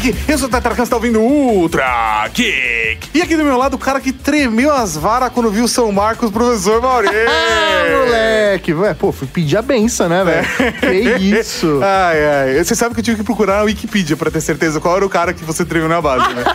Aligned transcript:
Geek. 0.00 0.18
Eu 0.26 0.38
sou 0.38 0.48
o 0.48 0.50
Tatarkan, 0.50 0.84
você 0.84 0.90
tá 0.90 0.96
ouvindo 0.96 1.20
Ultra 1.20 2.28
Geek. 2.32 3.10
E 3.14 3.20
aqui 3.22 3.36
do 3.36 3.44
meu 3.44 3.56
lado, 3.56 3.74
o 3.74 3.78
cara 3.78 4.00
que 4.00 4.12
tremeu 4.12 4.72
as 4.72 4.96
varas 4.96 5.30
quando 5.32 5.50
viu 5.50 5.68
São 5.68 5.92
Marcos, 5.92 6.30
professor 6.30 6.80
Maurício. 6.80 7.16
Ah, 7.80 8.04
moleque. 8.04 8.74
Ué, 8.74 8.94
pô, 8.94 9.10
fui 9.10 9.26
pedir 9.26 9.56
a 9.56 9.62
benção, 9.62 10.08
né, 10.08 10.22
velho? 10.22 10.72
Que 10.80 11.38
isso? 11.38 11.80
Ai, 11.82 12.24
ai. 12.56 12.64
Você 12.64 12.74
sabe 12.74 12.94
que 12.94 13.00
eu 13.00 13.04
tive 13.04 13.16
que 13.18 13.24
procurar 13.24 13.58
na 13.58 13.62
Wikipedia 13.62 14.16
pra 14.16 14.30
ter 14.30 14.40
certeza 14.40 14.78
qual 14.80 14.96
era 14.96 15.06
o 15.06 15.08
cara 15.08 15.32
que 15.32 15.42
você 15.44 15.64
tremeu 15.64 15.88
na 15.88 16.00
base, 16.00 16.32
né? 16.34 16.44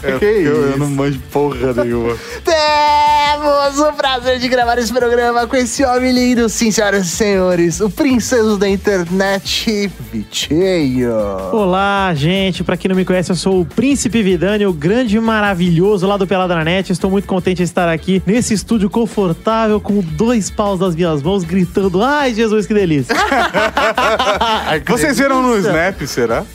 Que 0.00 0.24
eu, 0.24 0.44
eu 0.44 0.68
isso? 0.70 0.78
não 0.78 0.86
manjo 0.88 1.20
porra 1.30 1.74
nenhuma. 1.74 2.16
Temos 2.44 3.78
o 3.80 3.92
prazer 3.92 4.38
de 4.38 4.48
gravar 4.48 4.78
esse 4.78 4.92
programa 4.92 5.46
com 5.46 5.56
esse 5.56 5.84
homem 5.84 6.12
lindo, 6.12 6.48
sim, 6.48 6.70
senhoras 6.70 7.06
e 7.06 7.10
senhores, 7.10 7.80
o 7.80 7.90
princeso 7.90 8.56
da 8.56 8.68
internet, 8.68 9.90
Vicheio. 10.10 11.12
Olá, 11.52 12.12
gente. 12.14 12.64
Pra 12.70 12.76
quem 12.76 12.88
não 12.88 12.94
me 12.94 13.04
conhece, 13.04 13.32
eu 13.32 13.34
sou 13.34 13.62
o 13.62 13.64
Príncipe 13.64 14.22
Vidani, 14.22 14.64
o 14.64 14.72
grande 14.72 15.16
e 15.16 15.20
maravilhoso 15.20 16.06
lá 16.06 16.16
do 16.16 16.24
Peladranet. 16.24 16.92
Estou 16.92 17.10
muito 17.10 17.26
contente 17.26 17.56
de 17.56 17.64
estar 17.64 17.88
aqui 17.88 18.22
nesse 18.24 18.54
estúdio 18.54 18.88
confortável 18.88 19.80
com 19.80 20.00
dois 20.00 20.50
paus 20.50 20.78
das 20.78 20.94
minhas 20.94 21.20
mãos 21.20 21.42
gritando: 21.42 22.00
Ai, 22.00 22.32
Jesus, 22.32 22.68
que 22.68 22.72
delícia! 22.72 23.12
Vocês 24.86 25.18
viram 25.18 25.42
no 25.42 25.58
Snap, 25.58 26.00
será? 26.06 26.44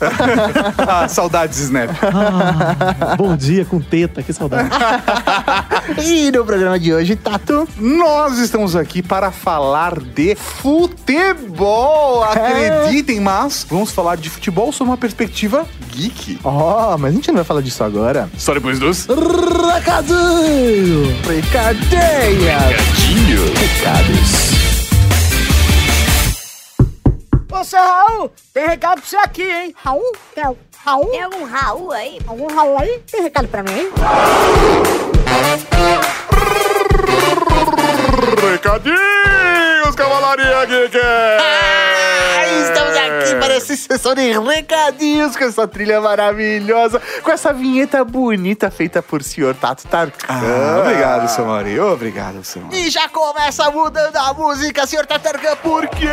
ah, 0.88 1.06
saudades 1.06 1.58
Snap. 1.58 1.90
Ah, 2.02 3.14
bom 3.14 3.36
dia 3.36 3.66
com 3.66 3.78
teta, 3.78 4.22
que 4.22 4.32
saudade. 4.32 4.70
E 6.02 6.32
no 6.32 6.44
programa 6.44 6.80
de 6.80 6.92
hoje, 6.92 7.14
Tato, 7.14 7.68
Nós 7.78 8.38
estamos 8.38 8.74
aqui 8.74 9.02
para 9.02 9.30
falar 9.30 10.00
de 10.00 10.34
futebol, 10.34 12.24
acreditem, 12.24 13.20
mas 13.20 13.64
vamos 13.68 13.92
falar 13.92 14.16
de 14.16 14.28
futebol 14.28 14.72
sob 14.72 14.90
uma 14.90 14.96
perspectiva 14.96 15.64
geek. 15.92 16.05
Ó, 16.44 16.96
mas 16.98 17.12
a 17.12 17.14
gente 17.14 17.28
não 17.28 17.36
vai 17.36 17.44
falar 17.44 17.60
disso 17.60 17.82
agora. 17.84 18.28
Só 18.36 18.54
depois 18.54 18.78
dos 18.78 19.06
Recadinho! 19.06 21.06
Recadeia! 21.22 22.58
Recados. 23.54 24.56
Ô, 27.50 27.64
seu 27.64 27.80
Raul, 27.80 28.30
tem 28.52 28.66
recado 28.66 29.00
pra 29.00 29.08
você 29.08 29.16
aqui, 29.16 29.42
hein? 29.42 29.74
Raul? 29.82 30.12
Tem 30.34 30.44
Raul? 30.84 31.06
Tem 31.06 31.22
algum 31.22 31.44
Raul 31.44 31.92
aí? 31.92 32.18
Algum 32.26 32.54
Raul 32.54 32.78
aí? 32.78 33.00
Tem 33.10 33.22
recado 33.22 33.48
pra 33.48 33.62
mim, 33.62 33.72
hein? 33.72 33.88
Recadinhos, 38.52 39.94
Cavalaria 39.96 40.64
Geek! 40.66 40.98
Aqui 43.20 43.36
para 43.36 43.54
essa 43.54 43.76
sessão 43.76 44.14
de 44.14 44.38
recadinhos 44.38 45.36
com 45.36 45.44
essa 45.44 45.66
trilha 45.66 46.00
maravilhosa, 46.00 47.00
com 47.22 47.30
essa 47.30 47.52
vinheta 47.52 48.04
bonita 48.04 48.70
feita 48.70 49.02
por 49.02 49.22
senhor 49.22 49.54
Tato 49.54 49.86
Tarkan. 49.86 50.26
Ah, 50.28 50.80
obrigado, 50.80 51.28
seu 51.28 51.46
Mari. 51.46 51.78
Obrigado, 51.78 52.44
seu 52.44 52.62
Mari. 52.62 52.86
E 52.86 52.90
já 52.90 53.08
começa 53.08 53.70
mudando 53.70 54.16
a 54.16 54.32
música, 54.32 54.86
senhor 54.86 55.06
Tatarkan, 55.06 55.56
por 55.56 55.86
quê? 55.88 56.08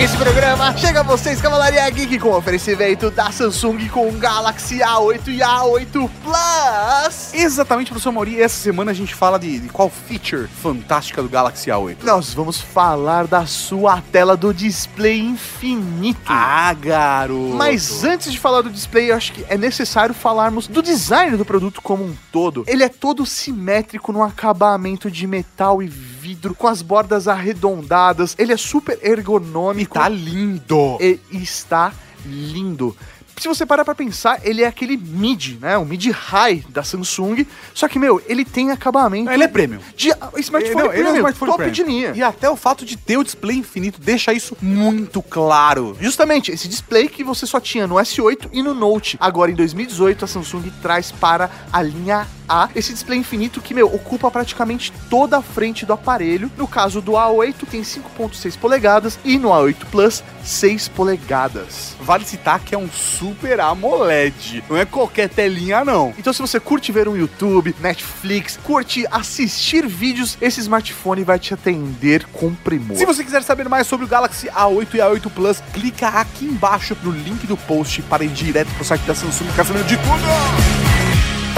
Esse 0.00 0.16
programa 0.16 0.76
chega 0.76 1.00
a 1.00 1.02
vocês, 1.02 1.40
Cavalaria 1.40 1.90
Geek, 1.90 2.20
com 2.20 2.30
oferecimento 2.30 3.10
da 3.10 3.32
Samsung 3.32 3.88
com 3.88 4.08
o 4.08 4.12
Galaxy 4.12 4.78
A8 4.78 5.26
e 5.26 5.38
A8 5.40 6.10
Plus. 6.22 7.34
Exatamente, 7.34 7.90
professor 7.90 8.12
Mauri. 8.12 8.40
Essa 8.40 8.62
semana 8.62 8.92
a 8.92 8.94
gente 8.94 9.12
fala 9.12 9.40
de, 9.40 9.58
de 9.58 9.68
qual 9.68 9.90
feature 9.90 10.46
fantástica 10.46 11.20
do 11.20 11.28
Galaxy 11.28 11.68
A8. 11.68 11.96
Nós 12.04 12.32
vamos 12.32 12.60
falar 12.60 13.26
da 13.26 13.44
sua 13.44 14.00
tela 14.00 14.36
do 14.36 14.54
display 14.54 15.18
infinito. 15.18 15.77
Ah, 16.26 16.74
garoto. 16.74 17.54
Mas 17.54 18.04
antes 18.04 18.32
de 18.32 18.38
falar 18.38 18.62
do 18.62 18.70
display, 18.70 19.10
eu 19.10 19.16
acho 19.16 19.32
que 19.32 19.44
é 19.48 19.56
necessário 19.56 20.14
falarmos 20.14 20.66
do 20.66 20.82
design 20.82 21.36
do 21.36 21.44
produto 21.44 21.80
como 21.82 22.04
um 22.04 22.14
todo. 22.32 22.64
Ele 22.66 22.82
é 22.82 22.88
todo 22.88 23.24
simétrico 23.24 24.12
no 24.12 24.22
acabamento 24.22 25.10
de 25.10 25.26
metal 25.26 25.82
e 25.82 25.86
vidro, 25.86 26.54
com 26.54 26.66
as 26.66 26.82
bordas 26.82 27.28
arredondadas. 27.28 28.34
Ele 28.38 28.52
é 28.52 28.56
super 28.56 28.98
ergonômico. 29.02 29.94
tá 29.94 30.08
lindo. 30.08 30.98
E 31.00 31.18
está 31.32 31.92
lindo. 32.24 32.96
Se 33.38 33.46
você 33.46 33.64
parar 33.64 33.84
pra 33.84 33.94
pensar, 33.94 34.40
ele 34.42 34.62
é 34.62 34.66
aquele 34.66 34.96
mid, 34.96 35.60
né? 35.60 35.78
O 35.78 35.84
mid 35.84 36.06
high 36.10 36.64
da 36.68 36.82
Samsung. 36.82 37.46
Só 37.72 37.86
que, 37.88 37.98
meu, 37.98 38.20
ele 38.26 38.44
tem 38.44 38.70
acabamento. 38.70 39.30
Ele 39.30 39.44
é 39.44 39.48
premium. 39.48 39.80
de 39.96 40.12
smartphone 40.38 40.84
Não, 40.84 40.92
ele 40.92 41.02
é 41.02 41.10
um 41.10 41.12
premium, 41.12 41.16
smartphone 41.16 41.50
top 41.50 41.62
premium. 41.64 41.72
de 41.72 41.82
linha. 41.84 42.12
E 42.16 42.22
até 42.22 42.50
o 42.50 42.56
fato 42.56 42.84
de 42.84 42.96
ter 42.96 43.16
o 43.16 43.24
display 43.24 43.56
infinito 43.56 44.00
deixa 44.00 44.32
isso 44.32 44.56
muito 44.60 45.22
claro. 45.22 45.96
Justamente, 46.00 46.50
esse 46.50 46.66
display 46.66 47.08
que 47.08 47.22
você 47.22 47.46
só 47.46 47.60
tinha 47.60 47.86
no 47.86 47.94
S8 47.96 48.48
e 48.52 48.62
no 48.62 48.74
Note. 48.74 49.16
Agora, 49.20 49.50
em 49.50 49.54
2018, 49.54 50.24
a 50.24 50.28
Samsung 50.28 50.70
traz 50.82 51.12
para 51.12 51.50
a 51.72 51.80
linha 51.82 52.26
A 52.48 52.68
esse 52.74 52.92
display 52.92 53.18
infinito 53.18 53.60
que, 53.60 53.74
meu, 53.74 53.86
ocupa 53.94 54.30
praticamente 54.30 54.92
toda 55.10 55.38
a 55.38 55.42
frente 55.42 55.84
do 55.84 55.92
aparelho. 55.92 56.50
No 56.56 56.66
caso 56.66 57.00
do 57.00 57.12
A8, 57.12 57.66
tem 57.70 57.82
5.6 57.82 58.58
polegadas 58.58 59.18
e 59.24 59.38
no 59.38 59.50
A8 59.50 59.84
Plus, 59.90 60.24
6 60.42 60.88
polegadas. 60.88 61.94
Vale 62.00 62.24
citar 62.24 62.60
que 62.60 62.74
é 62.74 62.78
um 62.78 62.88
super 62.88 63.27
AMOLED. 63.60 64.64
Não 64.68 64.76
é 64.76 64.84
qualquer 64.84 65.28
telinha, 65.28 65.84
não. 65.84 66.14
Então, 66.18 66.32
se 66.32 66.40
você 66.40 66.60
curte 66.60 66.92
ver 66.92 67.08
um 67.08 67.16
YouTube, 67.16 67.74
Netflix, 67.80 68.58
curte 68.62 69.06
assistir 69.10 69.86
vídeos, 69.86 70.36
esse 70.40 70.60
smartphone 70.60 71.24
vai 71.24 71.38
te 71.38 71.54
atender 71.54 72.26
com 72.32 72.54
primor. 72.54 72.96
Se 72.96 73.06
você 73.06 73.24
quiser 73.24 73.42
saber 73.42 73.68
mais 73.68 73.86
sobre 73.86 74.04
o 74.06 74.08
Galaxy 74.08 74.48
A8 74.48 74.94
e 74.94 74.98
A8 74.98 75.30
Plus, 75.30 75.62
clica 75.72 76.08
aqui 76.08 76.44
embaixo 76.44 76.96
no 77.02 77.10
link 77.10 77.46
do 77.46 77.56
post 77.56 78.02
para 78.02 78.24
ir 78.24 78.28
direto 78.28 78.68
pro 78.74 78.84
site 78.84 79.02
da 79.02 79.14
Samsung, 79.14 79.46
ficar 79.46 79.64
sabendo 79.64 79.86
de 79.86 79.96
tudo. 79.96 81.07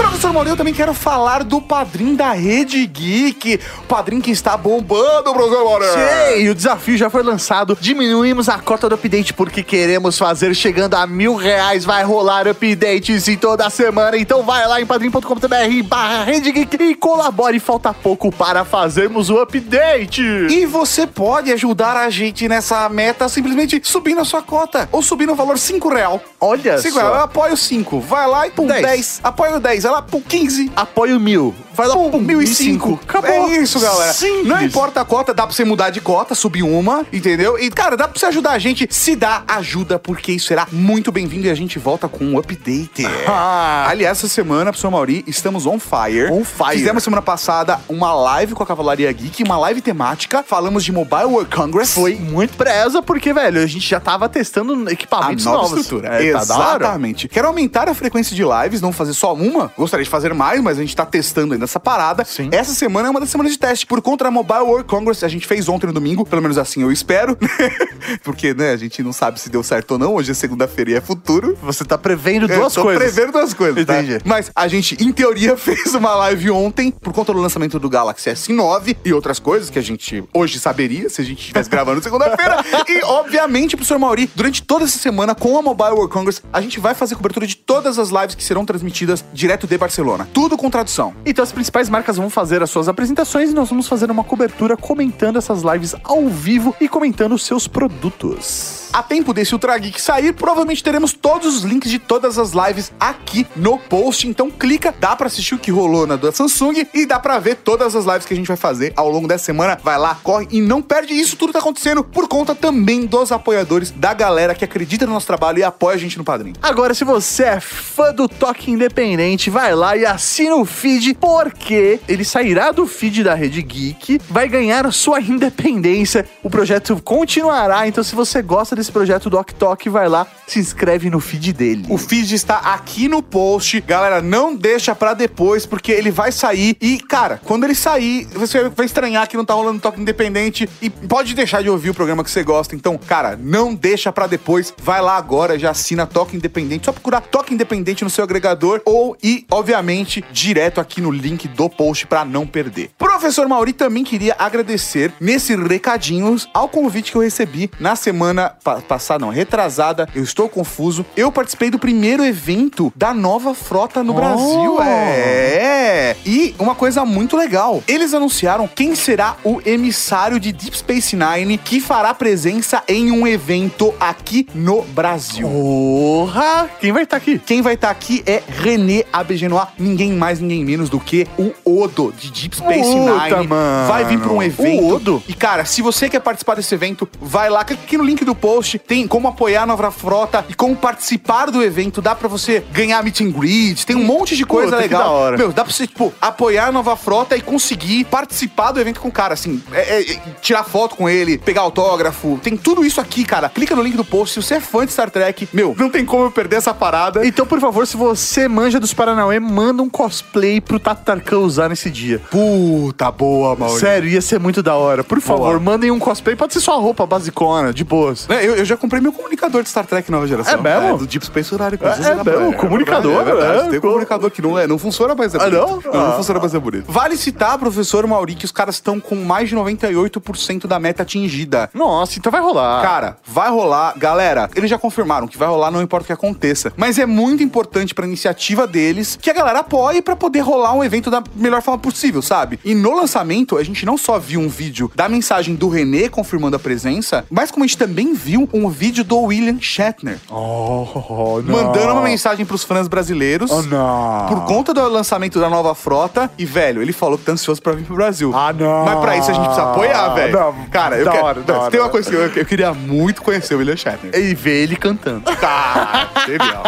Professor 0.01 0.33
Mauri, 0.33 0.49
eu 0.49 0.57
também 0.57 0.73
quero 0.73 0.93
falar 0.93 1.43
do 1.43 1.61
padrinho 1.61 2.15
da 2.15 2.31
Rede 2.31 2.85
Geek. 2.85 3.59
O 3.79 3.83
padrinho 3.83 4.21
que 4.21 4.31
está 4.31 4.57
bombando, 4.57 5.33
professor 5.33 5.63
Mauri. 5.63 5.85
Sim, 5.85 6.41
e 6.41 6.49
o 6.49 6.55
desafio 6.55 6.97
já 6.97 7.09
foi 7.09 7.23
lançado. 7.23 7.77
Diminuímos 7.79 8.49
a 8.49 8.59
cota 8.59 8.89
do 8.89 8.95
update 8.95 9.33
porque 9.33 9.63
queremos 9.63 10.17
fazer 10.17 10.55
chegando 10.55 10.95
a 10.95 11.05
mil 11.05 11.35
reais. 11.35 11.85
Vai 11.85 12.03
rolar 12.03 12.47
updates 12.47 13.27
em 13.27 13.37
toda 13.37 13.69
semana. 13.69 14.17
Então 14.17 14.43
vai 14.43 14.67
lá 14.67 14.81
em 14.81 14.85
padrim.com.br 14.85 15.83
barra 15.85 16.23
Rede 16.23 16.51
Geek 16.51 16.81
e 16.81 16.95
colabore. 16.95 17.59
Falta 17.59 17.93
pouco 17.93 18.31
para 18.31 18.65
fazermos 18.65 19.29
o 19.29 19.39
update. 19.39 20.21
E 20.21 20.65
você 20.65 21.05
pode 21.05 21.51
ajudar 21.51 21.95
a 21.95 22.09
gente 22.09 22.47
nessa 22.47 22.87
meta 22.89 23.29
simplesmente 23.29 23.79
subindo 23.83 24.21
a 24.21 24.25
sua 24.25 24.41
cota 24.41 24.89
ou 24.91 25.01
subindo 25.01 25.33
o 25.33 25.35
valor 25.35 25.57
5 25.57 25.89
real. 25.89 26.21
olha 26.39 26.77
5 26.77 26.97
real, 26.97 27.09
eu 27.09 27.15
só. 27.15 27.23
apoio 27.23 27.57
5. 27.57 27.99
Vai 27.99 28.27
lá 28.27 28.47
e 28.47 28.51
pum, 28.51 28.65
10. 28.65 28.81
10. 28.81 29.19
Apoio 29.23 29.59
10. 29.59 29.85
Vai 29.91 29.99
lá, 29.99 30.01
pum, 30.01 30.21
15. 30.21 30.71
Apoio 30.73 31.19
mil. 31.19 31.53
Vai 31.73 31.85
lá, 31.85 31.95
pum, 31.95 32.19
1005. 32.19 32.99
Acabou. 33.03 33.29
É 33.29 33.57
isso, 33.57 33.77
galera. 33.77 34.13
Simples. 34.13 34.45
Não 34.45 34.61
importa 34.61 35.01
a 35.01 35.05
cota, 35.05 35.33
dá 35.33 35.45
pra 35.45 35.53
você 35.53 35.65
mudar 35.65 35.89
de 35.89 35.99
cota, 35.99 36.33
subir 36.33 36.63
uma, 36.63 37.05
entendeu? 37.11 37.59
E, 37.59 37.69
cara, 37.69 37.97
dá 37.97 38.07
pra 38.07 38.17
você 38.17 38.25
ajudar 38.27 38.51
a 38.51 38.59
gente. 38.59 38.87
Se 38.89 39.17
dá, 39.17 39.43
ajuda, 39.47 39.99
porque 39.99 40.31
isso 40.31 40.47
será 40.47 40.65
muito 40.71 41.11
bem-vindo 41.11 41.47
e 41.47 41.49
a 41.49 41.55
gente 41.55 41.77
volta 41.77 42.07
com 42.07 42.23
um 42.23 42.37
update. 42.37 43.05
Ah. 43.27 43.87
Aliás, 43.89 44.19
essa 44.19 44.29
semana, 44.29 44.65
professor 44.65 44.91
Mauri, 44.91 45.25
estamos 45.27 45.65
on 45.65 45.77
fire. 45.77 46.31
On 46.31 46.45
fire. 46.45 46.77
Fizemos 46.77 47.03
semana 47.03 47.21
passada 47.21 47.79
uma 47.89 48.13
live 48.13 48.53
com 48.53 48.63
a 48.63 48.65
Cavalaria 48.65 49.11
Geek, 49.11 49.43
uma 49.43 49.57
live 49.57 49.81
temática. 49.81 50.41
Falamos 50.43 50.85
de 50.85 50.91
Mobile 50.93 51.25
World 51.25 51.53
Congress. 51.53 51.93
Foi 51.93 52.15
muito 52.15 52.55
presa 52.55 53.01
porque, 53.01 53.33
velho, 53.33 53.61
a 53.61 53.67
gente 53.67 53.87
já 53.89 53.99
tava 53.99 54.29
testando 54.29 54.87
a 54.87 54.91
equipamentos 54.93 55.43
nova 55.43 55.63
novos. 55.63 55.79
estrutura. 55.79 56.07
É, 56.09 56.31
tá. 56.31 56.39
Exatamente. 56.39 57.27
Quero 57.27 57.47
aumentar 57.47 57.89
a 57.89 57.93
frequência 57.93 58.35
de 58.35 58.43
lives, 58.43 58.81
não 58.81 58.93
fazer 58.93 59.13
só 59.13 59.33
uma. 59.33 59.71
Gostaria 59.81 60.03
de 60.03 60.11
fazer 60.11 60.31
mais, 60.31 60.61
mas 60.61 60.77
a 60.77 60.81
gente 60.81 60.95
tá 60.95 61.03
testando 61.07 61.55
ainda 61.55 61.65
essa 61.65 61.79
parada. 61.79 62.23
Sim. 62.23 62.49
Essa 62.51 62.71
semana 62.71 63.07
é 63.07 63.09
uma 63.09 63.19
das 63.19 63.31
semanas 63.31 63.51
de 63.51 63.57
teste. 63.57 63.83
Por 63.87 63.99
conta 63.99 64.25
da 64.25 64.29
Mobile 64.29 64.59
World 64.59 64.87
Congress, 64.87 65.25
a 65.25 65.27
gente 65.27 65.47
fez 65.47 65.67
ontem 65.67 65.87
no 65.87 65.93
domingo, 65.93 66.23
pelo 66.23 66.39
menos 66.39 66.59
assim 66.59 66.83
eu 66.83 66.91
espero. 66.91 67.35
Porque, 68.23 68.53
né, 68.53 68.73
a 68.73 68.77
gente 68.77 69.01
não 69.01 69.11
sabe 69.11 69.39
se 69.39 69.49
deu 69.49 69.63
certo 69.63 69.93
ou 69.93 69.97
não. 69.97 70.13
Hoje 70.13 70.29
é 70.29 70.33
segunda-feira 70.35 70.91
e 70.91 70.93
é 70.93 71.01
futuro. 71.01 71.57
Você 71.63 71.83
tá 71.83 71.97
prevendo 71.97 72.45
Eu 72.45 72.59
duas 72.59 72.75
tô 72.75 72.83
coisas. 72.83 73.01
prevendo 73.01 73.31
duas 73.31 73.55
coisas, 73.55 73.83
tá? 73.83 74.03
Entendi. 74.03 74.21
Mas 74.23 74.51
a 74.55 74.67
gente, 74.67 75.03
em 75.03 75.11
teoria, 75.11 75.57
fez 75.57 75.95
uma 75.95 76.13
live 76.13 76.51
ontem 76.51 76.91
por 76.91 77.11
conta 77.11 77.33
do 77.33 77.39
lançamento 77.39 77.79
do 77.79 77.89
Galaxy 77.89 78.29
S9 78.29 78.97
e 79.03 79.11
outras 79.11 79.39
coisas 79.39 79.71
que 79.71 79.79
a 79.79 79.81
gente 79.81 80.23
hoje 80.31 80.59
saberia 80.59 81.09
se 81.09 81.21
a 81.21 81.25
gente 81.25 81.39
estivesse 81.39 81.67
gravando 81.71 82.03
segunda-feira. 82.03 82.63
e, 82.87 83.03
obviamente, 83.03 83.75
professor 83.75 83.97
Mauri, 83.97 84.29
durante 84.35 84.61
toda 84.61 84.85
essa 84.85 84.99
semana, 84.99 85.33
com 85.33 85.57
a 85.57 85.61
Mobile 85.63 85.93
World 85.93 86.13
Congress, 86.13 86.39
a 86.53 86.61
gente 86.61 86.79
vai 86.79 86.93
fazer 86.93 87.15
cobertura 87.15 87.47
de 87.47 87.55
todas 87.55 87.97
as 87.97 88.09
lives 88.09 88.35
que 88.35 88.43
serão 88.43 88.63
transmitidas 88.63 89.25
direto 89.33 89.60
de 89.67 89.77
Barcelona. 89.77 90.27
Tudo 90.33 90.57
com 90.57 90.69
tradução. 90.69 91.13
Então, 91.25 91.43
as 91.43 91.51
principais 91.51 91.89
marcas 91.89 92.17
vão 92.17 92.29
fazer 92.29 92.61
as 92.61 92.69
suas 92.69 92.87
apresentações 92.87 93.51
e 93.51 93.53
nós 93.53 93.69
vamos 93.69 93.87
fazer 93.87 94.09
uma 94.11 94.23
cobertura 94.23 94.77
comentando 94.77 95.37
essas 95.37 95.61
lives 95.61 95.95
ao 96.03 96.27
vivo 96.27 96.75
e 96.79 96.87
comentando 96.87 97.33
os 97.33 97.45
seus 97.45 97.67
produtos. 97.67 98.81
A 98.93 99.01
tempo 99.01 99.33
desse 99.33 99.53
Ultra 99.53 99.77
Geek 99.77 100.01
sair, 100.01 100.33
provavelmente 100.33 100.83
teremos 100.83 101.13
todos 101.13 101.55
os 101.55 101.63
links 101.63 101.89
de 101.89 101.97
todas 101.97 102.37
as 102.37 102.51
lives 102.51 102.91
aqui 102.99 103.47
no 103.55 103.77
post. 103.77 104.27
Então 104.27 104.51
clica, 104.51 104.93
dá 104.99 105.15
pra 105.15 105.27
assistir 105.27 105.55
o 105.55 105.57
que 105.57 105.71
rolou 105.71 106.05
na 106.05 106.17
da 106.17 106.29
Samsung 106.29 106.85
e 106.93 107.05
dá 107.05 107.17
pra 107.17 107.39
ver 107.39 107.55
todas 107.55 107.95
as 107.95 108.05
lives 108.05 108.25
que 108.25 108.33
a 108.33 108.35
gente 108.35 108.47
vai 108.47 108.57
fazer 108.57 108.91
ao 108.97 109.09
longo 109.09 109.29
dessa 109.29 109.45
semana. 109.45 109.79
Vai 109.81 109.97
lá, 109.97 110.15
corre 110.21 110.45
e 110.51 110.59
não 110.59 110.81
perde. 110.81 111.13
Isso 111.13 111.37
tudo 111.37 111.53
tá 111.53 111.59
acontecendo 111.59 112.03
por 112.03 112.27
conta 112.27 112.53
também 112.53 113.05
dos 113.05 113.31
apoiadores, 113.31 113.91
da 113.91 114.13
galera 114.13 114.53
que 114.53 114.65
acredita 114.65 115.05
no 115.05 115.13
nosso 115.13 115.27
trabalho 115.27 115.59
e 115.59 115.63
apoia 115.63 115.95
a 115.95 115.99
gente 115.99 116.17
no 116.17 116.25
padrinho. 116.25 116.55
Agora, 116.61 116.93
se 116.93 117.05
você 117.05 117.43
é 117.43 117.59
fã 117.61 118.13
do 118.13 118.27
Toque 118.27 118.71
Independente, 118.71 119.49
vai 119.51 119.75
lá 119.75 119.95
e 119.95 120.05
assina 120.05 120.55
o 120.55 120.65
feed, 120.65 121.13
porque 121.15 121.99
ele 122.07 122.23
sairá 122.23 122.71
do 122.71 122.87
feed 122.87 123.23
da 123.23 123.33
Rede 123.33 123.61
Geek, 123.61 124.19
vai 124.29 124.47
ganhar 124.47 124.91
sua 124.91 125.19
independência. 125.19 126.25
O 126.41 126.49
projeto 126.49 126.99
continuará, 127.03 127.87
então 127.87 128.03
se 128.03 128.15
você 128.15 128.41
gosta 128.41 128.75
desse 128.75 128.91
projeto 128.91 129.29
do 129.29 129.37
Ok 129.37 129.55
Tok, 129.59 129.89
vai 129.89 130.07
lá, 130.07 130.25
se 130.47 130.59
inscreve 130.59 131.09
no 131.09 131.19
feed 131.19 131.53
dele. 131.53 131.85
O 131.89 131.97
feed 131.97 132.33
está 132.33 132.57
aqui 132.57 133.07
no 133.07 133.21
post. 133.21 133.81
Galera, 133.81 134.21
não 134.21 134.55
deixa 134.55 134.95
pra 134.95 135.13
depois, 135.13 135.65
porque 135.65 135.91
ele 135.91 136.09
vai 136.09 136.31
sair. 136.31 136.75
E, 136.81 136.97
cara, 136.99 137.39
quando 137.43 137.65
ele 137.65 137.75
sair, 137.75 138.27
você 138.33 138.69
vai 138.69 138.85
estranhar 138.85 139.27
que 139.27 139.37
não 139.37 139.45
tá 139.45 139.53
rolando 139.53 139.79
toque 139.79 140.01
independente. 140.01 140.67
E 140.81 140.89
pode 140.89 141.33
deixar 141.33 141.61
de 141.61 141.69
ouvir 141.69 141.89
o 141.89 141.93
programa 141.93 142.23
que 142.23 142.31
você 142.31 142.43
gosta. 142.43 142.75
Então, 142.75 142.97
cara, 142.97 143.37
não 143.41 143.75
deixa 143.75 144.11
pra 144.11 144.27
depois. 144.27 144.73
Vai 144.81 145.01
lá 145.01 145.17
agora, 145.17 145.59
já 145.59 145.71
assina 145.71 146.07
Toque 146.07 146.35
Independente. 146.35 146.85
Só 146.85 146.91
procurar 146.91 147.21
Toque 147.21 147.53
Independente 147.53 148.03
no 148.03 148.09
seu 148.09 148.23
agregador. 148.23 148.81
Ou, 148.85 149.15
e, 149.21 149.40
obviamente, 149.49 150.23
direto 150.31 150.79
aqui 150.81 151.01
no 151.01 151.11
link 151.11 151.47
do 151.47 151.69
post 151.69 152.07
pra 152.07 152.25
não 152.25 152.45
perder. 152.45 152.91
Professor 152.97 153.47
Mauri 153.47 153.73
também 153.73 154.03
queria 154.03 154.35
agradecer 154.37 155.13
nesse 155.19 155.55
recadinhos 155.55 156.49
ao 156.53 156.67
convite 156.67 157.11
que 157.11 157.17
eu 157.17 157.21
recebi 157.21 157.69
na 157.79 157.95
semana 157.95 158.53
pa 158.63 158.81
passada, 158.81 159.25
não, 159.25 159.31
retrasada. 159.31 160.07
Eu 160.13 160.23
estou 160.23 160.49
confuso. 160.49 161.05
Eu 161.15 161.31
participei 161.31 161.69
do 161.69 161.79
primeiro 161.79 162.25
evento 162.25 162.91
da 162.95 163.13
nova 163.13 163.53
frota 163.53 164.03
no 164.03 164.13
Brasil. 164.13 164.81
É. 164.81 166.15
E 166.25 166.55
uma 166.59 166.75
coisa 166.75 167.05
muito 167.05 167.37
legal. 167.37 167.83
Eles 167.87 168.13
anunciaram 168.13 168.67
quem 168.67 168.95
será 168.95 169.37
o 169.43 169.61
emissário 169.65 170.39
de 170.39 170.51
Deep 170.51 170.77
Space 170.77 171.15
Nine 171.15 171.57
que 171.57 171.79
fará 171.79 172.13
presença 172.13 172.83
em 172.87 173.11
um 173.11 173.27
evento 173.27 173.93
aqui 173.99 174.47
no 174.53 174.81
Brasil. 174.83 175.47
Porra! 175.47 176.69
Quem 176.79 176.91
vai 176.91 177.03
estar 177.03 177.17
aqui? 177.17 177.39
Quem 177.39 177.61
vai 177.61 177.75
estar 177.75 177.89
aqui 177.89 178.23
é 178.25 178.41
René 178.47 179.05
Abegenois, 179.31 179.67
ninguém 179.79 180.11
mais, 180.13 180.39
ninguém 180.41 180.65
menos 180.65 180.89
do 180.89 180.99
que 180.99 181.25
o 181.37 181.53
Odo 181.81 182.13
de 182.17 182.29
Deep 182.31 182.55
Space 182.57 182.81
Puta, 182.91 183.35
Nine. 183.37 183.47
mano. 183.47 183.87
Vai 183.87 184.03
vir 184.05 184.19
para 184.19 184.31
um 184.31 184.43
evento. 184.43 184.83
O 184.83 184.95
Odo? 184.95 185.23
E 185.27 185.33
cara, 185.33 185.63
se 185.63 185.81
você 185.81 186.09
quer 186.09 186.19
participar 186.19 186.55
desse 186.55 186.73
evento, 186.75 187.07
vai 187.21 187.49
lá, 187.49 187.63
clica 187.63 187.81
aqui 187.83 187.97
no 187.97 188.03
link 188.03 188.25
do 188.25 188.35
post, 188.35 188.77
tem 188.79 189.07
como 189.07 189.27
apoiar 189.29 189.63
a 189.63 189.65
nova 189.65 189.89
frota 189.89 190.45
e 190.49 190.53
como 190.53 190.75
participar 190.75 191.45
do 191.49 191.63
evento, 191.63 192.01
dá 192.01 192.13
pra 192.13 192.27
você 192.27 192.63
ganhar 192.73 193.01
meet 193.03 193.21
and 193.21 193.31
greet, 193.31 193.85
tem 193.85 193.95
um 193.95 194.03
monte 194.03 194.35
de 194.35 194.45
coisa 194.45 194.71
Puta, 194.71 194.77
que 194.77 194.83
legal. 194.83 195.03
da 195.03 195.09
hora. 195.09 195.37
Meu, 195.37 195.51
dá 195.53 195.63
pra 195.63 195.71
você, 195.73 195.87
tipo, 195.87 196.13
apoiar 196.19 196.67
a 196.67 196.71
nova 196.71 196.95
frota 196.97 197.37
e 197.37 197.41
conseguir 197.41 198.03
participar 198.05 198.71
do 198.73 198.79
evento 198.81 198.99
com 198.99 199.07
o 199.07 199.11
cara, 199.11 199.33
assim, 199.33 199.61
é- 199.71 199.99
é- 200.01 200.11
é, 200.11 200.19
tirar 200.41 200.63
foto 200.63 200.95
com 200.95 201.07
ele, 201.07 201.37
pegar 201.37 201.61
autógrafo, 201.61 202.39
tem 202.43 202.57
tudo 202.57 202.85
isso 202.85 202.99
aqui, 202.99 203.23
cara. 203.23 203.47
Clica 203.49 203.75
no 203.75 203.81
link 203.81 203.95
do 203.95 204.03
post, 204.03 204.33
se 204.41 204.45
você 204.47 204.55
é 204.55 204.59
fã 204.59 204.85
de 204.85 204.91
Star 204.91 205.09
Trek, 205.09 205.47
meu, 205.53 205.73
não 205.77 205.89
tem 205.89 206.03
como 206.05 206.23
eu 206.25 206.31
perder 206.31 206.57
essa 206.57 206.73
parada. 206.73 207.25
Então, 207.25 207.45
por 207.45 207.59
favor, 207.59 207.85
se 207.87 207.95
você 207.95 208.47
manja 208.47 208.79
dos 208.79 208.93
Paranauê, 209.21 209.39
manda 209.39 209.83
um 209.83 209.89
cosplay 209.89 210.59
pro 210.59 210.79
Tatarkan 210.79 211.37
usar 211.39 211.69
nesse 211.69 211.89
dia. 211.91 212.19
Puta 212.31 213.11
boa, 213.11 213.55
Maurício. 213.55 213.81
Sério, 213.81 214.09
ia 214.09 214.21
ser 214.21 214.39
muito 214.39 214.63
da 214.63 214.75
hora. 214.75 215.03
Por 215.03 215.21
favor, 215.21 215.49
Boa. 215.49 215.59
mandem 215.59 215.91
um 215.91 215.99
cosplay. 215.99 216.35
Pode 216.35 216.53
ser 216.53 216.59
sua 216.59 216.75
roupa 216.77 217.05
basicona, 217.05 217.71
de 217.71 217.83
boas. 217.83 218.27
É, 218.29 218.45
Eu, 218.45 218.55
eu 218.55 218.65
já 218.65 218.75
comprei 218.75 218.99
meu 218.99 219.11
comunicador 219.13 219.61
de 219.61 219.69
Star 219.69 219.85
Trek 219.85 220.09
nova 220.09 220.25
geração. 220.27 220.53
É 220.53 220.57
mesmo? 220.57 220.97
do 220.97 221.05
Deep 221.07 221.23
Space 221.25 221.53
Horário. 221.53 221.77
É, 221.81 222.11
é 222.11 222.23
mesmo? 222.23 222.53
Comunicador, 222.57 223.21
É 223.21 223.23
verdade. 223.23 223.67
é? 223.67 223.69
Tem 223.69 223.77
um 223.79 223.81
comunicador 223.81 224.31
que 224.31 224.41
não, 224.41 224.57
é, 224.57 224.65
não 224.65 224.77
funciona, 224.79 225.13
mas 225.15 225.35
é 225.35 225.37
Ah, 225.37 225.41
bonito. 225.49 225.83
não? 225.85 225.93
Não, 225.93 226.11
Ah. 226.13 226.17
funciona, 226.17 226.39
mas 226.41 226.55
é 226.55 226.59
bonito. 226.59 226.91
Vale 226.91 227.15
citar, 227.15 227.57
professor 227.59 228.05
Mauri, 228.07 228.33
que 228.35 228.45
os 228.45 228.51
caras 228.51 228.75
estão 228.75 228.99
com 228.99 229.15
mais 229.15 229.49
de 229.49 229.55
98% 229.55 230.67
da 230.67 230.79
meta 230.79 231.03
atingida. 231.03 231.69
Nossa, 231.73 232.17
então 232.17 232.31
vai 232.31 232.41
rolar. 232.41 232.81
Cara, 232.81 233.17
vai 233.25 233.49
rolar. 233.51 233.93
Galera, 233.97 234.49
eles 234.55 234.69
já 234.69 234.77
confirmaram 234.79 235.27
que 235.27 235.37
vai 235.37 235.47
rolar, 235.47 235.69
não 235.69 235.81
importa 235.81 236.03
o 236.05 236.07
que 236.07 236.13
aconteça. 236.13 236.73
Mas 236.75 236.97
é 236.97 237.05
muito 237.05 237.43
importante 237.43 237.93
pra 237.93 238.05
iniciativa 238.05 238.65
deles 238.65 239.10
que 239.19 239.29
a 239.29 239.33
galera 239.33 239.59
apoie 239.59 240.01
pra 240.01 240.15
poder 240.15 240.39
rolar 240.41 240.73
um 240.73 240.83
evento 240.83 241.09
da 241.09 241.23
melhor 241.35 241.61
forma 241.61 241.79
possível, 241.79 242.21
sabe? 242.21 242.59
E 242.63 242.73
no 242.75 242.95
lançamento, 242.95 243.57
a 243.57 243.63
gente 243.63 243.85
não 243.85 243.97
só 243.97 244.19
viu 244.19 244.39
um 244.39 244.47
vídeo 244.49 244.91
da 244.95 245.07
mensagem 245.09 245.55
do 245.55 245.69
René 245.69 246.09
confirmando 246.09 246.55
a 246.55 246.59
presença, 246.59 247.25
mas 247.29 247.51
como 247.51 247.63
a 247.63 247.67
gente 247.67 247.77
também 247.77 248.13
viu 248.13 248.47
um 248.53 248.69
vídeo 248.69 249.03
do 249.03 249.19
William 249.19 249.57
Shatner 249.59 250.17
Oh, 250.29 251.41
não. 251.45 251.55
mandando 251.63 251.93
uma 251.93 252.01
mensagem 252.01 252.45
pros 252.45 252.63
fãs 252.63 252.87
brasileiros. 252.87 253.51
Oh, 253.51 253.61
não. 253.63 254.25
Por 254.27 254.45
conta 254.45 254.73
do 254.73 254.87
lançamento 254.89 255.39
da 255.39 255.49
nova 255.49 255.73
frota. 255.75 256.29
E, 256.37 256.45
velho, 256.45 256.81
ele 256.81 256.93
falou 256.93 257.17
que 257.17 257.23
tá 257.25 257.31
ansioso 257.33 257.61
pra 257.61 257.73
vir 257.73 257.83
pro 257.85 257.95
Brasil. 257.95 258.31
Ah, 258.35 258.53
não. 258.53 258.85
Mas 258.85 258.99
pra 258.99 259.17
isso 259.17 259.29
a 259.31 259.33
gente 259.33 259.43
precisa 259.45 259.69
apoiar, 259.71 260.09
velho. 260.09 260.33
Não. 260.39 260.53
Cara, 260.69 260.97
eu 260.97 261.05
Da 261.05 261.11
quero. 261.11 261.25
hora, 261.25 261.41
da 261.41 261.53
Se 261.53 261.59
hora. 261.59 261.71
tem 261.71 261.79
uma 261.79 261.89
coisa 261.89 262.09
que 262.09 262.15
eu, 262.15 262.21
eu 262.27 262.45
queria 262.45 262.73
muito 262.73 263.21
conhecer 263.21 263.55
o 263.55 263.57
William 263.59 263.75
Shatner. 263.75 264.13
E 264.15 264.33
ver 264.33 264.63
ele 264.63 264.75
cantando. 264.75 265.23
Tá, 265.41 266.09
genial. 266.27 266.63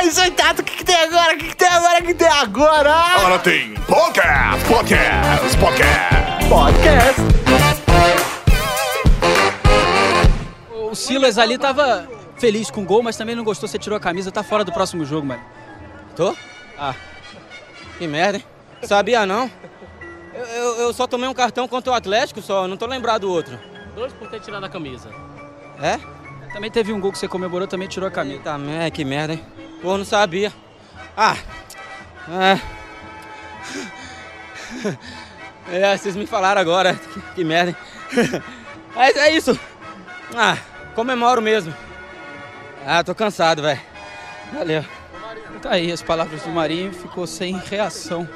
É 0.00 0.06
isso 0.06 0.20
aí, 0.20 0.30
Tato. 0.30 0.62
O 0.62 0.64
que, 0.64 0.76
que 0.78 0.84
tem 0.84 0.96
agora? 0.96 1.34
O 1.34 1.38
que, 1.38 1.51
que 1.52 1.56
tem 1.56 1.68
agora? 1.68 1.98
O 2.00 2.06
que 2.06 2.14
tem 2.14 2.28
agora? 2.28 2.92
Agora 2.94 3.38
tem 3.38 3.74
podcast, 3.74 4.64
podcast, 4.66 5.56
podcast. 5.58 6.48
Podcast. 6.48 7.20
O 10.90 10.94
Silas 10.94 11.38
ali 11.38 11.56
tava 11.58 12.06
feliz 12.36 12.70
com 12.70 12.82
o 12.82 12.84
gol, 12.84 13.02
mas 13.02 13.16
também 13.16 13.34
não 13.34 13.44
gostou, 13.44 13.68
você 13.68 13.78
tirou 13.78 13.96
a 13.96 14.00
camisa, 14.00 14.30
tá 14.30 14.42
fora 14.42 14.64
do 14.64 14.72
próximo 14.72 15.04
jogo, 15.04 15.26
mano. 15.26 15.42
Tô? 16.16 16.34
Ah, 16.78 16.94
que 17.98 18.06
merda, 18.06 18.38
hein? 18.38 18.44
Sabia 18.82 19.24
não? 19.24 19.50
Eu, 20.34 20.44
eu- 20.44 20.74
eu 20.80 20.92
só 20.92 21.06
tomei 21.06 21.28
um 21.28 21.34
cartão 21.34 21.66
contra 21.68 21.92
o 21.92 21.94
Atlético, 21.94 22.42
só, 22.42 22.66
não 22.66 22.76
tô 22.76 22.86
lembrado 22.86 23.22
do 23.22 23.30
outro. 23.30 23.58
Dois 23.94 24.12
por 24.12 24.28
ter 24.28 24.40
tirado 24.40 24.64
a 24.64 24.68
camisa. 24.68 25.08
É? 25.80 25.98
Também 26.52 26.70
teve 26.70 26.92
um 26.92 27.00
gol 27.00 27.12
que 27.12 27.18
você 27.18 27.28
comemorou, 27.28 27.66
também 27.66 27.88
tirou 27.88 28.06
a 28.08 28.10
camisa. 28.10 28.36
Eita, 28.36 28.58
merda, 28.58 28.90
que 28.90 29.04
merda, 29.04 29.34
hein? 29.34 29.42
Pô, 29.80 29.96
não 29.96 30.04
sabia. 30.04 30.52
Ah, 31.16 31.36
é. 32.30 32.60
É, 35.70 35.96
vocês 35.96 36.16
me 36.16 36.26
falaram 36.26 36.60
agora, 36.60 36.94
que, 36.94 37.20
que 37.36 37.44
merda, 37.44 37.70
hein? 37.70 37.76
Mas 38.94 39.16
é 39.16 39.30
isso. 39.30 39.58
Ah, 40.34 40.56
comemoro 40.94 41.40
mesmo. 41.40 41.74
Ah, 42.86 43.04
tô 43.04 43.14
cansado, 43.14 43.62
velho. 43.62 43.80
Valeu. 44.52 44.84
Tá 45.60 45.72
aí 45.72 45.92
as 45.92 46.02
palavras 46.02 46.42
do 46.42 46.50
Marinho, 46.50 46.92
ficou 46.92 47.26
sem 47.26 47.56
reação. 47.70 48.28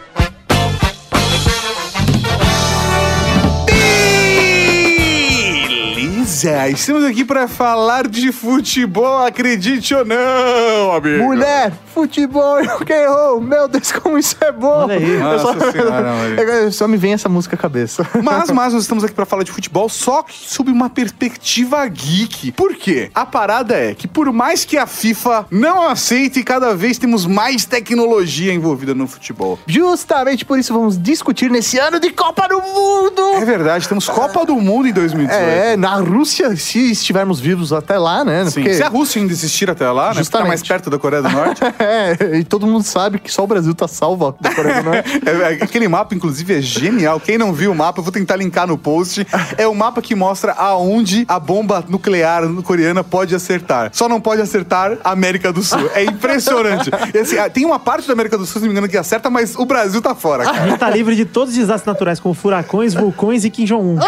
Beleza, 6.37 6.69
estamos 6.69 7.05
aqui 7.05 7.25
pra 7.25 7.49
falar 7.49 8.07
de 8.07 8.31
futebol, 8.31 9.25
acredite 9.25 9.95
ou 9.95 10.05
não, 10.05 10.93
amigo. 10.93 11.25
Mulher, 11.25 11.73
futebol, 12.01 12.63
rock 12.63 12.93
and 12.93 13.09
roll. 13.11 13.41
Meu 13.41 13.67
Deus, 13.67 13.91
como 13.91 14.19
isso 14.19 14.37
é 14.43 14.53
bom. 14.53 14.83
Olha 14.85 14.97
aí. 14.97 15.11
Eu 15.15 15.39
só, 15.39 15.53
senhora. 15.73 16.15
Eu- 16.43 16.71
só 16.73 16.87
me 16.87 16.99
vem 16.99 17.15
essa 17.15 17.27
música 17.29 17.57
à 17.57 17.59
cabeça. 17.59 18.07
Mas, 18.23 18.51
mas 18.51 18.73
nós 18.75 18.83
estamos 18.83 19.03
aqui 19.03 19.15
pra 19.15 19.25
falar 19.25 19.43
de 19.45 19.51
futebol 19.51 19.89
só 19.89 20.23
que 20.23 20.35
sob 20.49 20.71
uma 20.71 20.91
perspectiva 20.91 21.87
geek. 21.89 22.53
Por 22.53 22.75
quê? 22.75 23.11
A 23.15 23.25
parada 23.25 23.75
é 23.75 23.95
que 23.95 24.07
por 24.07 24.31
mais 24.31 24.65
que 24.67 24.77
a 24.77 24.87
FIFA 24.87 25.47
não 25.51 25.89
aceite, 25.89 26.43
cada 26.45 26.75
vez 26.75 26.99
temos 26.99 27.25
mais 27.25 27.65
tecnologia 27.65 28.53
envolvida 28.53 28.95
no 28.95 29.07
futebol. 29.07 29.59
Justamente 29.67 30.45
por 30.45 30.59
isso 30.59 30.75
vamos 30.75 31.01
discutir 31.01 31.51
nesse 31.51 31.79
ano 31.79 31.99
de 31.99 32.11
Copa 32.11 32.47
do 32.47 32.61
Mundo. 32.61 33.23
É 33.37 33.45
verdade, 33.45 33.89
temos 33.89 34.07
Copa 34.07 34.45
do 34.45 34.57
Mundo 34.57 34.89
em 34.89 34.93
2018. 34.93 35.33
É, 35.43 35.77
na 35.79 35.95
Rússia, 35.97 36.55
se 36.57 36.91
estivermos 36.93 37.41
vivos 37.41 37.73
até 37.73 37.99
lá, 37.99 38.23
né? 38.25 38.45
Sim. 38.47 38.61
Porque- 38.61 38.75
Se 38.75 38.83
a 38.83 38.89
Rússia 38.89 39.21
ainda 39.21 39.33
existir 39.33 39.71
até 39.71 39.91
lá, 39.91 40.09
né? 40.09 40.15
Porque 40.17 40.17
tá 40.17 40.23
Justamente. 40.25 40.49
mais 40.49 40.63
perto 40.63 40.91
da 40.91 40.99
Coreia 40.99 41.23
do 41.23 41.31
Norte. 41.31 41.61
É, 41.87 42.39
e 42.39 42.45
todo 42.45 42.67
mundo 42.67 42.83
sabe 42.83 43.19
que 43.19 43.33
só 43.33 43.45
o 43.45 43.47
Brasil 43.47 43.75
tá 43.75 43.87
salvo 43.87 44.37
da 44.41 44.55
Coreia 44.55 44.83
do 44.83 44.91
Norte. 44.91 45.07
É, 45.27 45.31
é, 45.31 45.65
aquele 45.65 45.89
mapa, 45.89 46.15
inclusive, 46.15 46.55
é 46.55 46.61
genial. 46.61 47.19
Quem 47.19 47.37
não 47.37 47.53
viu 47.53 47.73
o 47.73 47.75
mapa, 47.75 47.99
eu 48.01 48.05
vou 48.05 48.13
tentar 48.13 48.37
linkar 48.37 48.67
no 48.67 48.79
post. 48.79 49.27
É 49.57 49.67
o 49.67 49.75
mapa 49.75 50.01
que 50.01 50.15
mostra 50.15 50.53
aonde 50.53 51.25
a 51.27 51.39
bomba 51.39 51.85
nuclear 51.89 52.43
coreana 52.63 53.03
pode 53.03 53.35
acertar. 53.35 53.91
Só 53.93 54.09
não 54.09 54.21
pode 54.21 54.41
acertar 54.41 54.99
a 55.03 55.11
América 55.11 55.53
do 55.53 55.63
Sul. 55.63 55.91
É 55.95 56.05
impressionante. 56.05 56.91
E, 57.15 57.19
assim, 57.19 57.37
tem 57.53 57.65
uma 57.65 57.79
parte 57.79 58.07
da 58.07 58.13
América 58.13 58.39
do 58.39 58.47
Sul, 58.47 58.61
se 58.61 58.67
não 58.67 58.69
me 58.69 58.73
engano, 58.73 58.89
que 58.89 58.97
acerta, 58.97 59.31
mas 59.31 59.57
o 59.57 59.65
Brasil 59.65 60.01
tá 60.01 60.15
fora, 60.15 60.45
cara. 60.45 60.63
A 60.63 60.69
gente 60.69 60.79
tá 60.79 60.91
livre 60.91 61.17
de 61.17 61.25
todos 61.25 61.51
os 61.51 61.59
desastres 61.59 61.87
naturais, 61.87 62.21
como 62.21 62.35
furacões, 62.35 62.95
vulcões 62.95 63.45
e 63.45 63.51
Kim 63.51 63.65
Jong-un. 63.65 63.99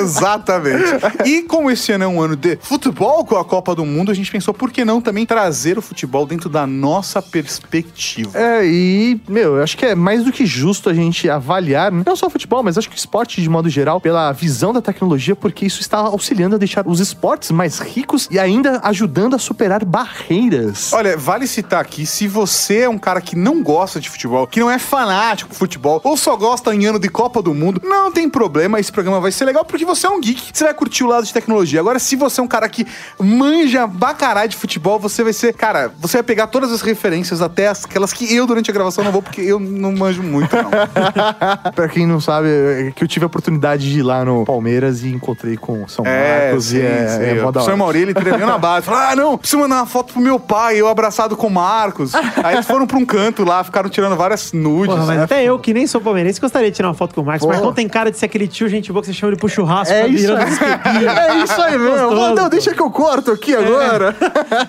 Exatamente. 0.00 0.84
E 1.24 1.42
como 1.42 1.70
esse 1.70 1.92
ano 1.92 2.04
é 2.04 2.08
um 2.08 2.20
ano 2.20 2.36
de 2.36 2.58
futebol 2.60 3.24
com 3.24 3.36
a 3.36 3.44
Copa 3.44 3.74
do 3.74 3.84
Mundo, 3.84 4.10
a 4.10 4.14
gente 4.14 4.30
pensou 4.30 4.52
por 4.52 4.70
que 4.70 4.84
não 4.84 5.00
também 5.00 5.24
trazer 5.26 5.49
o 5.78 5.82
futebol 5.82 6.26
dentro 6.26 6.48
da 6.48 6.66
nossa 6.66 7.20
perspectiva. 7.20 8.38
É, 8.38 8.66
e, 8.66 9.20
meu, 9.28 9.56
eu 9.56 9.62
acho 9.62 9.76
que 9.76 9.86
é 9.86 9.94
mais 9.94 10.24
do 10.24 10.32
que 10.32 10.46
justo 10.46 10.88
a 10.88 10.94
gente 10.94 11.28
avaliar, 11.28 11.92
não 11.92 12.16
só 12.16 12.26
o 12.26 12.30
futebol, 12.30 12.62
mas 12.62 12.78
acho 12.78 12.88
que 12.88 12.96
o 12.96 12.98
esporte 12.98 13.40
de 13.40 13.48
modo 13.48 13.68
geral, 13.68 14.00
pela 14.00 14.32
visão 14.32 14.72
da 14.72 14.80
tecnologia, 14.80 15.36
porque 15.36 15.66
isso 15.66 15.80
está 15.80 15.98
auxiliando 15.98 16.56
a 16.56 16.58
deixar 16.58 16.86
os 16.86 17.00
esportes 17.00 17.50
mais 17.50 17.78
ricos 17.78 18.28
e 18.30 18.38
ainda 18.38 18.80
ajudando 18.84 19.34
a 19.34 19.38
superar 19.38 19.84
barreiras. 19.84 20.92
Olha, 20.92 21.16
vale 21.16 21.46
citar 21.46 21.80
aqui, 21.80 22.06
se 22.06 22.28
você 22.28 22.80
é 22.80 22.88
um 22.88 22.98
cara 22.98 23.20
que 23.20 23.36
não 23.36 23.62
gosta 23.62 24.00
de 24.00 24.08
futebol, 24.08 24.46
que 24.46 24.60
não 24.60 24.70
é 24.70 24.78
fanático 24.78 25.50
de 25.50 25.58
futebol, 25.58 26.00
ou 26.04 26.16
só 26.16 26.36
gosta 26.36 26.74
em 26.74 26.86
ano 26.86 26.98
de 26.98 27.08
Copa 27.08 27.42
do 27.42 27.54
Mundo, 27.54 27.80
não 27.84 28.10
tem 28.12 28.28
problema, 28.28 28.78
esse 28.80 28.92
programa 28.92 29.20
vai 29.20 29.32
ser 29.32 29.44
legal 29.44 29.64
porque 29.64 29.84
você 29.84 30.06
é 30.06 30.10
um 30.10 30.20
geek, 30.20 30.50
você 30.52 30.64
vai 30.64 30.74
curtir 30.74 31.04
o 31.04 31.06
lado 31.06 31.24
de 31.24 31.32
tecnologia. 31.32 31.80
Agora, 31.80 31.98
se 31.98 32.16
você 32.16 32.40
é 32.40 32.44
um 32.44 32.48
cara 32.48 32.68
que 32.68 32.86
manja 33.18 33.86
bacará 33.86 34.46
de 34.46 34.56
futebol, 34.56 34.98
você 34.98 35.22
vai 35.22 35.32
ser, 35.40 35.52
cara, 35.54 35.90
você 35.98 36.18
vai 36.18 36.22
pegar 36.22 36.46
todas 36.46 36.70
as 36.72 36.80
referências, 36.82 37.40
até 37.42 37.68
as- 37.68 37.84
aquelas 37.84 38.12
que 38.12 38.32
eu 38.34 38.46
durante 38.46 38.70
a 38.70 38.74
gravação 38.74 39.02
não 39.02 39.10
vou, 39.12 39.22
porque 39.22 39.40
eu 39.40 39.58
não 39.58 39.92
manjo 39.92 40.22
muito, 40.22 40.54
não. 40.54 40.70
pra 41.74 41.88
quem 41.88 42.06
não 42.06 42.20
sabe, 42.20 42.48
é 42.48 42.92
que 42.94 43.02
eu 43.02 43.08
tive 43.08 43.24
a 43.24 43.26
oportunidade 43.26 43.90
de 43.90 43.98
ir 44.00 44.02
lá 44.02 44.24
no 44.24 44.44
Palmeiras 44.44 45.02
e 45.02 45.08
encontrei 45.08 45.56
com 45.56 45.84
o 45.84 45.88
São 45.88 46.04
Marcos 46.04 46.66
sim, 46.66 46.78
e 46.78 46.82
é, 46.82 47.08
sim. 47.08 47.22
é 47.24 47.34
mó 47.34 47.48
o 47.48 47.52
da 47.52 47.52
professor 47.52 47.70
hora. 47.70 47.76
Mauri, 47.76 47.98
ele 48.00 48.14
tremeu 48.14 48.46
na 48.46 48.58
base. 48.58 48.86
Falou, 48.86 49.00
ah, 49.00 49.16
não, 49.16 49.38
preciso 49.38 49.60
mandar 49.62 49.76
uma 49.76 49.86
foto 49.86 50.12
pro 50.12 50.22
meu 50.22 50.38
pai, 50.38 50.76
eu 50.76 50.88
abraçado 50.88 51.36
com 51.36 51.46
o 51.46 51.50
Marcos. 51.50 52.12
Aí 52.42 52.54
eles 52.54 52.66
foram 52.66 52.86
pra 52.86 52.96
um 52.98 53.04
canto 53.04 53.44
lá, 53.44 53.62
ficaram 53.64 53.88
tirando 53.88 54.16
várias 54.16 54.52
nudes. 54.52 54.94
Porra, 54.94 55.06
mas 55.06 55.16
né? 55.18 55.24
até 55.24 55.44
eu, 55.44 55.58
que 55.58 55.72
nem 55.72 55.86
sou 55.86 56.00
palmeirense, 56.00 56.40
gostaria 56.40 56.70
de 56.70 56.76
tirar 56.76 56.88
uma 56.88 56.94
foto 56.94 57.14
com 57.14 57.20
o 57.22 57.24
Marcos. 57.24 57.42
Porra. 57.46 57.54
Marcão 57.54 57.72
tem 57.72 57.88
cara 57.88 58.10
de 58.10 58.18
ser 58.18 58.26
aquele 58.26 58.46
tio 58.46 58.68
gente 58.68 58.92
boa 58.92 59.00
que 59.02 59.06
você 59.08 59.14
chama 59.14 59.32
ele 59.32 59.38
pro 59.40 59.48
churrasco, 59.48 59.92
É 59.94 60.02
tá 60.02 60.08
isso, 60.08 60.32
quequinhos. 60.36 61.12
é 61.16 61.36
isso 61.44 61.62
aí 61.62 61.78
mesmo. 61.78 62.34
Não, 62.34 62.48
deixa 62.48 62.74
que 62.74 62.80
eu 62.80 62.90
corto 62.90 63.30
aqui 63.30 63.54
agora. 63.54 64.14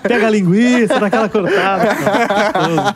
Pega 0.02 0.26
a 0.26 0.30
linguiça, 0.30 0.61
dá 1.00 1.06
aquela 1.06 1.28
cortada. 1.28 1.88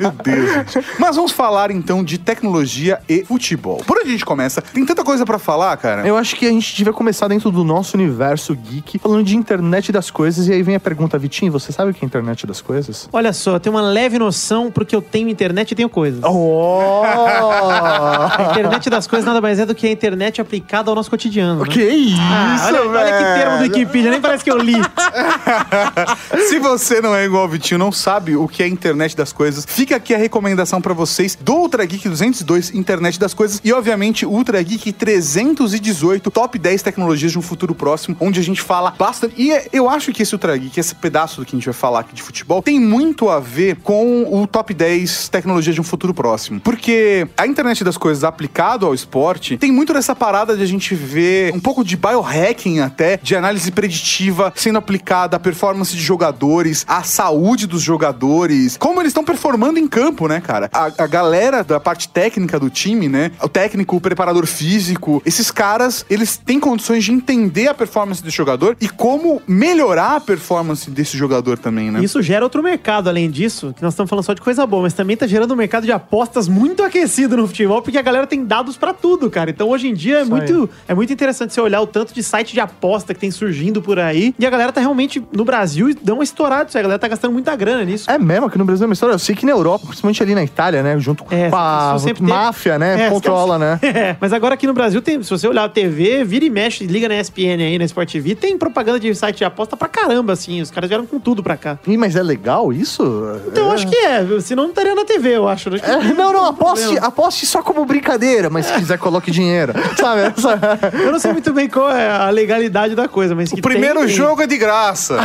Meu 0.00 0.10
Deus, 0.12 0.50
gente. 0.72 0.86
Mas 0.98 1.16
vamos 1.16 1.32
falar 1.32 1.70
então 1.70 2.02
de 2.04 2.18
tecnologia 2.18 3.00
e 3.08 3.24
futebol. 3.24 3.82
Por 3.86 3.98
onde 3.98 4.08
a 4.08 4.12
gente 4.12 4.24
começa? 4.24 4.60
Tem 4.62 4.84
tanta 4.84 5.02
coisa 5.04 5.24
pra 5.24 5.38
falar, 5.38 5.76
cara. 5.76 6.06
Eu 6.06 6.16
acho 6.16 6.36
que 6.36 6.46
a 6.46 6.50
gente 6.50 6.74
devia 6.76 6.92
começar 6.92 7.28
dentro 7.28 7.50
do 7.50 7.64
nosso 7.64 7.96
universo 7.96 8.54
geek, 8.54 8.98
falando 8.98 9.24
de 9.24 9.36
internet 9.36 9.90
das 9.92 10.10
coisas. 10.10 10.48
E 10.48 10.52
aí 10.52 10.62
vem 10.62 10.74
a 10.76 10.80
pergunta, 10.80 11.18
Vitinho, 11.18 11.50
você 11.52 11.72
sabe 11.72 11.90
o 11.90 11.94
que 11.94 12.04
é 12.04 12.06
internet 12.06 12.46
das 12.46 12.60
coisas? 12.60 13.08
Olha 13.12 13.32
só, 13.32 13.54
eu 13.54 13.60
tenho 13.60 13.74
uma 13.74 13.82
leve 13.82 14.18
noção 14.18 14.70
porque 14.70 14.94
eu 14.94 15.02
tenho 15.02 15.28
internet 15.28 15.72
e 15.72 15.74
tenho 15.74 15.88
coisas. 15.88 16.20
Oh! 16.24 17.02
A 17.04 18.48
internet 18.50 18.88
das 18.90 19.06
coisas 19.06 19.26
nada 19.26 19.40
mais 19.40 19.58
é 19.58 19.66
do 19.66 19.74
que 19.74 19.86
a 19.86 19.90
internet 19.90 20.40
aplicada 20.40 20.90
ao 20.90 20.94
nosso 20.94 21.10
cotidiano. 21.10 21.62
né? 21.64 21.68
que 21.70 21.82
isso, 21.82 22.16
Ah, 22.20 22.64
olha, 22.68 22.80
olha 22.88 23.04
que 23.04 23.24
velho? 23.24 23.34
termo 23.36 23.56
do 23.58 23.62
Wikipedia, 23.64 24.10
nem 24.10 24.20
parece 24.20 24.44
que 24.44 24.50
eu 24.50 24.58
li. 24.58 24.74
Se 26.48 26.58
você 26.58 27.00
não 27.00 27.14
é 27.14 27.24
igual 27.24 27.44
o 27.44 27.48
Vitinho, 27.56 27.78
não 27.78 27.90
sabe 27.90 28.36
o 28.36 28.46
que 28.46 28.62
é 28.62 28.68
internet 28.68 29.16
das 29.16 29.32
coisas, 29.32 29.64
fica 29.66 29.96
aqui 29.96 30.14
a 30.14 30.18
recomendação 30.18 30.80
pra 30.80 30.92
vocês 30.92 31.36
do 31.40 31.54
Ultra 31.54 31.84
Geek 31.84 32.08
202, 32.08 32.74
internet 32.74 33.18
das 33.18 33.32
coisas, 33.32 33.60
e 33.64 33.72
obviamente 33.72 34.26
Ultra 34.26 34.62
Geek 34.62 34.92
318, 34.92 36.30
top 36.30 36.58
10 36.58 36.82
tecnologias 36.82 37.32
de 37.32 37.38
um 37.38 37.42
futuro 37.42 37.74
próximo, 37.74 38.16
onde 38.20 38.38
a 38.38 38.42
gente 38.42 38.60
fala 38.60 38.90
bastante. 38.98 39.34
E 39.38 39.52
é- 39.52 39.68
eu 39.72 39.88
acho 39.88 40.12
que 40.12 40.22
esse 40.22 40.34
Ultra 40.34 40.56
Geek, 40.56 40.78
esse 40.78 40.94
pedaço 40.94 41.40
do 41.40 41.46
que 41.46 41.56
a 41.56 41.58
gente 41.58 41.64
vai 41.64 41.74
falar 41.74 42.00
aqui 42.00 42.14
de 42.14 42.22
futebol, 42.22 42.62
tem 42.62 42.78
muito 42.78 43.28
a 43.30 43.40
ver 43.40 43.76
com 43.76 44.24
o 44.30 44.46
top 44.46 44.74
10 44.74 45.28
tecnologias 45.28 45.74
de 45.74 45.80
um 45.80 45.84
futuro 45.84 46.12
próximo. 46.12 46.60
Porque 46.60 47.26
a 47.36 47.46
internet 47.46 47.82
das 47.82 47.96
coisas 47.96 48.22
aplicado 48.24 48.84
ao 48.84 48.94
esporte 48.94 49.56
tem 49.56 49.72
muito 49.72 49.92
dessa 49.94 50.14
parada 50.14 50.56
de 50.56 50.62
a 50.62 50.66
gente 50.66 50.94
ver 50.94 51.54
um 51.54 51.60
pouco 51.60 51.82
de 51.82 51.96
biohacking 51.96 52.80
até, 52.80 53.18
de 53.22 53.34
análise 53.34 53.70
preditiva 53.70 54.52
sendo 54.54 54.78
aplicada 54.78 55.36
à 55.36 55.40
performance 55.40 55.94
de 55.94 56.02
jogadores, 56.02 56.84
à 56.86 57.02
saúde 57.02 57.35
dos 57.66 57.82
jogadores, 57.82 58.76
como 58.76 59.00
eles 59.00 59.10
estão 59.10 59.24
performando 59.24 59.78
em 59.78 59.86
campo, 59.86 60.26
né, 60.26 60.40
cara? 60.40 60.70
A, 60.72 60.86
a 61.04 61.06
galera 61.06 61.62
da 61.62 61.78
parte 61.78 62.08
técnica 62.08 62.58
do 62.58 62.70
time, 62.70 63.08
né? 63.08 63.30
O 63.42 63.48
técnico, 63.48 63.96
o 63.96 64.00
preparador 64.00 64.46
físico, 64.46 65.22
esses 65.24 65.50
caras, 65.50 66.04
eles 66.08 66.36
têm 66.36 66.58
condições 66.58 67.04
de 67.04 67.12
entender 67.12 67.68
a 67.68 67.74
performance 67.74 68.22
desse 68.22 68.36
jogador 68.36 68.76
e 68.80 68.88
como 68.88 69.42
melhorar 69.46 70.16
a 70.16 70.20
performance 70.20 70.90
desse 70.90 71.16
jogador 71.16 71.58
também, 71.58 71.90
né? 71.90 72.02
Isso 72.02 72.22
gera 72.22 72.44
outro 72.44 72.62
mercado, 72.62 73.08
além 73.08 73.30
disso, 73.30 73.72
que 73.76 73.82
nós 73.82 73.92
estamos 73.92 74.08
falando 74.08 74.24
só 74.24 74.34
de 74.34 74.40
coisa 74.40 74.66
boa, 74.66 74.82
mas 74.82 74.92
também 74.92 75.16
tá 75.16 75.26
gerando 75.26 75.52
um 75.52 75.56
mercado 75.56 75.84
de 75.84 75.92
apostas 75.92 76.48
muito 76.48 76.82
aquecido 76.82 77.36
no 77.36 77.46
futebol, 77.46 77.82
porque 77.82 77.98
a 77.98 78.02
galera 78.02 78.26
tem 78.26 78.44
dados 78.44 78.76
pra 78.76 78.92
tudo, 78.92 79.30
cara. 79.30 79.50
Então 79.50 79.68
hoje 79.68 79.88
em 79.88 79.94
dia 79.94 80.20
é 80.20 80.24
muito, 80.24 80.68
é 80.88 80.94
muito 80.94 81.12
interessante 81.12 81.52
você 81.52 81.60
olhar 81.60 81.80
o 81.80 81.86
tanto 81.86 82.12
de 82.12 82.22
site 82.22 82.52
de 82.52 82.60
aposta 82.60 83.14
que 83.14 83.20
tem 83.20 83.30
surgindo 83.30 83.80
por 83.82 83.98
aí. 83.98 84.34
E 84.38 84.46
a 84.46 84.50
galera 84.50 84.72
tá 84.72 84.80
realmente 84.80 85.22
no 85.32 85.44
Brasil 85.44 85.94
dá 86.02 86.14
uma 86.14 86.24
estourada 86.24 86.68
isso 86.68 86.76
aí. 86.76 86.80
A 86.80 86.84
galera 86.84 86.98
tá 86.98 87.08
gastando 87.08 87.25
muita 87.30 87.54
grana 87.56 87.84
nisso. 87.84 88.10
É 88.10 88.18
mesmo, 88.18 88.46
aqui 88.46 88.58
no 88.58 88.64
Brasil 88.64 88.84
é 88.84 88.86
uma 88.88 88.92
história. 88.92 89.12
Eu 89.14 89.18
sei 89.18 89.34
que 89.34 89.44
na 89.46 89.52
Europa, 89.52 89.86
principalmente 89.86 90.22
ali 90.22 90.34
na 90.34 90.42
Itália, 90.44 90.82
né? 90.82 90.98
Junto 90.98 91.24
É, 91.30 91.48
com 91.50 91.56
a 91.56 91.98
sempre 91.98 92.20
teve- 92.22 92.28
máfia, 92.30 92.78
né? 92.78 93.06
É, 93.06 93.10
controla, 93.10 93.58
né? 93.58 93.78
É, 93.96 94.16
mas 94.20 94.32
agora 94.32 94.54
aqui 94.54 94.66
no 94.66 94.74
Brasil 94.74 95.00
tem, 95.00 95.22
se 95.22 95.30
você 95.30 95.46
olhar 95.48 95.64
a 95.64 95.68
TV, 95.68 96.22
vira 96.24 96.44
e 96.44 96.50
mexe, 96.50 96.84
liga 96.86 97.08
na 97.08 97.18
ESPN 97.18 97.62
aí, 97.62 97.78
na 97.78 97.84
Sport 97.84 98.10
TV, 98.12 98.34
tem 98.34 98.58
propaganda 98.58 99.00
de 99.00 99.14
site 99.14 99.38
de 99.38 99.44
aposta 99.44 99.76
pra 99.76 99.88
caramba, 99.88 100.32
assim. 100.34 100.60
Os 100.60 100.70
caras 100.70 100.88
vieram 100.88 101.06
com 101.06 101.18
tudo 101.18 101.42
pra 101.42 101.56
cá. 101.56 101.78
Ih, 101.86 101.96
mas 101.96 102.14
é 102.16 102.22
legal 102.22 102.72
isso? 102.72 103.02
Então 103.46 103.66
eu 103.66 103.72
acho 103.72 103.86
que 103.86 103.96
é, 103.96 104.24
senão 104.40 104.64
não 104.64 104.70
estaria 104.70 104.94
na 104.94 105.04
TV, 105.04 105.36
eu 105.36 105.48
acho. 105.48 105.70
né? 105.70 105.78
É, 105.82 106.12
não, 106.14 106.32
não, 106.32 106.44
aposte, 106.46 106.84
problema. 106.84 107.06
aposte 107.06 107.46
só 107.46 107.62
como 107.62 107.84
brincadeira, 107.84 108.50
mas 108.50 108.66
se 108.66 108.72
quiser, 108.74 108.98
coloque 108.98 109.30
dinheiro. 109.30 109.72
Sabe? 109.96 110.32
Eu 111.02 111.12
não 111.12 111.18
sei 111.18 111.32
muito 111.32 111.52
bem 111.52 111.68
qual 111.68 111.90
é 111.90 112.10
a 112.10 112.28
legalidade 112.30 112.94
da 112.94 113.08
coisa, 113.08 113.34
mas 113.34 113.50
O 113.52 113.56
primeiro 113.60 113.98
tem, 114.00 114.06
tem. 114.08 114.16
jogo 114.16 114.42
é 114.42 114.46
de 114.46 114.56
graça. 114.58 115.16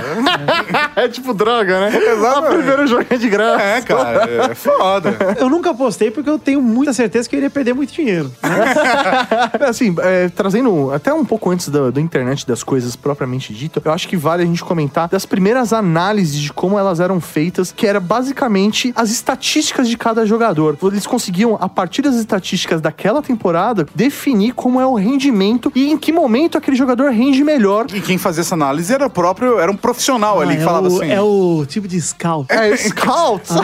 é 0.95 1.07
tipo 1.07 1.33
droga, 1.33 1.79
né? 1.79 1.90
O 2.41 2.53
primeiro 2.53 2.87
jogo 2.87 3.05
é 3.09 3.17
de 3.17 3.29
graça. 3.29 3.61
é, 3.61 3.81
cara, 3.81 4.29
é 4.51 4.55
foda. 4.55 5.17
Eu 5.39 5.49
nunca 5.49 5.71
apostei 5.71 6.11
porque 6.11 6.29
eu 6.29 6.39
tenho 6.39 6.61
muita 6.61 6.93
certeza 6.93 7.27
que 7.27 7.35
eu 7.35 7.39
iria 7.39 7.49
perder 7.49 7.73
muito 7.73 7.93
dinheiro. 7.93 8.31
Assim, 9.67 9.95
é, 9.99 10.29
trazendo 10.29 10.91
até 10.91 11.13
um 11.13 11.25
pouco 11.25 11.49
antes 11.49 11.69
da, 11.69 12.01
internet 12.01 12.47
das 12.47 12.63
coisas 12.63 12.95
propriamente 12.95 13.53
dito, 13.53 13.81
eu 13.83 13.91
acho 13.91 14.07
que 14.07 14.17
vale 14.17 14.43
a 14.43 14.45
gente 14.45 14.63
comentar 14.63 15.07
das 15.07 15.25
primeiras 15.25 15.73
análises 15.73 16.39
de 16.39 16.53
como 16.53 16.77
elas 16.77 16.99
eram 16.99 17.19
feitas, 17.19 17.71
que 17.71 17.85
era 17.85 17.99
basicamente 17.99 18.93
as 18.95 19.09
estatísticas 19.11 19.87
de 19.87 19.97
cada 19.97 20.25
jogador. 20.25 20.77
Eles 20.83 21.07
conseguiam, 21.07 21.57
a 21.59 21.69
partir 21.69 22.01
das 22.01 22.15
estatísticas 22.15 22.81
daquela 22.81 23.21
temporada, 23.21 23.87
definir 23.93 24.53
como 24.53 24.79
é 24.79 24.85
o 24.85 24.95
rendimento 24.95 25.71
e 25.75 25.91
em 25.91 25.97
que 25.97 26.11
momento 26.11 26.57
aquele 26.57 26.75
jogador 26.75 27.11
rende 27.11 27.43
melhor. 27.43 27.87
E 27.93 28.01
quem 28.01 28.17
fazia 28.17 28.41
essa 28.41 28.55
análise 28.55 28.93
era 28.93 29.05
o 29.05 29.09
próprio, 29.09 29.59
era 29.59 29.71
um 29.71 29.75
profissional 29.75 30.41
ali 30.41 30.53
Ah, 30.53 30.55
que 30.55 30.61
é 30.61 30.65
falava 30.65 30.89
o, 30.89 30.95
assim. 30.95 31.11
É 31.11 31.21
o 31.21 31.65
tipo 31.81 31.87
de 31.87 32.01
scout. 32.01 32.51
É, 32.51 32.75
scouts! 32.77 33.51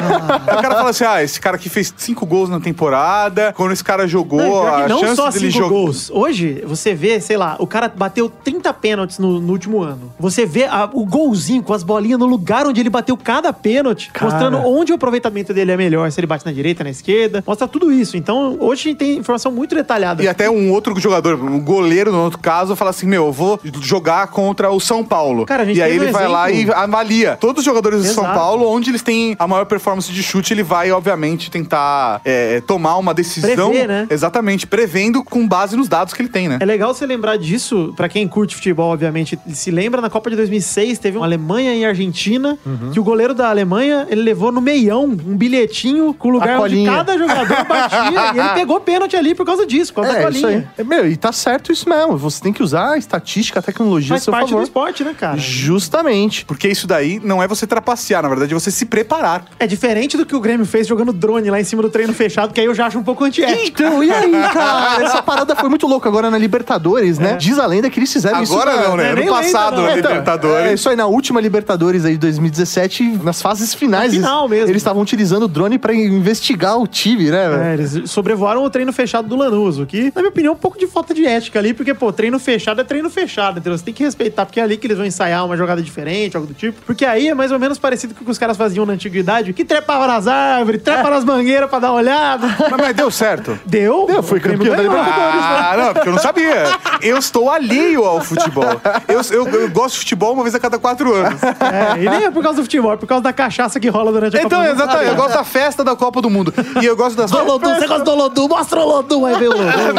O 0.58 0.62
cara 0.62 0.76
fala 0.76 0.90
assim: 0.90 1.04
ah, 1.06 1.24
esse 1.24 1.40
cara 1.40 1.56
aqui 1.56 1.70
fez 1.70 1.94
cinco 1.98 2.26
gols 2.26 2.50
na 2.50 2.60
temporada. 2.60 3.54
Quando 3.56 3.72
esse 3.72 3.84
cara 3.84 4.08
jogou, 4.08 4.40
Não, 4.40 4.80
e 4.80 4.84
a 4.84 4.88
não 4.88 5.00
chance 5.00 5.16
só 5.16 5.30
dele 5.30 5.52
cinco 5.52 5.64
jogar. 5.66 5.70
gols. 5.70 6.10
Hoje, 6.12 6.64
você 6.66 6.94
vê, 6.94 7.20
sei 7.20 7.38
lá, 7.38 7.56
o 7.60 7.68
cara 7.68 7.92
bateu 7.94 8.30
30 8.30 8.74
pênaltis 8.74 9.20
no, 9.20 9.40
no 9.40 9.52
último 9.52 9.82
ano. 9.82 10.12
Você 10.20 10.46
vê 10.46 10.66
a- 10.66 10.90
o 10.92 11.06
golzinho 11.06 11.62
com 11.64 11.74
as 11.74 11.84
bolinhas 11.84 12.20
no 12.20 12.26
lugar 12.26 12.66
onde 12.68 12.80
ele 12.80 12.90
bateu 12.90 13.16
cada 13.18 13.52
pênalti, 13.54 14.12
Cara. 14.12 14.32
mostrando 14.32 14.58
onde 14.68 14.92
o 14.92 14.96
aproveitamento 14.96 15.54
dele 15.54 15.72
é 15.72 15.78
melhor, 15.78 16.12
se 16.12 16.20
ele 16.20 16.28
bate 16.28 16.46
na 16.46 16.52
direita, 16.52 16.84
na 16.84 16.90
esquerda. 16.90 17.44
Mostra 17.46 17.68
tudo 17.68 17.92
isso. 17.92 18.18
Então, 18.18 18.58
hoje 18.60 18.82
a 18.82 18.84
gente 18.90 18.98
tem 18.98 19.18
informação 19.18 19.52
muito 19.52 19.76
detalhada. 19.76 20.24
E 20.24 20.28
até 20.28 20.50
um 20.50 20.72
outro 20.72 20.98
jogador, 21.00 21.36
um 21.42 21.60
goleiro 21.60 22.12
no 22.12 22.24
outro 22.24 22.40
caso, 22.40 22.76
fala 22.76 22.92
assim: 22.92 23.06
Meu, 23.08 23.26
eu 23.28 23.32
vou 23.32 23.60
jogar 23.82 24.28
contra 24.28 24.72
o 24.72 24.80
São 24.80 25.04
Paulo. 25.04 25.46
Cara, 25.46 25.64
a 25.64 25.66
gente 25.66 25.78
e 25.78 25.82
aí 25.82 25.92
teve 25.94 26.06
ele 26.06 26.10
um 26.12 26.14
vai 26.14 26.28
lá 26.28 26.50
e 26.50 26.62
exemplo. 26.62 26.76
avalia 26.76 27.38
todos 27.40 27.60
os 27.60 27.66
jogadores 27.66 28.02
do 28.04 28.07
São 28.08 28.24
Exato. 28.24 28.40
Paulo, 28.40 28.68
onde 28.70 28.90
eles 28.92 29.02
têm 29.02 29.36
a 29.40 29.48
maior 29.48 29.66
performance 29.66 30.12
de 30.12 30.22
chute, 30.24 30.54
ele 30.54 30.64
vai, 30.64 30.92
obviamente, 30.92 31.50
tentar 31.52 32.22
é, 32.26 32.62
tomar 32.62 32.98
uma 32.98 33.14
decisão. 33.14 33.70
Prever, 33.70 33.88
né? 33.88 34.08
Exatamente, 34.10 34.66
prevendo 34.68 35.24
com 35.24 35.48
base 35.48 35.76
nos 35.76 35.88
dados 35.88 36.14
que 36.14 36.22
ele 36.22 36.30
tem, 36.30 36.48
né? 36.48 36.58
É 36.62 36.66
legal 36.66 36.94
você 36.94 37.06
lembrar 37.06 37.38
disso, 37.38 37.94
pra 37.96 38.08
quem 38.10 38.28
curte 38.28 38.56
futebol, 38.56 38.92
obviamente, 38.94 39.38
se 39.54 39.72
lembra 39.72 40.02
na 40.02 40.10
Copa 40.10 40.30
de 40.30 40.36
2006, 40.36 41.00
teve 41.00 41.18
uma 41.18 41.26
Alemanha 41.26 41.76
e 41.76 41.86
Argentina, 41.86 42.58
Uhum. 42.66 42.92
que 42.92 43.00
o 43.00 43.04
goleiro 43.04 43.34
da 43.34 43.50
Alemanha, 43.50 44.08
ele 44.10 44.22
levou 44.22 44.52
no 44.52 44.60
meião 44.62 45.04
um 45.06 45.38
bilhetinho 45.38 46.14
com 46.14 46.28
o 46.30 46.32
lugar 46.32 46.50
A 46.50 46.60
onde 46.62 46.76
colinha. 46.76 46.92
cada 46.92 47.18
jogador 47.18 47.66
batia, 47.66 48.34
e 48.36 48.40
ele 48.40 48.50
pegou 48.56 48.80
pênalti 48.80 49.16
ali 49.16 49.34
por 49.36 49.46
causa 49.46 49.66
disso, 49.66 49.94
por 49.94 50.02
causa 50.04 50.14
da 50.14 50.20
É, 50.20 50.24
colinha. 50.26 50.40
isso 50.40 50.58
aí. 50.58 50.68
É, 50.78 50.84
Meu, 50.84 51.08
e 51.10 51.16
tá 51.18 51.32
certo 51.32 51.72
isso 51.72 51.88
mesmo. 51.90 52.18
Você 52.18 52.42
tem 52.42 52.52
que 52.54 52.62
usar 52.64 52.92
a 52.94 52.98
estatística, 52.98 53.60
a 53.60 53.62
tecnologia 53.64 54.08
a 54.16 54.18
Faz 54.18 54.24
seu 54.24 54.32
parte 54.32 54.50
favor. 54.50 54.60
do 54.62 54.64
esporte, 54.64 55.04
né, 55.04 55.14
cara? 55.18 55.38
Justamente. 55.38 56.46
Porque 56.46 56.68
isso 56.68 56.88
daí 56.88 57.20
não 57.24 57.42
é 57.42 57.48
você 57.48 57.68
trapacear, 57.68 57.97
na 58.22 58.28
verdade 58.30 58.54
é 58.54 58.60
você 58.60 58.72
se 58.72 58.86
preparar. 58.86 59.46
É 59.60 59.66
diferente 59.68 60.16
do 60.18 60.26
que 60.26 60.36
o 60.36 60.40
Grêmio 60.40 60.66
fez 60.66 60.88
jogando 60.88 61.12
drone 61.12 61.50
lá 61.50 61.60
em 61.60 61.64
cima 61.64 61.82
do 61.82 61.90
treino 61.90 62.14
fechado, 62.14 62.54
que 62.54 62.60
aí 62.60 62.66
eu 62.66 62.74
já 62.76 62.86
acho 62.88 62.98
um 63.00 63.04
pouco 63.04 63.24
antiético. 63.24 63.82
Então, 63.82 64.04
e 64.04 64.12
aí, 64.12 64.32
cara? 64.54 65.04
Essa 65.04 65.22
parada 65.22 65.56
foi 65.56 65.70
muito 65.70 65.88
louca 65.88 66.08
agora 66.08 66.30
na 66.30 66.38
Libertadores, 66.38 67.18
né? 67.18 67.36
Diz 67.36 67.58
a 67.60 67.66
lenda 67.66 67.90
que 67.90 68.00
eles 68.00 68.12
fizeram 68.14 68.42
isso. 68.44 68.54
Agora 68.54 68.76
na- 68.76 68.84
não, 68.90 68.98
né? 68.98 69.12
é 69.12 69.16
nem 69.16 69.26
lenda, 69.26 69.36
passado, 69.38 69.78
não. 69.78 69.84
na 69.84 69.90
É, 69.92 70.00
Então, 70.00 70.12
Libertadores. 70.12 70.66
É 70.68 70.74
isso 70.74 70.90
aí, 70.90 70.96
na 70.96 71.08
última 71.08 71.42
Libertadores 71.42 72.06
aí 72.06 72.14
de 72.14 72.18
2017, 72.20 73.04
nas 73.24 73.42
fases 73.42 73.74
finais. 73.74 74.14
Na 74.14 74.20
final 74.20 74.40
eles- 74.46 74.52
mesmo. 74.58 74.70
Eles 74.72 74.82
estavam 74.82 75.02
utilizando 75.02 75.44
o 75.44 75.48
drone 75.48 75.78
pra 75.80 75.94
investigar 75.94 76.78
o 76.80 76.86
time, 76.88 77.32
né, 77.32 77.50
velho? 77.50 77.62
É, 77.64 77.74
eles 77.74 78.10
sobrevoaram 78.10 78.64
o 78.64 78.70
treino 78.70 78.92
fechado 78.94 79.28
do 79.28 79.36
Lanús, 79.36 79.80
o 79.80 79.86
que, 79.86 80.12
na 80.16 80.22
minha 80.22 80.30
opinião, 80.30 80.54
é 80.54 80.56
um 80.56 80.60
pouco 80.60 80.78
de 80.78 80.86
falta 80.88 81.14
de 81.14 81.26
ética 81.26 81.58
ali, 81.60 81.74
porque 81.74 81.88
porque, 81.88 81.98
pô, 81.98 82.12
treino 82.12 82.38
fechado 82.38 82.82
é 82.82 82.84
treino 82.84 83.10
fechado, 83.10 83.60
entendeu? 83.60 83.78
Você 83.78 83.86
tem 83.86 83.94
que 83.94 84.04
respeitar, 84.04 84.46
porque 84.46 84.60
é 84.60 84.64
ali 84.64 84.76
que 84.76 84.86
eles 84.88 84.98
vão 84.98 85.06
ensaiar 85.06 85.46
uma 85.46 85.56
jogada 85.56 85.82
diferente, 85.82 86.36
algo 86.36 86.46
do 86.46 86.54
tipo. 86.54 86.82
Porque 86.86 87.06
aí 87.06 87.30
é 87.30 87.34
mais 87.34 87.50
ou 87.50 87.58
menos 87.58 87.78
parecido 87.88 88.14
com 88.14 88.22
o 88.22 88.26
que 88.26 88.32
os 88.32 88.38
caras 88.38 88.58
faziam 88.58 88.86
na 88.86 88.92
antiguidade, 88.94 89.54
que 89.54 89.64
trepava 89.64 90.06
nas 90.08 90.28
árvores, 90.28 90.82
trepa 90.84 91.10
nas 91.10 91.24
mangueiras 91.24 91.70
pra 91.70 91.80
dar 91.80 91.92
uma 91.92 92.00
olhada. 92.00 92.48
Mas, 92.70 92.82
mas 92.82 92.96
deu 92.96 93.10
certo. 93.10 93.58
Deu? 93.66 94.06
Deu, 94.06 94.22
Grêmio 94.22 94.58
campeão 94.60 94.76
da. 94.76 94.82
Libertadores. 94.84 95.42
Ah, 95.46 95.76
não, 95.78 95.94
porque 95.94 96.10
eu 96.10 96.14
não 96.14 96.20
sabia. 96.20 96.64
Eu 97.02 97.18
estou 97.18 97.50
alheio 97.50 98.04
ao 98.04 98.20
futebol. 98.22 98.66
Eu, 99.08 99.22
eu, 99.32 99.48
eu 99.62 99.70
gosto 99.70 99.94
de 99.94 100.00
futebol 100.00 100.34
uma 100.34 100.44
vez 100.44 100.54
a 100.54 100.60
cada 100.60 100.78
quatro 100.78 101.14
anos. 101.14 101.42
É, 101.44 102.04
e 102.04 102.10
nem 102.10 102.26
é 102.26 102.32
por 102.32 102.44
causa 102.44 102.58
do 102.58 102.64
futebol, 102.64 102.92
é 102.94 102.98
por 102.98 103.08
causa 103.08 103.24
da 103.24 103.32
cachaça 103.32 103.80
que 103.80 103.88
rola 103.88 104.12
durante 104.12 104.36
a 104.38 104.42
Então, 104.42 104.60
Copa 104.60 104.64
do 104.64 104.70
Mundo. 104.70 104.82
exatamente. 104.84 105.10
Eu 105.10 105.16
gosto 105.16 105.34
da 105.34 105.44
festa 105.46 105.84
da 105.84 105.96
Copa 105.96 106.22
do 106.22 106.30
Mundo. 106.30 106.54
E 106.82 106.86
eu 106.86 106.96
gosto 106.98 107.16
das 107.16 107.32
Lodum, 107.32 107.74
você 107.76 107.88
gosta 107.88 108.04
do 108.04 108.16
Lodum? 108.16 108.48
Mostra 108.50 108.80
o 108.82 108.86
Lodum, 108.88 109.26
aí 109.26 109.36
vem 109.38 109.48
o 109.48 109.52
Lodum. 109.52 109.94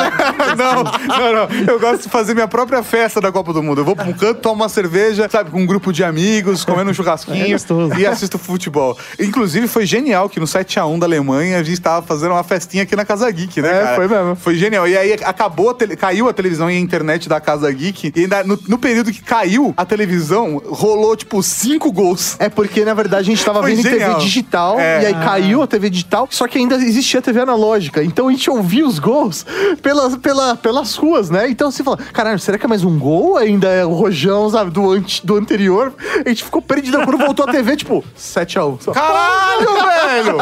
não, 0.56 0.82
não, 1.18 1.32
não. 1.32 1.48
Eu 1.66 1.80
gosto 1.80 2.02
de 2.02 2.08
fazer 2.08 2.34
minha 2.34 2.48
própria 2.48 2.82
festa 2.82 3.20
da 3.20 3.32
Copa 3.32 3.52
do 3.52 3.62
Mundo. 3.62 3.80
Eu 3.80 3.84
vou 3.84 3.96
pra 3.96 4.04
um 4.04 4.12
canto, 4.12 4.40
tomo 4.40 4.56
uma 4.62 4.68
cerveja, 4.68 5.28
sabe, 5.30 5.50
com 5.50 5.60
um 5.60 5.66
grupo 5.66 5.92
de 5.92 6.02
amigos, 6.04 6.64
comendo 6.64 6.90
um 6.90 6.94
churrasquinho 6.94 7.44
É 7.44 7.48
gostoso. 7.86 8.00
e 8.00 8.06
assisto 8.06 8.38
futebol. 8.38 8.96
Inclusive, 9.18 9.66
foi 9.68 9.86
genial 9.86 10.28
que 10.28 10.40
no 10.40 10.46
7x1 10.46 10.98
da 10.98 11.06
Alemanha 11.06 11.58
a 11.58 11.62
gente 11.62 11.80
tava 11.80 12.04
fazendo 12.06 12.32
uma 12.32 12.42
festinha 12.44 12.82
aqui 12.82 12.94
na 12.96 13.04
Casa 13.04 13.30
Geek, 13.30 13.60
né? 13.62 13.68
É, 13.68 13.82
cara? 13.84 13.96
foi 13.96 14.08
mesmo. 14.08 14.36
Foi 14.36 14.54
genial. 14.56 14.86
E 14.88 14.96
aí 14.96 15.12
acabou, 15.24 15.76
caiu 15.98 16.28
a 16.28 16.32
televisão 16.32 16.70
e 16.70 16.76
a 16.76 16.80
internet 16.80 17.28
da 17.28 17.40
Casa 17.40 17.70
Geek. 17.70 18.12
E 18.14 18.20
ainda 18.20 18.42
no, 18.44 18.58
no 18.68 18.78
período 18.78 19.12
que 19.12 19.22
caiu 19.22 19.72
a 19.76 19.84
televisão, 19.84 20.60
rolou, 20.66 21.14
tipo, 21.16 21.42
cinco 21.42 21.90
gols. 21.92 22.36
É 22.38 22.48
porque, 22.48 22.84
na 22.84 22.94
verdade, 22.94 23.30
a 23.30 23.34
gente 23.34 23.44
tava 23.44 23.60
Foi 23.60 23.74
vendo 23.74 23.86
em 23.86 23.90
genial. 23.90 24.14
TV 24.14 24.24
digital, 24.24 24.78
É. 24.80 25.02
e 25.02 25.06
aí 25.06 25.14
caiu 25.14 25.62
a 25.62 25.66
TV 25.66 25.90
digital, 25.90 26.28
só 26.30 26.46
que 26.46 26.58
ainda 26.58 26.76
existia 26.76 27.20
a 27.20 27.22
TV 27.22 27.40
analógica. 27.40 28.02
Então 28.02 28.28
a 28.28 28.30
gente 28.30 28.48
ouvia 28.50 28.86
os 28.86 28.98
gols 28.98 29.44
pelas, 29.82 30.16
pela, 30.16 30.56
pelas 30.56 30.94
ruas, 30.96 31.30
né? 31.30 31.48
Então 31.50 31.70
você 31.70 31.82
fala, 31.82 31.96
caralho, 32.12 32.38
será 32.38 32.58
que 32.58 32.64
é 32.64 32.68
mais 32.68 32.84
um 32.84 32.98
gol? 32.98 33.36
Ainda 33.36 33.68
é 33.68 33.84
o 33.84 33.92
rojão, 33.92 34.48
sabe, 34.50 34.70
do, 34.70 34.90
ante- 34.90 35.24
do 35.26 35.36
anterior. 35.36 35.92
A 36.24 36.28
gente 36.28 36.44
ficou 36.44 36.60
perdido 36.62 36.98
quando 37.04 37.18
voltou 37.18 37.46
a 37.46 37.52
TV, 37.52 37.57
tipo, 37.76 38.04
7x1. 38.18 38.82
Só, 38.82 38.92
Caralho, 38.92 39.68
velho! 39.74 40.36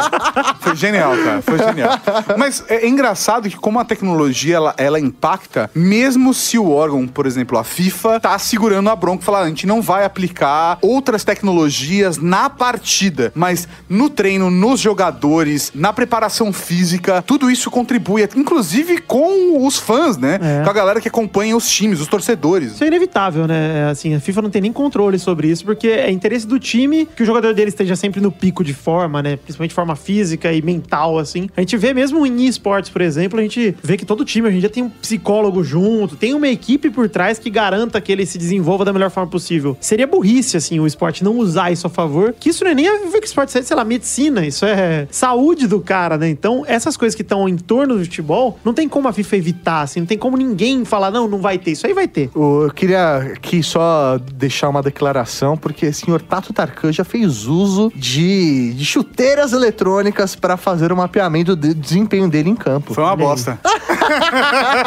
Foi 0.59 0.75
genial, 0.75 1.15
cara. 1.17 1.41
Foi 1.41 1.57
genial. 1.57 1.89
Mas 2.37 2.63
é 2.67 2.87
engraçado 2.87 3.49
que 3.49 3.57
como 3.57 3.79
a 3.79 3.85
tecnologia 3.85 4.55
ela, 4.55 4.75
ela 4.77 4.99
impacta, 4.99 5.69
mesmo 5.73 6.33
se 6.33 6.57
o 6.57 6.71
órgão, 6.71 7.07
por 7.07 7.25
exemplo, 7.25 7.57
a 7.57 7.63
FIFA, 7.63 8.19
tá 8.19 8.37
segurando 8.39 8.89
a 8.89 8.95
bronca 8.95 9.21
e 9.23 9.25
falar, 9.25 9.41
a 9.41 9.47
gente 9.47 9.65
não 9.67 9.81
vai 9.81 10.05
aplicar 10.05 10.77
outras 10.81 11.23
tecnologias 11.23 12.17
na 12.17 12.49
partida, 12.49 13.31
mas 13.35 13.67
no 13.89 14.09
treino, 14.09 14.49
nos 14.49 14.79
jogadores, 14.79 15.71
na 15.73 15.91
preparação 15.93 16.51
física, 16.53 17.21
tudo 17.21 17.49
isso 17.49 17.69
contribui, 17.71 18.27
inclusive 18.35 18.99
com 19.01 19.65
os 19.65 19.77
fãs, 19.77 20.17
né? 20.17 20.39
É. 20.41 20.63
Com 20.63 20.69
a 20.69 20.73
galera 20.73 21.01
que 21.01 21.07
acompanha 21.07 21.55
os 21.55 21.69
times, 21.69 21.99
os 21.99 22.07
torcedores. 22.07 22.73
Isso 22.73 22.83
é 22.83 22.87
inevitável, 22.87 23.47
né? 23.47 23.87
É, 23.87 23.87
Assim, 23.89 24.13
a 24.13 24.19
FIFA 24.19 24.41
não 24.43 24.49
tem 24.49 24.61
nem 24.61 24.73
controle 24.73 25.17
sobre 25.17 25.47
isso, 25.49 25.65
porque 25.65 25.87
é 25.87 26.11
interesse 26.11 26.45
do 26.45 26.59
time 26.59 27.06
que 27.15 27.23
o 27.23 27.25
jogador 27.25 27.53
dele 27.53 27.69
esteja 27.69 27.95
sempre 27.95 28.21
no 28.21 28.31
pico 28.31 28.63
de 28.63 28.73
forma, 28.73 29.21
né? 29.21 29.37
Principalmente 29.37 29.73
forma 29.73 29.95
física 29.95 30.51
e 30.51 30.61
mental, 30.61 31.17
assim. 31.17 31.49
A 31.55 31.61
gente 31.61 31.77
vê 31.77 31.93
mesmo 31.93 32.25
em 32.25 32.45
esportes, 32.45 32.89
por 32.89 33.01
exemplo, 33.01 33.39
a 33.39 33.41
gente 33.41 33.75
vê 33.81 33.97
que 33.97 34.05
todo 34.05 34.23
time 34.25 34.47
hoje 34.47 34.57
em 34.57 34.59
dia 34.59 34.69
tem 34.69 34.83
um 34.83 34.89
psicólogo 34.89 35.63
junto, 35.63 36.15
tem 36.15 36.33
uma 36.33 36.47
equipe 36.47 36.89
por 36.89 37.09
trás 37.09 37.39
que 37.39 37.49
garanta 37.49 37.99
que 38.01 38.11
ele 38.11 38.25
se 38.25 38.37
desenvolva 38.37 38.85
da 38.85 38.93
melhor 38.93 39.09
forma 39.09 39.29
possível. 39.29 39.77
Seria 39.79 40.07
burrice, 40.07 40.57
assim, 40.57 40.79
o 40.79 40.87
esporte 40.87 41.23
não 41.23 41.37
usar 41.37 41.71
isso 41.71 41.87
a 41.87 41.89
favor, 41.89 42.33
que 42.39 42.49
isso 42.49 42.63
não 42.63 42.71
é 42.71 42.75
nem 42.75 42.87
a 42.87 42.97
ver 43.09 43.19
com 43.19 43.25
esporte, 43.25 43.57
é, 43.57 43.61
sei 43.61 43.75
lá, 43.75 43.83
medicina, 43.83 44.45
isso 44.45 44.65
é 44.65 45.07
saúde 45.11 45.67
do 45.67 45.79
cara, 45.79 46.17
né? 46.17 46.29
Então, 46.29 46.63
essas 46.67 46.97
coisas 46.97 47.15
que 47.15 47.21
estão 47.21 47.47
em 47.47 47.57
torno 47.57 47.97
do 47.97 48.03
futebol, 48.03 48.59
não 48.63 48.73
tem 48.73 48.87
como 48.87 49.07
a 49.07 49.13
FIFA 49.13 49.37
evitar, 49.37 49.81
assim, 49.81 49.99
não 49.99 50.07
tem 50.07 50.17
como 50.17 50.37
ninguém 50.37 50.85
falar, 50.85 51.11
não, 51.11 51.27
não 51.27 51.39
vai 51.39 51.57
ter. 51.57 51.71
Isso 51.71 51.87
aí 51.87 51.93
vai 51.93 52.07
ter. 52.07 52.29
Eu 52.35 52.71
queria 52.73 53.17
aqui 53.17 53.63
só 53.63 54.17
deixar 54.33 54.69
uma 54.69 54.81
declaração, 54.81 55.57
porque 55.57 55.87
o 55.87 55.93
senhor 55.93 56.21
Tato 56.21 56.53
Tarkan 56.53 56.91
já 56.97 57.03
fez 57.03 57.45
uso 57.45 57.91
de, 57.95 58.73
de 58.73 58.85
chuteiras 58.85 59.53
eletrônicas 59.53 60.35
para 60.35 60.57
fazer 60.57 60.91
o 60.91 60.97
mapeamento 60.97 61.55
do 61.55 61.73
desempenho 61.73 62.27
dele 62.29 62.49
em 62.49 62.55
campo. 62.55 62.93
Foi 62.93 63.03
uma 63.03 63.15
bosta. 63.15 63.59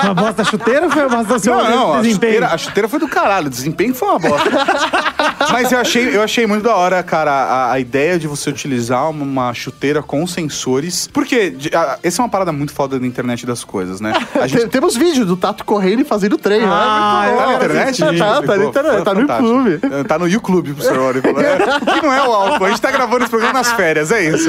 Uma 0.02 0.14
bosta 0.14 0.44
chuteira 0.44 0.86
ou 0.86 0.90
foi 0.90 1.06
uma 1.06 1.18
bosta 1.18 1.38
seu 1.38 1.54
Não, 1.54 1.70
não, 1.70 1.92
a 1.94 2.00
desempenho? 2.00 2.12
chuteira, 2.32 2.46
a 2.54 2.58
chuteira 2.58 2.88
foi 2.88 2.98
do 2.98 3.06
caralho, 3.08 3.46
o 3.48 3.50
desempenho 3.50 3.94
foi 3.94 4.08
uma 4.08 4.18
bosta. 4.18 4.50
Mas 5.52 5.70
eu 5.72 5.78
achei, 5.78 6.16
eu 6.16 6.22
achei 6.22 6.46
muito 6.46 6.62
da 6.62 6.74
hora, 6.74 7.02
cara, 7.02 7.30
a, 7.30 7.72
a 7.72 7.80
ideia 7.80 8.18
de 8.18 8.26
você 8.26 8.48
utilizar 8.50 9.10
uma, 9.10 9.22
uma 9.24 9.54
chuteira 9.54 10.02
com 10.02 10.26
sensores. 10.26 11.08
Porque 11.12 11.50
de- 11.50 11.74
a- 11.74 11.98
essa 12.02 12.20
é 12.20 12.24
uma 12.24 12.28
parada 12.30 12.50
muito 12.52 12.72
foda 12.72 12.98
da 12.98 13.06
internet 13.06 13.44
das 13.46 13.62
coisas, 13.64 14.00
né? 14.00 14.12
A 14.34 14.48
Tem- 14.48 14.68
Temos 14.68 14.96
vídeo 14.96 15.26
do 15.26 15.36
Tato 15.36 15.64
correndo 15.64 16.00
e 16.00 16.04
fazendo 16.04 16.38
treino. 16.38 16.66
Ah, 16.70 17.24
é 17.26 17.30
muito 17.30 17.40
Tá 17.40 17.46
na 17.46 17.54
internet? 17.54 17.98
Tá, 18.18 18.42
tá, 18.42 18.92
tá 19.02 19.04
tá 19.04 19.14
no. 19.14 19.20
YouTube. 19.20 20.04
Tá 20.08 20.18
no 20.18 20.28
YouTube, 20.28 20.74
pro 20.74 20.84
senhor. 20.84 21.14
Que 22.00 22.06
não 22.06 22.12
é 22.14 22.26
o 22.26 22.32
álcool. 22.32 22.64
A 22.64 22.70
gente 22.70 22.80
tá 22.80 22.90
gravando 22.90 23.22
esse 23.22 23.30
programa 23.30 23.52
nas 23.54 23.72
férias, 23.72 24.10
é 24.10 24.22
isso. 24.28 24.48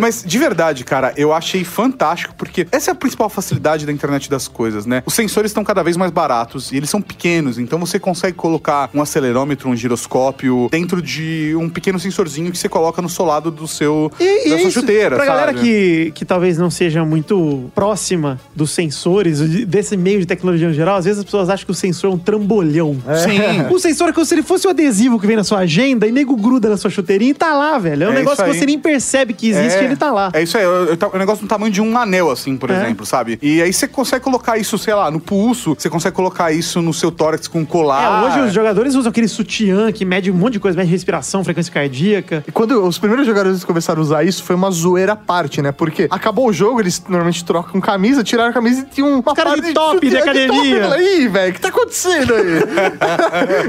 Mas, 0.00 0.22
de 0.26 0.38
verdade, 0.38 0.84
cara, 0.84 1.12
eu 1.16 1.32
achei 1.32 1.64
fantástico, 1.64 2.34
porque 2.36 2.66
essa 2.70 2.90
é 2.90 2.92
a 2.92 2.94
principal 2.94 3.28
facilidade 3.28 3.86
da 3.86 3.92
internet 3.92 4.28
das 4.30 4.46
coisas, 4.48 4.86
né? 4.86 5.02
Os 5.06 5.14
sensores 5.14 5.50
estão 5.50 5.64
cada 5.64 5.82
vez 5.82 5.96
mais 5.96 6.10
baratos 6.10 6.72
e 6.72 6.76
eles 6.76 6.90
são 6.90 7.00
pequenos, 7.00 7.58
então 7.58 7.78
você 7.78 7.98
consegue 7.98 8.36
colocar 8.36 8.90
um 8.94 9.00
acelerômetro, 9.00 9.68
um 9.68 9.76
giroscópio 9.76 10.68
dentro 10.70 11.00
de 11.02 11.54
um 11.58 11.68
pequeno 11.68 11.98
sensorzinho 11.98 12.50
que 12.50 12.58
você 12.58 12.68
coloca 12.68 13.00
no 13.02 13.08
solado 13.08 13.50
do 13.50 13.66
seu 13.66 14.10
E, 14.20 14.46
e 14.46 14.50
da 14.50 14.56
é 14.56 14.58
sua 14.58 14.68
isso, 14.68 14.80
chuteira, 14.80 15.16
pra 15.16 15.24
sabe? 15.26 15.36
galera 15.38 15.54
que, 15.54 16.12
que 16.14 16.24
talvez 16.24 16.58
não 16.58 16.70
seja 16.70 17.04
muito 17.04 17.70
próxima 17.74 18.38
dos 18.54 18.70
sensores, 18.72 19.38
de- 19.38 19.64
desse 19.64 19.96
meio 19.96 20.20
de 20.20 20.26
tecnologia 20.26 20.68
no 20.68 20.74
geral, 20.74 20.96
às 20.96 21.04
vezes 21.04 21.18
as 21.20 21.24
pessoas 21.24 21.48
acham 21.48 21.64
que 21.64 21.72
o 21.72 21.74
sensor 21.74 22.10
é 22.10 22.14
um 22.14 22.18
trambolhão. 22.18 22.96
Sim. 23.24 23.72
O 23.74 23.78
sensor 23.78 24.08
é 24.08 24.12
como 24.12 24.24
se 24.26 24.34
ele 24.34 24.42
fosse 24.42 24.66
o 24.66 24.70
adesivo 24.70 25.18
que 25.18 25.26
vem 25.26 25.36
na 25.36 25.44
sua 25.44 25.58
agenda 25.60 26.06
e 26.06 26.12
nego 26.12 26.36
gruda 26.36 26.68
na 26.68 26.76
sua 26.76 26.89
chuteirinha 26.90 27.30
e 27.30 27.34
tá 27.34 27.54
lá, 27.54 27.78
velho. 27.78 28.04
É 28.04 28.08
um 28.08 28.12
É 28.12 28.14
negócio 28.16 28.44
que 28.44 28.50
aí. 28.50 28.58
você 28.58 28.66
nem 28.66 28.78
percebe 28.78 29.32
que 29.34 29.48
existe 29.50 29.80
e 29.80 29.84
ele 29.84 29.96
tá 29.96 30.10
lá. 30.10 30.30
É 30.32 30.42
isso 30.42 30.56
aí, 30.56 30.64
é 30.64 30.66
é 30.66 31.16
um 31.16 31.18
negócio 31.18 31.44
do 31.44 31.48
tamanho 31.48 31.72
de 31.72 31.80
um 31.80 31.96
anel, 31.96 32.30
assim, 32.30 32.56
por 32.56 32.70
É. 32.70 32.74
exemplo, 32.74 33.04
sabe? 33.06 33.38
E 33.42 33.60
aí 33.62 33.72
você 33.72 33.86
consegue 33.88 34.22
colocar 34.24 34.58
isso, 34.58 34.76
sei 34.78 34.94
lá, 34.94 35.10
no 35.10 35.20
pulso, 35.20 35.74
você 35.78 35.88
consegue 35.88 36.14
colocar 36.14 36.52
isso 36.52 36.80
no 36.82 36.92
seu 36.92 37.10
tórax 37.10 37.46
com 37.48 37.64
colar. 37.64 38.24
É, 38.24 38.26
hoje 38.26 38.48
os 38.48 38.52
jogadores 38.52 38.94
usam 38.94 39.10
aquele 39.10 39.28
sutiã 39.28 39.90
que 39.92 40.04
mede 40.04 40.30
um 40.30 40.34
monte 40.34 40.54
de 40.54 40.60
coisa, 40.60 40.76
mede 40.76 40.90
respiração, 40.90 41.42
frequência 41.44 41.72
cardíaca. 41.72 42.44
E 42.46 42.52
quando 42.52 42.82
os 42.86 42.98
primeiros 42.98 43.26
jogadores 43.26 43.64
começaram 43.64 44.00
a 44.00 44.02
usar 44.02 44.24
isso, 44.24 44.42
foi 44.42 44.56
uma 44.56 44.70
zoeira 44.70 45.12
à 45.12 45.16
parte, 45.16 45.60
né? 45.62 45.72
Porque 45.72 46.06
acabou 46.10 46.48
o 46.48 46.52
jogo, 46.52 46.80
eles 46.80 47.02
normalmente 47.08 47.44
trocam 47.44 47.80
camisa, 47.80 48.22
tiraram 48.24 48.50
a 48.50 48.52
camisa 48.52 48.80
e 48.80 48.84
tinha 48.84 49.06
um 49.06 49.20
cara 49.22 49.54
de 49.60 49.72
top 49.72 50.00
de 50.00 50.16
chuteira 50.16 50.44
academia. 50.44 50.82
Falei, 50.88 51.20
Ih, 51.22 51.28
velho, 51.28 51.50
o 51.50 51.54
que 51.54 51.60
tá 51.60 51.68
acontecendo 51.68 52.34
aí? 52.34 52.60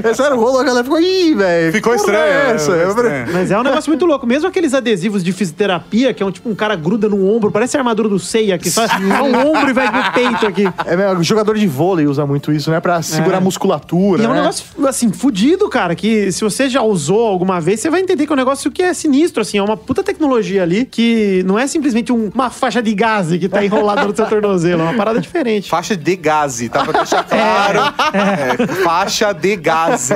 Esse 0.10 0.22
era 0.22 0.34
o 0.34 0.40
rolo, 0.40 0.58
a 0.58 0.64
galera 0.64 0.84
ficou, 0.84 1.00
ih, 1.00 1.34
velho. 1.34 1.72
Ficou 1.72 1.94
estranho, 1.94 2.18
é 2.18 2.44
né? 2.48 2.54
essa? 2.54 2.72
Ficou 2.72 2.94
Estranho. 3.20 3.32
Mas 3.32 3.50
é 3.50 3.58
um 3.58 3.62
negócio 3.62 3.90
muito 3.90 4.04
louco. 4.06 4.26
Mesmo 4.26 4.48
aqueles 4.48 4.74
adesivos 4.74 5.22
de 5.24 5.32
fisioterapia, 5.32 6.12
que 6.14 6.22
é 6.22 6.26
um 6.26 6.30
tipo 6.30 6.48
um 6.48 6.54
cara 6.54 6.74
gruda 6.76 7.08
no 7.08 7.28
ombro, 7.34 7.50
parece 7.50 7.76
a 7.76 7.80
armadura 7.80 8.08
do 8.08 8.18
Seiya, 8.18 8.58
que 8.58 8.70
faz 8.70 8.90
só 8.90 8.98
um 9.24 9.50
ombro 9.50 9.70
e 9.70 9.72
vai 9.72 9.90
pro 9.90 10.12
peito 10.12 10.46
aqui. 10.46 10.64
É, 10.86 11.22
jogador 11.22 11.56
de 11.56 11.66
vôlei 11.66 12.06
usa 12.06 12.26
muito 12.26 12.52
isso, 12.52 12.70
né? 12.70 12.80
Pra 12.80 13.00
segurar 13.02 13.36
É. 13.36 13.38
a 13.38 13.40
musculatura. 13.40 14.22
E 14.22 14.26
é 14.26 14.28
um 14.28 14.32
né? 14.32 14.40
negócio, 14.40 14.64
assim, 14.86 15.12
fudido, 15.12 15.68
cara, 15.68 15.94
que 15.94 16.30
se 16.32 16.42
você 16.42 16.68
já 16.68 16.82
usou 16.82 17.26
alguma 17.26 17.60
vez, 17.60 17.80
você 17.80 17.90
vai 17.90 18.00
entender 18.00 18.26
que 18.26 18.32
é 18.32 18.34
um 18.34 18.36
negócio 18.36 18.70
que 18.70 18.82
é 18.82 18.92
sinistro, 18.94 19.42
assim, 19.42 19.58
é 19.58 19.62
uma 19.62 19.76
puta 19.76 20.02
tecnologia 20.02 20.62
ali, 20.62 20.84
que 20.84 21.42
não 21.46 21.58
é 21.58 21.66
simplesmente 21.66 22.12
um- 22.12 22.30
uma 22.34 22.50
faixa 22.50 22.82
de 22.82 22.94
gás 22.94 23.28
que 23.28 23.48
tá 23.48 23.64
enrolada 23.64 24.04
no 24.04 24.14
seu 24.14 24.26
tornozelo, 24.26 24.82
é 24.82 24.84
uma 24.84 24.94
parada 24.94 25.20
diferente. 25.20 25.68
Faixa 25.70 25.96
de 25.96 26.16
gaze, 26.16 26.68
tá? 26.68 26.84
Pra 26.84 26.92
deixar 27.00 27.24
claro. 27.24 27.78
É, 28.12 28.66
faixa 28.82 29.32
de 29.32 29.56
gaze. 29.56 30.14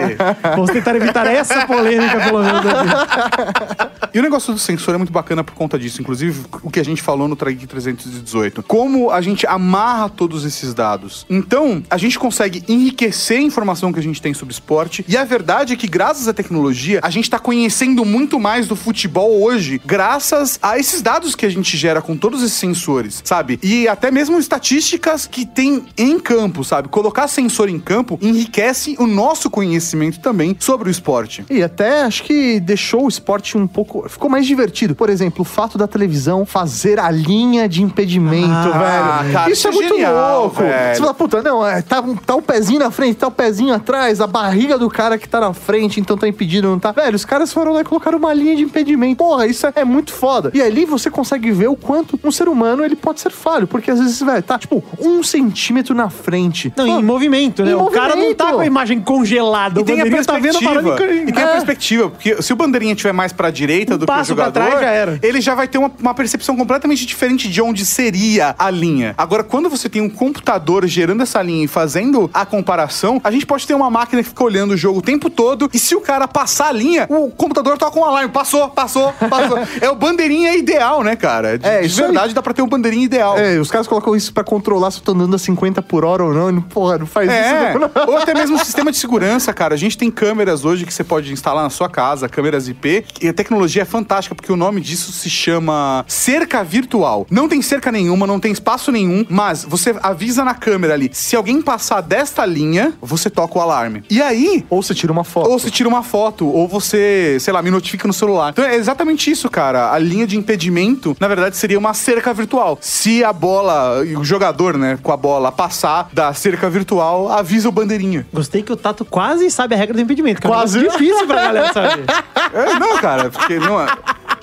Vamos 0.54 0.70
tentar 0.70 0.94
evitar 0.96 1.26
essa 1.26 1.66
polêmica, 1.66 2.20
pelo 2.20 2.42
menos. 2.42 2.62
E 4.16 4.18
o 4.18 4.22
negócio 4.22 4.50
do 4.50 4.58
sensor 4.58 4.94
é 4.94 4.96
muito 4.96 5.12
bacana 5.12 5.44
por 5.44 5.52
conta 5.52 5.78
disso. 5.78 6.00
Inclusive, 6.00 6.46
o 6.62 6.70
que 6.70 6.80
a 6.80 6.82
gente 6.82 7.02
falou 7.02 7.28
no 7.28 7.36
Trageek 7.36 7.66
318. 7.66 8.62
Como 8.62 9.10
a 9.10 9.20
gente 9.20 9.46
amarra 9.46 10.08
todos 10.08 10.42
esses 10.46 10.72
dados. 10.72 11.26
Então, 11.28 11.82
a 11.90 11.98
gente 11.98 12.18
consegue 12.18 12.64
enriquecer 12.66 13.36
a 13.36 13.42
informação 13.42 13.92
que 13.92 13.98
a 13.98 14.02
gente 14.02 14.22
tem 14.22 14.32
sobre 14.32 14.54
esporte. 14.54 15.04
E 15.06 15.18
a 15.18 15.24
verdade 15.24 15.74
é 15.74 15.76
que, 15.76 15.86
graças 15.86 16.28
à 16.28 16.32
tecnologia, 16.32 16.98
a 17.02 17.10
gente 17.10 17.28
tá 17.28 17.38
conhecendo 17.38 18.06
muito 18.06 18.40
mais 18.40 18.66
do 18.66 18.74
futebol 18.74 19.42
hoje, 19.42 19.78
graças 19.84 20.58
a 20.62 20.78
esses 20.78 21.02
dados 21.02 21.34
que 21.34 21.44
a 21.44 21.50
gente 21.50 21.76
gera 21.76 22.00
com 22.00 22.16
todos 22.16 22.42
esses 22.42 22.56
sensores, 22.56 23.20
sabe? 23.22 23.58
E 23.62 23.86
até 23.86 24.10
mesmo 24.10 24.38
estatísticas 24.38 25.26
que 25.26 25.44
tem 25.44 25.84
em 25.94 26.18
campo, 26.18 26.64
sabe? 26.64 26.88
Colocar 26.88 27.28
sensor 27.28 27.68
em 27.68 27.78
campo 27.78 28.18
enriquece 28.22 28.96
o 28.98 29.06
nosso 29.06 29.50
conhecimento 29.50 30.20
também 30.20 30.56
sobre 30.58 30.88
o 30.88 30.90
esporte. 30.90 31.44
E 31.50 31.62
até 31.62 32.00
acho 32.00 32.22
que 32.22 32.58
deixou 32.76 33.06
o 33.06 33.08
esporte 33.08 33.56
um 33.56 33.66
pouco. 33.66 34.06
Ficou 34.08 34.28
mais 34.28 34.46
divertido. 34.46 34.94
Por 34.94 35.08
exemplo, 35.08 35.40
o 35.40 35.44
fato 35.44 35.78
da 35.78 35.86
televisão 35.88 36.44
fazer 36.44 37.00
a 37.00 37.10
linha 37.10 37.66
de 37.66 37.82
impedimento, 37.82 38.50
Ah, 38.52 39.22
velho. 39.22 39.32
cara, 39.32 39.50
isso 39.50 39.66
é 39.66 39.70
isso 39.70 39.80
muito 39.80 39.94
genial, 39.94 40.40
louco. 40.42 40.56
velho. 40.56 40.94
Você 40.94 41.00
fala, 41.00 41.14
puta, 41.14 41.42
não, 41.42 41.66
é, 41.66 41.80
tá, 41.80 42.00
um- 42.02 42.14
tá 42.14 42.34
um 42.36 42.42
pezinho 42.42 42.78
na 42.78 42.90
frente, 42.90 43.16
tá 43.16 43.28
um 43.28 43.30
pezinho 43.30 43.72
atrás, 43.74 44.20
a 44.20 44.26
barriga 44.26 44.78
do 44.78 44.90
cara 44.90 45.16
que 45.16 45.26
tá 45.26 45.40
na 45.40 45.54
frente, 45.54 45.98
então 45.98 46.16
tá 46.18 46.28
impedido, 46.28 46.68
não 46.68 46.78
tá? 46.78 46.92
Velho, 46.92 47.16
os 47.16 47.24
caras 47.24 47.50
foram 47.52 47.72
lá 47.72 47.80
e 47.80 47.84
colocaram 47.84 48.18
uma 48.18 48.32
linha 48.34 48.54
de 48.54 48.62
impedimento. 48.62 49.16
Porra, 49.16 49.46
isso 49.46 49.66
é, 49.66 49.72
é 49.76 49.84
muito 49.84 50.12
foda. 50.12 50.50
E 50.52 50.60
ali 50.60 50.84
você 50.84 51.10
consegue 51.10 51.50
ver 51.52 51.68
o 51.68 51.76
quanto 51.76 52.20
um 52.22 52.30
ser 52.30 52.46
humano 52.48 52.84
ele 52.84 52.94
pode 52.96 53.20
ser 53.20 53.30
falho, 53.32 53.66
porque 53.66 53.90
às 53.90 53.98
vezes, 53.98 54.20
velho, 54.20 54.42
tá 54.42 54.58
tipo 54.58 54.84
um 55.00 55.22
centímetro 55.22 55.94
na 55.94 56.10
frente. 56.10 56.72
Não, 56.76 56.86
Pô, 56.86 57.00
em 57.00 57.02
movimento, 57.02 57.64
né? 57.64 57.70
em 57.70 57.74
o 57.74 57.86
cara 57.86 58.14
não 58.14 58.34
tá 58.34 58.44
movimento. 58.44 58.54
com 58.56 58.60
a 58.60 58.66
imagem 58.66 59.00
congelada. 59.00 59.80
E 59.80 59.82
o 59.82 59.86
tem 59.86 59.94
a 60.00 60.04
bandeirinha 60.04 60.24
tá 60.24 60.38
vendo 60.38 60.56
a 60.56 60.60
perspectiva. 60.60 61.12
e 61.30 61.32
tem 61.32 61.42
a 61.42 61.46
É. 61.48 61.52
perspectiva, 61.52 62.10
porque 62.10 62.42
se 62.42 62.52
o 62.52 62.56
bandeirinha 62.66 62.92
estiver 62.92 63.12
mais 63.12 63.32
pra 63.32 63.50
direita 63.50 63.94
Um 63.94 63.98
do 63.98 64.06
que 64.06 64.12
o 64.12 64.24
jogador, 64.24 64.52
trás 64.52 64.80
já 64.80 65.18
ele 65.22 65.40
já 65.40 65.54
vai 65.54 65.68
ter 65.68 65.78
uma, 65.78 65.90
uma 66.00 66.14
percepção 66.14 66.56
completamente 66.56 67.06
diferente 67.06 67.48
de 67.48 67.60
onde 67.62 67.84
seria 67.84 68.54
a 68.58 68.70
linha. 68.70 69.14
Agora, 69.16 69.42
quando 69.44 69.68
você 69.70 69.88
tem 69.88 70.02
um 70.02 70.08
computador 70.10 70.86
gerando 70.86 71.22
essa 71.22 71.40
linha 71.42 71.64
e 71.64 71.68
fazendo 71.68 72.30
a 72.32 72.44
comparação, 72.44 73.20
a 73.24 73.30
gente 73.30 73.46
pode 73.46 73.66
ter 73.66 73.74
uma 73.74 73.90
máquina 73.90 74.22
que 74.22 74.28
fica 74.28 74.44
olhando 74.44 74.72
o 74.72 74.76
jogo 74.76 74.98
o 74.98 75.02
tempo 75.02 75.28
todo 75.30 75.68
e 75.72 75.78
se 75.78 75.94
o 75.94 76.00
cara 76.00 76.26
passar 76.28 76.68
a 76.68 76.72
linha, 76.72 77.06
o 77.08 77.30
computador 77.30 77.78
toca 77.78 77.98
um 77.98 78.04
alarme. 78.04 78.30
Passou, 78.30 78.68
passou, 78.70 79.12
passou. 79.30 79.58
é 79.80 79.88
o 79.90 79.94
bandeirinha 79.94 80.54
ideal, 80.56 81.02
né, 81.02 81.16
cara? 81.16 81.58
De, 81.58 81.66
É, 81.66 81.80
de 81.80 81.86
isso 81.86 82.00
aí. 82.00 82.06
verdade, 82.10 82.34
dá 82.34 82.42
pra 82.42 82.52
ter 82.52 82.62
um 82.62 82.68
bandeirinha 82.68 83.04
ideal. 83.04 83.38
É, 83.38 83.58
os 83.58 83.70
caras 83.70 83.86
colocam 83.86 84.14
isso 84.16 84.32
pra 84.32 84.42
controlar 84.44 84.90
se 84.90 84.98
eu 84.98 85.04
tô 85.04 85.12
andando 85.12 85.34
a 85.34 85.38
50 85.38 85.82
por 85.82 86.04
hora 86.04 86.24
ou 86.24 86.32
não. 86.34 86.50
E, 86.50 86.60
porra, 86.60 86.98
não 86.98 87.06
faz 87.06 87.28
É, 87.30 87.70
isso. 87.70 87.76
Não. 87.78 87.90
ou 88.06 88.16
até 88.16 88.34
mesmo 88.34 88.56
um 88.56 88.58
sistema 88.58 88.90
de 88.90 88.96
segurança, 88.96 89.52
cara. 89.52 89.74
A 89.74 89.76
gente 89.76 89.98
tem 89.98 90.10
câmeras 90.10 90.64
hoje 90.64 90.86
que 90.86 90.92
você 90.94 91.04
pode 91.04 91.32
instalar 91.32 91.62
na 91.62 91.70
sua 91.70 91.88
casa, 91.88 92.28
câmeras 92.28 92.45
IP. 92.68 93.04
E 93.20 93.28
a 93.28 93.32
tecnologia 93.32 93.82
é 93.82 93.84
fantástica, 93.84 94.34
porque 94.34 94.52
o 94.52 94.56
nome 94.56 94.80
disso 94.80 95.12
se 95.12 95.28
chama 95.28 96.04
cerca 96.08 96.62
virtual. 96.64 97.26
Não 97.30 97.48
tem 97.48 97.60
cerca 97.62 97.90
nenhuma, 97.92 98.26
não 98.26 98.38
tem 98.40 98.52
espaço 98.52 98.90
nenhum, 98.92 99.24
mas 99.28 99.64
você 99.64 99.94
avisa 100.02 100.44
na 100.44 100.54
câmera 100.54 100.94
ali. 100.94 101.10
Se 101.12 101.36
alguém 101.36 101.60
passar 101.62 102.00
desta 102.00 102.44
linha, 102.46 102.92
você 103.00 103.28
toca 103.30 103.58
o 103.58 103.60
alarme. 103.62 104.02
E 104.10 104.20
aí, 104.22 104.64
Ou 104.70 104.82
você 104.82 104.94
tira 104.94 105.12
uma 105.12 105.24
foto. 105.24 105.50
ou 105.50 105.58
você 105.58 105.70
tira 105.70 105.88
uma 105.88 106.02
foto, 106.02 106.46
ou 106.46 106.66
você, 106.68 107.36
sei 107.40 107.52
lá, 107.52 107.62
me 107.62 107.70
notifica 107.70 108.06
no 108.06 108.12
celular. 108.14 108.50
Então 108.50 108.64
é 108.64 108.76
exatamente 108.76 109.30
isso, 109.30 109.48
cara. 109.50 109.92
A 109.92 109.98
linha 109.98 110.26
de 110.26 110.36
impedimento, 110.36 111.16
na 111.20 111.28
verdade, 111.28 111.56
seria 111.56 111.78
uma 111.78 111.94
cerca 111.94 112.32
virtual. 112.32 112.78
Se 112.80 113.22
a 113.24 113.32
bola, 113.32 114.04
e 114.04 114.16
o 114.16 114.24
jogador, 114.24 114.76
né, 114.76 114.98
com 115.02 115.12
a 115.12 115.16
bola 115.16 115.50
passar 115.52 116.08
da 116.12 116.32
cerca 116.34 116.68
virtual, 116.70 117.30
avisa 117.30 117.68
o 117.68 117.72
bandeirinha. 117.72 118.26
Gostei 118.32 118.62
que 118.62 118.72
o 118.72 118.76
Tato 118.76 119.04
quase 119.04 119.50
sabe 119.50 119.74
a 119.74 119.78
regra 119.78 119.94
do 119.94 120.00
impedimento. 120.00 120.40
que 120.40 120.46
é 120.46 120.50
um 120.50 120.52
Quase. 120.52 120.78
difícil 120.78 121.26
pra 121.26 121.42
galera 121.42 121.72
saber. 121.72 122.04
É, 122.52 122.78
não, 122.78 122.96
cara, 122.98 123.30
porque 123.30 123.58
não. 123.58 123.80
é- 123.80 123.86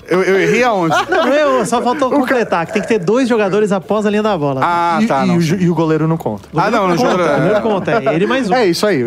Eu, 0.08 0.22
eu 0.22 0.40
errei 0.40 0.62
aonde? 0.62 0.94
Não, 1.10 1.28
eu, 1.28 1.66
só 1.66 1.80
faltou 1.82 2.10
completar, 2.10 2.66
que 2.66 2.72
tem 2.72 2.82
que 2.82 2.88
ter 2.88 2.98
dois 2.98 3.28
jogadores 3.28 3.72
após 3.72 4.04
a 4.06 4.10
linha 4.10 4.22
da 4.22 4.36
bola. 4.36 4.60
Ah, 4.62 4.98
e, 5.00 5.06
tá, 5.06 5.24
e 5.24 5.28
não. 5.28 5.36
o, 5.36 5.40
ju- 5.40 5.56
e 5.58 5.68
o 5.70 5.74
goleiro 5.74 6.06
não 6.06 6.16
conta. 6.16 6.48
Ah, 6.54 6.70
não, 6.70 6.88
não 6.88 6.96
conta, 6.96 7.10
joga. 7.10 7.38
não 7.38 7.60
conta, 7.60 7.90
é 7.92 8.14
ele 8.14 8.26
mais 8.26 8.50
um. 8.50 8.54
É 8.54 8.66
isso 8.66 8.86
aí. 8.86 9.02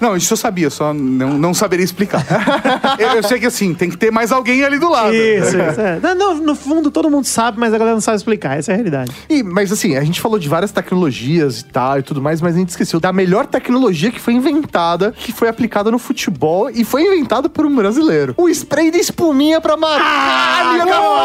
Não, 0.00 0.16
isso 0.16 0.32
eu 0.32 0.36
sabia, 0.36 0.70
só 0.70 0.92
não, 0.92 1.38
não 1.38 1.54
saberia 1.54 1.84
explicar. 1.84 2.24
eu, 2.98 3.08
eu 3.10 3.22
sei 3.22 3.38
que 3.38 3.46
assim, 3.46 3.74
tem 3.74 3.88
que 3.90 3.96
ter 3.96 4.10
mais 4.10 4.32
alguém 4.32 4.64
ali 4.64 4.78
do 4.78 4.90
lado. 4.90 5.14
Isso, 5.14 5.56
isso. 5.56 5.80
É. 5.80 5.98
Não, 6.02 6.14
não, 6.14 6.34
no 6.36 6.54
fundo 6.54 6.90
todo 6.90 7.10
mundo 7.10 7.24
sabe, 7.24 7.58
mas 7.58 7.72
a 7.72 7.78
galera 7.78 7.94
não 7.94 8.00
sabe 8.00 8.16
explicar. 8.16 8.58
Essa 8.58 8.72
é 8.72 8.74
a 8.74 8.76
realidade. 8.76 9.12
E, 9.28 9.42
mas 9.42 9.72
assim, 9.72 9.96
a 9.96 10.04
gente 10.04 10.20
falou 10.20 10.38
de 10.38 10.48
várias 10.48 10.72
tecnologias 10.72 11.60
e 11.60 11.64
tal 11.64 11.98
e 11.98 12.02
tudo 12.02 12.20
mais, 12.20 12.40
mas 12.40 12.54
a 12.54 12.58
gente 12.58 12.70
esqueceu 12.70 13.00
da 13.00 13.12
melhor 13.12 13.46
tecnologia 13.46 14.10
que 14.10 14.20
foi 14.20 14.34
inventada, 14.34 15.12
que 15.12 15.32
foi 15.32 15.48
aplicada 15.48 15.90
no 15.90 15.98
futebol 15.98 16.68
e 16.70 16.84
foi 16.84 17.02
inventada 17.02 17.48
por 17.48 17.64
um 17.66 17.74
brasileiro. 17.74 18.34
O 18.36 18.48
spray 18.48 18.90
de 18.90 18.98
espuminha 18.98 19.60
pra 19.60 19.76
marcar 19.76 20.01
da 20.02 21.22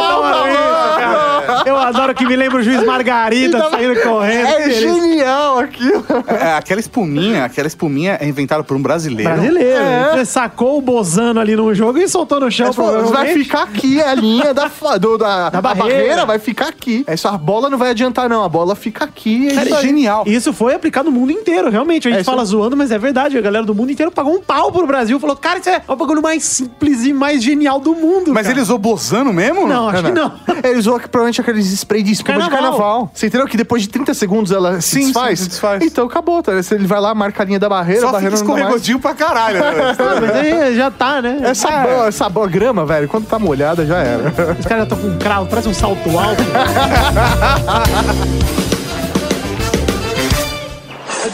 eu 1.65 1.77
adoro 1.77 2.11
isso, 2.11 2.15
que 2.15 2.25
me 2.25 2.35
lembra 2.35 2.59
o 2.59 2.63
juiz 2.63 2.83
Margarida 2.83 3.57
Então, 3.57 3.69
saindo 3.71 3.99
correndo. 4.01 4.47
É 4.47 4.57
beleza. 4.67 4.81
genial 4.81 5.59
aquilo. 5.59 6.05
É, 6.27 6.53
aquela 6.55 6.79
espuminha, 6.79 7.45
aquela 7.45 7.67
espuminha 7.67 8.17
é 8.21 8.27
inventada 8.27 8.63
por 8.63 8.75
um 8.77 8.81
brasileiro. 8.81 9.31
Brasileiro. 9.33 9.79
É. 9.83 10.11
Você 10.13 10.25
sacou 10.25 10.77
o 10.77 10.81
Bozano 10.81 11.39
ali 11.39 11.55
no 11.55 11.73
jogo 11.73 11.97
e 11.99 12.07
soltou 12.07 12.39
no 12.39 12.49
chão. 12.51 12.71
Falou, 12.73 13.05
vai 13.07 13.33
ficar 13.33 13.63
aqui 13.63 14.01
a 14.01 14.13
linha 14.13 14.53
da, 14.53 14.69
do- 14.99 15.17
da, 15.17 15.49
da 15.51 15.61
barreira. 15.61 15.89
barreira. 15.97 16.25
vai 16.25 16.39
ficar 16.39 16.67
aqui. 16.69 17.03
Essa 17.07 17.31
bola 17.37 17.69
não 17.69 17.77
vai 17.77 17.91
adiantar, 17.91 18.29
não. 18.29 18.43
A 18.43 18.49
bola 18.49 18.75
fica 18.75 19.05
aqui. 19.05 19.53
Cara, 19.53 19.67
isso 19.67 19.77
é 19.77 19.81
genial. 19.81 20.23
Isso 20.25 20.53
foi 20.53 20.73
aplicado 20.73 21.09
no 21.11 21.17
mundo 21.17 21.31
inteiro, 21.31 21.69
realmente. 21.69 22.07
A 22.07 22.11
gente 22.11 22.19
É, 22.19 22.21
isso 22.21 22.29
fala 22.31 22.43
zoando, 22.45 22.75
mas 22.77 22.91
é 22.91 22.97
verdade. 22.97 23.37
A 23.37 23.41
galera 23.41 23.65
do 23.65 23.75
mundo 23.75 23.91
inteiro 23.91 24.11
pagou 24.11 24.33
um 24.33 24.41
pau 24.41 24.71
pro 24.71 24.85
Brasil. 24.87 25.19
Falou, 25.19 25.35
cara, 25.35 25.59
isso 25.59 25.69
é 25.69 25.81
o 25.87 25.95
bagulho 25.95 26.21
mais 26.21 26.43
simples 26.43 27.05
e 27.05 27.13
mais 27.13 27.43
genial 27.43 27.79
do 27.79 27.93
mundo. 27.95 28.33
Mas 28.33 28.47
cara. 28.47 28.57
ele 28.59 28.65
usou 28.67 28.77
Bozano 28.77 29.31
mesmo? 29.33 29.65
Não, 29.67 29.89
acho 29.89 30.03
que 30.03 30.11
não. 30.11 30.31
Ele 30.63 30.79
usou 30.79 30.99
provavelmente 30.99 31.39
aqueles 31.41 31.65
spray 31.71 32.03
de 32.03 32.11
espuma 32.11 32.33
de 32.37 32.49
Carnaval. 32.49 32.71
carnaval. 32.71 33.11
Você 33.13 33.27
entendeu 33.27 33.47
que 33.47 33.57
depois 33.57 33.81
de 33.81 33.89
30 33.89 34.13
segundos 34.13 34.51
ela 34.51 34.79
se 34.81 34.95
Sim, 34.95 34.99
desfaz? 35.05 35.39
sim, 35.39 35.43
se 35.45 35.49
desfaz. 35.51 35.83
Então 35.83 36.05
acabou, 36.07 36.41
tá? 36.43 36.51
Ele 36.71 36.85
vai 36.87 36.99
lá, 36.99 37.13
marca 37.15 37.43
a 37.43 37.45
linha 37.45 37.59
da 37.59 37.69
barreira, 37.69 38.01
a 38.07 38.11
Só 38.11 38.17
fica 38.19 38.19
barreira 38.29 38.35
não 38.35 38.45
dá 38.45 38.51
mais. 38.51 38.59
escorregodinho 38.61 38.99
pra 38.99 39.13
caralho. 39.15 39.59
Né? 39.59 39.95
Ah, 39.99 40.19
mas 40.21 40.31
aí 40.31 40.75
já 40.75 40.91
tá, 40.91 41.21
né? 41.21 41.39
Essa, 41.43 41.69
boa, 41.69 42.07
essa 42.07 42.29
boa 42.29 42.47
grama, 42.47 42.85
velho, 42.85 43.07
quando 43.07 43.25
tá 43.25 43.39
molhada 43.39 43.85
já 43.85 43.97
era. 43.97 44.29
Os 44.59 44.65
caras 44.65 44.77
já 44.79 44.83
estão 44.83 44.97
com 44.97 45.07
um 45.07 45.17
cravo, 45.17 45.47
parece 45.47 45.67
um 45.69 45.73
salto 45.73 46.17
alto. 46.17 46.43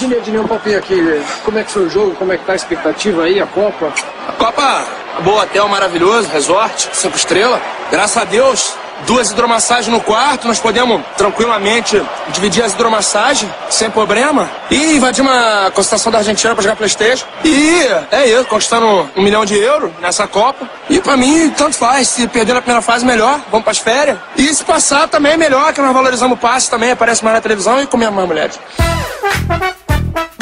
Adnei, 0.03 0.19
Adnei, 0.19 0.39
um 0.39 0.47
papinho 0.47 0.77
aqui. 0.77 1.23
Como 1.45 1.57
é 1.57 1.63
que 1.63 1.71
foi 1.71 1.85
o 1.85 1.89
jogo? 1.89 2.15
Como 2.15 2.33
é 2.33 2.37
que 2.37 2.45
tá 2.45 2.53
a 2.53 2.55
expectativa 2.55 3.23
aí, 3.23 3.39
a 3.39 3.47
Copa? 3.47 3.93
A 4.27 4.31
Copa, 4.33 4.85
boa 5.21 5.43
hotel 5.43 5.67
maravilhoso, 5.69 6.27
resort, 6.29 6.89
cinco 6.91 7.15
estrelas. 7.15 7.61
Graças 7.89 8.17
a 8.17 8.25
Deus, 8.25 8.73
duas 9.05 9.31
hidromassagens 9.31 9.87
no 9.87 10.01
quarto, 10.01 10.45
nós 10.47 10.59
podemos 10.59 11.01
tranquilamente 11.15 12.01
dividir 12.29 12.63
as 12.63 12.73
hidromassagens, 12.73 13.49
sem 13.69 13.89
problema. 13.89 14.49
E 14.69 14.97
invadir 14.97 15.21
uma 15.21 15.71
concentração 15.71 16.11
da 16.11 16.17
Argentina 16.17 16.53
pra 16.53 16.61
jogar 16.61 16.75
Playstation. 16.75 17.25
E 17.45 17.87
é 18.11 18.27
isso, 18.27 18.45
conquistando 18.45 19.09
um 19.15 19.21
milhão 19.21 19.45
de 19.45 19.57
euros 19.57 19.89
nessa 20.01 20.27
Copa. 20.27 20.69
E 20.89 20.99
pra 20.99 21.15
mim, 21.15 21.49
tanto 21.51 21.77
faz. 21.77 22.09
Se 22.09 22.27
perder 22.27 22.53
na 22.53 22.61
primeira 22.61 22.81
fase, 22.81 23.05
melhor. 23.05 23.39
Vamos 23.49 23.63
pras 23.63 23.77
férias. 23.77 24.17
E 24.35 24.53
se 24.53 24.65
passar, 24.65 25.07
também 25.07 25.33
é 25.33 25.37
melhor, 25.37 25.71
que 25.71 25.79
nós 25.79 25.93
valorizamos 25.93 26.37
o 26.37 26.41
passe 26.41 26.69
também, 26.69 26.91
aparece 26.91 27.23
mais 27.23 27.37
na 27.37 27.41
televisão 27.41 27.81
e 27.81 27.87
comemos 27.87 28.15
mais 28.15 28.27
mulheres. 28.27 28.59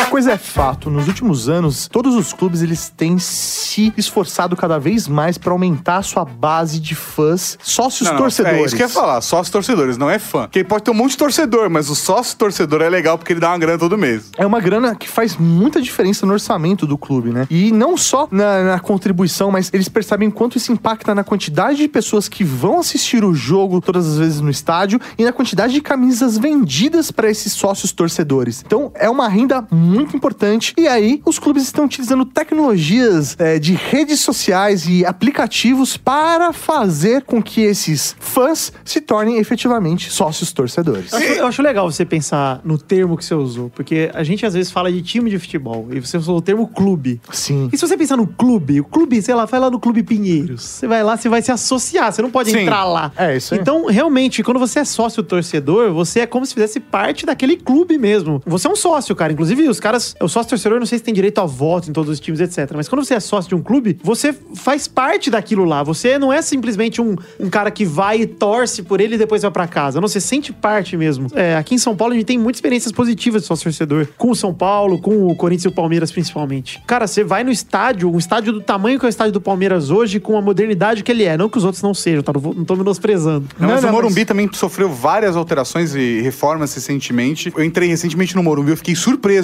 Uma 0.02 0.08
coisa 0.08 0.34
é 0.34 0.38
fato, 0.38 0.90
nos 0.90 1.08
últimos 1.08 1.48
anos, 1.48 1.88
todos 1.88 2.16
os 2.16 2.34
clubes 2.34 2.62
eles 2.62 2.90
têm 2.90 3.18
se 3.18 3.94
esforçado 3.96 4.56
cada 4.58 4.78
vez 4.78 5.08
mais 5.08 5.38
pra 5.38 5.54
aumentar 5.54 5.98
a 5.98 6.02
sua 6.02 6.26
base 6.26 6.80
de 6.80 6.96
fãs, 6.96 7.58
sócios 7.62 8.08
Não, 8.08 8.16
não, 8.16 8.24
torcedores. 8.24 8.60
É 8.60 8.66
isso 8.66 8.76
que 8.76 8.84
eu 8.84 8.88
ia 8.88 8.94
falar, 8.94 9.22
sócios 9.22 9.50
torcedores, 9.50 9.98
não 9.98 10.10
é 10.10 10.20
fã. 10.20 10.44
Porque 10.44 10.64
pode 10.64 10.84
ter 10.84 10.92
um 10.92 10.96
monte 10.96 11.12
de 11.12 11.18
torcedor, 11.18 11.70
mas 11.70 11.90
o 11.90 11.96
sócio 11.96 12.38
torcedor 12.38 12.82
é 12.82 12.90
legal 12.90 13.18
porque 13.18 13.32
ele 13.32 13.40
dá 13.40 13.50
uma 13.50 13.58
grana 13.58 13.78
todo 13.78 13.98
mês. 13.98 14.32
É 14.38 14.46
uma 14.46 14.60
grana 14.60 14.96
que 14.96 15.08
faz 15.08 15.38
muita 15.38 15.82
diferença 15.82 16.26
no 16.26 16.34
orçamento 16.34 16.86
do 16.86 16.98
clube, 16.98 17.30
né? 17.30 17.48
E 17.50 17.72
não 17.72 17.96
só 17.96 18.28
na, 18.32 18.64
na 18.64 18.80
contribuição, 18.80 19.52
mas 19.52 19.70
eles 19.74 19.88
percebem 19.88 20.30
quanto 20.30 20.58
isso 20.58 20.72
impacta 20.74 21.16
na 21.16 21.24
quantidade 21.24 21.78
de 21.78 21.88
pessoas 21.88 22.28
que 22.28 22.44
vão 22.44 22.80
assistir 22.80 23.24
o 23.24 23.34
jogo 23.34 23.80
todas 23.80 24.08
as 24.08 24.18
vezes 24.18 24.42
no 24.42 24.50
estádio 24.50 25.00
e 25.18 25.24
na 25.24 25.32
quantidade 25.32 25.74
de 25.74 25.82
camisas 25.82 26.38
vendidas 26.38 27.12
para 27.12 27.30
esses 27.30 27.54
sócios 27.54 27.92
torcedores. 27.92 28.64
Então 28.66 28.92
é 28.96 29.10
uma 29.10 29.28
renda 29.30 29.61
muito 29.70 30.16
importante. 30.16 30.74
E 30.78 30.88
aí 30.88 31.22
os 31.26 31.38
clubes 31.40 31.64
estão 31.64 31.86
utilizando 31.86 32.26
tecnologias 32.26 33.36
é, 33.40 33.60
de 33.60 33.74
redes 33.74 34.20
sociais 34.20 34.88
e 34.88 35.06
aplicativos 35.06 35.98
para 35.98 36.54
fazer 36.54 37.24
com 37.24 37.42
que 37.42 37.62
esses 37.62 38.16
fãs 38.20 38.72
se 38.84 39.02
tornem 39.02 39.38
efetivamente 39.38 40.12
sócios 40.12 40.52
torcedores. 40.52 41.12
Eu 41.12 41.18
acho, 41.18 41.28
eu 41.28 41.48
acho 41.48 41.62
legal 41.62 41.92
você 41.92 42.06
pensar 42.06 42.62
no 42.64 42.78
termo 42.78 43.18
que 43.18 43.26
você 43.26 43.36
usou, 43.36 43.70
porque 43.70 44.10
a 44.14 44.24
gente 44.24 44.46
às 44.46 44.54
vezes 44.54 44.72
fala 44.72 44.92
de 44.92 45.02
time 45.02 45.30
de 45.30 45.38
futebol 45.38 45.88
e 45.92 46.00
você 46.00 46.18
usou 46.18 46.38
o 46.38 46.42
termo 46.42 46.68
clube. 46.68 47.22
Sim. 47.32 47.70
E 47.72 47.78
se 47.78 47.88
você 47.88 47.98
pensar 47.98 48.18
no 48.18 48.28
clube, 48.28 48.80
o 48.80 48.84
clube, 48.84 49.22
sei 49.22 49.36
lá, 49.36 49.46
vai 49.46 49.60
lá 49.60 49.70
no 49.70 49.80
Clube 49.80 50.04
Pinheiros. 50.04 50.62
Você 50.62 50.88
vai 50.88 51.04
lá, 51.04 51.18
você 51.18 51.30
vai 51.30 51.42
se 51.42 51.52
associar, 51.52 52.12
você 52.12 52.22
não 52.22 52.32
pode 52.32 52.52
Sim. 52.52 52.60
entrar 52.60 52.86
lá. 52.86 53.12
É, 53.18 53.36
isso 53.36 53.54
aí. 53.54 53.60
Então, 53.60 53.86
realmente, 53.88 54.44
quando 54.44 54.60
você 54.60 54.80
é 54.80 54.86
sócio 54.86 55.22
torcedor, 55.24 55.92
você 55.92 56.22
é 56.22 56.26
como 56.26 56.46
se 56.46 56.54
fizesse 56.54 56.80
parte 56.80 57.26
daquele 57.26 57.58
clube 57.58 57.98
mesmo. 57.98 58.42
Você 58.46 58.68
é 58.68 58.70
um 58.70 58.76
sócio, 58.76 59.16
cara. 59.16 59.34
Inclusive, 59.34 59.51
os 59.70 59.80
caras, 59.80 60.16
o 60.22 60.28
sócio 60.28 60.50
torcedor, 60.50 60.80
não 60.80 60.86
sei 60.86 60.98
se 60.98 61.04
tem 61.04 61.14
direito 61.14 61.40
a 61.40 61.46
voto 61.46 61.90
em 61.90 61.94
todos 61.94 62.12
os 62.12 62.20
times, 62.20 62.40
etc. 62.40 62.72
Mas 62.76 62.88
quando 62.88 63.04
você 63.04 63.16
é 63.16 63.20
sócio 63.20 63.50
de 63.50 63.56
um 63.56 63.62
clube, 63.62 64.00
você 64.04 64.34
faz 64.56 64.88
parte 64.88 65.30
daquilo 65.30 65.66
lá. 65.66 65.84
Você 65.84 66.18
não 66.18 66.32
é 66.32 66.42
simplesmente 66.42 67.02
um, 67.02 67.16
um 67.40 67.50
cara 67.50 67.72
que 67.72 67.86
vai 67.86 68.22
e 68.22 68.26
torce 68.28 68.84
por 68.84 69.02
ele 69.02 69.16
e 69.16 69.18
depois 69.18 69.42
vai 69.42 69.52
pra 69.52 69.68
casa. 69.68 70.00
Não, 70.00 70.08
você 70.08 70.20
sente 70.20 70.54
parte 70.54 70.96
mesmo. 70.96 71.28
É, 71.34 71.56
aqui 71.56 71.76
em 71.76 71.78
São 71.78 71.96
Paulo, 71.96 72.14
a 72.14 72.16
gente 72.16 72.26
tem 72.26 72.38
muitas 72.38 72.58
experiências 72.58 72.92
positivas 72.92 73.42
de 73.42 73.48
sócio 73.48 73.64
torcedor. 73.64 74.08
Com 74.18 74.32
o 74.32 74.36
São 74.36 74.54
Paulo, 74.54 75.00
com 75.00 75.28
o 75.28 75.36
Corinthians 75.36 75.66
e 75.66 75.68
o 75.68 75.72
Palmeiras, 75.72 76.12
principalmente. 76.12 76.82
Cara, 76.86 77.08
você 77.08 77.24
vai 77.24 77.44
no 77.44 77.52
estádio, 77.52 78.12
um 78.12 78.18
estádio 78.18 78.54
do 78.54 78.62
tamanho 78.62 79.00
que 79.00 79.06
é 79.06 79.08
o 79.08 79.10
estádio 79.10 79.34
do 79.34 79.42
Palmeiras 79.42 79.90
hoje, 79.90 80.20
com 80.20 80.38
a 80.38 80.42
modernidade 80.42 81.04
que 81.04 81.12
ele 81.12 81.24
é. 81.24 81.38
Não 81.38 81.50
que 81.50 81.58
os 81.58 81.64
outros 81.64 81.82
não 81.82 81.94
sejam, 81.94 82.24
tá? 82.24 82.32
Não, 82.34 82.66
tô 82.66 82.76
menosprezando. 82.76 83.48
Não, 83.60 83.70
mas 83.70 83.84
Não, 83.84 83.90
o 83.90 83.94
Morumbi 83.94 84.26
também 84.26 84.50
sofreu 84.54 84.90
várias 84.90 85.36
alterações 85.36 85.96
e 85.96 86.22
reformas 86.22 86.74
recentemente. 86.74 87.52
Eu 87.56 87.64
entrei 87.64 87.88
recentemente 87.90 88.36
no 88.36 88.44
Morumbi, 88.44 88.72
eu 88.72 88.78
fiquei 88.78 88.96
surpreso. 88.96 89.41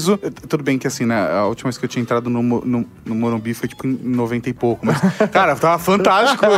Tudo 0.48 0.64
bem 0.64 0.78
que 0.78 0.88
assim, 0.88 1.06
né? 1.06 1.16
A 1.32 1.46
última 1.46 1.70
vez 1.70 1.78
que 1.78 1.86
eu 1.86 1.90
tinha 1.90 2.02
entrado 2.02 2.30
no, 2.30 2.42
no, 2.42 2.86
no 3.06 3.16
Morumbi 3.16 3.54
foi 3.54 3.68
tipo 3.68 3.86
em 3.88 3.98
90 4.04 4.50
e 4.50 4.54
pouco. 4.54 4.86
Mas, 4.86 4.98
cara, 5.32 5.56
tava 5.56 5.80
fantástico. 5.80 6.46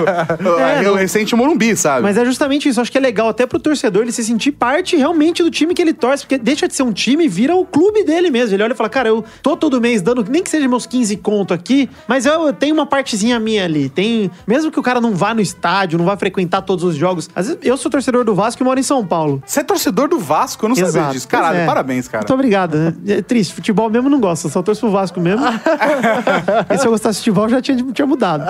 É, 0.60 0.82
o 0.82 0.84
não- 0.84 0.96
recente 0.96 1.36
Morumbi, 1.36 1.76
sabe? 1.76 2.04
Mas 2.04 2.18
é 2.18 2.26
justamente 2.26 2.68
isso. 2.68 2.80
Acho 2.82 2.92
que 2.92 2.98
é 2.98 3.02
legal 3.02 3.30
até 3.30 3.46
pro 3.46 3.60
torcedor 3.60 4.04
ele 4.04 4.12
se 4.12 4.24
sentir 4.24 4.52
parte 4.52 4.96
realmente 4.96 5.42
do 5.44 5.50
time 5.52 5.74
que 5.74 5.82
ele 5.82 5.94
torce, 5.94 6.24
porque 6.24 6.38
deixa 6.38 6.68
de 6.68 6.76
ser 6.76 6.84
um 6.84 6.92
time 6.92 7.26
e 7.26 7.28
vira 7.28 7.56
o 7.56 7.66
clube 7.66 8.04
dele 8.04 8.30
mesmo. 8.30 8.56
Ele 8.56 8.64
olha 8.64 8.74
e 8.74 8.76
fala, 8.76 8.90
cara, 8.90 9.10
eu 9.10 9.24
tô 9.42 9.56
todo 9.56 9.80
mês 9.80 10.02
dando, 10.02 10.26
nem 10.30 10.44
que 10.44 10.50
seja 10.50 10.68
meus 10.68 10.86
15 10.86 11.16
conto 11.18 11.54
aqui, 11.54 11.90
mas 12.08 12.26
eu, 12.26 12.48
eu 12.48 12.54
tenho 12.54 12.74
uma 12.74 12.86
partezinha 12.86 13.40
minha 13.40 13.64
ali. 13.66 13.90
Tem, 13.90 14.30
mesmo 14.48 14.72
que 14.72 14.80
o 14.80 14.84
cara 14.84 15.00
não 15.02 15.14
vá 15.16 15.34
no 15.34 15.42
estádio, 15.42 15.98
não 15.98 16.06
vá 16.06 16.18
frequentar 16.18 16.62
todos 16.62 16.84
os 16.84 16.96
jogos. 16.96 17.30
Às 17.36 17.48
vezes, 17.48 17.62
eu 17.64 17.78
sou 17.78 17.90
torcedor 17.92 18.24
do 18.24 18.34
Vasco 18.36 18.62
e 18.62 18.66
moro 18.66 18.80
em 18.80 18.84
São 18.84 19.06
Paulo. 19.06 19.42
Você 19.46 19.60
é 19.62 19.64
torcedor 19.64 20.08
do 20.08 20.20
Vasco? 20.20 20.66
Eu 20.66 20.70
não 20.70 20.76
sabia 20.76 20.90
Exato. 20.90 21.14
disso. 21.14 21.28
Caralho, 21.28 21.60
é. 21.60 21.66
parabéns, 21.66 22.08
cara. 22.08 22.22
Muito 22.24 22.34
obrigado. 22.34 22.78
né? 22.78 22.94
Triste, 23.30 23.54
futebol 23.54 23.92
mesmo 23.92 24.10
não 24.10 24.20
gosto, 24.20 24.48
eu 24.48 24.50
só 24.50 24.64
torço 24.64 24.82
pro 24.82 24.90
Vasco 24.90 25.20
mesmo. 25.22 25.46
e 26.68 26.78
se 26.80 26.88
eu 26.88 26.90
gostasse 26.90 27.20
de 27.20 27.26
futebol, 27.26 27.48
já 27.48 27.62
tinha, 27.62 27.78
tinha 27.94 28.08
mudado. 28.08 28.44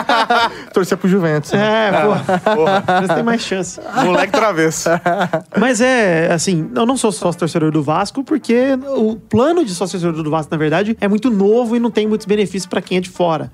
Torcer 0.72 0.96
pro 0.96 1.06
Juventus. 1.06 1.52
né? 1.52 1.88
É, 1.88 2.02
porra. 2.02 2.56
Porra, 2.56 2.84
Mas 2.86 3.14
tem 3.14 3.22
mais 3.22 3.42
chance. 3.42 3.78
moleque 4.02 4.32
travesso. 4.32 4.88
Mas 5.58 5.82
é, 5.82 6.32
assim, 6.32 6.70
eu 6.74 6.86
não 6.86 6.96
sou 6.96 7.12
sócio 7.12 7.38
torcedor 7.38 7.70
do 7.70 7.82
Vasco, 7.82 8.24
porque 8.24 8.78
o 8.96 9.16
plano 9.16 9.62
de 9.62 9.74
sócio 9.74 10.00
torcedor 10.00 10.22
do 10.22 10.30
Vasco, 10.30 10.50
na 10.50 10.56
verdade, 10.56 10.96
é 11.02 11.06
muito 11.06 11.28
novo 11.28 11.76
e 11.76 11.78
não 11.78 11.90
tem 11.90 12.06
muitos 12.06 12.26
benefícios 12.26 12.64
pra 12.64 12.80
quem 12.80 12.96
é 12.96 13.00
de 13.02 13.10
fora. 13.10 13.52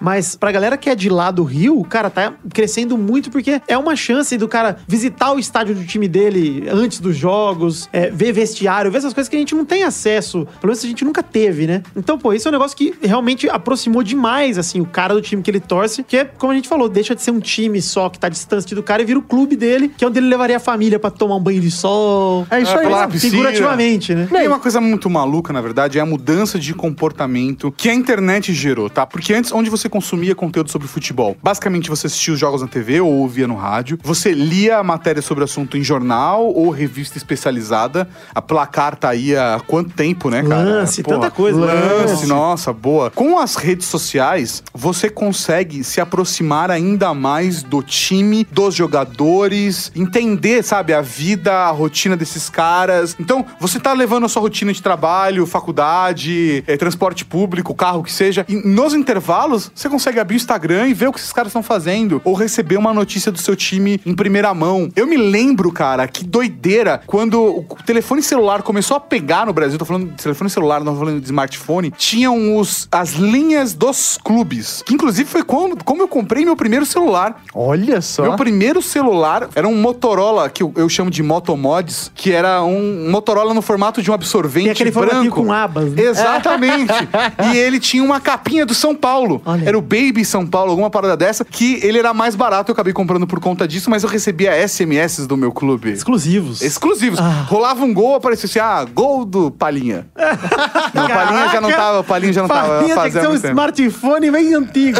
Mas 0.00 0.34
pra 0.34 0.50
galera 0.50 0.76
que 0.76 0.90
é 0.90 0.96
de 0.96 1.08
lá 1.08 1.30
do 1.30 1.44
Rio, 1.44 1.80
cara, 1.84 2.10
tá 2.10 2.32
crescendo 2.52 2.98
muito 2.98 3.30
porque 3.30 3.62
é 3.68 3.78
uma 3.78 3.94
chance 3.94 4.36
do 4.36 4.48
cara 4.48 4.78
visitar 4.88 5.30
o 5.30 5.38
estádio 5.38 5.76
do 5.76 5.84
time 5.84 6.08
dele 6.08 6.66
antes 6.68 6.98
dos 6.98 7.16
jogos, 7.16 7.88
é, 7.92 8.10
ver 8.10 8.32
vestiário, 8.32 8.90
ver 8.90 8.98
essas 8.98 9.14
coisas 9.14 9.28
que 9.28 9.36
a 9.36 9.38
gente 9.38 9.54
não 9.54 9.64
tem 9.64 9.84
acesso. 9.84 9.91
Pelo 10.60 10.70
menos 10.70 10.84
a 10.84 10.88
gente 10.88 11.04
nunca 11.04 11.22
teve, 11.22 11.66
né? 11.66 11.82
Então, 11.96 12.18
pô, 12.18 12.32
isso 12.32 12.48
é 12.48 12.50
um 12.50 12.52
negócio 12.52 12.76
que 12.76 12.94
realmente 13.02 13.48
aproximou 13.48 14.02
demais, 14.02 14.58
assim, 14.58 14.80
o 14.80 14.86
cara 14.86 15.14
do 15.14 15.22
time 15.22 15.42
que 15.42 15.50
ele 15.50 15.60
torce, 15.60 16.02
que 16.02 16.16
é, 16.16 16.24
como 16.24 16.52
a 16.52 16.54
gente 16.54 16.68
falou, 16.68 16.88
deixa 16.88 17.14
de 17.14 17.22
ser 17.22 17.30
um 17.30 17.40
time 17.40 17.80
só 17.80 18.08
que 18.08 18.18
tá 18.18 18.28
distante 18.28 18.74
do 18.74 18.82
cara 18.82 19.02
e 19.02 19.04
vira 19.04 19.18
o 19.18 19.22
clube 19.22 19.56
dele, 19.56 19.88
que 19.88 20.04
é 20.04 20.08
onde 20.08 20.18
ele 20.18 20.28
levaria 20.28 20.56
a 20.56 20.60
família 20.60 20.98
pra 20.98 21.10
tomar 21.10 21.36
um 21.36 21.40
banho 21.40 21.60
de 21.60 21.70
sol. 21.70 22.46
É 22.50 22.60
isso 22.60 22.76
aí. 22.76 22.88
na 22.88 23.08
piscina. 23.08 23.30
Figurativamente, 23.30 24.14
né? 24.14 24.28
E 24.32 24.48
uma 24.48 24.58
coisa 24.58 24.80
muito 24.80 25.08
maluca, 25.08 25.52
na 25.52 25.60
verdade, 25.60 25.98
é 25.98 26.00
a 26.00 26.06
mudança 26.06 26.58
de 26.58 26.74
comportamento 26.74 27.72
que 27.76 27.88
a 27.88 27.94
internet 27.94 28.52
gerou, 28.52 28.88
tá? 28.88 29.06
Porque 29.06 29.32
antes, 29.32 29.52
onde 29.52 29.70
você 29.70 29.88
consumia 29.88 30.34
conteúdo 30.34 30.70
sobre 30.70 30.88
futebol? 30.88 31.36
Basicamente, 31.42 31.88
você 31.88 32.06
assistia 32.06 32.34
os 32.34 32.40
jogos 32.40 32.62
na 32.62 32.68
TV 32.68 33.00
ou 33.00 33.12
ouvia 33.12 33.46
no 33.46 33.54
rádio. 33.54 33.98
Você 34.02 34.32
lia 34.32 34.78
a 34.78 34.82
matéria 34.82 35.22
sobre 35.22 35.42
o 35.42 35.44
assunto 35.44 35.76
em 35.76 35.84
jornal 35.84 36.46
ou 36.46 36.70
revista 36.70 37.18
especializada. 37.18 38.08
A 38.34 38.42
placar 38.42 38.96
tá 38.96 39.10
aí 39.10 39.36
há 39.36 39.60
quanto 39.72 39.94
tempo, 39.94 40.28
né, 40.28 40.42
cara? 40.42 40.64
Lance, 40.64 41.02
tanta 41.02 41.30
coisa. 41.30 41.58
Lance, 41.58 42.12
Lance. 42.12 42.26
nossa, 42.26 42.74
boa. 42.74 43.10
Com 43.10 43.38
as 43.38 43.56
redes 43.56 43.86
sociais, 43.86 44.62
você 44.74 45.08
consegue 45.08 45.82
se 45.82 45.98
aproximar 45.98 46.70
ainda 46.70 47.14
mais 47.14 47.62
do 47.62 47.82
time, 47.82 48.46
dos 48.52 48.74
jogadores, 48.74 49.90
entender, 49.96 50.62
sabe, 50.62 50.92
a 50.92 51.00
vida, 51.00 51.54
a 51.54 51.70
rotina 51.70 52.14
desses 52.14 52.50
caras. 52.50 53.16
Então, 53.18 53.46
você 53.58 53.80
tá 53.80 53.94
levando 53.94 54.26
a 54.26 54.28
sua 54.28 54.42
rotina 54.42 54.74
de 54.74 54.82
trabalho, 54.82 55.46
faculdade, 55.46 56.62
eh, 56.66 56.76
transporte 56.76 57.24
público, 57.24 57.74
carro 57.74 58.02
que 58.02 58.12
seja. 58.12 58.44
E 58.46 58.56
nos 58.56 58.92
intervalos, 58.92 59.72
você 59.74 59.88
consegue 59.88 60.20
abrir 60.20 60.34
o 60.34 60.36
Instagram 60.36 60.88
e 60.88 60.92
ver 60.92 61.08
o 61.08 61.12
que 61.14 61.18
esses 61.18 61.32
caras 61.32 61.48
estão 61.48 61.62
fazendo. 61.62 62.20
Ou 62.26 62.34
receber 62.34 62.76
uma 62.76 62.92
notícia 62.92 63.32
do 63.32 63.38
seu 63.38 63.56
time 63.56 63.98
em 64.04 64.14
primeira 64.14 64.52
mão. 64.52 64.90
Eu 64.94 65.06
me 65.06 65.16
lembro, 65.16 65.72
cara, 65.72 66.06
que 66.06 66.26
doideira 66.26 67.00
quando 67.06 67.42
o 67.42 67.76
telefone 67.86 68.22
celular 68.22 68.60
começou 68.60 68.98
a 68.98 69.00
pegar 69.00 69.46
no 69.46 69.52
Brasil. 69.54 69.61
Tô 69.78 69.84
falando 69.84 70.10
de 70.10 70.22
telefone 70.22 70.50
celular, 70.50 70.82
não 70.82 70.92
tô 70.92 70.98
falando 71.00 71.20
de 71.20 71.26
smartphone. 71.26 71.90
Tinham 71.90 72.56
os, 72.56 72.88
as 72.90 73.12
linhas 73.12 73.74
dos 73.74 74.18
clubes. 74.22 74.82
Que 74.86 74.94
inclusive 74.94 75.28
foi 75.28 75.42
como, 75.42 75.76
como 75.84 76.02
eu 76.02 76.08
comprei 76.08 76.44
meu 76.44 76.56
primeiro 76.56 76.86
celular. 76.86 77.42
Olha 77.54 78.00
só. 78.00 78.22
Meu 78.22 78.36
primeiro 78.36 78.82
celular 78.82 79.48
era 79.54 79.66
um 79.66 79.76
Motorola, 79.76 80.48
que 80.48 80.62
eu, 80.62 80.72
eu 80.76 80.88
chamo 80.88 81.10
de 81.10 81.22
Motomods, 81.22 82.10
que 82.14 82.32
era 82.32 82.62
um 82.62 83.10
Motorola 83.10 83.54
no 83.54 83.62
formato 83.62 84.02
de 84.02 84.10
um 84.10 84.14
absorvente 84.14 84.64
Tem 84.64 84.72
aquele 84.72 84.90
branco. 84.90 85.42
com 85.42 85.52
abas, 85.52 85.92
né? 85.92 86.02
Exatamente. 86.02 86.92
e 87.52 87.56
ele 87.56 87.78
tinha 87.78 88.02
uma 88.02 88.20
capinha 88.20 88.66
do 88.66 88.74
São 88.74 88.94
Paulo. 88.94 89.40
Olha. 89.44 89.68
Era 89.68 89.78
o 89.78 89.82
Baby 89.82 90.24
São 90.24 90.46
Paulo, 90.46 90.70
alguma 90.70 90.90
parada 90.90 91.16
dessa, 91.16 91.44
que 91.44 91.80
ele 91.82 91.98
era 91.98 92.12
mais 92.12 92.34
barato, 92.34 92.70
eu 92.70 92.72
acabei 92.72 92.92
comprando 92.92 93.26
por 93.26 93.40
conta 93.40 93.66
disso, 93.66 93.90
mas 93.90 94.02
eu 94.02 94.08
recebia 94.08 94.66
SMS 94.66 95.26
do 95.26 95.36
meu 95.36 95.52
clube. 95.52 95.90
Exclusivos. 95.90 96.62
Exclusivos. 96.62 97.18
Ah. 97.18 97.46
Rolava 97.48 97.84
um 97.84 97.92
gol, 97.92 98.14
aparecia 98.14 98.48
assim, 98.48 98.58
ah, 98.58 98.84
gol 98.84 99.24
do 99.24 99.50
Palinha. 99.52 100.06
não, 100.94 101.08
Palinha 101.08 101.48
já 101.48 101.60
não 101.60 101.70
tava, 101.70 102.04
Palinha 102.04 102.32
já 102.32 102.42
não 102.42 102.48
tava 102.48 102.68
Farinha 102.68 102.94
tem 102.94 103.04
que 103.04 103.12
fazendo 103.12 103.38
ser 103.38 103.48
um 103.48 103.50
smartphone 103.50 104.30
bem 104.30 104.54
antigo. 104.54 104.98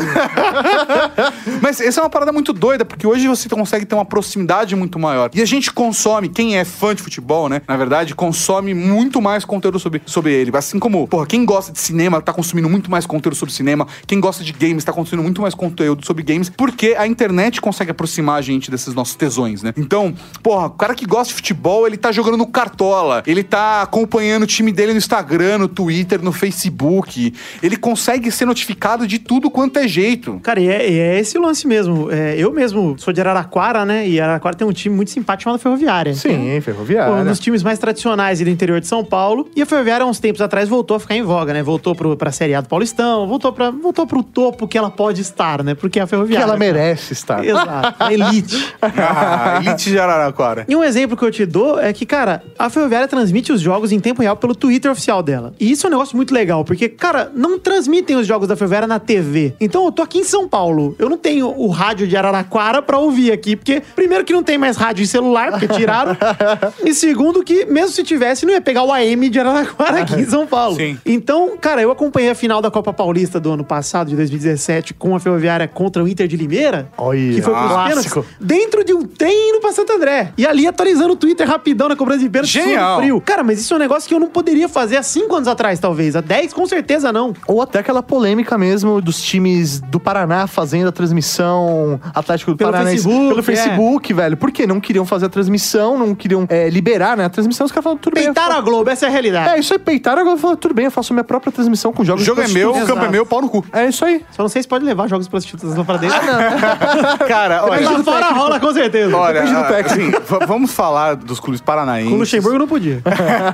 Mas 1.60 1.80
essa 1.80 2.00
é 2.00 2.02
uma 2.02 2.10
parada 2.10 2.32
muito 2.32 2.52
doida, 2.52 2.84
porque 2.84 3.06
hoje 3.06 3.26
você 3.28 3.48
consegue 3.48 3.86
ter 3.86 3.94
uma 3.94 4.04
proximidade 4.04 4.74
muito 4.76 4.98
maior. 4.98 5.30
E 5.34 5.42
a 5.42 5.44
gente 5.44 5.72
consome, 5.72 6.28
quem 6.28 6.56
é 6.56 6.64
fã 6.64 6.94
de 6.94 7.02
futebol, 7.02 7.48
né? 7.48 7.62
Na 7.66 7.76
verdade, 7.76 8.14
consome 8.14 8.74
muito 8.74 9.20
mais 9.20 9.44
conteúdo 9.44 9.78
sobre, 9.78 10.02
sobre 10.06 10.32
ele. 10.32 10.56
Assim 10.56 10.78
como, 10.78 11.06
porra, 11.08 11.26
quem 11.26 11.44
gosta 11.44 11.72
de 11.72 11.78
cinema 11.78 12.20
tá 12.20 12.32
consumindo 12.32 12.68
muito 12.68 12.90
mais 12.90 13.06
conteúdo 13.06 13.36
sobre 13.36 13.54
cinema. 13.54 13.86
Quem 14.06 14.20
gosta 14.20 14.44
de 14.44 14.52
games 14.52 14.84
tá 14.84 14.92
consumindo 14.92 15.22
muito 15.22 15.40
mais 15.40 15.54
conteúdo 15.54 16.04
sobre 16.04 16.22
games, 16.22 16.50
porque 16.50 16.94
a 16.98 17.06
internet 17.06 17.60
consegue 17.60 17.90
aproximar 17.90 18.38
a 18.38 18.42
gente 18.42 18.70
desses 18.70 18.94
nossos 18.94 19.14
tesões, 19.14 19.62
né? 19.62 19.72
Então, 19.76 20.14
porra, 20.42 20.66
o 20.66 20.70
cara 20.70 20.94
que 20.94 21.06
gosta 21.06 21.28
de 21.28 21.34
futebol, 21.34 21.86
ele 21.86 21.96
tá 21.96 22.12
jogando 22.12 22.36
no 22.36 22.46
Cartola, 22.46 23.22
ele 23.26 23.42
tá 23.42 23.82
acompanhando 23.82 24.41
o 24.42 24.46
time 24.46 24.72
dele 24.72 24.92
no 24.92 24.98
Instagram, 24.98 25.58
no 25.58 25.68
Twitter, 25.68 26.22
no 26.22 26.32
Facebook. 26.32 27.32
Ele 27.62 27.76
consegue 27.76 28.30
ser 28.30 28.44
notificado 28.44 29.06
de 29.06 29.18
tudo 29.18 29.50
quanto 29.50 29.78
é 29.78 29.88
jeito. 29.88 30.40
Cara, 30.42 30.60
e 30.60 30.68
é, 30.68 30.92
é 30.92 31.18
esse 31.20 31.38
o 31.38 31.42
lance 31.42 31.66
mesmo. 31.66 32.10
É, 32.10 32.34
eu 32.36 32.52
mesmo 32.52 32.96
sou 32.98 33.12
de 33.12 33.20
Araraquara, 33.20 33.84
né? 33.84 34.06
E 34.08 34.20
Araraquara 34.20 34.56
tem 34.56 34.66
um 34.66 34.72
time 34.72 34.94
muito 34.94 35.10
simpático 35.10 35.44
chamado 35.44 35.60
Ferroviária. 35.60 36.14
Sim, 36.14 36.52
Pô, 36.56 36.62
ferroviária. 36.62 37.14
um 37.14 37.24
dos 37.24 37.38
times 37.38 37.62
mais 37.62 37.78
tradicionais 37.78 38.40
do 38.40 38.48
interior 38.48 38.80
de 38.80 38.86
São 38.86 39.04
Paulo. 39.04 39.48
E 39.54 39.62
a 39.62 39.66
Ferroviária, 39.66 40.04
há 40.04 40.08
uns 40.08 40.18
tempos 40.18 40.40
atrás, 40.40 40.68
voltou 40.68 40.96
a 40.96 41.00
ficar 41.00 41.16
em 41.16 41.22
voga, 41.22 41.52
né? 41.52 41.62
Voltou 41.62 41.94
pro, 41.94 42.16
pra 42.16 42.30
Série 42.32 42.54
A 42.54 42.60
do 42.60 42.68
Paulistão, 42.68 43.26
voltou, 43.26 43.52
pra, 43.52 43.70
voltou 43.70 44.06
pro 44.06 44.22
topo 44.22 44.66
que 44.68 44.76
ela 44.76 44.90
pode 44.90 45.20
estar, 45.20 45.62
né? 45.62 45.74
Porque 45.74 45.98
é 45.98 46.02
a 46.02 46.06
que 46.06 46.10
Ferroviária. 46.10 46.44
ela 46.44 46.58
cara. 46.58 46.72
merece 46.72 47.12
estar. 47.12 47.44
Exato, 47.44 47.96
a 47.98 48.12
elite. 48.12 48.72
Ah, 49.04 49.60
elite 49.64 49.90
de 49.90 49.98
Araraquara. 49.98 50.64
E 50.68 50.76
um 50.76 50.82
exemplo 50.84 51.16
que 51.16 51.24
eu 51.24 51.30
te 51.30 51.44
dou 51.46 51.80
é 51.80 51.92
que, 51.92 52.04
cara, 52.04 52.42
a 52.58 52.68
Ferroviária 52.68 53.08
transmite 53.08 53.52
os 53.52 53.60
jogos 53.60 53.90
em 53.92 53.98
tempo 54.00 54.22
real 54.22 54.31
pelo 54.36 54.54
Twitter 54.54 54.90
oficial 54.90 55.22
dela. 55.22 55.54
E 55.58 55.70
isso 55.70 55.86
é 55.86 55.88
um 55.88 55.90
negócio 55.90 56.16
muito 56.16 56.32
legal, 56.32 56.64
porque, 56.64 56.88
cara, 56.88 57.30
não 57.34 57.58
transmitem 57.58 58.16
os 58.16 58.26
jogos 58.26 58.48
da 58.48 58.56
Ferroviária 58.56 58.88
na 58.88 58.98
TV. 58.98 59.54
Então 59.60 59.84
eu 59.84 59.92
tô 59.92 60.02
aqui 60.02 60.18
em 60.18 60.24
São 60.24 60.48
Paulo. 60.48 60.94
Eu 60.98 61.08
não 61.08 61.16
tenho 61.16 61.48
o 61.48 61.68
rádio 61.68 62.06
de 62.06 62.16
Araraquara 62.16 62.82
pra 62.82 62.98
ouvir 62.98 63.32
aqui, 63.32 63.56
porque, 63.56 63.82
primeiro, 63.94 64.24
que 64.24 64.32
não 64.32 64.42
tem 64.42 64.58
mais 64.58 64.76
rádio 64.76 65.02
em 65.02 65.06
celular, 65.06 65.50
porque 65.50 65.68
tiraram. 65.68 66.16
e 66.84 66.94
segundo, 66.94 67.42
que 67.42 67.64
mesmo 67.66 67.90
se 67.90 68.02
tivesse, 68.02 68.44
não 68.44 68.52
ia 68.52 68.60
pegar 68.60 68.82
o 68.82 68.92
AM 68.92 69.28
de 69.28 69.38
Araraquara 69.38 70.00
aqui 70.02 70.14
em 70.14 70.26
São 70.26 70.46
Paulo. 70.46 70.76
Sim. 70.76 70.98
Então, 71.04 71.56
cara, 71.60 71.82
eu 71.82 71.90
acompanhei 71.90 72.30
a 72.30 72.34
final 72.34 72.60
da 72.60 72.70
Copa 72.70 72.92
Paulista 72.92 73.38
do 73.38 73.52
ano 73.52 73.64
passado, 73.64 74.08
de 74.08 74.16
2017, 74.16 74.94
com 74.94 75.14
a 75.14 75.20
Ferroviária 75.20 75.68
contra 75.68 76.02
o 76.02 76.08
Inter 76.08 76.26
de 76.26 76.36
Limeira. 76.36 76.88
Olha, 76.96 77.18
que 77.18 77.42
foi 77.42 77.52
pros 77.52 77.66
clássico. 77.68 78.22
pênaltis, 78.22 78.36
dentro 78.40 78.84
de 78.84 78.94
um 78.94 79.02
trem 79.02 79.50
indo 79.50 79.60
pra 79.60 79.72
Santo 79.72 79.92
André. 79.92 80.32
E 80.36 80.46
ali 80.46 80.66
atualizando 80.66 81.12
o 81.12 81.16
Twitter 81.16 81.46
rapidão 81.46 81.88
na 81.88 81.96
cobrança 81.96 82.20
de 82.20 82.30
pênalti. 82.30 82.52
Genial. 82.52 82.98
frio. 82.98 83.20
Cara, 83.20 83.42
mas 83.42 83.60
isso 83.60 83.72
é 83.72 83.76
um 83.76 83.80
negócio 83.80 84.08
que 84.08 84.14
eu 84.14 84.20
não 84.22 84.28
poderia 84.28 84.68
fazer 84.68 84.96
há 84.96 85.02
cinco 85.02 85.34
anos 85.34 85.48
atrás, 85.48 85.78
talvez. 85.78 86.16
Há 86.16 86.20
10, 86.20 86.52
com 86.52 86.66
certeza 86.66 87.12
não. 87.12 87.34
Ou 87.46 87.60
até 87.60 87.80
aquela 87.80 88.02
polêmica 88.02 88.56
mesmo 88.56 89.00
dos 89.00 89.20
times 89.20 89.80
do 89.80 89.98
Paraná 89.98 90.46
fazendo 90.46 90.88
a 90.88 90.92
transmissão 90.92 92.00
Atlético 92.14 92.52
do 92.52 92.56
Pelo 92.56 92.70
Paraná 92.70 92.90
Facebook, 92.90 93.28
pelo 93.28 93.40
é. 93.40 93.42
Facebook, 93.42 94.14
velho. 94.14 94.36
Por 94.36 94.50
quê? 94.50 94.66
Não 94.66 94.80
queriam 94.80 95.04
fazer 95.04 95.26
a 95.26 95.28
transmissão, 95.28 95.98
não 95.98 96.14
queriam 96.14 96.46
é, 96.48 96.68
liberar, 96.68 97.16
né? 97.16 97.24
A 97.24 97.30
transmissão, 97.30 97.66
os 97.66 97.72
caras 97.72 97.84
falaram, 97.84 98.00
tudo 98.00 98.14
bem. 98.14 98.24
eu 98.24 98.34
Peitaram 98.34 98.56
a 98.56 98.60
Globo, 98.60 98.88
essa 98.90 99.06
é 99.06 99.08
a 99.08 99.12
realidade. 99.12 99.50
É, 99.50 99.58
isso 99.58 99.72
aí, 99.72 99.78
peitaram, 99.78 100.22
agora 100.22 100.36
falaram, 100.36 100.58
tudo 100.58 100.74
bem, 100.74 100.84
eu 100.86 100.90
faço 100.90 101.12
minha 101.12 101.24
própria 101.24 101.52
transmissão 101.52 101.92
com 101.92 102.02
O 102.02 102.04
jogos 102.04 102.24
jogo 102.24 102.40
é 102.40 102.48
meu, 102.48 102.70
o 102.70 102.86
campo 102.86 103.04
é 103.04 103.08
meu, 103.08 103.26
pau 103.26 103.40
no 103.40 103.48
cu. 103.48 103.64
É 103.72 103.86
isso 103.86 104.04
aí. 104.04 104.24
Só 104.30 104.42
não 104.42 104.48
sei 104.48 104.62
se 104.62 104.68
pode 104.68 104.84
levar 104.84 105.08
jogos 105.08 105.28
prostitutas 105.28 105.74
lá 105.76 105.84
pra 105.84 105.96
dentro. 105.96 106.18
Cara, 107.26 107.64
Mas 107.68 107.86
olha. 107.86 107.98
lá 107.98 108.04
fora 108.04 108.30
rola, 108.30 108.60
com 108.60 108.72
certeza. 108.72 109.16
Olha, 109.16 109.40
Depende 109.40 109.54
do 109.54 109.60
ah, 109.60 109.64
técnico. 109.64 110.18
assim, 110.18 110.46
vamos 110.46 110.72
falar 110.72 111.16
dos 111.16 111.40
clubes 111.40 111.60
paranaenses. 111.60 112.10
Com 112.10 112.16
o 112.16 112.20
Luxemburgo 112.20 112.58
não 112.58 112.68
podia. 112.68 113.02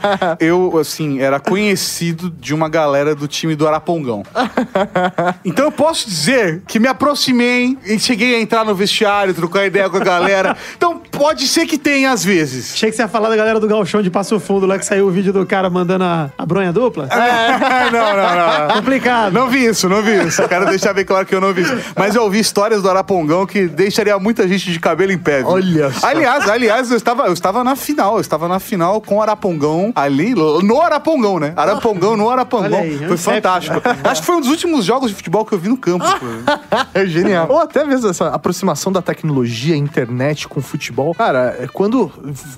Eu, 0.41 0.58
assim, 0.79 1.21
era 1.21 1.39
conhecido 1.41 2.31
de 2.31 2.55
uma 2.55 2.69
galera 2.69 3.15
do 3.15 3.27
time 3.29 3.55
do 3.55 3.67
Arapongão. 3.67 4.23
Então 5.45 5.67
eu 5.67 5.73
posso 5.73 6.09
dizer 6.09 6.63
que 6.67 6.79
me 6.79 6.89
aproximei 6.89 7.77
e 7.85 7.99
cheguei 7.99 8.35
a 8.35 8.41
entrar 8.41 8.65
no 8.65 8.75
vestiário, 8.75 9.33
trocar 9.33 9.65
ideia 9.67 9.89
com 9.89 9.97
a 9.97 10.01
galera. 10.01 10.57
Então 10.77 11.01
pode 11.11 11.47
ser 11.47 11.67
que 11.67 11.79
tenha 11.79 12.11
às 12.13 12.25
vezes. 12.25 12.75
Achei 12.75 12.91
que 12.91 12.97
você 12.97 13.03
ia 13.03 13.09
falar 13.09 13.29
da 13.29 13.37
galera 13.37 13.59
do 13.59 13.67
Galchão 13.67 14.03
de 14.03 14.11
Passo 14.11 14.39
Fundo, 14.39 14.67
lá 14.67 14.79
que 14.79 14.85
saiu 14.85 15.07
o 15.07 15.11
vídeo 15.11 15.33
do 15.33 15.45
cara 15.47 15.71
mandando 15.71 16.05
a, 16.05 16.31
a 16.37 16.47
bronha 16.47 16.73
dupla. 16.73 17.09
É, 17.11 17.91
não, 17.91 18.17
não, 18.17 18.69
não. 18.69 18.75
Complicado. 18.77 19.33
Não 19.33 19.49
vi 19.49 19.67
isso, 19.67 19.89
não 19.89 20.03
vi 20.03 20.27
isso. 20.27 20.43
Eu 20.43 20.49
quero 20.49 20.67
deixar 20.67 20.93
bem 20.93 21.05
claro 21.05 21.25
que 21.27 21.35
eu 21.35 21.41
não 21.41 21.53
vi 21.53 21.63
isso. 21.63 21.77
Mas 21.97 22.15
eu 22.15 22.23
ouvi 22.23 22.39
histórias 22.39 22.83
do 22.83 22.91
Arapongão 22.91 23.47
que 23.47 23.67
deixaria 23.67 24.19
muita 24.19 24.47
gente 24.47 24.71
de 24.71 24.79
cabelo 24.81 25.13
em 25.13 25.19
pé. 25.19 25.39
viu? 25.39 25.49
Olha 25.49 25.93
só. 25.93 26.07
Aliás, 26.07 26.49
aliás, 26.49 26.91
eu 26.91 26.97
estava, 26.97 27.27
eu 27.27 27.33
estava 27.33 27.65
na 27.65 27.77
final. 27.77 28.17
Eu 28.17 28.21
estava 28.21 28.49
na 28.49 28.59
final 28.61 29.01
com 29.01 29.17
o 29.17 29.23
Arapongão 29.23 29.93
ali 29.95 30.35
no 30.63 30.81
Arapongão, 30.81 31.39
né? 31.39 31.53
Arapongão 31.57 32.17
no 32.17 32.29
Arapongão. 32.31 32.79
Aí, 32.81 32.97
foi 32.99 33.15
um 33.15 33.19
fantástico. 33.19 33.81
Acho 34.05 34.21
que 34.21 34.27
foi 34.27 34.37
um 34.37 34.41
dos 34.41 34.51
últimos 34.51 34.85
jogos 34.85 35.11
de 35.11 35.17
futebol 35.17 35.45
que 35.45 35.53
eu 35.55 35.59
vi 35.59 35.69
no 35.69 35.77
campo. 35.77 36.05
É 36.95 37.07
genial. 37.07 37.47
Ou 37.51 37.59
até 37.59 37.85
mesmo 37.85 38.09
essa 38.09 38.29
aproximação 38.29 38.91
da 38.93 39.03
tecnologia, 39.03 39.77
internet 39.77 40.49
com 40.49 40.61
futebol. 40.61 41.15
Cara, 41.15 41.57
é, 41.61 41.67
quando 41.67 42.11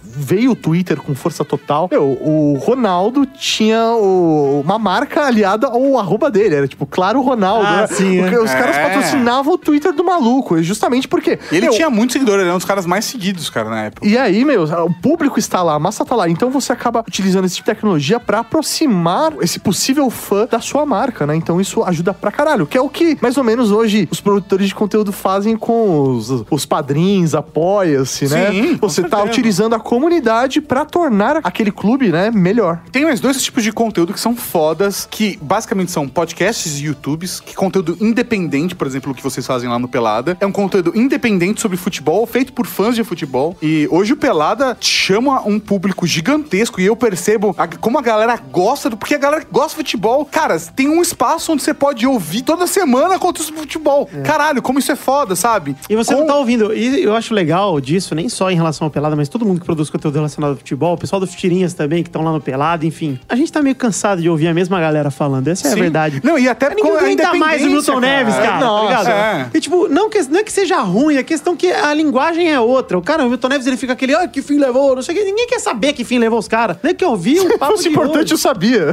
veio 0.02 0.52
o 0.52 0.56
Twitter 0.56 0.96
com 1.00 1.14
força 1.14 1.44
total, 1.44 1.88
meu, 1.90 2.04
o 2.04 2.58
Ronaldo 2.60 3.26
tinha 3.26 3.82
o- 3.92 4.60
uma 4.64 4.78
marca 4.78 5.24
aliada 5.26 5.66
ao 5.66 5.98
arroba 5.98 6.30
dele. 6.30 6.54
Era 6.54 6.68
tipo, 6.68 6.86
claro, 6.86 7.20
Ronaldo. 7.20 7.66
Ah, 7.66 7.80
né? 7.82 7.86
sim, 7.88 8.20
é. 8.20 8.38
Os 8.40 8.50
caras 8.52 8.76
É. 8.76 8.82
patrocinavam 8.84 9.54
o 9.54 9.58
Twitter 9.58 9.92
do 9.92 10.04
maluco. 10.04 10.62
Justamente 10.62 11.08
porque. 11.08 11.38
E 11.50 11.56
ele 11.56 11.66
meu, 11.66 11.74
tinha 11.74 11.90
muitos 11.90 12.12
seguidores, 12.14 12.40
ele 12.40 12.48
era 12.48 12.54
um 12.54 12.58
dos 12.58 12.66
caras 12.66 12.86
mais 12.86 13.04
seguidos, 13.04 13.48
cara, 13.50 13.68
na 13.68 13.84
época. 13.84 14.06
E 14.06 14.16
aí, 14.16 14.44
meu, 14.44 14.64
o 14.64 14.94
público 15.00 15.38
está 15.38 15.62
lá, 15.62 15.74
a 15.74 15.78
massa 15.78 16.04
tá 16.04 16.14
lá. 16.16 16.28
Então 16.28 16.50
você 16.50 16.72
acaba 16.72 17.04
utilizando 17.06 17.44
esse 17.44 17.56
tipo 17.56 17.69
tecnologia 17.74 18.18
pra 18.18 18.40
aproximar 18.40 19.32
esse 19.40 19.58
possível 19.58 20.08
fã 20.10 20.46
da 20.46 20.60
sua 20.60 20.84
marca, 20.84 21.26
né? 21.26 21.36
Então 21.36 21.60
isso 21.60 21.82
ajuda 21.82 22.12
pra 22.12 22.30
caralho. 22.30 22.66
Que 22.66 22.76
é 22.76 22.80
o 22.80 22.88
que, 22.88 23.16
mais 23.20 23.36
ou 23.36 23.44
menos, 23.44 23.70
hoje 23.70 24.08
os 24.10 24.20
produtores 24.20 24.68
de 24.68 24.74
conteúdo 24.74 25.12
fazem 25.12 25.56
com 25.56 26.16
os, 26.16 26.44
os 26.50 26.66
padrinhos, 26.66 27.34
apoia-se, 27.34 28.28
né? 28.28 28.50
Sim, 28.50 28.76
Você 28.80 29.02
tá 29.02 29.22
utilizando 29.22 29.74
a 29.74 29.80
comunidade 29.80 30.60
pra 30.60 30.84
tornar 30.84 31.40
aquele 31.42 31.70
clube, 31.70 32.10
né, 32.10 32.30
melhor. 32.30 32.80
Tem 32.90 33.04
mais 33.04 33.20
dois 33.20 33.42
tipos 33.42 33.62
de 33.62 33.72
conteúdo 33.72 34.12
que 34.12 34.20
são 34.20 34.34
fodas, 34.36 35.06
que 35.10 35.38
basicamente 35.40 35.90
são 35.90 36.08
podcasts 36.08 36.78
e 36.78 36.84
YouTubes, 36.84 37.40
que 37.40 37.54
conteúdo 37.54 37.96
independente, 38.00 38.74
por 38.74 38.86
exemplo, 38.86 39.12
o 39.12 39.14
que 39.14 39.22
vocês 39.22 39.46
fazem 39.46 39.68
lá 39.68 39.78
no 39.78 39.88
Pelada. 39.88 40.36
É 40.40 40.46
um 40.46 40.52
conteúdo 40.52 40.92
independente 40.94 41.60
sobre 41.60 41.76
futebol, 41.76 42.26
feito 42.26 42.52
por 42.52 42.66
fãs 42.66 42.94
de 42.94 43.04
futebol. 43.04 43.56
E 43.62 43.88
hoje 43.90 44.12
o 44.12 44.16
Pelada 44.16 44.76
chama 44.80 45.42
um 45.46 45.58
público 45.58 46.06
gigantesco 46.06 46.80
e 46.80 46.86
eu 46.86 46.96
percebo 46.96 47.54
a- 47.62 47.68
como 47.80 47.98
a 47.98 48.02
galera 48.02 48.36
gosta 48.50 48.88
do. 48.90 48.96
Porque 48.96 49.14
a 49.14 49.18
galera 49.18 49.44
gosta 49.50 49.70
de 49.70 49.74
futebol, 49.76 50.24
cara, 50.24 50.58
tem 50.74 50.88
um 50.88 51.00
espaço 51.02 51.52
onde 51.52 51.62
você 51.62 51.72
pode 51.74 52.06
ouvir 52.06 52.42
toda 52.42 52.66
semana 52.66 53.18
conteúdo 53.18 53.46
sobre 53.46 53.60
futebol. 53.62 54.08
Caralho, 54.24 54.60
como 54.62 54.78
isso 54.78 54.90
é 54.92 54.96
foda, 54.96 55.34
sabe? 55.36 55.76
E 55.88 55.96
você 55.96 56.12
Com- 56.14 56.20
não 56.20 56.26
tá 56.26 56.36
ouvindo. 56.36 56.72
E 56.74 57.02
eu 57.02 57.14
acho 57.16 57.32
legal 57.34 57.80
disso, 57.80 58.14
nem 58.14 58.28
só 58.28 58.50
em 58.50 58.54
relação 58.56 58.86
ao 58.86 58.90
Pelada, 58.90 59.14
mas 59.16 59.28
todo 59.28 59.44
mundo 59.44 59.60
que 59.60 59.66
produz 59.66 59.88
conteúdo 59.90 60.14
relacionado 60.16 60.50
ao 60.52 60.56
futebol, 60.56 60.94
o 60.94 60.98
pessoal 60.98 61.20
do 61.20 61.26
Futirinhas 61.26 61.74
também, 61.74 62.02
que 62.02 62.08
estão 62.08 62.22
lá 62.22 62.32
no 62.32 62.40
Pelada, 62.40 62.84
enfim. 62.86 63.18
A 63.28 63.36
gente 63.36 63.52
tá 63.52 63.62
meio 63.62 63.74
cansado 63.76 64.20
de 64.22 64.28
ouvir 64.28 64.48
a 64.48 64.54
mesma 64.54 64.80
galera 64.80 65.10
falando. 65.10 65.48
Essa 65.48 65.68
é 65.68 65.72
a 65.72 65.74
verdade. 65.74 66.20
Não, 66.24 66.38
e 66.38 66.48
até 66.48 66.68
Ninguém 66.70 66.84
com 66.84 66.96
a 66.96 67.00
aguenta 67.00 67.34
mais 67.34 67.62
o 67.62 67.66
Milton 67.66 68.00
Neves, 68.00 68.34
cara, 68.34 68.58
Nossa, 68.60 69.04
tá 69.04 69.10
é. 69.12 69.56
E 69.56 69.60
tipo, 69.60 69.88
não 69.88 70.08
que, 70.10 70.22
não 70.22 70.40
é 70.40 70.44
que 70.44 70.52
seja 70.52 70.80
ruim, 70.80 71.16
a 71.16 71.22
questão 71.22 71.54
é 71.54 71.56
que 71.56 71.70
a 71.70 71.92
linguagem 71.94 72.50
é 72.50 72.58
outra. 72.60 72.98
O 72.98 73.02
cara, 73.02 73.24
o 73.24 73.28
Milton 73.28 73.48
Neves, 73.48 73.66
ele 73.66 73.76
fica 73.76 73.92
aquele, 73.92 74.14
ah, 74.14 74.26
que 74.28 74.42
fim 74.42 74.58
levou, 74.58 74.94
não 74.94 75.02
sei 75.02 75.14
o 75.14 75.18
que. 75.18 75.24
Ninguém 75.24 75.46
quer 75.46 75.58
saber 75.60 75.92
que 75.92 76.04
fim 76.04 76.18
levou 76.18 76.38
os 76.38 76.48
caras. 76.48 76.76
Nem 76.82 76.94
que 76.94 77.04
ouvir 77.04 77.40
um 77.40 77.48
Se 77.49 77.49
papo 77.58 77.72
fosse 77.72 77.84
de 77.84 77.90
importante, 77.90 78.32
eu 78.32 78.38
sabia. 78.38 78.92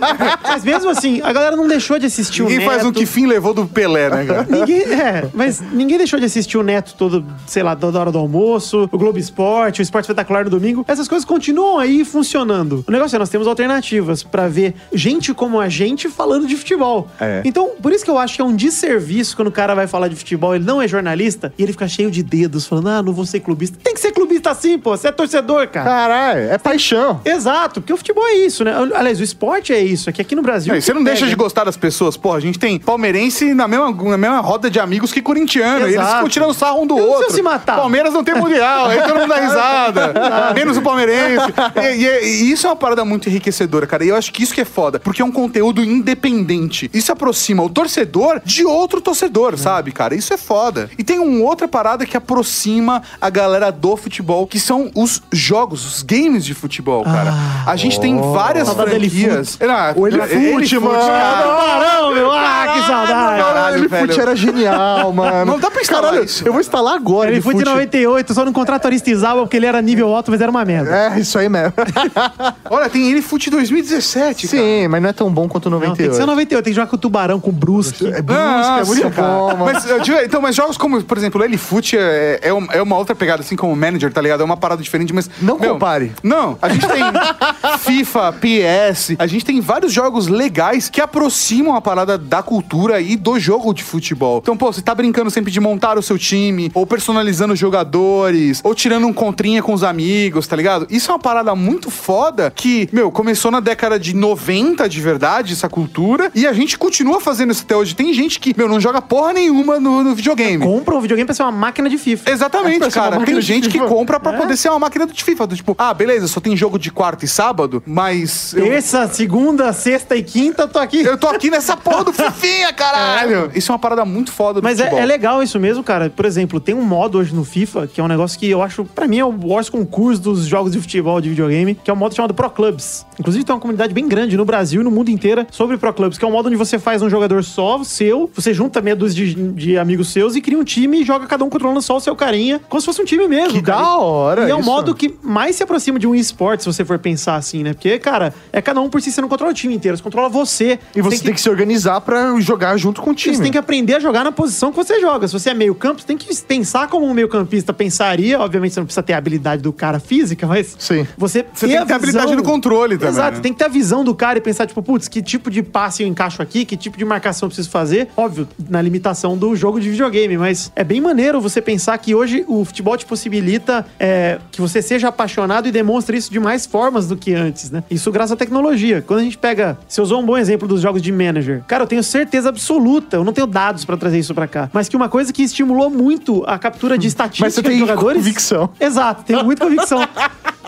Mas 0.42 0.64
mesmo 0.64 0.90
assim, 0.90 1.20
a 1.22 1.32
galera 1.32 1.56
não 1.56 1.66
deixou 1.66 1.98
de 1.98 2.06
assistir 2.06 2.42
Ninguém 2.42 2.58
o 2.58 2.62
faz 2.62 2.82
um 2.82 2.86
Neto. 2.86 2.98
que 2.98 3.06
fim 3.06 3.26
levou 3.26 3.54
do 3.54 3.66
Pelé, 3.66 4.10
né, 4.10 4.24
cara? 4.24 4.46
Ninguém, 4.48 4.82
é, 4.82 5.28
mas 5.32 5.60
ninguém 5.60 5.98
deixou 5.98 6.18
de 6.18 6.24
assistir 6.26 6.56
o 6.58 6.62
Neto 6.62 6.94
todo, 6.96 7.24
sei 7.46 7.62
lá, 7.62 7.76
toda 7.76 7.98
hora 7.98 8.10
do 8.10 8.18
almoço, 8.18 8.88
o 8.90 8.98
Globo 8.98 9.18
Esporte, 9.18 9.80
o 9.80 9.82
Esporte 9.82 10.04
Espetacular 10.04 10.44
no 10.44 10.50
domingo. 10.50 10.84
Essas 10.88 11.08
coisas 11.08 11.24
continuam 11.24 11.78
aí 11.78 12.04
funcionando. 12.04 12.84
O 12.86 12.90
negócio 12.90 13.16
é, 13.16 13.18
nós 13.18 13.28
temos 13.28 13.46
alternativas 13.46 14.22
pra 14.22 14.48
ver 14.48 14.74
gente 14.92 15.34
como 15.34 15.60
a 15.60 15.68
gente 15.68 16.08
falando 16.08 16.46
de 16.46 16.56
futebol. 16.56 17.08
É. 17.20 17.42
Então, 17.44 17.70
por 17.80 17.92
isso 17.92 18.04
que 18.04 18.10
eu 18.10 18.18
acho 18.18 18.36
que 18.36 18.42
é 18.42 18.44
um 18.44 18.54
desserviço 18.54 19.36
quando 19.36 19.48
o 19.48 19.52
cara 19.52 19.74
vai 19.74 19.86
falar 19.86 20.08
de 20.08 20.16
futebol, 20.16 20.54
ele 20.54 20.64
não 20.64 20.80
é 20.80 20.88
jornalista, 20.88 21.52
e 21.58 21.62
ele 21.62 21.72
fica 21.72 21.88
cheio 21.88 22.10
de 22.10 22.22
dedos, 22.22 22.66
falando, 22.66 22.88
ah, 22.88 23.02
não 23.02 23.12
vou 23.12 23.26
ser 23.26 23.40
clubista. 23.40 23.78
Tem 23.82 23.94
que 23.94 24.00
ser 24.00 24.12
clubista 24.12 24.50
assim, 24.50 24.78
pô, 24.78 24.96
você 24.96 25.08
é 25.08 25.12
torcedor, 25.12 25.68
cara. 25.68 25.88
Caralho, 25.88 26.40
é 26.50 26.58
paixão. 26.58 27.20
Exato, 27.24 27.80
porque 27.80 27.92
o 27.92 27.97
futebol 27.98 28.26
é 28.26 28.34
isso, 28.34 28.64
né? 28.64 28.72
Aliás, 28.94 29.20
o 29.20 29.22
esporte 29.22 29.72
é 29.72 29.80
isso, 29.80 30.08
é 30.08 30.12
que 30.12 30.22
aqui 30.22 30.34
no 30.34 30.42
Brasil... 30.42 30.72
Não, 30.74 30.80
você 30.80 30.92
não 30.94 31.04
deixa 31.04 31.20
pega. 31.20 31.30
de 31.30 31.36
gostar 31.36 31.64
das 31.64 31.76
pessoas. 31.76 32.16
Porra, 32.16 32.38
a 32.38 32.40
gente 32.40 32.58
tem 32.58 32.78
palmeirense 32.78 33.52
na 33.54 33.68
mesma, 33.68 33.90
na 33.92 34.16
mesma 34.16 34.40
roda 34.40 34.70
de 34.70 34.80
amigos 34.80 35.12
que 35.12 35.20
corintiano. 35.20 35.80
E 35.80 35.90
eles 35.90 35.94
Exato. 35.96 36.14
ficam 36.16 36.28
tirando 36.28 36.54
sarro 36.54 36.82
um 36.82 36.86
do 36.86 36.96
Eles 36.98 37.08
outro. 37.08 37.32
se 37.32 37.42
matar. 37.42 37.76
Palmeiras 37.76 38.12
não 38.12 38.24
tem 38.24 38.34
mundial, 38.34 38.86
aí 38.86 39.00
todo 39.02 39.14
mundo 39.20 39.28
dá 39.28 39.36
risada. 39.40 40.12
menos 40.54 40.76
o 40.76 40.82
palmeirense. 40.82 41.46
E, 41.76 42.04
e- 42.04 42.42
e 42.48 42.52
isso 42.52 42.66
é 42.66 42.70
uma 42.70 42.76
parada 42.76 43.04
muito 43.04 43.28
enriquecedora, 43.28 43.86
cara. 43.86 44.04
E 44.04 44.08
eu 44.08 44.16
acho 44.16 44.32
que 44.32 44.42
isso 44.42 44.54
que 44.54 44.60
é 44.60 44.64
foda, 44.64 44.98
porque 44.98 45.20
é 45.22 45.24
um 45.24 45.32
conteúdo 45.32 45.82
independente. 45.82 46.90
Isso 46.92 47.10
aproxima 47.12 47.62
o 47.62 47.68
torcedor 47.70 48.40
de 48.44 48.64
outro 48.64 49.00
torcedor, 49.00 49.56
sabe, 49.58 49.92
cara? 49.92 50.14
Isso 50.14 50.32
é 50.32 50.36
foda. 50.36 50.90
E 50.98 51.04
tem 51.04 51.18
uma 51.18 51.44
outra 51.44 51.66
parada 51.68 52.04
que 52.06 52.16
aproxima 52.16 53.02
a 53.20 53.30
galera 53.30 53.70
do 53.70 53.96
futebol, 53.96 54.46
que 54.46 54.58
são 54.60 54.90
os 54.94 55.22
jogos, 55.32 55.84
os 55.86 56.02
games 56.02 56.44
de 56.44 56.54
futebol, 56.54 57.04
cara. 57.04 57.32
a 57.66 57.76
gente 57.76 57.87
tem 57.96 58.20
várias 58.20 58.66
Saudade 58.66 58.90
dele 58.90 59.08
franquias. 59.08 59.58
Não, 59.60 60.02
O 60.02 60.08
Elefute, 60.08 60.78
mano. 60.78 60.98
Tubarão, 60.98 62.14
meu! 62.14 62.30
Ah, 62.32 62.66
que 62.74 62.86
saudade! 62.86 63.42
Caralho, 63.42 63.76
Ele 63.78 63.88
velho. 63.88 64.06
fute 64.08 64.20
era 64.20 64.36
genial, 64.36 65.12
mano. 65.12 65.44
Não 65.52 65.58
dá 65.58 65.70
pra 65.70 65.80
instalar 65.80 66.10
Caralho, 66.10 66.24
isso, 66.24 66.46
Eu 66.46 66.52
vou 66.52 66.60
instalar 66.60 66.94
agora. 66.94 67.30
Ele 67.30 67.40
foi 67.40 67.54
de 67.54 67.60
Elefute. 67.62 67.74
98, 67.76 68.34
só 68.34 68.44
não 68.44 68.52
contratou 68.52 68.88
Aristizábal 68.88 69.44
porque 69.44 69.56
ele 69.56 69.66
era 69.66 69.80
nível 69.80 70.14
alto, 70.14 70.30
mas 70.30 70.40
era 70.40 70.50
uma 70.50 70.64
merda. 70.64 70.90
É, 70.94 71.20
isso 71.20 71.38
aí 71.38 71.48
mesmo. 71.48 71.72
Olha, 72.70 72.88
tem 72.88 73.10
ele 73.10 73.22
Fute 73.22 73.50
2017, 73.50 74.48
cara. 74.48 74.62
Sim, 74.62 74.88
mas 74.88 75.02
não 75.02 75.08
é 75.08 75.12
tão 75.12 75.30
bom 75.30 75.48
quanto 75.48 75.66
o 75.66 75.70
Não, 75.70 75.78
tem 75.80 75.88
98. 75.90 76.10
que 76.10 76.16
ser 76.16 76.26
98, 76.26 76.64
tem 76.64 76.72
que 76.72 76.76
jogar 76.76 76.88
com 76.88 76.96
o 76.96 76.98
Tubarão, 76.98 77.40
com 77.40 77.50
o 77.50 77.52
Brusque. 77.52 78.06
É 78.06 78.22
busca, 78.22 78.80
é 78.80 78.84
muito 78.84 79.10
cara. 79.10 79.28
bom, 79.28 79.46
mano. 79.56 79.64
Mas, 79.72 79.88
eu 79.88 80.00
digo, 80.00 80.18
então, 80.18 80.40
mas 80.40 80.54
jogos 80.56 80.76
como, 80.76 81.02
por 81.02 81.16
exemplo, 81.18 81.42
ele 81.44 81.56
Fute 81.56 81.96
é, 81.98 82.40
é, 82.42 82.52
um- 82.54 82.66
é 82.70 82.82
uma 82.82 82.96
outra 82.96 83.14
pegada, 83.14 83.42
assim 83.42 83.56
como 83.56 83.72
o 83.72 83.76
Manager, 83.76 84.12
tá 84.12 84.20
ligado? 84.20 84.40
É 84.40 84.44
uma 84.44 84.56
parada 84.56 84.82
diferente, 84.82 85.12
mas... 85.12 85.30
Não 85.40 85.58
compare. 85.58 86.12
Não, 86.22 86.58
a 86.60 86.68
gente 86.68 86.86
tem 86.86 87.02
FIFA, 87.78 88.32
PS, 88.32 89.14
a 89.18 89.26
gente 89.26 89.44
tem 89.44 89.60
vários 89.60 89.92
jogos 89.92 90.26
legais 90.26 90.88
que 90.88 91.00
aproximam 91.00 91.74
a 91.74 91.80
parada 91.80 92.18
da 92.18 92.42
cultura 92.42 93.00
e 93.00 93.16
do 93.16 93.38
jogo 93.38 93.72
de 93.72 93.82
futebol. 93.84 94.40
Então, 94.42 94.56
pô, 94.56 94.72
você 94.72 94.82
tá 94.82 94.94
brincando 94.94 95.30
sempre 95.30 95.52
de 95.52 95.60
montar 95.60 95.96
o 95.96 96.02
seu 96.02 96.18
time, 96.18 96.70
ou 96.74 96.86
personalizando 96.86 97.54
os 97.54 97.58
jogadores, 97.58 98.60
ou 98.64 98.74
tirando 98.74 99.06
um 99.06 99.12
contrinha 99.12 99.62
com 99.62 99.72
os 99.72 99.84
amigos, 99.84 100.46
tá 100.46 100.56
ligado? 100.56 100.86
Isso 100.90 101.10
é 101.10 101.14
uma 101.14 101.20
parada 101.20 101.54
muito 101.54 101.90
foda 101.90 102.52
que, 102.54 102.88
meu, 102.92 103.10
começou 103.10 103.50
na 103.50 103.60
década 103.60 103.98
de 103.98 104.14
90 104.14 104.88
de 104.88 105.00
verdade, 105.00 105.52
essa 105.52 105.68
cultura, 105.68 106.30
e 106.34 106.46
a 106.46 106.52
gente 106.52 106.76
continua 106.76 107.20
fazendo 107.20 107.52
isso 107.52 107.62
até 107.64 107.76
hoje. 107.76 107.94
Tem 107.94 108.12
gente 108.12 108.40
que, 108.40 108.54
meu, 108.56 108.68
não 108.68 108.80
joga 108.80 109.00
porra 109.00 109.32
nenhuma 109.32 109.78
no, 109.78 110.02
no 110.02 110.14
videogame. 110.14 110.64
Compra 110.64 110.96
um 110.96 111.00
videogame 111.00 111.26
pra 111.26 111.34
ser 111.34 111.42
uma 111.44 111.52
máquina 111.52 111.88
de 111.88 111.96
FIFA. 111.96 112.30
Exatamente, 112.30 112.84
uma 112.84 112.90
cara. 112.90 113.24
Tem 113.24 113.40
gente 113.40 113.68
que 113.68 113.78
compra 113.78 114.18
pra 114.18 114.32
poder 114.32 114.56
ser 114.56 114.68
uma 114.70 114.80
máquina 114.80 115.06
de 115.06 115.22
FIFA. 115.22 115.46
Do 115.46 115.56
tipo, 115.56 115.74
ah, 115.78 115.94
beleza, 115.94 116.26
só 116.26 116.40
tem 116.40 116.56
jogo 116.56 116.78
de 116.78 116.90
quarta 116.90 117.24
e 117.24 117.28
sábado, 117.28 117.67
mas. 117.86 118.52
Eu, 118.54 118.64
Terça, 118.64 119.06
segunda, 119.08 119.72
sexta 119.72 120.16
e 120.16 120.22
quinta, 120.22 120.62
eu 120.62 120.68
tô 120.68 120.78
aqui. 120.78 121.02
eu 121.02 121.16
tô 121.18 121.28
aqui 121.28 121.50
nessa 121.50 121.76
porra 121.76 122.04
do 122.04 122.12
Fifinha, 122.12 122.72
caralho! 122.72 123.50
Isso 123.54 123.70
é 123.70 123.72
uma 123.72 123.78
parada 123.78 124.04
muito 124.04 124.32
foda 124.32 124.60
do 124.60 124.64
Mas 124.64 124.80
é, 124.80 124.88
é 124.94 125.04
legal 125.06 125.42
isso 125.42 125.58
mesmo, 125.58 125.82
cara. 125.82 126.10
Por 126.10 126.24
exemplo, 126.24 126.60
tem 126.60 126.74
um 126.74 126.82
modo 126.82 127.18
hoje 127.18 127.34
no 127.34 127.44
FIFA, 127.44 127.86
que 127.86 128.00
é 128.00 128.04
um 128.04 128.08
negócio 128.08 128.38
que 128.38 128.48
eu 128.48 128.62
acho, 128.62 128.84
pra 128.84 129.06
mim, 129.06 129.18
é 129.18 129.24
o 129.24 129.32
maior 129.32 129.64
concurso 129.68 130.20
dos 130.22 130.46
jogos 130.46 130.72
de 130.72 130.80
futebol 130.80 131.20
de 131.20 131.28
videogame, 131.28 131.74
que 131.74 131.90
é 131.90 131.94
um 131.94 131.96
modo 131.96 132.14
chamado 132.14 132.32
Pro 132.34 132.48
Clubs. 132.50 133.04
Inclusive, 133.18 133.44
tem 133.44 133.54
uma 133.54 133.60
comunidade 133.60 133.92
bem 133.92 134.06
grande 134.08 134.36
no 134.36 134.44
Brasil 134.44 134.80
e 134.80 134.84
no 134.84 134.90
mundo 134.90 135.10
inteiro 135.10 135.46
sobre 135.50 135.76
Pro 135.76 135.92
Clubs, 135.92 136.16
que 136.16 136.24
é 136.24 136.28
um 136.28 136.30
modo 136.30 136.46
onde 136.46 136.56
você 136.56 136.78
faz 136.78 137.02
um 137.02 137.10
jogador 137.10 137.42
só, 137.42 137.82
seu, 137.82 138.30
você 138.34 138.54
junta 138.54 138.80
meia 138.80 138.94
dúzia 138.96 139.26
de, 139.26 139.34
de 139.52 139.78
amigos 139.78 140.08
seus 140.08 140.36
e 140.36 140.40
cria 140.40 140.58
um 140.58 140.64
time 140.64 141.00
e 141.00 141.04
joga 141.04 141.26
cada 141.26 141.44
um 141.44 141.50
controlando 141.50 141.82
só 141.82 141.96
o 141.96 142.00
seu 142.00 142.14
carinha, 142.14 142.60
como 142.68 142.80
se 142.80 142.86
fosse 142.86 143.02
um 143.02 143.04
time 143.04 143.26
mesmo. 143.26 143.54
Que 143.54 143.62
cara. 143.62 143.82
da 143.82 143.96
hora 143.98 144.46
E 144.46 144.50
é 144.50 144.54
um 144.54 144.60
isso. 144.60 144.68
modo 144.68 144.94
que 144.94 145.14
mais 145.22 145.56
se 145.56 145.62
aproxima 145.62 145.98
de 145.98 146.06
um 146.06 146.14
esporte, 146.14 146.62
se 146.62 146.72
você 146.72 146.84
for 146.84 146.98
pensar 146.98 147.36
assim, 147.36 147.57
né? 147.62 147.72
Porque, 147.72 147.98
cara, 147.98 148.34
é 148.52 148.60
cada 148.60 148.80
um 148.80 148.88
por 148.88 149.00
si, 149.00 149.10
você 149.10 149.20
não 149.20 149.28
controla 149.28 149.52
o 149.52 149.54
time 149.54 149.74
inteiro, 149.74 149.96
você 149.96 150.02
controla 150.02 150.28
você. 150.28 150.78
E 150.94 151.00
você 151.00 151.22
tem 151.22 151.34
que... 151.34 151.40
se 151.40 151.48
organizar 151.48 152.00
pra 152.00 152.38
jogar 152.40 152.76
junto 152.76 153.00
com 153.00 153.10
o 153.10 153.14
time. 153.14 153.36
Você 153.36 153.42
tem 153.42 153.52
que 153.52 153.58
aprender 153.58 153.94
a 153.94 154.00
jogar 154.00 154.24
na 154.24 154.32
posição 154.32 154.70
que 154.70 154.76
você 154.76 155.00
joga. 155.00 155.26
Se 155.26 155.32
você 155.32 155.50
é 155.50 155.54
meio 155.54 155.74
campo, 155.74 156.00
você 156.00 156.06
tem 156.06 156.16
que 156.16 156.34
pensar 156.42 156.88
como 156.88 157.06
um 157.06 157.14
meio 157.14 157.28
campista 157.28 157.72
pensaria. 157.72 158.38
Obviamente, 158.38 158.74
você 158.74 158.80
não 158.80 158.86
precisa 158.86 159.02
ter 159.02 159.12
a 159.12 159.18
habilidade 159.18 159.62
do 159.62 159.72
cara 159.72 159.98
física, 159.98 160.46
mas 160.46 160.76
Sim. 160.78 161.06
você, 161.16 161.44
Você 161.52 161.66
tem 161.66 161.78
que 161.78 161.86
ter 161.86 161.92
a 161.92 161.96
habilidade 161.96 162.36
no 162.36 162.42
controle 162.42 162.96
também, 162.96 163.14
Exato, 163.14 163.36
né? 163.36 163.42
tem 163.42 163.52
que 163.52 163.58
ter 163.58 163.64
a 163.64 163.68
visão 163.68 164.04
do 164.04 164.14
cara 164.14 164.38
e 164.38 164.40
pensar, 164.40 164.66
tipo, 164.66 164.82
putz, 164.82 165.08
que 165.08 165.22
tipo 165.22 165.50
de 165.50 165.62
passe 165.62 166.02
eu 166.02 166.08
encaixo 166.08 166.42
aqui, 166.42 166.64
que 166.64 166.76
tipo 166.76 166.96
de 166.96 167.04
marcação 167.04 167.46
eu 167.46 167.50
preciso 167.50 167.70
fazer. 167.70 168.08
Óbvio, 168.16 168.48
na 168.68 168.80
limitação 168.80 169.36
do 169.36 169.54
jogo 169.56 169.80
de 169.80 169.90
videogame, 169.90 170.36
mas 170.36 170.72
é 170.74 170.84
bem 170.84 171.00
maneiro 171.00 171.40
você 171.40 171.60
pensar 171.60 171.96
que 171.98 172.14
hoje 172.14 172.44
o 172.46 172.64
futebol 172.64 172.96
te 172.96 173.06
possibilita 173.06 173.86
é, 173.98 174.38
que 174.50 174.60
você 174.60 174.80
seja 174.82 175.08
apaixonado 175.08 175.68
e 175.68 175.70
demonstre 175.70 176.16
isso 176.16 176.30
de 176.30 176.40
mais 176.40 176.66
formas 176.66 177.06
do 177.06 177.16
que 177.16 177.34
antes, 177.34 177.47
né? 177.70 177.82
Isso 177.90 178.10
graças 178.10 178.32
à 178.32 178.36
tecnologia. 178.36 179.02
Quando 179.06 179.20
a 179.20 179.22
gente 179.22 179.38
pega. 179.38 179.78
Você 179.88 180.00
usou 180.00 180.20
um 180.20 180.26
bom 180.26 180.36
exemplo 180.36 180.66
dos 180.68 180.80
jogos 180.80 181.02
de 181.02 181.10
manager. 181.12 181.62
Cara, 181.66 181.82
eu 181.84 181.86
tenho 181.86 182.02
certeza 182.02 182.48
absoluta, 182.48 183.16
eu 183.16 183.24
não 183.24 183.32
tenho 183.32 183.46
dados 183.46 183.84
pra 183.84 183.96
trazer 183.96 184.18
isso 184.18 184.34
pra 184.34 184.46
cá, 184.46 184.68
mas 184.72 184.88
que 184.88 184.96
uma 184.96 185.08
coisa 185.08 185.32
que 185.32 185.42
estimulou 185.42 185.90
muito 185.90 186.44
a 186.46 186.58
captura 186.58 186.96
de 186.98 187.06
estatísticas 187.08 187.46
Mas 187.46 187.54
você 187.54 187.62
tem 187.62 187.78
jogadores. 187.78 188.18
convicção. 188.18 188.70
Exato, 188.80 189.24
tenho 189.24 189.44
muita 189.44 189.64
convicção. 189.64 190.00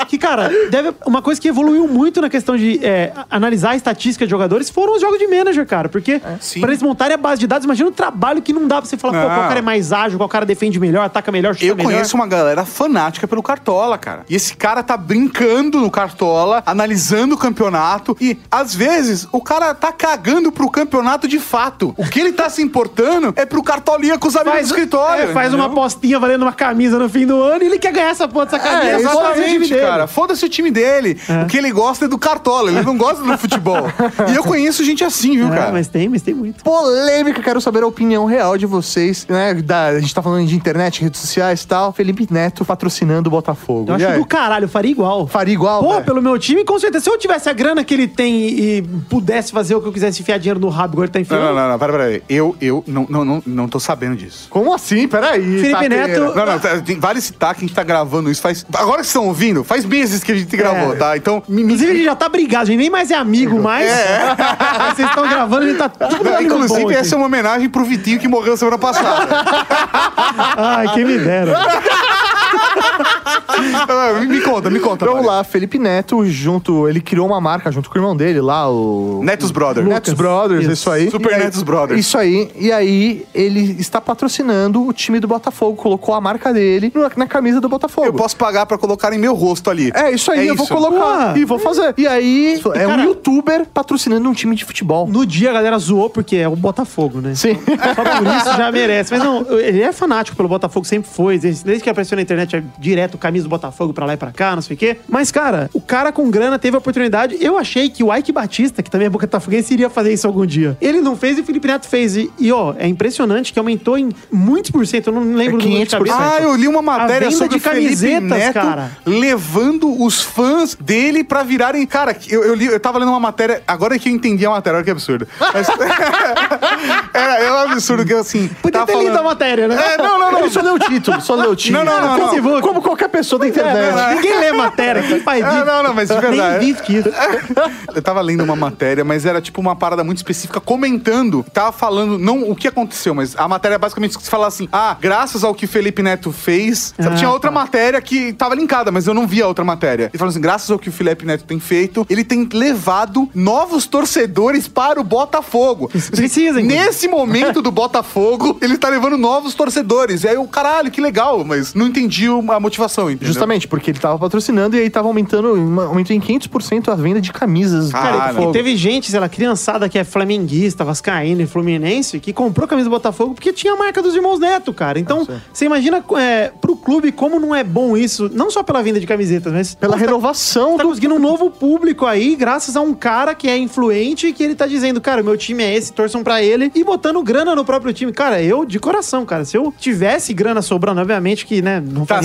Que, 0.08 0.18
cara, 0.18 0.50
deve, 0.70 0.92
uma 1.06 1.20
coisa 1.22 1.40
que 1.40 1.46
evoluiu 1.48 1.86
muito 1.86 2.20
na 2.20 2.28
questão 2.30 2.56
de 2.56 2.84
é, 2.84 3.12
analisar 3.30 3.70
a 3.70 3.76
estatística 3.76 4.24
de 4.24 4.30
jogadores 4.30 4.70
foram 4.70 4.94
os 4.94 5.00
jogos 5.00 5.18
de 5.18 5.26
manager, 5.26 5.66
cara. 5.66 5.88
Porque 5.88 6.20
sim. 6.40 6.60
pra 6.60 6.70
eles 6.70 6.82
montarem 6.82 7.14
a 7.14 7.18
base 7.18 7.40
de 7.40 7.46
dados, 7.46 7.64
imagina 7.64 7.88
o 7.88 7.92
trabalho 7.92 8.40
que 8.42 8.52
não 8.52 8.66
dá 8.66 8.80
pra 8.80 8.88
você 8.88 8.96
falar, 8.96 9.22
pô, 9.22 9.28
qual 9.28 9.48
cara 9.48 9.58
é 9.58 9.62
mais 9.62 9.92
ágil, 9.92 10.18
qual 10.18 10.28
cara 10.28 10.46
defende 10.46 10.80
melhor, 10.80 11.04
ataca 11.04 11.30
melhor, 11.30 11.54
chuta 11.54 11.66
Eu 11.66 11.76
melhor. 11.76 11.92
conheço 11.92 12.16
uma 12.16 12.26
galera 12.26 12.64
fanática 12.64 13.28
pelo 13.28 13.42
Cartola, 13.42 13.98
cara. 13.98 14.24
E 14.28 14.34
esse 14.34 14.56
cara 14.56 14.82
tá 14.82 14.96
brincando 14.96 15.80
no 15.80 15.90
Cartola, 15.90 16.59
analisando 16.66 17.34
o 17.34 17.38
campeonato. 17.38 18.16
E, 18.20 18.38
às 18.50 18.74
vezes, 18.74 19.26
o 19.32 19.40
cara 19.40 19.74
tá 19.74 19.92
cagando 19.92 20.50
pro 20.52 20.70
campeonato 20.70 21.26
de 21.28 21.38
fato. 21.38 21.94
O 21.96 22.04
que 22.04 22.20
ele 22.20 22.32
tá 22.32 22.48
se 22.48 22.62
importando 22.62 23.32
é 23.36 23.44
pro 23.46 23.62
Cartolinha 23.62 24.18
com 24.18 24.28
os 24.28 24.36
amigos 24.36 24.52
Faz, 24.52 24.68
do 24.68 24.74
escritório. 24.74 25.24
é, 25.24 25.32
faz 25.32 25.54
uma 25.54 25.66
apostinha 25.66 26.18
valendo 26.18 26.42
uma 26.42 26.52
camisa 26.52 26.98
no 26.98 27.08
fim 27.08 27.26
do 27.26 27.40
ano 27.42 27.62
e 27.62 27.66
ele 27.66 27.78
quer 27.78 27.92
ganhar 27.92 28.10
essa 28.10 28.26
porra 28.26 28.46
dessa 28.46 28.58
camisa. 28.58 28.86
É, 28.86 28.98
foda-se 29.00 29.06
o 29.06 29.10
time 29.10 29.30
exatamente, 29.44 29.68
dele. 29.74 29.80
cara. 29.86 30.06
Foda-se 30.06 30.44
o 30.44 30.48
time 30.48 30.70
dele. 30.70 31.18
O 31.44 31.46
que 31.46 31.56
ele 31.58 31.70
gosta 31.70 32.04
é 32.06 32.08
do 32.08 32.18
Cartola, 32.18 32.70
ele 32.70 32.82
não 32.82 32.96
gosta 32.96 33.22
do 33.22 33.38
futebol. 33.38 33.84
E 34.30 34.34
eu 34.34 34.42
conheço 34.42 34.82
gente 34.84 35.04
assim, 35.04 35.36
viu, 35.36 35.52
É, 35.52 35.56
cara? 35.56 35.72
mas 35.72 35.88
tem, 35.88 36.08
mas 36.08 36.22
tem 36.22 36.34
muito. 36.34 36.62
Polêmica, 36.64 37.42
quero 37.42 37.60
saber 37.60 37.82
a 37.82 37.86
opinião 37.86 38.24
real 38.24 38.56
de 38.58 38.66
vocês, 38.66 39.26
né? 39.28 39.54
Da, 39.54 39.86
a 39.88 40.00
gente 40.00 40.14
tá 40.14 40.22
falando 40.22 40.46
de 40.46 40.56
internet, 40.56 41.02
redes 41.02 41.20
sociais 41.20 41.62
e 41.62 41.66
tal. 41.66 41.92
Felipe 41.92 42.26
Neto 42.30 42.64
patrocinando 42.64 43.28
o 43.28 43.30
Botafogo. 43.30 43.90
Eu 43.92 43.98
E 43.98 44.02
acho 44.04 44.12
aí? 44.14 44.18
do 44.18 44.26
caralho, 44.26 44.64
eu 44.64 44.68
faria 44.68 44.90
igual. 44.90 45.26
Faria 45.26 45.54
igual? 45.54 45.82
Pô, 45.82 45.92
velho? 45.92 46.04
pelo 46.04 46.22
meu 46.22 46.38
time, 46.38 46.49
com 46.64 46.78
certeza. 46.78 47.04
Se 47.04 47.10
eu 47.10 47.18
tivesse 47.18 47.48
a 47.48 47.52
grana 47.52 47.82
que 47.84 47.94
ele 47.94 48.06
tem 48.06 48.34
e, 48.40 48.78
e 48.78 48.82
pudesse 49.08 49.52
fazer 49.52 49.74
o 49.74 49.80
que 49.80 49.88
eu 49.88 49.92
quisesse 49.92 50.20
enfiar 50.22 50.38
dinheiro 50.38 50.60
no 50.60 50.68
rabo, 50.68 50.94
igual 50.94 51.04
ele 51.04 51.12
tá 51.12 51.20
enfiando. 51.20 51.40
Não, 51.40 51.48
não, 51.54 51.60
não, 51.62 51.68
não, 51.70 51.78
pera, 51.78 51.92
pera 51.92 52.04
aí. 52.04 52.22
Eu, 52.28 52.56
eu 52.60 52.84
não, 52.86 53.06
não, 53.08 53.24
não, 53.24 53.42
não 53.46 53.68
tô 53.68 53.78
sabendo 53.80 54.16
disso. 54.16 54.46
Como 54.50 54.72
assim? 54.74 55.08
Peraí. 55.08 55.42
Felipe 55.42 55.70
Tateira. 55.72 56.06
Neto- 56.08 56.34
Não, 56.36 56.46
não, 56.46 56.58
tá, 56.58 56.78
tem- 56.80 56.98
vale 56.98 57.20
citar 57.20 57.54
que 57.54 57.64
a 57.64 57.66
gente 57.66 57.74
tá 57.74 57.82
gravando 57.82 58.30
isso 58.30 58.40
faz. 58.42 58.64
Agora 58.74 58.98
que 58.98 59.04
vocês 59.04 59.08
estão 59.08 59.26
ouvindo, 59.26 59.62
faz 59.64 59.84
meses 59.84 60.22
que 60.22 60.32
a 60.32 60.34
gente 60.34 60.56
gravou, 60.56 60.96
tá? 60.96 61.16
Então, 61.16 61.42
me, 61.48 61.56
me- 61.56 61.62
Inclusive, 61.70 61.90
a 61.90 61.94
gente 61.94 62.04
já 62.04 62.16
tá 62.16 62.28
brigado, 62.28 62.62
a 62.64 62.66
gente 62.66 62.78
nem 62.78 62.90
mais 62.90 63.10
é 63.10 63.14
amigo 63.16 63.60
mais. 63.60 63.90
Vocês 64.94 65.08
estão 65.08 65.28
gravando, 65.28 65.64
a 65.64 65.68
gente 65.68 65.78
tá 65.78 65.88
tudo 65.88 66.24
Não, 66.24 66.36
ali 66.36 66.46
no 66.46 66.54
Inclusive, 66.56 66.82
bonde. 66.82 66.94
essa 66.94 67.14
é 67.14 67.18
uma 67.18 67.26
homenagem 67.26 67.68
pro 67.68 67.84
Vitinho 67.84 68.18
que 68.18 68.28
morreu 68.28 68.56
semana 68.56 68.78
passada. 68.78 69.28
Ai, 70.56 70.88
quem 70.94 71.04
me 71.04 71.18
dera. 71.18 71.58
me, 74.20 74.26
me 74.26 74.40
conta, 74.40 74.70
me 74.70 74.80
conta. 74.80 75.04
Vamos 75.06 75.22
Mário. 75.24 75.38
lá, 75.38 75.44
Felipe 75.44 75.78
Neto, 75.78 76.24
junto. 76.26 76.88
Ele 76.88 77.00
criou 77.00 77.26
uma 77.26 77.40
marca 77.40 77.70
junto 77.70 77.88
com 77.90 77.96
o 77.96 78.00
irmão 78.00 78.16
dele 78.16 78.40
lá, 78.40 78.70
o. 78.70 79.20
Netos 79.22 79.50
Brothers. 79.50 79.86
Netos 79.86 80.14
Brothers, 80.14 80.62
Isso. 80.64 80.72
isso 80.72 80.90
aí. 80.90 81.10
Super 81.10 81.34
aí- 81.34 81.44
Netos 81.44 81.62
Brothers. 81.62 82.00
Isso 82.00 82.16
aí. 82.18 82.50
E 82.56 82.72
aí, 82.72 83.26
ele 83.34 83.76
está 83.80 84.00
patrocinando 84.00 84.86
o 84.86 84.92
time 84.92 85.20
do 85.20 85.28
Botafogo. 85.28 85.76
Colocou 85.76 86.14
a 86.14 86.20
marca 86.20 86.52
dele 86.52 86.92
na, 86.94 87.10
na 87.16 87.26
camisa 87.26 87.60
do 87.60 87.68
Botafogo. 87.68 88.06
Eu 88.06 88.12
posso 88.14 88.36
pagar 88.36 88.66
pra 88.66 88.78
colocar 88.78 89.12
em 89.12 89.18
meu 89.18 89.34
rosto 89.34 89.70
ali. 89.70 89.90
É 89.94 90.10
isso 90.12 90.30
aí, 90.30 90.48
É 90.48 90.50
eu 90.50 90.56
vou 90.56 90.64
isso. 90.64 90.74
colocar 90.74 91.32
Ué. 91.34 91.38
e 91.38 91.44
vou 91.44 91.58
fazer. 91.58 91.94
E 91.96 92.06
aí, 92.06 92.60
é 92.74 92.86
um 92.86 92.90
cara- 92.90 93.02
youtuber 93.04 93.66
patrocinando 93.72 94.28
um 94.28 94.32
time 94.32 94.54
de 94.56 94.64
futebol. 94.64 95.06
No 95.08 95.24
dia 95.26 95.50
a 95.50 95.52
galera 95.52 95.78
zoou 95.78 96.08
porque 96.10 96.36
é 96.36 96.48
o 96.48 96.56
Botafogo, 96.56 97.20
né? 97.20 97.34
Sim. 97.34 97.54
Só 97.54 98.02
por 98.18 98.26
isso 98.36 98.56
já 98.56 98.70
merece. 98.72 99.12
Mas 99.12 99.22
não, 99.22 99.46
ele 99.58 99.82
é 99.82 99.92
fanático 99.92 100.36
pelo 100.36 100.48
Botafogo, 100.48 100.86
sempre 100.86 101.10
foi. 101.10 101.38
Desde, 101.38 101.64
desde 101.64 101.82
que 101.84 101.90
apareceu 101.90 102.16
na 102.16 102.22
internet, 102.22 102.39
é 102.42 102.62
direto 102.78 103.18
camisa 103.18 103.44
do 103.44 103.50
Botafogo 103.50 103.92
pra 103.92 104.06
lá 104.06 104.14
e 104.14 104.16
pra 104.16 104.30
cá, 104.32 104.54
não 104.54 104.62
sei 104.62 104.74
o 104.74 104.78
quê. 104.78 104.96
Mas, 105.08 105.30
cara, 105.30 105.68
o 105.72 105.80
cara 105.80 106.12
com 106.12 106.30
grana 106.30 106.58
teve 106.58 106.76
a 106.76 106.78
oportunidade. 106.78 107.36
Eu 107.40 107.58
achei 107.58 107.88
que 107.88 108.02
o 108.04 108.14
Ike 108.14 108.32
Batista, 108.32 108.82
que 108.82 108.90
também 108.90 109.06
é 109.06 109.10
botafoguense, 109.10 109.72
iria 109.72 109.90
fazer 109.90 110.12
isso 110.12 110.26
algum 110.26 110.44
dia. 110.46 110.76
Ele 110.80 111.00
não 111.00 111.16
fez 111.16 111.38
e 111.38 111.40
o 111.40 111.44
Felipe 111.44 111.66
Neto 111.68 111.88
fez. 111.88 112.16
E, 112.16 112.30
e, 112.38 112.52
ó, 112.52 112.74
é 112.78 112.86
impressionante 112.86 113.52
que 113.52 113.58
aumentou 113.58 113.98
em 113.98 114.10
muitos 114.32 114.70
por 114.70 114.86
cento. 114.86 115.08
Eu 115.08 115.14
não 115.14 115.34
lembro 115.34 115.58
do 115.58 115.64
número 115.68 115.84
de 115.86 115.96
500%. 115.96 115.98
cabeça. 115.98 116.16
Ah, 116.38 116.42
eu 116.42 116.54
li 116.56 116.66
uma 116.68 116.82
matéria 116.82 117.30
sobre 117.30 117.58
de 117.58 117.64
camisetas, 117.64 118.22
Neto 118.28 118.54
cara. 118.54 118.90
levando 119.04 120.02
os 120.02 120.20
fãs 120.22 120.74
dele 120.74 121.22
pra 121.24 121.42
virarem. 121.42 121.86
Cara, 121.86 122.16
eu, 122.28 122.42
eu, 122.44 122.54
li, 122.54 122.66
eu 122.66 122.80
tava 122.80 122.98
lendo 122.98 123.08
uma 123.10 123.20
matéria. 123.20 123.62
Agora 123.66 123.98
que 123.98 124.08
eu 124.08 124.12
entendi 124.12 124.44
a 124.46 124.50
matéria, 124.50 124.76
olha 124.78 124.84
que 124.84 124.90
absurdo. 124.90 125.26
Mas- 125.52 125.68
é, 127.14 127.44
é 127.44 127.52
um 127.52 127.58
absurdo 127.58 128.04
que 128.04 128.12
eu 128.12 128.18
assim. 128.20 128.48
Podia 128.62 128.84
ter 128.86 128.92
lido 128.96 129.08
a 129.10 129.12
falando- 129.12 129.24
matéria, 129.24 129.68
né? 129.68 129.76
É, 129.94 129.98
não, 129.98 130.18
não, 130.18 130.32
não. 130.32 130.40
Ele 130.40 130.50
só 130.50 130.60
leu 130.62 130.74
o 130.74 130.78
título, 130.78 131.20
só 131.20 131.34
leu 131.34 131.50
o 131.50 131.56
título. 131.56 131.84
Não, 131.84 131.92
não, 132.00 132.00
não, 132.18 132.18
não. 132.26 132.29
Facebook, 132.30 132.62
Como 132.62 132.82
qualquer 132.82 133.08
pessoa 133.08 133.38
da 133.40 133.48
internet. 133.48 133.98
É, 133.98 134.14
ninguém 134.14 134.38
lê 134.38 134.52
matéria, 134.52 135.02
quem 135.02 135.20
faz 135.20 135.44
Ah, 135.50 135.56
isso? 135.56 135.64
não, 135.66 135.82
não, 135.82 135.94
mas 135.94 136.08
de 136.08 136.20
verdade. 136.20 136.64
Nem 136.64 136.74
que 136.74 136.96
isso. 136.96 137.08
Eu 137.94 138.02
tava 138.02 138.20
lendo 138.20 138.42
uma 138.44 138.56
matéria, 138.56 139.04
mas 139.04 139.26
era 139.26 139.40
tipo 139.40 139.60
uma 139.60 139.74
parada 139.76 140.04
muito 140.04 140.18
específica, 140.18 140.60
comentando, 140.60 141.44
tava 141.52 141.72
falando, 141.72 142.18
não 142.18 142.50
o 142.50 142.54
que 142.54 142.68
aconteceu, 142.68 143.14
mas 143.14 143.34
a 143.36 143.46
matéria 143.48 143.78
basicamente 143.78 144.20
se 144.22 144.30
fala 144.30 144.46
assim: 144.46 144.68
ah, 144.72 144.96
graças 145.00 145.42
ao 145.44 145.54
que 145.54 145.66
Felipe 145.66 146.02
Neto 146.02 146.30
fez. 146.32 146.94
sabe, 146.96 147.14
Ah, 147.14 147.16
tinha 147.18 147.30
outra 147.30 147.50
tá. 147.50 147.54
matéria 147.54 148.00
que 148.00 148.32
tava 148.32 148.54
linkada, 148.54 148.90
mas 148.90 149.06
eu 149.06 149.14
não 149.14 149.26
vi 149.26 149.42
a 149.42 149.46
outra 149.46 149.64
matéria. 149.64 150.04
Ele 150.12 150.18
falou 150.18 150.30
assim: 150.30 150.40
graças 150.40 150.70
ao 150.70 150.78
que 150.78 150.88
o 150.88 150.92
Felipe 150.92 151.24
Neto 151.24 151.44
tem 151.44 151.58
feito, 151.60 152.06
ele 152.08 152.24
tem 152.24 152.48
levado 152.52 153.28
novos 153.34 153.86
torcedores 153.86 154.68
para 154.68 155.00
o 155.00 155.04
Botafogo. 155.04 155.88
Precisa. 156.10 156.60
Nesse 156.60 157.08
momento 157.08 157.60
do 157.62 157.70
Botafogo, 157.70 158.58
ele 158.60 158.76
tá 158.78 158.88
levando 158.88 159.16
novos 159.18 159.54
torcedores. 159.54 160.24
E 160.24 160.28
aí 160.28 160.34
eu, 160.34 160.44
caralho, 160.46 160.90
que 160.90 161.00
legal, 161.00 161.44
mas 161.44 161.74
não 161.74 161.86
entendi 161.86 162.19
o- 162.28 162.52
a 162.52 162.60
motivação, 162.60 163.10
entendeu? 163.10 163.28
Justamente, 163.28 163.66
porque 163.68 163.90
ele 163.90 163.98
tava 163.98 164.18
patrocinando 164.18 164.76
e 164.76 164.80
aí 164.80 164.90
tava 164.90 165.08
aumentando, 165.08 165.48
aumentou 165.82 166.14
em 166.14 166.20
500% 166.20 166.88
a 166.90 166.94
venda 166.94 167.20
de 167.20 167.32
camisas. 167.32 167.94
Ah, 167.94 167.98
Cara, 168.00 168.32
não. 168.32 168.50
e 168.50 168.52
teve 168.52 168.76
gente, 168.76 169.10
sei 169.10 169.20
lá, 169.20 169.28
criançada 169.28 169.88
que 169.88 169.98
é 169.98 170.04
flamenguista, 170.04 170.84
vascaína 170.84 171.42
e 171.42 171.46
fluminense, 171.46 172.18
que 172.20 172.32
comprou 172.32 172.64
a 172.64 172.68
camisa 172.68 172.88
do 172.88 172.92
Botafogo 172.92 173.34
porque 173.34 173.52
tinha 173.52 173.72
a 173.72 173.76
marca 173.76 174.02
dos 174.02 174.14
irmãos 174.14 174.38
Neto, 174.38 174.72
cara. 174.72 174.98
Então, 174.98 175.26
você 175.52 175.64
imagina 175.66 176.02
é, 176.18 176.50
pro 176.60 176.76
clube 176.76 177.12
como 177.12 177.38
não 177.38 177.54
é 177.54 177.62
bom 177.64 177.96
isso, 177.96 178.30
não 178.32 178.50
só 178.50 178.62
pela 178.62 178.82
venda 178.82 178.98
de 179.00 179.06
camisetas, 179.06 179.52
mas 179.52 179.74
Pela 179.74 179.94
tá- 179.94 179.98
renovação 179.98 180.76
Tá 180.76 180.82
do 180.82 180.88
conseguindo 180.88 181.14
um 181.14 181.18
novo 181.18 181.50
público 181.50 182.06
aí, 182.06 182.34
graças 182.36 182.76
a 182.76 182.80
um 182.80 182.94
cara 182.94 183.34
que 183.34 183.48
é 183.48 183.56
influente 183.56 184.28
e 184.28 184.32
que 184.32 184.42
ele 184.42 184.54
tá 184.54 184.66
dizendo, 184.66 185.00
cara, 185.00 185.22
meu 185.22 185.36
time 185.36 185.62
é 185.62 185.74
esse, 185.74 185.92
torçam 185.92 186.22
pra 186.22 186.42
ele, 186.42 186.70
e 186.74 186.82
botando 186.84 187.22
grana 187.22 187.54
no 187.54 187.64
próprio 187.64 187.92
time. 187.92 188.12
Cara, 188.12 188.42
eu, 188.42 188.64
de 188.64 188.78
coração, 188.78 189.24
cara, 189.24 189.44
se 189.44 189.56
eu 189.56 189.72
tivesse 189.78 190.32
grana 190.32 190.62
sobrando, 190.62 191.00
obviamente 191.00 191.44
que, 191.46 191.60
né, 191.62 191.82
não 191.84 192.04
Tá. 192.10 192.20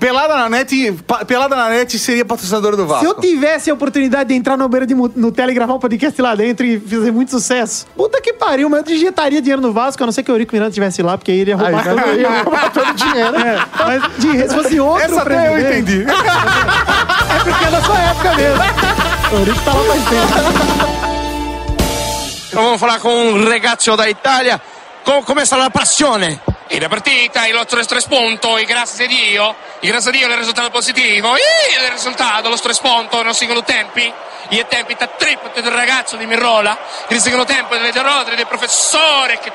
Pelada 0.00 0.34
na 0.34 0.48
net, 0.48 0.94
Pelada 1.26 1.54
na 1.54 1.68
net 1.68 1.98
seria 1.98 2.24
patrocinadora 2.24 2.74
do 2.74 2.86
Vasco. 2.86 3.04
Se 3.04 3.10
eu 3.10 3.14
tivesse 3.20 3.70
a 3.70 3.74
oportunidade 3.74 4.30
de 4.30 4.34
entrar 4.34 4.56
no 4.56 4.66
beira 4.66 4.86
de 4.86 4.94
Nutella 4.94 5.50
e 5.50 5.54
gravar 5.54 5.74
um 5.74 5.78
podcast 5.78 6.22
lá 6.22 6.34
dentro 6.34 6.64
e 6.64 6.80
fazer 6.80 7.12
muito 7.12 7.30
sucesso, 7.32 7.86
puta 7.94 8.18
que 8.22 8.32
pariu, 8.32 8.70
mas 8.70 8.78
eu 8.80 8.86
digitaria 8.86 9.42
dinheiro 9.42 9.60
no 9.60 9.74
Vasco, 9.74 10.02
a 10.02 10.06
não 10.06 10.12
ser 10.12 10.22
que 10.22 10.30
o 10.30 10.34
Eurico 10.34 10.54
Miranda 10.54 10.70
estivesse 10.70 11.02
lá, 11.02 11.18
porque 11.18 11.32
aí 11.32 11.40
ele 11.40 11.50
ia 11.50 11.56
roubar 11.56 11.86
Aí, 11.86 11.94
todo, 11.94 12.16
ia 12.18 12.42
roubar 12.42 12.72
todo 12.72 12.88
o 12.88 12.94
dinheiro. 12.94 13.36
É, 13.36 13.66
mas 13.78 14.02
de, 14.16 14.48
se 14.48 14.54
fosse 14.54 14.80
outro 14.80 15.04
Essa 15.04 15.20
até 15.20 15.52
eu 15.54 15.60
entendi. 15.60 16.06
É 17.28 17.38
porque 17.50 17.64
é 17.64 17.70
da 17.70 17.82
sua 17.82 17.98
época 17.98 18.34
mesmo. 18.34 18.62
O 19.32 19.34
Eurico 19.36 19.60
tá 19.64 19.72
lá 19.74 19.84
faz 19.84 20.04
tempo. 20.08 20.96
Vamos 22.54 22.80
falar 22.80 22.98
com 23.00 23.10
un 23.32 23.44
ragazzo 23.48 23.96
da 23.96 24.08
Italia. 24.08 24.60
Co- 25.04 25.22
come 25.22 25.44
sta 25.44 25.56
la 25.56 25.68
passione? 25.70 26.40
E 26.68 26.80
la 26.80 26.88
partita, 26.88 27.46
il 27.46 27.54
8 27.54 27.76
del 27.76 27.86
3 27.86 28.00
punto, 28.08 28.56
e 28.56 28.64
grazie 28.64 29.04
a 29.04 29.08
Dio, 29.08 29.54
e 29.78 29.86
grazie 29.86 30.10
a 30.10 30.12
Dio 30.12 30.26
il 30.26 30.36
risultato 30.36 30.70
positivo, 30.70 31.36
e 31.36 31.40
il 31.80 31.90
risultato, 31.90 32.48
lo 32.48 32.58
3 32.58 32.72
punto 32.80 33.22
no 33.22 33.32
secondo 33.32 33.62
tempi, 33.62 34.12
il 34.48 34.66
tempi 34.68 34.94
da 34.94 35.06
triplo 35.06 35.50
del 35.54 35.70
ragazzo 35.70 36.16
di 36.16 36.26
Mirola, 36.26 36.76
il 37.08 37.20
secondo 37.20 37.44
tempo 37.44 37.76
delle 37.76 37.92
rodre 38.02 38.34
del 38.34 38.46
professore 38.46 39.38
che 39.38 39.52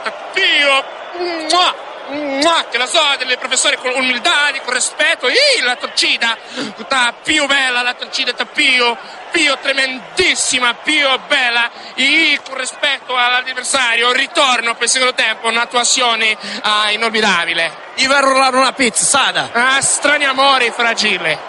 mua, 1.18 1.74
che 2.70 2.78
la 2.78 2.86
so, 2.86 2.99
del 3.18 3.38
professore 3.38 3.78
con 3.78 3.91
umiltà, 3.93 4.51
con 4.64 4.74
rispetto, 4.74 5.28
e 5.28 5.36
la 5.64 5.76
torcida, 5.76 6.38
sta 6.78 7.14
più 7.24 7.45
bella, 7.45 7.82
la 7.82 7.93
torcida 7.93 8.32
sta 8.32 8.45
più, 8.45 8.95
più 9.32 9.53
tremendissima, 9.62 10.74
più 10.74 11.07
bella, 11.28 11.70
e 11.95 12.39
con 12.47 12.57
rispetto 12.57 13.16
all'avversario, 13.16 14.12
ritorno 14.12 14.74
per 14.74 14.84
il 14.84 14.89
secondo 14.89 15.14
tempo, 15.14 15.47
un'attuazione 15.47 16.38
ah, 16.62 16.91
a 18.16 18.20
rollare 18.20 18.57
una 18.57 18.74
pizza, 18.74 19.05
sada. 19.05 19.49
Ah, 19.53 19.82
strani 19.82 20.26
amori 20.26 20.72
fragile. 20.76 21.39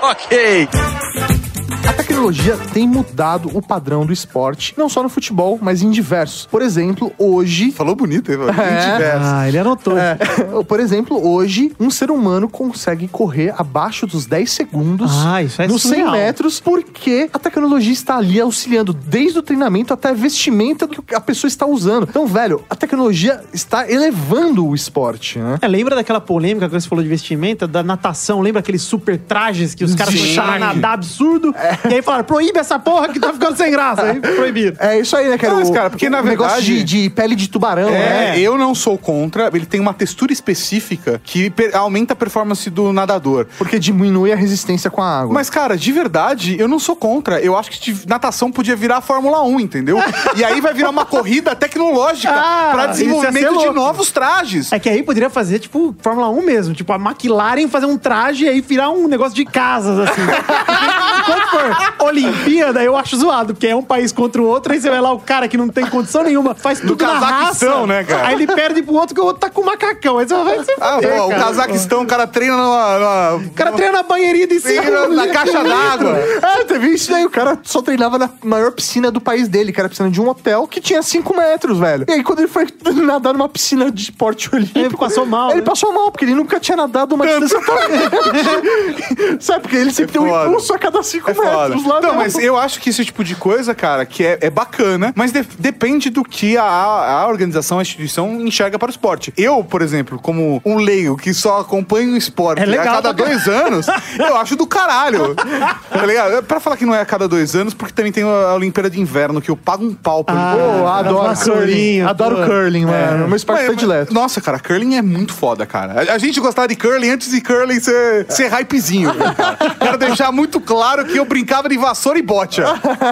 Ok. 0.00 1.41
A 1.88 1.92
tecnologia 1.94 2.56
tem 2.72 2.86
mudado 2.86 3.50
o 3.54 3.62
padrão 3.62 4.04
do 4.04 4.12
esporte, 4.12 4.74
não 4.76 4.88
só 4.88 5.02
no 5.02 5.08
futebol, 5.08 5.58
mas 5.60 5.82
em 5.82 5.90
diversos. 5.90 6.46
Por 6.46 6.60
exemplo, 6.62 7.12
hoje. 7.18 7.72
Falou 7.72 7.96
bonito, 7.96 8.30
hein, 8.30 8.38
mano? 8.38 8.52
É. 8.62 8.92
Diversos. 8.92 9.28
Ah, 9.28 9.48
ele 9.48 9.58
anotou. 9.58 9.98
É, 9.98 10.16
por 10.68 10.78
exemplo, 10.78 11.26
hoje, 11.26 11.72
um 11.80 11.90
ser 11.90 12.10
humano 12.10 12.48
consegue 12.48 13.08
correr 13.08 13.54
abaixo 13.56 14.06
dos 14.06 14.26
10 14.26 14.50
segundos 14.50 15.10
Ah, 15.24 15.42
isso 15.42 15.60
é 15.62 15.66
nos 15.66 15.82
100 15.82 15.90
surreal. 15.90 16.12
metros, 16.12 16.60
porque 16.60 17.28
a 17.32 17.38
tecnologia 17.38 17.92
está 17.92 18.16
ali 18.18 18.40
auxiliando 18.40 18.92
desde 18.92 19.38
o 19.38 19.42
treinamento 19.42 19.92
até 19.94 20.10
a 20.10 20.12
vestimenta 20.12 20.86
que 20.86 21.14
a 21.14 21.20
pessoa 21.20 21.48
está 21.48 21.66
usando. 21.66 22.06
Então, 22.08 22.26
velho, 22.26 22.62
a 22.68 22.76
tecnologia 22.76 23.40
está 23.52 23.90
elevando 23.90 24.66
o 24.66 24.74
esporte, 24.74 25.38
né? 25.38 25.58
É, 25.60 25.66
lembra 25.68 25.96
daquela 25.96 26.20
polêmica 26.20 26.68
que 26.68 26.74
você 26.80 26.88
falou 26.88 27.02
de 27.02 27.08
vestimenta, 27.08 27.66
da 27.66 27.82
natação? 27.82 28.40
Lembra 28.40 28.60
aqueles 28.60 28.82
super 28.82 29.18
trajes 29.18 29.74
que 29.74 29.84
os 29.84 29.94
caras 29.94 30.14
a 30.38 30.58
nadar 30.58 30.94
absurdo? 30.94 31.54
E 31.90 31.94
aí 31.94 32.02
falaram 32.02 32.24
proíbe 32.24 32.58
essa 32.58 32.78
porra 32.78 33.08
que 33.08 33.18
tá 33.20 33.32
ficando 33.32 33.56
sem 33.56 33.70
graça. 33.70 34.02
Aí 34.02 34.20
proibiram. 34.20 34.76
É 34.78 34.98
isso 35.00 35.16
aí, 35.16 35.28
né, 35.28 35.36
cara? 35.38 35.54
Mas, 35.54 35.68
O- 35.68 35.72
cara, 35.72 35.90
porque, 35.90 36.06
o 36.06 36.10
na 36.10 36.22
negócio 36.22 36.56
verdade- 36.62 36.84
de, 36.84 37.02
de 37.02 37.10
pele 37.10 37.34
de 37.34 37.48
tubarão, 37.48 37.88
É, 37.88 38.32
né? 38.32 38.38
eu 38.38 38.56
não 38.58 38.74
sou 38.74 38.96
contra. 38.98 39.50
Ele 39.52 39.66
tem 39.66 39.80
uma 39.80 39.92
textura 39.94 40.32
específica 40.32 41.20
que 41.24 41.52
aumenta 41.72 42.12
a 42.12 42.16
performance 42.16 42.68
do 42.70 42.92
nadador. 42.92 43.46
Porque 43.58 43.78
diminui 43.78 44.32
a 44.32 44.36
resistência 44.36 44.90
com 44.90 45.02
a 45.02 45.20
água. 45.20 45.34
Mas, 45.34 45.50
cara, 45.50 45.76
de 45.76 45.92
verdade, 45.92 46.56
eu 46.58 46.68
não 46.68 46.78
sou 46.78 46.96
contra. 46.96 47.40
Eu 47.40 47.56
acho 47.56 47.70
que 47.70 47.94
natação 48.06 48.50
podia 48.50 48.76
virar 48.76 48.98
a 48.98 49.00
Fórmula 49.00 49.42
1, 49.42 49.60
entendeu? 49.60 49.98
e 50.36 50.44
aí 50.44 50.60
vai 50.60 50.72
virar 50.74 50.90
uma 50.90 51.04
corrida 51.04 51.54
tecnológica 51.54 52.32
Ah, 52.34 52.70
pra 52.72 52.86
desenvolvimento 52.86 53.58
de 53.58 53.70
novos 53.70 54.10
trajes. 54.10 54.72
É 54.72 54.78
que 54.78 54.88
aí 54.88 55.02
poderia 55.02 55.30
fazer, 55.30 55.58
tipo, 55.58 55.94
Fórmula 56.00 56.28
1 56.30 56.42
mesmo. 56.42 56.74
Tipo, 56.74 56.92
a 56.92 56.96
McLaren 56.96 57.68
fazer 57.68 57.86
um 57.86 57.98
traje 57.98 58.44
e 58.44 58.48
aí 58.48 58.60
virar 58.60 58.90
um 58.90 59.06
negócio 59.08 59.34
de 59.34 59.44
casas, 59.44 59.98
assim. 59.98 60.22
For 61.50 62.06
Olimpíada, 62.06 62.82
eu 62.82 62.96
acho 62.96 63.16
zoado, 63.16 63.54
porque 63.54 63.66
é 63.66 63.76
um 63.76 63.82
país 63.82 64.12
contra 64.12 64.40
o 64.40 64.44
outro, 64.46 64.72
aí 64.72 64.80
você 64.80 64.88
vai 64.90 65.00
lá, 65.00 65.12
o 65.12 65.18
cara 65.18 65.46
que 65.48 65.56
não 65.56 65.68
tem 65.68 65.86
condição 65.86 66.22
nenhuma, 66.22 66.54
faz 66.54 66.80
tudo 66.80 67.04
na 67.04 67.20
Cazaquistão, 67.20 67.74
raça. 67.74 67.86
né, 67.86 68.04
cara? 68.04 68.28
Aí 68.28 68.34
ele 68.34 68.46
perde 68.46 68.82
pro 68.82 68.94
outro 68.94 69.14
que 69.14 69.20
o 69.20 69.24
outro 69.24 69.40
tá 69.40 69.50
com 69.50 69.62
macacão. 69.62 70.18
Aí 70.18 70.26
você 70.28 70.34
vai 70.42 70.64
se 70.64 70.72
Ah, 70.80 70.94
fuder, 70.96 71.16
pô, 71.16 71.26
o 71.26 71.28
cara. 71.30 71.42
Cazaquistão, 71.44 72.02
o 72.02 72.06
cara 72.06 72.26
treina 72.26 72.56
numa. 72.56 72.98
numa- 72.98 73.34
O 73.46 73.50
cara 73.50 73.72
treina 73.72 73.92
na 73.98 74.02
banheirinha 74.02 74.46
de 74.46 74.60
cima. 74.60 74.82
na- 74.82 75.08
na 75.08 75.28
caixa 75.28 75.62
d'água. 75.62 76.16
É, 76.42 76.64
teve 76.64 76.88
isso 76.88 77.10
daí. 77.10 77.24
O 77.24 77.30
cara 77.30 77.58
só 77.62 77.80
treinava 77.82 78.18
na 78.18 78.30
maior 78.44 78.72
piscina 78.72 79.10
do 79.10 79.20
país 79.20 79.48
dele, 79.48 79.72
que 79.72 79.80
era 79.80 79.86
a 79.86 79.90
piscina 79.90 80.10
de 80.10 80.20
um 80.20 80.28
hotel 80.28 80.66
que 80.66 80.80
tinha 80.80 81.02
5 81.02 81.36
metros, 81.36 81.78
velho. 81.78 82.04
E 82.08 82.12
aí, 82.12 82.22
quando 82.22 82.40
ele 82.40 82.48
foi 82.48 82.66
nadar 82.94 83.32
numa 83.32 83.48
piscina 83.48 83.90
de 83.90 84.02
esporte 84.04 84.48
olímpico. 84.54 84.78
Ele 84.78 84.96
passou 84.96 85.26
mal, 85.26 85.50
Ele 85.50 85.60
né? 85.60 85.66
passou 85.66 85.92
mal, 85.92 86.10
porque 86.10 86.24
ele 86.24 86.34
nunca 86.34 86.58
tinha 86.60 86.76
nadado 86.76 87.14
uma 87.14 87.26
distância 87.26 87.60
tão 87.60 87.74
grande. 87.76 89.42
Sabe? 89.42 89.60
Porque 89.62 89.76
ele 89.76 89.92
sempre 89.92 90.12
tem 90.12 90.22
um 90.22 90.28
foda. 90.28 90.48
impulso 90.48 90.74
a 90.74 90.78
cada 90.78 91.02
5 91.02 91.30
É 91.32 91.52
foda. 91.52 91.74
lá 91.76 91.94
Não, 91.94 92.00
dentro. 92.00 92.16
mas 92.16 92.34
eu 92.38 92.56
acho 92.56 92.80
que 92.80 92.90
esse 92.90 93.04
tipo 93.04 93.22
de 93.24 93.34
coisa, 93.34 93.74
cara, 93.74 94.04
que 94.06 94.24
é, 94.24 94.38
é 94.40 94.50
bacana, 94.50 95.12
mas 95.16 95.32
de- 95.32 95.46
depende 95.58 96.10
do 96.10 96.22
que 96.24 96.56
a, 96.56 96.62
a 96.64 97.26
organização, 97.28 97.78
a 97.78 97.82
instituição 97.82 98.40
enxerga 98.40 98.78
para 98.78 98.88
o 98.88 98.90
esporte. 98.90 99.32
Eu, 99.36 99.62
por 99.64 99.82
exemplo, 99.82 100.18
como 100.18 100.60
um 100.64 100.76
leigo 100.76 101.16
que 101.16 101.32
só 101.34 101.60
acompanha 101.60 102.12
o 102.12 102.16
esporte 102.16 102.62
É 102.62 102.66
legal 102.66 102.86
a 102.98 103.02
cada 103.02 103.14
pra 103.14 103.26
dois 103.26 103.46
anos, 103.48 103.86
eu 104.18 104.36
acho 104.36 104.56
do 104.56 104.66
caralho. 104.66 105.34
Tá 105.34 106.06
ligado? 106.06 106.42
Pra 106.44 106.60
falar 106.60 106.76
que 106.76 106.84
não 106.86 106.94
é 106.94 107.00
a 107.00 107.06
cada 107.06 107.26
dois 107.28 107.54
anos, 107.54 107.74
porque 107.74 107.92
também 107.92 108.12
tem 108.12 108.22
a 108.24 108.54
Olimpíada 108.54 108.88
de 108.90 109.00
Inverno, 109.00 109.40
que 109.40 109.50
eu 109.50 109.56
pago 109.56 109.84
um 109.84 109.94
pau 109.94 110.24
pra 110.24 110.34
Ah, 110.34 110.56
da 110.56 110.98
adoro 111.10 111.34
curling. 111.36 112.00
Adoro 112.02 112.36
pô. 112.36 112.42
curling, 112.46 112.84
mano. 112.86 113.26
Meu 113.28 113.36
esporte 113.36 113.58
Mas- 113.60 113.66
predileto. 113.68 114.12
Nossa, 114.12 114.40
cara, 114.40 114.58
curling 114.58 114.96
é 114.96 115.02
muito 115.02 115.32
foda, 115.32 115.64
cara. 115.66 116.02
A, 116.10 116.14
a 116.14 116.18
gente 116.18 116.40
gostava 116.40 116.68
de 116.68 116.76
curling 116.76 117.10
antes 117.10 117.30
de 117.30 117.40
curling 117.40 117.80
ser, 117.80 118.26
ser 118.28 118.48
hypezinho. 118.48 119.12
né, 119.14 119.34
cara. 119.36 119.56
Quero 119.78 119.98
deixar 119.98 120.32
muito 120.32 120.60
claro 120.60 121.04
que 121.04 121.18
eu 121.22 121.26
brincava 121.26 121.68
de 121.68 121.76
vassoura 121.78 122.18
e 122.18 122.22
bocha. 122.22 122.64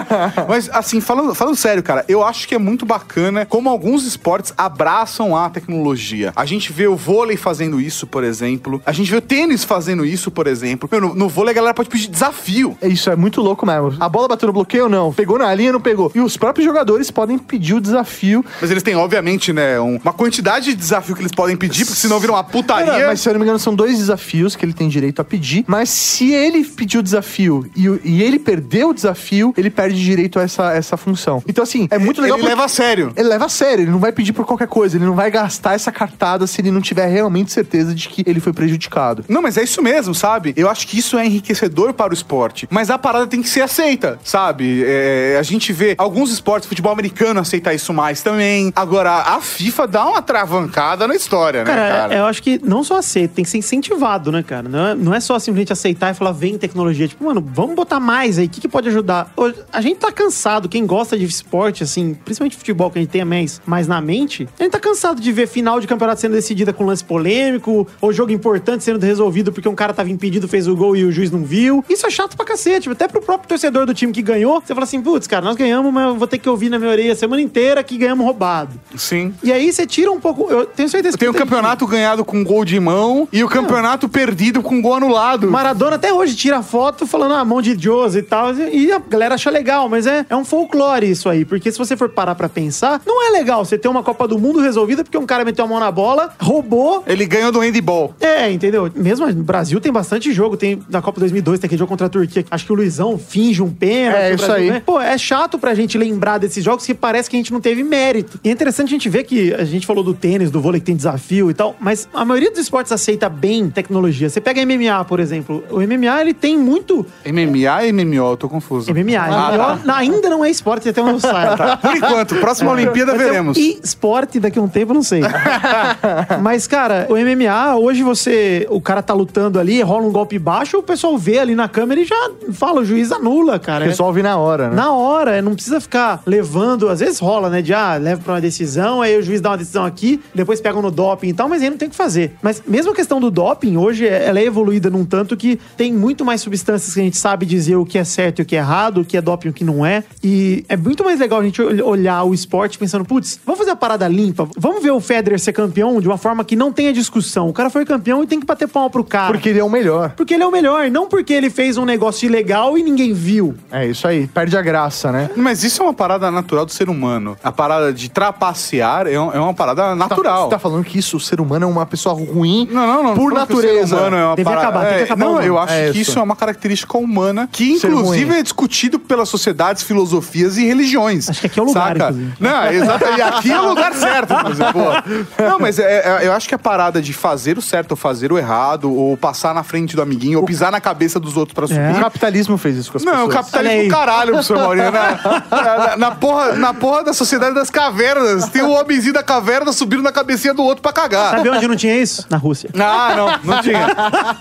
Mas, 0.47 0.69
assim, 0.71 0.99
falando, 1.01 1.33
falando 1.33 1.55
sério, 1.55 1.81
cara, 1.81 2.03
eu 2.07 2.23
acho 2.23 2.47
que 2.47 2.55
é 2.55 2.57
muito 2.57 2.85
bacana 2.85 3.45
como 3.45 3.69
alguns 3.69 4.05
esportes 4.05 4.53
abraçam 4.57 5.35
a 5.35 5.49
tecnologia. 5.49 6.31
A 6.35 6.45
gente 6.45 6.71
vê 6.71 6.87
o 6.87 6.95
vôlei 6.95 7.37
fazendo 7.37 7.79
isso, 7.79 8.05
por 8.05 8.23
exemplo. 8.23 8.81
A 8.85 8.91
gente 8.91 9.09
vê 9.09 9.17
o 9.17 9.21
tênis 9.21 9.63
fazendo 9.63 10.05
isso, 10.05 10.29
por 10.31 10.47
exemplo. 10.47 10.87
Meu, 10.91 11.01
no, 11.01 11.15
no 11.15 11.29
vôlei 11.29 11.51
a 11.51 11.55
galera 11.55 11.73
pode 11.73 11.89
pedir 11.89 12.07
desafio. 12.09 12.77
É 12.81 12.87
Isso 12.87 13.09
é 13.09 13.15
muito 13.15 13.41
louco 13.41 13.65
mesmo. 13.65 13.95
A 13.99 14.09
bola 14.09 14.27
bateu 14.27 14.47
no 14.47 14.53
bloqueio 14.53 14.83
ou 14.85 14.89
não? 14.89 15.13
Pegou 15.13 15.37
na 15.39 15.53
linha 15.53 15.69
ou 15.69 15.73
não 15.73 15.81
pegou? 15.81 16.11
E 16.13 16.19
os 16.19 16.35
próprios 16.37 16.65
jogadores 16.65 17.09
podem 17.09 17.37
pedir 17.37 17.73
o 17.75 17.81
desafio. 17.81 18.43
Mas 18.59 18.69
eles 18.71 18.83
têm, 18.83 18.95
obviamente, 18.95 19.53
né, 19.53 19.79
um- 19.79 19.97
uma 20.03 20.13
quantidade 20.13 20.65
de 20.65 20.75
desafio 20.75 21.15
que 21.15 21.21
eles 21.21 21.31
podem 21.31 21.55
pedir, 21.55 21.85
porque 21.85 21.99
senão 21.99 22.19
vira 22.19 22.33
uma 22.33 22.43
putaria. 22.43 22.91
Não, 22.99 23.07
mas 23.07 23.21
se 23.21 23.29
eu 23.29 23.33
não 23.33 23.39
me 23.39 23.45
engano, 23.45 23.59
são 23.59 23.73
dois 23.75 23.97
desafios 23.97 24.55
que 24.55 24.65
ele 24.65 24.73
tem 24.73 24.89
direito 24.89 25.21
a 25.21 25.23
pedir. 25.23 25.63
Mas 25.67 25.89
se 25.89 26.31
ele 26.33 26.63
pedir 26.63 26.97
o 26.97 27.03
desafio 27.03 27.69
e, 27.75 27.89
o- 27.89 27.99
e 28.03 28.21
ele 28.21 28.39
perder 28.39 28.85
o 28.85 28.93
desafio, 28.93 29.53
ele 29.57 29.69
perde 29.69 30.01
direito 30.01 30.39
a 30.39 30.43
essa, 30.43 30.71
essa 30.73 30.97
função. 30.97 31.43
Então, 31.47 31.63
assim, 31.63 31.87
é 31.91 31.97
muito 31.97 32.21
legal. 32.21 32.37
Ele 32.37 32.47
leva 32.47 32.65
a 32.65 32.67
sério. 32.67 33.13
Ele 33.15 33.27
leva 33.27 33.45
a 33.45 33.49
sério, 33.49 33.83
ele 33.83 33.91
não 33.91 33.99
vai 33.99 34.11
pedir 34.11 34.33
por 34.33 34.45
qualquer 34.45 34.67
coisa, 34.67 34.97
ele 34.97 35.05
não 35.05 35.15
vai 35.15 35.29
gastar 35.31 35.73
essa 35.73 35.91
cartada 35.91 36.45
se 36.47 36.61
ele 36.61 36.71
não 36.71 36.81
tiver 36.81 37.07
realmente 37.07 37.51
certeza 37.51 37.93
de 37.93 38.07
que 38.09 38.23
ele 38.25 38.39
foi 38.39 38.53
prejudicado. 38.53 39.25
Não, 39.27 39.41
mas 39.41 39.57
é 39.57 39.63
isso 39.63 39.81
mesmo, 39.81 40.13
sabe? 40.13 40.53
Eu 40.55 40.69
acho 40.69 40.87
que 40.87 40.97
isso 40.97 41.17
é 41.17 41.25
enriquecedor 41.25 41.93
para 41.93 42.11
o 42.11 42.13
esporte. 42.13 42.67
Mas 42.69 42.89
a 42.89 42.97
parada 42.97 43.27
tem 43.27 43.41
que 43.41 43.49
ser 43.49 43.61
aceita, 43.61 44.19
sabe? 44.23 44.83
É, 44.85 45.37
a 45.39 45.43
gente 45.43 45.71
vê 45.73 45.95
alguns 45.97 46.31
esportes, 46.31 46.67
futebol 46.67 46.91
americano 46.91 47.39
aceita 47.39 47.73
isso 47.73 47.93
mais 47.93 48.21
também. 48.21 48.71
Agora, 48.75 49.11
a 49.11 49.41
FIFA 49.41 49.87
dá 49.87 50.05
uma 50.05 50.21
travancada 50.21 51.07
na 51.07 51.15
história, 51.15 51.63
Cara, 51.63 51.81
né, 51.81 51.89
cara? 51.89 52.15
eu 52.15 52.25
acho 52.25 52.41
que 52.41 52.59
não 52.63 52.83
só 52.83 52.97
aceita, 52.97 53.35
tem 53.35 53.43
que 53.43 53.49
ser 53.49 53.57
incentivado, 53.57 54.31
né, 54.31 54.43
cara? 54.43 54.67
Não 54.67 54.87
é, 54.87 54.95
não 54.95 55.13
é 55.13 55.19
só 55.19 55.37
simplesmente 55.39 55.73
aceitar 55.73 56.11
e 56.11 56.13
falar, 56.13 56.31
vem 56.31 56.57
tecnologia. 56.57 57.07
Tipo, 57.07 57.25
mano, 57.25 57.43
vamos 57.53 57.75
botar 57.75 57.90
mais 57.99 58.37
aí. 58.37 58.45
O 58.45 58.49
que, 58.49 58.61
que 58.61 58.67
pode 58.67 58.89
ajudar? 58.89 59.33
A 59.71 59.81
gente 59.81 59.97
tá 59.97 60.11
cansado, 60.11 60.69
quem 60.69 60.85
gosta 60.85 61.17
de 61.17 61.25
esporte, 61.25 61.83
assim, 61.83 62.13
principalmente 62.13 62.57
futebol, 62.57 62.89
que 62.89 62.99
a 62.99 63.01
gente 63.01 63.11
tem 63.11 63.23
mais, 63.23 63.61
mais 63.65 63.87
na 63.87 64.01
mente, 64.01 64.47
a 64.59 64.63
gente 64.63 64.71
tá 64.71 64.79
cansado 64.79 65.21
de 65.21 65.31
ver 65.31 65.47
final 65.47 65.79
de 65.79 65.87
campeonato 65.87 66.21
sendo 66.21 66.33
decidida 66.33 66.73
com 66.73 66.85
lance 66.85 67.03
polêmico, 67.03 67.87
ou 67.99 68.13
jogo 68.13 68.31
importante 68.31 68.83
sendo 68.83 69.03
resolvido 69.03 69.51
porque 69.51 69.67
um 69.67 69.75
cara 69.75 69.93
tava 69.93 70.09
impedido, 70.09 70.47
fez 70.47 70.67
o 70.67 70.75
gol 70.75 70.95
e 70.95 71.05
o 71.05 71.11
juiz 71.11 71.31
não 71.31 71.43
viu. 71.43 71.83
Isso 71.89 72.05
é 72.05 72.09
chato 72.09 72.35
pra 72.35 72.45
cacete. 72.45 72.89
Até 72.89 73.07
pro 73.07 73.21
próprio 73.21 73.49
torcedor 73.49 73.85
do 73.85 73.93
time 73.93 74.11
que 74.11 74.21
ganhou, 74.21 74.61
você 74.61 74.73
fala 74.73 74.83
assim, 74.83 75.01
putz, 75.01 75.27
cara, 75.27 75.43
nós 75.43 75.55
ganhamos, 75.55 75.91
mas 75.93 76.07
eu 76.07 76.15
vou 76.15 76.27
ter 76.27 76.37
que 76.37 76.49
ouvir 76.49 76.69
na 76.69 76.77
minha 76.77 76.91
orelha 76.91 77.13
a 77.13 77.15
semana 77.15 77.41
inteira 77.41 77.83
que 77.83 77.97
ganhamos 77.97 78.25
roubado. 78.25 78.79
Sim. 78.95 79.33
E 79.43 79.51
aí 79.51 79.71
você 79.71 79.85
tira 79.85 80.11
um 80.11 80.19
pouco. 80.19 80.51
Eu 80.51 80.65
tenho 80.65 80.89
certeza 80.89 81.17
que 81.17 81.19
Tem 81.19 81.29
o 81.29 81.33
campeonato 81.33 81.85
ganhado 81.87 82.23
com 82.23 82.43
gol 82.43 82.65
de 82.65 82.79
mão 82.79 83.27
e 83.31 83.43
o 83.43 83.47
campeonato 83.49 84.07
perdido 84.09 84.61
com 84.61 84.81
gol 84.81 84.95
anulado. 84.95 85.49
Maradona 85.49 85.95
até 85.95 86.13
hoje 86.13 86.35
tira 86.35 86.61
foto 86.61 87.05
falando 87.05 87.33
a 87.33 87.45
mão 87.45 87.61
de 87.61 87.75
Jose 87.81 88.19
e 88.19 88.21
tal. 88.21 88.53
E 88.53 88.91
a 88.91 88.99
galera 88.99 89.35
acha 89.35 89.49
legal, 89.49 89.89
mas 89.89 90.05
é, 90.05 90.25
é 90.29 90.35
um 90.35 90.45
folclore 90.45 91.09
isso 91.09 91.29
aí. 91.29 91.45
Porque 91.45 91.71
se 91.71 91.77
você 91.77 91.95
for 91.97 92.09
parar 92.09 92.35
pra 92.35 92.49
pensar, 92.49 93.01
não 93.05 93.25
é 93.27 93.31
legal 93.31 93.63
você 93.63 93.77
ter 93.77 93.87
uma 93.87 94.03
Copa 94.03 94.27
do 94.27 94.37
Mundo 94.37 94.59
resolvida 94.59 95.03
porque 95.03 95.17
um 95.17 95.25
cara 95.25 95.43
meteu 95.45 95.65
a 95.65 95.67
mão 95.67 95.79
na 95.79 95.91
bola, 95.91 96.33
roubou. 96.39 97.03
Ele 97.07 97.25
ganhou 97.25 97.51
do 97.51 97.59
handball. 97.59 98.13
É, 98.19 98.51
entendeu? 98.51 98.91
Mesmo 98.95 99.27
no 99.27 99.43
Brasil 99.43 99.79
tem 99.79 99.91
bastante 99.91 100.31
jogo. 100.31 100.57
Tem 100.57 100.81
na 100.89 101.01
Copa 101.01 101.19
2002, 101.19 101.59
tem 101.59 101.67
aquele 101.67 101.79
jogo 101.79 101.89
contra 101.89 102.07
a 102.07 102.09
Turquia. 102.09 102.45
Acho 102.49 102.65
que 102.65 102.71
o 102.71 102.75
Luizão 102.75 103.17
finge 103.17 103.61
um 103.61 103.71
pênalti. 103.71 104.21
É, 104.21 104.33
isso 104.33 104.51
aí. 104.51 104.67
ganha. 104.67 104.81
Pô, 104.81 104.99
é 104.99 105.17
chato 105.17 105.57
pra 105.57 105.73
gente 105.73 105.97
lembrar 105.97 106.37
desses 106.37 106.63
jogos 106.63 106.85
que 106.85 106.93
parece 106.93 107.29
que 107.29 107.35
a 107.35 107.39
gente 107.39 107.51
não 107.51 107.61
teve 107.61 107.83
mérito. 107.83 108.39
E 108.43 108.49
é 108.49 108.51
interessante 108.51 108.87
a 108.87 108.91
gente 108.91 109.09
ver 109.09 109.23
que 109.23 109.53
a 109.53 109.63
gente 109.63 109.85
falou 109.85 110.03
do 110.03 110.13
tênis, 110.13 110.51
do 110.51 110.61
vôlei 110.61 110.79
que 110.79 110.85
tem 110.85 110.95
desafio 110.95 111.49
e 111.49 111.53
tal, 111.53 111.75
mas 111.79 112.07
a 112.13 112.25
maioria 112.25 112.51
dos 112.51 112.59
esportes 112.59 112.91
aceita 112.91 113.29
bem 113.29 113.69
tecnologia. 113.69 114.29
Você 114.29 114.41
pega 114.41 114.65
MMA, 114.65 115.05
por 115.05 115.19
exemplo. 115.19 115.63
O 115.69 115.79
MMA, 115.79 116.21
ele 116.21 116.33
tem 116.33 116.57
muito 116.57 117.05
MMA 117.25 117.70
e 117.85 117.91
MMO, 117.93 118.31
eu 118.31 118.37
tô 118.37 118.49
confuso. 118.49 118.91
MMA. 118.93 119.17
Ah, 119.19 119.51
MMA 119.51 119.77
tá. 119.85 119.95
ainda 119.97 120.29
não 120.29 120.43
é 120.43 120.49
esporte, 120.49 120.89
até 120.89 121.01
onde 121.01 121.13
eu 121.13 121.19
saiba. 121.19 121.55
Tá. 121.57 121.77
Por 121.81 121.95
enquanto, 121.95 122.35
próxima 122.35 122.71
Olimpíada 122.71 123.11
Vai 123.11 123.19
ter 123.19 123.25
um 123.25 123.29
veremos. 123.29 123.57
esporte 123.57 124.39
daqui 124.39 124.59
a 124.59 124.61
um 124.61 124.67
tempo, 124.67 124.91
eu 124.91 124.95
não 124.95 125.03
sei. 125.03 125.21
Mas, 126.41 126.67
cara, 126.67 127.07
o 127.09 127.13
MMA, 127.13 127.75
hoje 127.77 128.03
você. 128.03 128.67
O 128.69 128.81
cara 128.81 129.01
tá 129.01 129.13
lutando 129.13 129.59
ali, 129.59 129.81
rola 129.81 130.05
um 130.05 130.11
golpe 130.11 130.37
baixo, 130.39 130.77
o 130.77 130.83
pessoal 130.83 131.17
vê 131.17 131.39
ali 131.39 131.55
na 131.55 131.67
câmera 131.67 132.01
e 132.01 132.05
já 132.05 132.31
fala, 132.53 132.81
o 132.81 132.85
juiz 132.85 133.11
anula, 133.11 133.59
cara. 133.59 133.85
Resolve 133.85 134.21
na 134.21 134.37
hora, 134.37 134.69
né? 134.69 134.75
Na 134.75 134.91
hora, 134.91 135.41
não 135.41 135.53
precisa 135.53 135.79
ficar 135.79 136.21
levando. 136.25 136.89
Às 136.89 136.99
vezes 136.99 137.19
rola, 137.19 137.49
né? 137.49 137.61
De 137.61 137.73
ah, 137.73 137.95
leva 137.95 138.21
pra 138.21 138.33
uma 138.33 138.41
decisão, 138.41 139.01
aí 139.01 139.17
o 139.17 139.21
juiz 139.21 139.41
dá 139.41 139.51
uma 139.51 139.57
decisão 139.57 139.85
aqui, 139.85 140.21
depois 140.33 140.59
pegam 140.61 140.81
no 140.81 140.91
doping 140.91 141.29
e 141.29 141.33
tal, 141.33 141.47
mas 141.49 141.61
aí 141.61 141.69
não 141.69 141.77
tem 141.77 141.87
o 141.87 141.91
que 141.91 141.97
fazer. 141.97 142.33
Mas 142.41 142.61
mesmo 142.67 142.91
a 142.91 142.95
questão 142.95 143.19
do 143.19 143.29
doping, 143.29 143.77
hoje 143.77 144.07
é- 144.07 144.27
ela 144.27 144.39
é 144.39 144.45
evoluída 144.45 144.89
num 144.89 145.05
tanto 145.05 145.35
que 145.37 145.59
tem 145.77 145.93
muito 145.93 146.23
mais 146.25 146.41
substâncias 146.41 146.93
que 146.93 146.99
a 146.99 147.03
gente 147.03 147.17
sabe 147.17 147.45
dizer 147.61 147.75
o 147.75 147.85
que 147.85 147.97
é 147.97 148.03
certo 148.03 148.39
e 148.39 148.41
o 148.41 148.45
que 148.45 148.55
é 148.55 148.59
errado, 148.59 149.01
o 149.01 149.05
que 149.05 149.15
é 149.17 149.21
doping 149.21 149.47
e 149.47 149.51
o 149.51 149.53
que 149.53 149.63
não 149.63 149.85
é. 149.85 150.03
E 150.23 150.65
é 150.67 150.75
muito 150.75 151.03
mais 151.03 151.19
legal 151.19 151.39
a 151.39 151.43
gente 151.43 151.61
ol- 151.61 151.85
olhar 151.87 152.23
o 152.23 152.33
esporte 152.33 152.77
pensando, 152.77 153.05
putz, 153.05 153.39
vamos 153.45 153.59
fazer 153.59 153.71
a 153.71 153.75
parada 153.75 154.07
limpa, 154.07 154.47
vamos 154.57 154.81
ver 154.83 154.91
o 154.91 154.99
Federer 154.99 155.39
ser 155.39 155.53
campeão 155.53 155.99
de 156.01 156.07
uma 156.07 156.17
forma 156.17 156.43
que 156.43 156.55
não 156.55 156.71
tenha 156.71 156.91
discussão. 156.93 157.49
O 157.49 157.53
cara 157.53 157.69
foi 157.69 157.85
campeão 157.85 158.23
e 158.23 158.27
tem 158.27 158.39
que 158.39 158.45
bater 158.45 158.67
palma 158.67 158.89
pro 158.89 159.03
cara. 159.03 159.31
Porque 159.33 159.49
ele 159.49 159.59
é 159.59 159.63
o 159.63 159.69
melhor. 159.69 160.11
Porque 160.15 160.33
ele 160.33 160.43
é 160.43 160.47
o 160.47 160.51
melhor, 160.51 160.89
não 160.89 161.07
porque 161.07 161.33
ele 161.33 161.49
fez 161.49 161.77
um 161.77 161.85
negócio 161.85 162.25
ilegal 162.25 162.77
e 162.77 162.83
ninguém 162.83 163.13
viu. 163.13 163.55
É 163.71 163.85
isso 163.85 164.07
aí, 164.07 164.27
perde 164.27 164.57
a 164.57 164.61
graça, 164.61 165.11
né? 165.11 165.29
Mas 165.35 165.63
isso 165.63 165.81
é 165.81 165.85
uma 165.85 165.93
parada 165.93 166.29
natural 166.31 166.65
do 166.65 166.71
ser 166.71 166.89
humano. 166.89 167.37
A 167.43 167.51
parada 167.51 167.93
de 167.93 168.09
trapacear 168.09 169.07
é, 169.07 169.19
um- 169.19 169.31
é 169.31 169.39
uma 169.39 169.53
parada 169.53 169.95
natural. 169.95 170.43
Você 170.45 170.49
tá 170.49 170.59
falando 170.59 170.83
que 170.83 170.97
isso, 170.97 171.17
o 171.17 171.19
ser 171.19 171.39
humano 171.39 171.65
é 171.65 171.67
uma 171.69 171.85
pessoa 171.85 172.15
ruim 172.15 172.67
Não, 172.71 172.87
não, 172.87 173.03
não. 173.03 173.13
por 173.15 173.31
que 173.33 173.37
o 173.37 173.45
ser 173.45 173.53
natureza. 173.55 173.95
humano 173.97 174.15
é 174.17 174.25
uma 174.25 174.35
parada- 174.37 174.61
acabar, 174.61 174.85
tem 174.85 174.93
que 174.95 174.99
é, 174.99 175.03
acabar 175.03 175.25
Não, 175.25 175.35
o 175.35 175.41
eu 175.41 175.57
acho 175.57 175.73
É 175.73 175.91
que 175.91 175.99
isso. 176.01 176.11
isso 176.11 176.19
é 176.19 176.21
uma 176.23 176.35
característica 176.35 176.97
humana 176.97 177.40
que, 177.47 177.73
inclusive, 177.73 178.33
é 178.39 178.43
discutido 178.43 178.99
pelas 178.99 179.29
sociedades, 179.29 179.83
filosofias 179.83 180.57
e 180.57 180.65
religiões. 180.65 181.29
Acho 181.29 181.41
que 181.41 181.47
aqui 181.47 181.59
é 181.59 181.63
o 181.63 181.65
lugar, 181.65 181.87
saca? 181.97 182.03
inclusive. 182.11 182.33
Não, 182.39 182.65
exato. 182.71 183.05
E 183.17 183.21
aqui 183.21 183.51
é 183.51 183.59
o 183.61 183.69
lugar 183.69 183.93
certo, 183.93 184.33
inclusive. 184.33 184.73
Pô. 184.73 185.43
Não, 185.43 185.59
mas 185.59 185.79
é- 185.79 186.19
é- 186.23 186.27
eu 186.27 186.33
acho 186.33 186.47
que 186.47 186.55
a 186.55 186.59
parada 186.59 187.01
de 187.01 187.13
fazer 187.13 187.57
o 187.57 187.61
certo 187.61 187.91
ou 187.91 187.97
fazer 187.97 188.31
o 188.31 188.37
errado, 188.37 188.91
ou 188.93 189.15
passar 189.17 189.53
na 189.53 189.63
frente 189.63 189.95
do 189.95 190.01
amiguinho, 190.01 190.39
ou 190.39 190.45
pisar 190.45 190.71
na 190.71 190.81
cabeça 190.81 191.19
dos 191.19 191.37
outros 191.37 191.53
pra 191.53 191.67
subir. 191.67 191.97
O 191.97 191.99
capitalismo 191.99 192.57
fez 192.57 192.77
isso 192.77 192.91
com 192.91 192.97
as 192.97 193.03
Não, 193.03 193.11
pessoas. 193.27 193.33
o 193.33 193.37
capitalismo 193.37 193.89
caralho, 193.91 194.31
professor 194.33 194.57
Maurinho. 194.57 194.91
Na, 194.91 195.17
na, 195.49 195.97
na 195.97 196.11
porra, 196.11 196.53
na 196.53 196.73
porra 196.73 197.03
da 197.03 197.13
sociedade 197.13 197.53
das 197.55 197.69
cavernas. 197.69 198.49
Tem 198.49 198.61
o 198.61 198.71
homenzinho 198.71 199.13
da 199.13 199.23
caverna 199.23 199.71
subindo 199.73 200.01
na 200.03 200.11
cabecinha 200.11 200.53
do 200.53 200.63
outro 200.63 200.81
pra 200.81 200.91
cagar. 200.93 201.31
Sabe 201.37 201.49
onde 201.49 201.67
não 201.67 201.75
tinha 201.75 201.95
isso? 201.97 202.25
Na 202.29 202.37
Rússia. 202.37 202.69
Ah, 202.79 203.13
não, 203.15 203.53
não 203.55 203.61
tinha. 203.61 203.87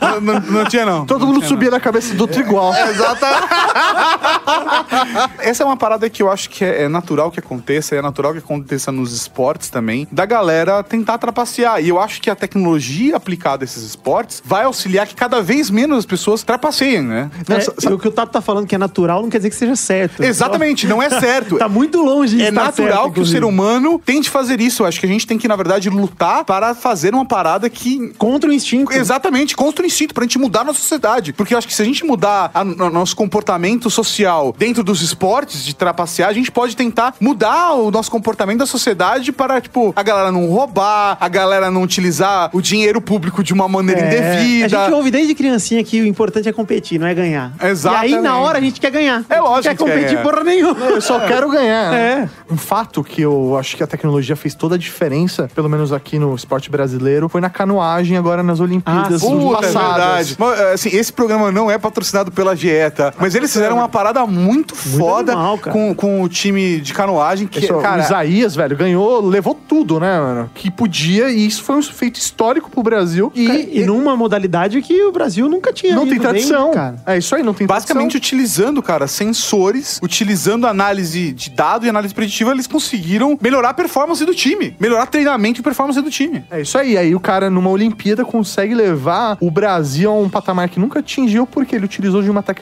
Não, 0.00 0.20
não- 0.20 0.40
não 0.40 0.64
tinha, 0.64 0.84
não. 0.86 1.04
Todo 1.06 1.26
mundo 1.26 1.44
subia 1.46 1.70
na 1.70 1.80
cabeça 1.80 2.14
do 2.14 2.22
outro 2.22 2.40
igual. 2.40 2.72
Exato. 2.90 3.24
Essa 5.40 5.62
é 5.62 5.66
uma 5.66 5.76
parada 5.76 6.08
que 6.08 6.22
eu 6.22 6.30
acho 6.30 6.48
que 6.50 6.64
é, 6.64 6.82
é 6.84 6.88
natural 6.88 7.30
que 7.30 7.38
aconteça, 7.40 7.94
é 7.94 8.02
natural 8.02 8.32
que 8.32 8.38
aconteça 8.38 8.90
nos 8.92 9.12
esportes 9.12 9.70
também, 9.70 10.06
da 10.10 10.24
galera 10.26 10.82
tentar 10.82 11.18
trapacear. 11.18 11.82
E 11.82 11.88
eu 11.88 12.00
acho 12.00 12.20
que 12.20 12.30
a 12.30 12.36
tecnologia 12.36 13.16
aplicada 13.16 13.64
a 13.64 13.66
esses 13.66 13.82
esportes 13.82 14.42
vai 14.44 14.64
auxiliar 14.64 15.06
que 15.06 15.14
cada 15.14 15.42
vez 15.42 15.70
menos 15.70 15.98
as 15.98 16.06
pessoas 16.06 16.42
trapaceiem, 16.42 17.02
né? 17.02 17.30
É, 17.48 17.88
e 17.88 17.92
o 17.92 17.98
que 17.98 18.08
o 18.08 18.12
Tato 18.12 18.32
tá 18.32 18.40
falando 18.40 18.66
que 18.66 18.74
é 18.74 18.78
natural 18.78 19.22
não 19.22 19.30
quer 19.30 19.38
dizer 19.38 19.50
que 19.50 19.56
seja 19.56 19.76
certo. 19.76 20.22
Exatamente, 20.22 20.86
não 20.86 21.02
é 21.02 21.10
certo. 21.20 21.58
Tá 21.58 21.68
muito 21.68 22.02
longe 22.02 22.36
de 22.36 22.42
É 22.42 22.48
estar 22.48 22.64
natural 22.64 22.88
certo, 22.88 23.02
que 23.02 23.08
o 23.08 23.10
inclusive. 23.22 23.38
ser 23.38 23.44
humano 23.44 24.00
tente 24.04 24.30
fazer 24.30 24.60
isso. 24.60 24.82
Eu 24.82 24.86
acho 24.86 25.00
que 25.00 25.06
a 25.06 25.08
gente 25.08 25.26
tem 25.26 25.38
que, 25.38 25.48
na 25.48 25.56
verdade, 25.56 25.88
lutar 25.90 26.44
para 26.44 26.74
fazer 26.74 27.14
uma 27.14 27.26
parada 27.26 27.68
que. 27.68 28.10
Contra 28.18 28.50
o 28.50 28.52
instinto. 28.52 28.92
Exatamente, 28.92 29.56
contra 29.56 29.82
o 29.82 29.86
instinto, 29.86 30.14
pra 30.14 30.24
gente 30.24 30.38
mudar 30.38 30.60
a 30.60 30.64
nossa 30.64 30.80
sociedade. 30.80 31.32
Porque 31.32 31.54
eu 31.54 31.58
acho 31.58 31.66
que 31.66 31.74
se 31.74 31.82
a 31.82 31.84
gente 31.84 32.04
mudar 32.04 32.50
a- 32.54 32.62
o 32.62 32.79
nosso 32.88 33.14
comportamento 33.16 33.90
social 33.90 34.54
dentro 34.56 34.82
dos 34.84 35.02
esportes, 35.02 35.64
de 35.64 35.74
trapacear, 35.74 36.28
a 36.28 36.32
gente 36.32 36.50
pode 36.50 36.76
tentar 36.76 37.14
mudar 37.20 37.72
o 37.74 37.90
nosso 37.90 38.10
comportamento 38.10 38.58
da 38.60 38.66
sociedade 38.66 39.32
para, 39.32 39.60
tipo, 39.60 39.92
a 39.96 40.02
galera 40.02 40.30
não 40.32 40.46
roubar, 40.48 41.16
a 41.20 41.28
galera 41.28 41.70
não 41.70 41.82
utilizar 41.82 42.48
o 42.52 42.62
dinheiro 42.62 43.00
público 43.00 43.42
de 43.42 43.52
uma 43.52 43.68
maneira 43.68 44.00
É, 44.00 44.06
indevida. 44.06 44.66
A 44.80 44.84
gente 44.84 44.94
ouve 44.94 45.10
desde 45.10 45.34
criancinha 45.34 45.82
que 45.82 46.00
o 46.00 46.06
importante 46.06 46.48
é 46.48 46.52
competir, 46.52 46.98
não 47.00 47.06
é 47.06 47.14
ganhar. 47.14 47.52
Exatamente. 47.62 48.12
E 48.12 48.16
aí, 48.16 48.22
na 48.22 48.38
hora, 48.38 48.58
a 48.58 48.60
gente 48.60 48.80
quer 48.80 48.90
ganhar. 48.90 49.24
É 49.28 49.40
lógico 49.40 49.62
Quer 49.62 49.76
que 49.76 49.84
quer 49.84 49.90
competir 49.90 50.16
ganhar. 50.16 50.22
porra 50.22 50.44
nenhuma. 50.44 50.86
Eu 50.86 51.00
só 51.00 51.18
quero 51.26 51.50
ganhar. 51.50 51.92
É. 51.94 52.28
Um 52.50 52.56
fato 52.56 53.02
que 53.02 53.20
eu 53.22 53.56
acho 53.58 53.76
que 53.76 53.82
a 53.82 53.86
tecnologia 53.86 54.36
fez 54.36 54.54
toda 54.54 54.74
a 54.76 54.78
diferença, 54.78 55.48
pelo 55.54 55.68
menos 55.68 55.92
aqui 55.92 56.18
no 56.18 56.34
esporte 56.34 56.70
brasileiro, 56.70 57.28
foi 57.28 57.40
na 57.40 57.50
canoagem 57.50 58.16
agora 58.16 58.42
nas 58.42 58.60
Olimpíadas 58.60 59.22
Ah, 59.22 59.26
sim. 59.26 59.38
Puta, 59.40 59.58
é 59.66 59.72
passadas. 59.72 60.28
verdade. 60.28 60.36
Mas, 60.38 60.60
assim, 60.74 60.88
esse 60.90 61.12
programa 61.12 61.50
não 61.50 61.70
é 61.70 61.78
patrocinado 61.78 62.30
pela 62.30 62.54
Dieta, 62.70 63.14
mas 63.18 63.34
eles 63.34 63.52
fizeram 63.52 63.76
uma 63.76 63.88
parada 63.88 64.24
muito, 64.26 64.74
foda 64.74 65.32
animal, 65.32 65.58
cara. 65.58 65.72
com, 65.72 65.94
com 65.94 66.22
o 66.22 66.28
time 66.28 66.80
de 66.80 66.92
canoagem 66.92 67.46
que, 67.46 67.66
cara, 67.66 68.02
o 68.02 68.04
Isaías, 68.04 68.54
velho, 68.54 68.76
ganhou, 68.76 69.20
levou 69.26 69.54
tudo, 69.54 69.98
né, 69.98 70.18
mano? 70.20 70.50
Que 70.54 70.70
podia, 70.70 71.30
e 71.30 71.46
isso 71.46 71.62
foi 71.62 71.76
um 71.76 71.82
feito 71.82 72.16
histórico 72.16 72.70
pro 72.70 72.82
Brasil. 72.82 73.32
E, 73.34 73.46
Cara, 73.46 73.58
E 73.60 73.84
numa 73.84 74.16
modalidade 74.16 74.80
que 74.82 75.02
o 75.04 75.12
Brasil 75.12 75.48
nunca 75.48 75.72
tinha 75.72 75.94
não 75.94 76.02
tem 76.02 76.12
bem, 76.12 76.20
tradição. 76.20 76.70
cara. 76.70 76.96
É 77.06 77.18
isso 77.18 77.34
aí, 77.34 77.42
não 77.42 77.54
tem 77.54 77.66
basicamente 77.66 78.12
tradição. 78.12 78.18
utilizando, 78.18 78.82
cara, 78.82 79.06
sensores, 79.06 79.98
utilizando 80.02 80.66
análise 80.66 81.32
de 81.32 81.50
dado 81.50 81.86
e 81.86 81.88
análise 81.88 82.14
preditiva, 82.14 82.50
eles 82.52 82.66
conseguiram 82.66 83.38
melhorar 83.40 83.70
a 83.70 83.74
performance 83.74 84.24
do 84.24 84.34
time, 84.34 84.76
melhorar 84.78 85.06
treinamento 85.06 85.60
e 85.60 85.62
performance 85.62 86.00
do 86.00 86.10
time. 86.10 86.44
É 86.50 86.60
isso 86.60 86.76
aí. 86.78 86.96
Aí 86.96 87.14
o 87.14 87.20
cara, 87.20 87.48
numa 87.50 87.70
Olimpíada, 87.70 88.24
consegue 88.24 88.74
levar 88.74 89.36
o 89.40 89.50
Brasil 89.50 90.10
a 90.10 90.14
um 90.14 90.28
patamar 90.28 90.68
que 90.68 90.78
nunca 90.78 91.00
atingiu, 91.00 91.46
porque 91.46 91.74
ele 91.74 91.84
utilizou 91.84 92.22
de 92.22 92.30
uma 92.30 92.42
tecnologia, 92.42 92.59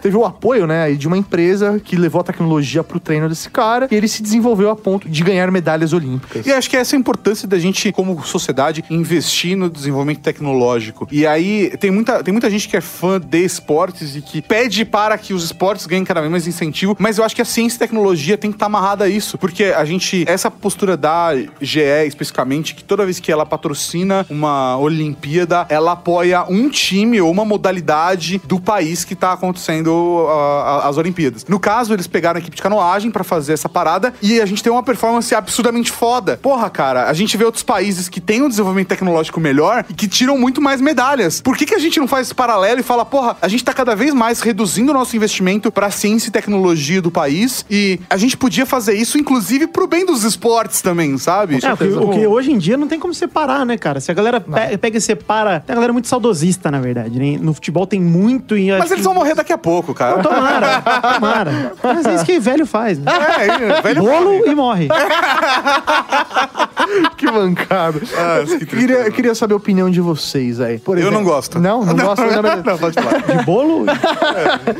teve 0.00 0.16
o 0.16 0.24
apoio, 0.24 0.66
né, 0.66 0.92
de 0.92 1.06
uma 1.06 1.16
empresa 1.16 1.80
que 1.82 1.96
levou 1.96 2.20
a 2.20 2.24
tecnologia 2.24 2.82
pro 2.82 3.00
treino 3.00 3.28
desse 3.28 3.50
cara, 3.50 3.88
e 3.90 3.94
ele 3.94 4.08
se 4.08 4.22
desenvolveu 4.22 4.70
a 4.70 4.76
ponto 4.76 5.08
de 5.08 5.22
ganhar 5.22 5.50
medalhas 5.50 5.92
olímpicas. 5.92 6.46
E 6.46 6.52
acho 6.52 6.68
que 6.68 6.76
essa 6.76 6.94
é 6.94 6.96
a 6.96 7.00
importância 7.00 7.46
da 7.46 7.58
gente, 7.58 7.92
como 7.92 8.22
sociedade, 8.24 8.84
investir 8.90 9.56
no 9.56 9.68
desenvolvimento 9.68 10.20
tecnológico. 10.20 11.08
E 11.10 11.26
aí 11.26 11.76
tem 11.78 11.90
muita, 11.90 12.22
tem 12.22 12.32
muita 12.32 12.50
gente 12.50 12.68
que 12.68 12.76
é 12.76 12.80
fã 12.80 13.20
de 13.20 13.44
esportes 13.44 14.16
e 14.16 14.20
que 14.20 14.42
pede 14.42 14.84
para 14.84 15.16
que 15.18 15.32
os 15.32 15.44
esportes 15.44 15.86
ganhem 15.86 16.04
cada 16.04 16.20
vez 16.20 16.30
mais 16.30 16.46
incentivo, 16.46 16.96
mas 16.98 17.18
eu 17.18 17.24
acho 17.24 17.34
que 17.34 17.42
a 17.42 17.44
ciência 17.44 17.76
e 17.76 17.78
tecnologia 17.78 18.36
tem 18.36 18.50
que 18.50 18.56
estar 18.56 18.66
amarrada 18.66 19.04
a 19.04 19.08
isso, 19.08 19.38
porque 19.38 19.64
a 19.64 19.84
gente, 19.84 20.24
essa 20.28 20.50
postura 20.50 20.96
da 20.96 21.30
GE 21.60 21.80
especificamente, 22.06 22.74
que 22.74 22.84
toda 22.84 23.04
vez 23.04 23.20
que 23.20 23.30
ela 23.30 23.46
patrocina 23.46 24.26
uma 24.28 24.76
Olimpíada, 24.78 25.66
ela 25.68 25.92
apoia 25.92 26.44
um 26.48 26.68
time 26.68 27.20
ou 27.20 27.30
uma 27.30 27.44
modalidade 27.44 28.40
do 28.44 28.60
país 28.60 29.04
que 29.04 29.14
tá 29.28 29.34
acontecendo 29.34 30.26
ah, 30.28 30.88
as 30.88 30.96
Olimpíadas. 30.96 31.44
No 31.48 31.58
caso, 31.58 31.92
eles 31.92 32.06
pegaram 32.06 32.38
a 32.38 32.40
equipe 32.40 32.56
de 32.56 32.62
canoagem 32.62 33.10
pra 33.10 33.24
fazer 33.24 33.52
essa 33.52 33.68
parada 33.68 34.12
e 34.22 34.40
a 34.40 34.46
gente 34.46 34.62
tem 34.62 34.72
uma 34.72 34.82
performance 34.82 35.34
absurdamente 35.34 35.90
foda. 35.90 36.38
Porra, 36.40 36.68
cara, 36.70 37.08
a 37.08 37.12
gente 37.12 37.36
vê 37.36 37.44
outros 37.44 37.62
países 37.62 38.08
que 38.08 38.20
têm 38.20 38.42
um 38.42 38.48
desenvolvimento 38.48 38.88
tecnológico 38.88 39.40
melhor 39.40 39.84
e 39.88 39.94
que 39.94 40.08
tiram 40.08 40.38
muito 40.38 40.60
mais 40.60 40.80
medalhas. 40.80 41.40
Por 41.40 41.56
que, 41.56 41.66
que 41.66 41.74
a 41.74 41.78
gente 41.78 41.98
não 41.98 42.08
faz 42.08 42.26
esse 42.28 42.34
paralelo 42.34 42.80
e 42.80 42.82
fala, 42.82 43.04
porra, 43.04 43.36
a 43.40 43.48
gente 43.48 43.64
tá 43.64 43.72
cada 43.72 43.94
vez 43.94 44.12
mais 44.14 44.40
reduzindo 44.40 44.90
o 44.90 44.94
nosso 44.94 45.16
investimento 45.16 45.70
pra 45.70 45.90
ciência 45.90 46.28
e 46.28 46.32
tecnologia 46.32 47.00
do 47.02 47.10
país 47.10 47.64
e 47.70 48.00
a 48.08 48.16
gente 48.16 48.36
podia 48.36 48.64
fazer 48.66 48.94
isso, 48.94 49.18
inclusive, 49.18 49.66
pro 49.66 49.86
bem 49.86 50.04
dos 50.06 50.24
esportes 50.24 50.80
também, 50.82 51.16
sabe? 51.18 51.58
É, 51.62 51.72
o 51.72 51.76
que, 51.76 51.84
o 51.84 52.10
que 52.10 52.26
hoje 52.26 52.52
em 52.52 52.58
dia 52.58 52.76
não 52.76 52.86
tem 52.86 52.98
como 52.98 53.12
separar, 53.14 53.64
né, 53.66 53.76
cara? 53.76 54.00
Se 54.00 54.10
a 54.10 54.14
galera 54.14 54.40
pe- 54.40 54.78
pega 54.78 54.98
e 54.98 55.00
separa. 55.00 55.60
Tem 55.66 55.72
a 55.72 55.76
galera 55.76 55.92
muito 55.92 56.08
saudosista, 56.08 56.70
na 56.70 56.80
verdade, 56.80 57.18
né? 57.18 57.38
No 57.40 57.52
futebol 57.54 57.86
tem 57.86 58.00
muito. 58.00 58.56
E 58.56 58.70
Mas 58.70 58.90
eles 58.90 59.04
vão 59.04 59.14
morrer 59.18 59.34
daqui 59.34 59.52
a 59.52 59.58
pouco, 59.58 59.92
cara. 59.94 60.22
Tomara, 60.22 60.82
tomara. 61.14 61.72
Mas 61.82 62.06
é 62.06 62.14
isso 62.14 62.24
que 62.24 62.38
velho 62.38 62.66
faz, 62.66 62.98
né? 62.98 63.10
É, 63.38 63.82
velho 63.82 64.02
Bolo 64.02 64.46
e 64.46 64.54
morre. 64.54 64.88
que 67.16 67.30
bancado. 67.30 68.00
Ah, 68.16 68.44
que 68.58 68.66
queria, 68.66 69.10
queria 69.10 69.34
saber 69.34 69.54
a 69.54 69.56
opinião 69.56 69.90
de 69.90 70.00
vocês 70.00 70.60
aí. 70.60 70.78
Por 70.78 70.98
Eu 70.98 71.10
não 71.10 71.22
gosto. 71.24 71.58
Não, 71.58 71.84
não, 71.84 71.94
gosto. 71.96 72.22
Não, 72.24 72.42
Não, 72.42 72.78
pode 72.78 72.94
falar. 73.00 73.18
De 73.38 73.44
bolo? 73.44 73.84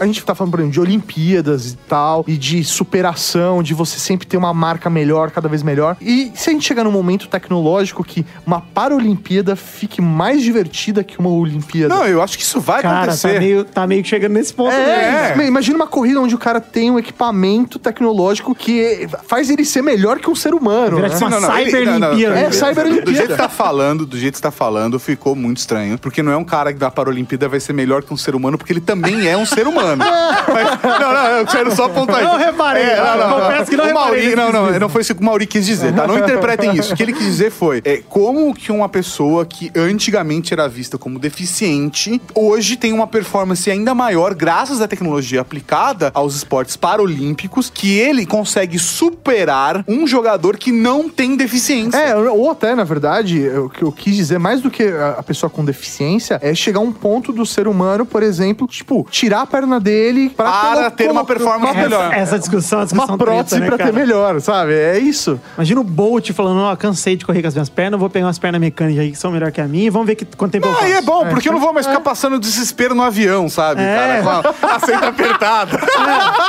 A 0.01 0.07
gente 0.07 0.25
tá 0.25 0.35
falando, 0.35 0.51
por 0.53 0.61
exemplo, 0.61 0.73
de 0.75 0.81
Olimpíadas 0.81 1.73
e 1.73 1.77
tal, 1.89 2.25
e 2.27 2.37
de 2.37 2.65
superação, 2.65 3.63
de 3.63 3.75
você 3.75 3.99
sempre 3.99 4.27
ter 4.27 4.37
uma 4.37 4.55
marca 4.55 4.89
melhor, 4.89 5.31
cada 5.31 5.49
vez 5.49 5.63
melhor. 5.63 5.97
E 6.01 6.31
se 6.35 6.51
a 6.51 6.53
gente 6.53 6.67
chegar 6.67 6.85
num 6.85 6.93
momento 6.93 7.29
tecnológico 7.29 8.05
que 8.05 8.25
uma 8.47 8.61
Paralimpíada 8.61 9.57
fique 9.57 10.01
mais 10.01 10.43
divertida 10.43 11.03
que 11.03 11.19
uma 11.19 11.31
Olimpíada? 11.31 11.95
Não, 11.95 12.07
eu 12.07 12.23
acho 12.23 12.37
que 12.37 12.45
isso 12.45 12.61
vai 12.61 12.83
Cara, 12.83 12.95
tá 12.97 13.03
acontecer. 13.03 13.39
meio, 13.41 13.65
tá 13.65 13.87
meio 13.87 14.03
que 14.03 14.09
chegando 14.09 14.28
nesse 14.29 14.53
ponto. 14.53 14.73
É, 14.73 15.35
imagina 15.47 15.77
uma 15.77 15.87
corrida 15.87 16.21
onde 16.21 16.35
o 16.35 16.39
cara 16.39 16.61
tem 16.61 16.91
um 16.91 16.99
equipamento 16.99 17.79
tecnológico 17.79 18.55
que 18.55 19.09
faz 19.27 19.51
ele 19.51 19.65
ser 19.65 19.83
melhor 19.83 20.19
que 20.19 20.31
um 20.31 20.35
ser 20.35 20.55
humano. 20.55 20.99
Né? 21.01 21.09
tipo 21.11 21.25
uma 21.27 21.61
ele- 21.61 21.71
Cyberlimpíada. 21.71 22.39
É, 22.41 22.49
Do 22.49 22.55
Cyberlimpíada. 22.55 23.13
jeito 23.13 23.31
que 23.33 23.37
tá 23.37 23.49
falando, 23.49 24.07
do 24.07 24.19
jeito 24.19 24.35
que 24.37 24.43
tá 24.43 24.51
falando, 24.51 24.99
ficou 24.99 25.35
muito 25.35 25.59
estranho. 25.59 25.99
Porque 25.99 26.23
não 26.23 26.33
é 26.33 26.37
um 26.37 26.45
cara 26.45 26.73
que 26.73 26.79
da 26.79 26.91
Paralimpíada 26.91 27.49
vai 27.49 27.61
ser 27.61 27.73
melhor 27.73 28.03
que 28.03 28.13
um 28.13 28.17
ser 28.17 28.35
humano, 28.35 28.57
porque 28.59 28.73
ele 28.73 28.81
também 28.81 29.27
é 29.29 29.37
um 29.37 29.47
ser 29.47 29.67
humano. 29.67 30.05
Mas- 30.49 31.01
não, 31.01 31.13
não, 31.13 31.27
eu 31.39 31.47
quero 31.47 31.75
só 31.75 31.85
apontar 31.85 32.23
Não 32.23 32.37
isso. 32.37 32.45
reparei, 32.47 32.83
É, 32.83 32.97
não, 32.97 33.29
não, 33.29 33.41
confesso 33.41 33.71
que 33.71 33.77
não 33.77 33.91
o 33.91 33.95
Mauri, 33.95 34.35
não, 34.37 34.53
não, 34.53 34.79
não 34.79 34.89
foi 34.89 35.03
isso 35.03 35.15
que 35.15 35.21
o 35.21 35.25
Mauri 35.25 35.47
quis 35.47 35.65
dizer, 35.67 35.95
tá? 35.95 36.07
Não 36.07 36.19
interpretem 36.19 36.75
isso. 36.77 36.93
O 36.93 36.97
que 36.97 37.03
ele 37.03 37.13
quis 37.13 37.25
dizer 37.25 37.51
foi, 37.51 37.81
é, 37.85 38.03
como 38.09 38.55
que 38.55 38.71
uma 38.73 38.89
pessoa 38.89 39.45
que 39.47 39.71
antigamente 39.75 40.53
era 40.53 40.69
vista 40.69 40.99
como 40.99 41.19
deficiente, 41.19 42.21
hoje 42.35 42.77
tem 42.77 42.93
uma 42.93 43.07
performance 43.07 43.71
ainda 43.71 43.95
maior, 43.95 44.18
graças 44.35 44.81
à 44.81 44.89
tecnologia 44.89 45.41
aplicada 45.41 46.11
aos 46.13 46.35
esportes 46.35 46.77
paralímpicos, 46.77 47.71
que 47.71 47.97
ele 47.99 48.27
consegue 48.27 48.79
superar 48.79 49.85
um 49.87 50.07
jogador 50.07 50.57
que 50.57 50.73
não 50.73 51.09
tem 51.09 51.37
deficiência. 51.37 51.97
É, 51.99 52.17
ou 52.17 52.51
até, 52.51 52.75
na 52.75 52.85
verdade, 52.85 53.49
o 53.51 53.69
que 53.69 53.83
eu 53.83 53.93
quis 53.93 54.17
dizer, 54.17 54.39
mais 54.39 54.61
do 54.61 54.71
que 54.71 54.83
a 55.17 55.23
pessoa 55.23 55.49
com 55.49 55.65
deficiência, 55.65 56.39
é 56.43 56.55
chegar 56.55 56.81
a 56.81 56.83
um 56.83 56.93
ponto 56.93 57.33
do 57.33 57.47
ser 57.47 57.69
humano, 57.69 58.05
por 58.05 58.23
exemplo, 58.23 58.67
tipo, 58.67 59.07
tirar 59.11 59.43
a 59.43 59.47
perna 59.47 59.79
dele 59.79 60.31
pra 60.31 60.51
Para 60.51 60.91
ter 60.91 61.11
uma 61.11 61.25
performance 61.25 61.71
Essa, 61.77 61.89
melhor. 61.89 62.13
essa 62.13 62.39
discussão, 62.39 62.79
é 62.79 62.81
uma 62.81 62.87
discussão 62.87 63.09
Uma 63.15 63.19
prótese 63.19 63.57
treta, 63.57 63.61
né, 63.61 63.67
pra 63.69 63.79
cara? 63.79 63.93
ter 63.93 63.99
melhor, 63.99 64.41
sabe? 64.41 64.73
É 64.75 64.99
isso. 64.99 65.41
Imagina 65.57 65.81
o 65.81 65.85
Bolt 65.85 66.31
falando, 66.33 66.61
ó, 66.61 66.75
cansei 66.77 67.17
de 67.17 67.25
correr 67.25 67.41
com 67.43 67.49
as 67.49 67.55
minhas 67.55 67.69
pernas, 67.69 67.99
vou 68.01 68.11
pegar 68.11 68.27
umas 68.27 68.39
pernas 68.39 68.61
mecânicas 68.61 69.01
aí 69.01 69.11
que 69.13 69.19
são 69.19 69.31
melhor 69.31 69.53
que 69.53 69.61
a 69.61 69.69
minha 69.69 69.87
e 69.87 69.91
vamos 69.91 70.07
ver 70.07 70.15
que, 70.17 70.25
quanto 70.37 70.53
tempo 70.53 70.67
eu 70.67 70.73
faço. 70.73 70.85
Aí 70.85 70.93
é 70.93 71.01
bom, 71.03 71.27
porque 71.29 71.49
eu 71.49 71.53
não 71.53 71.61
vou 71.61 71.73
mais 71.73 71.87
ficar 71.87 72.01
passando 72.01 72.39
desespero 72.39 72.95
no 72.95 73.03
avião, 73.03 73.49
sabe, 73.49 73.81
É. 73.83 73.98
cara? 73.99 74.23
Com 74.23 74.31
a 74.31 74.43
aceita 74.77 75.09
apertada. 75.09 75.81